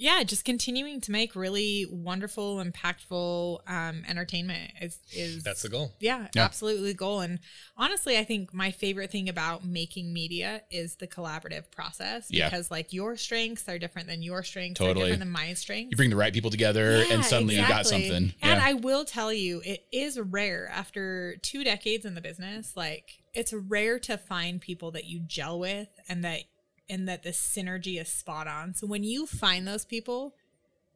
yeah, 0.00 0.22
just 0.22 0.44
continuing 0.44 1.00
to 1.02 1.10
make 1.10 1.34
really 1.34 1.84
wonderful, 1.90 2.62
impactful 2.64 3.58
um, 3.68 4.04
entertainment 4.08 4.70
is 4.80 5.00
is 5.12 5.42
That's 5.42 5.62
the 5.62 5.68
goal. 5.68 5.92
Yeah, 5.98 6.28
Yeah. 6.36 6.44
absolutely 6.44 6.92
the 6.92 6.96
goal. 6.96 7.20
And 7.20 7.40
honestly, 7.76 8.16
I 8.16 8.22
think 8.22 8.54
my 8.54 8.70
favorite 8.70 9.10
thing 9.10 9.28
about 9.28 9.64
making 9.64 10.12
media 10.12 10.62
is 10.70 10.96
the 10.96 11.08
collaborative 11.08 11.70
process. 11.72 12.28
Yeah. 12.30 12.48
Because 12.48 12.70
like 12.70 12.92
your 12.92 13.16
strengths 13.16 13.68
are 13.68 13.78
different 13.78 14.06
than 14.06 14.22
your 14.22 14.44
strengths 14.44 14.78
Totally. 14.78 14.92
are 14.92 15.04
different 15.06 15.20
than 15.20 15.30
my 15.32 15.52
strengths. 15.54 15.90
you 15.90 15.96
bring 15.96 16.10
the 16.10 16.16
right 16.16 16.32
people 16.32 16.50
together, 16.50 16.98
Yeah, 16.98 17.14
and 17.14 17.24
suddenly 17.24 17.56
you 17.56 17.66
got 17.66 17.84
something. 17.86 18.12
And 18.12 18.34
yeah. 18.40 18.60
I 18.62 18.74
will 18.74 19.04
tell 19.04 19.32
you, 19.32 19.60
it 19.64 19.84
is 19.90 20.18
rare 20.20 20.68
after 20.72 21.36
two 21.42 21.64
decades 21.64 22.04
in 22.04 22.14
the 22.14 22.20
business. 22.20 22.72
Like 22.76 23.18
it's 23.34 23.52
rare 23.52 23.98
to 24.00 24.16
find 24.16 24.60
people 24.60 24.92
that 24.92 25.06
you 25.06 25.18
gel 25.26 25.58
with 25.58 25.88
and 26.08 26.24
that 26.24 26.42
and 26.88 27.08
that 27.08 27.22
the 27.22 27.30
synergy 27.30 28.00
is 28.00 28.08
spot 28.08 28.46
on. 28.46 28.74
So 28.74 28.86
when 28.86 29.04
you 29.04 29.26
find 29.26 29.66
those 29.66 29.84
people, 29.84 30.34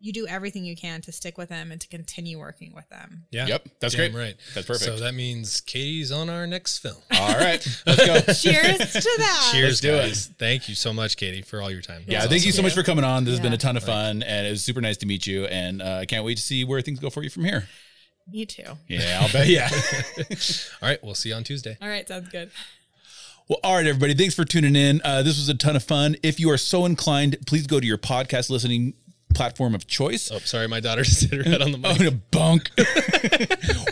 you 0.01 0.13
do 0.13 0.27
everything 0.27 0.65
you 0.65 0.75
can 0.75 1.01
to 1.03 1.13
stick 1.13 1.39
with 1.39 1.49
them 1.49 1.71
and 1.71 1.81
to 1.81 1.87
continue 1.87 2.37
working 2.39 2.75
with 2.75 2.89
them. 2.89 3.23
Yeah. 3.31 3.47
Yep, 3.47 3.69
that's 3.79 3.95
Damn 3.95 4.11
great. 4.11 4.21
Right. 4.25 4.35
That's 4.53 4.67
perfect. 4.67 4.85
So 4.85 4.97
that 4.97 5.15
means 5.15 5.61
Katy's 5.61 6.11
on 6.11 6.29
our 6.29 6.45
next 6.47 6.79
film. 6.79 6.97
All 7.13 7.35
right, 7.35 7.65
let's 7.87 8.07
go. 8.07 8.21
Cheers 8.33 8.79
to 8.95 9.11
that. 9.19 9.51
Cheers, 9.53 9.81
do 9.81 9.95
it. 9.95 9.99
guys. 9.99 10.31
Thank 10.39 10.69
you 10.69 10.75
so 10.75 10.93
much, 10.93 11.17
Katy, 11.17 11.43
for 11.43 11.63
all 11.63 11.71
your 11.71 11.83
time. 11.83 12.03
Yeah, 12.09 12.21
That's 12.21 12.31
thank 12.33 12.45
you 12.45 12.51
so 12.51 12.63
much 12.63 12.75
for 12.75 12.83
coming 12.83 13.05
on. 13.05 13.25
This 13.25 13.33
has 13.33 13.41
been 13.41 13.53
a 13.53 13.59
ton 13.59 13.77
of 13.77 13.85
fun, 13.85 14.25
and 14.25 14.47
it 14.47 14.51
was 14.51 14.65
super 14.65 14.81
nice 14.81 14.97
to 14.99 15.07
meet 15.07 15.25
you. 15.27 15.45
And 15.47 15.81
uh, 15.81 15.99
I 16.01 16.07
can't 16.07 16.25
wait 16.25 16.37
to 16.37 16.43
see 16.43 16.65
where 16.65 16.81
things 16.83 16.99
go 16.99 17.09
for 17.09 17.23
you 17.23 17.31
from 17.31 17.45
here. 17.45 17.69
Me 18.31 18.45
too. 18.45 18.65
Yeah, 18.89 19.21
I'll 19.23 19.33
bet. 19.33 19.47
Yeah. 19.49 19.69
All 20.83 20.89
right, 20.89 21.03
we'll 21.03 21.15
see 21.15 21.29
you 21.29 21.35
on 21.37 21.45
Tuesday. 21.45 21.77
All 21.81 21.89
right, 21.89 22.07
sounds 22.09 22.29
good. 22.29 22.51
Well, 23.49 23.59
all 23.65 23.75
right, 23.77 23.87
everybody. 23.87 24.15
Thanks 24.15 24.35
for 24.35 24.45
tuning 24.45 24.77
in. 24.77 25.01
Uh, 25.05 25.23
this 25.23 25.37
was 25.37 25.49
a 25.49 25.55
ton 25.55 25.77
of 25.77 25.83
fun. 25.83 26.17
If 26.23 26.39
you 26.41 26.51
are 26.51 26.59
so 26.59 26.85
inclined, 26.85 27.37
please 27.47 27.67
go 27.67 27.81
to 27.81 27.87
your 27.87 27.99
podcast 27.99 28.51
listening 28.51 28.95
platform 29.35 29.75
of 29.75 29.87
choice. 29.87 30.31
Oh, 30.31 30.39
sorry, 30.41 30.69
my 30.69 30.81
daughter 30.81 31.03
just 31.03 31.23
hit 31.31 31.45
her 31.45 31.51
head 31.51 31.63
on 31.63 31.73
the 31.73 31.81
Oh, 31.85 31.95
in 31.95 32.07
a 32.07 32.11
bunk. 32.11 32.71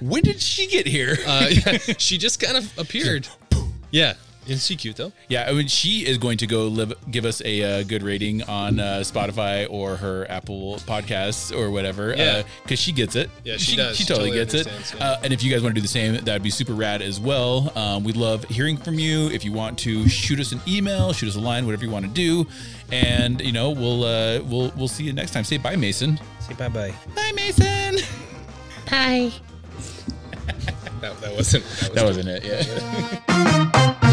when 0.02 0.22
did 0.22 0.40
she 0.40 0.66
get 0.66 0.86
here? 0.86 1.16
Uh, 1.26 1.48
yeah, 1.50 1.78
she 1.98 2.18
just 2.18 2.40
kind 2.40 2.56
of 2.56 2.78
appeared. 2.78 3.28
Yeah, 3.92 4.14
isn't 4.50 4.60
she 4.66 4.76
cute 4.76 4.96
though? 4.96 5.12
yeah, 5.28 5.46
I 5.48 5.52
mean, 5.52 5.68
she 5.68 6.06
is 6.06 6.18
going 6.18 6.38
to 6.38 6.46
go 6.46 6.66
live, 6.66 6.92
give 7.10 7.24
us 7.24 7.40
a 7.44 7.62
uh, 7.62 7.82
good 7.84 8.02
rating 8.02 8.42
on 8.42 8.78
uh, 8.80 9.00
Spotify 9.04 9.66
or 9.70 9.96
her 9.96 10.26
Apple 10.30 10.76
Podcasts 10.80 11.56
or 11.56 11.70
whatever. 11.70 12.14
Yeah. 12.16 12.42
because 12.62 12.78
she 12.78 12.92
gets 12.92 13.14
it. 13.16 13.30
Yeah, 13.44 13.56
she 13.56 13.76
does. 13.76 13.96
She 13.96 14.02
She 14.04 14.08
totally, 14.08 14.30
totally 14.38 14.62
gets 14.64 14.92
it. 14.92 14.98
yeah. 14.98 15.06
Uh, 15.10 15.20
and 15.24 15.32
if 15.32 15.42
you 15.42 15.50
guys 15.52 15.62
want 15.62 15.74
to 15.74 15.80
do 15.80 15.82
the 15.82 15.88
same, 15.88 16.14
that'd 16.24 16.42
be 16.42 16.50
super 16.50 16.72
rad 16.74 17.00
as 17.02 17.20
well. 17.20 17.72
Um, 17.76 18.04
we'd 18.04 18.16
love 18.16 18.44
hearing 18.44 18.76
from 18.76 18.98
you. 18.98 19.28
If 19.30 19.44
you 19.44 19.52
want 19.52 19.78
to 19.80 20.08
shoot 20.08 20.40
us 20.40 20.52
an 20.52 20.60
email, 20.66 21.12
shoot 21.12 21.28
us 21.28 21.36
a 21.36 21.40
line, 21.40 21.64
whatever 21.64 21.84
you 21.84 21.90
want 21.90 22.04
to 22.06 22.10
do, 22.10 22.46
and 22.90 23.40
you 23.40 23.52
know, 23.52 23.70
we'll 23.70 24.04
uh, 24.04 24.40
we'll 24.42 24.72
we'll 24.76 24.88
see 24.88 25.04
you 25.04 25.12
next 25.12 25.30
time. 25.32 25.44
Say 25.44 25.58
bye, 25.58 25.76
Mason. 25.76 26.18
Say 26.40 26.54
bye 26.54 26.68
bye. 26.68 26.92
Bye, 27.14 27.32
Mason. 27.34 27.96
That, 31.00 31.18
that 31.22 31.34
wasn't. 31.34 31.64
That 31.94 32.04
wasn't 32.04 32.28
it. 32.28 32.44
Yeah. 32.44 34.00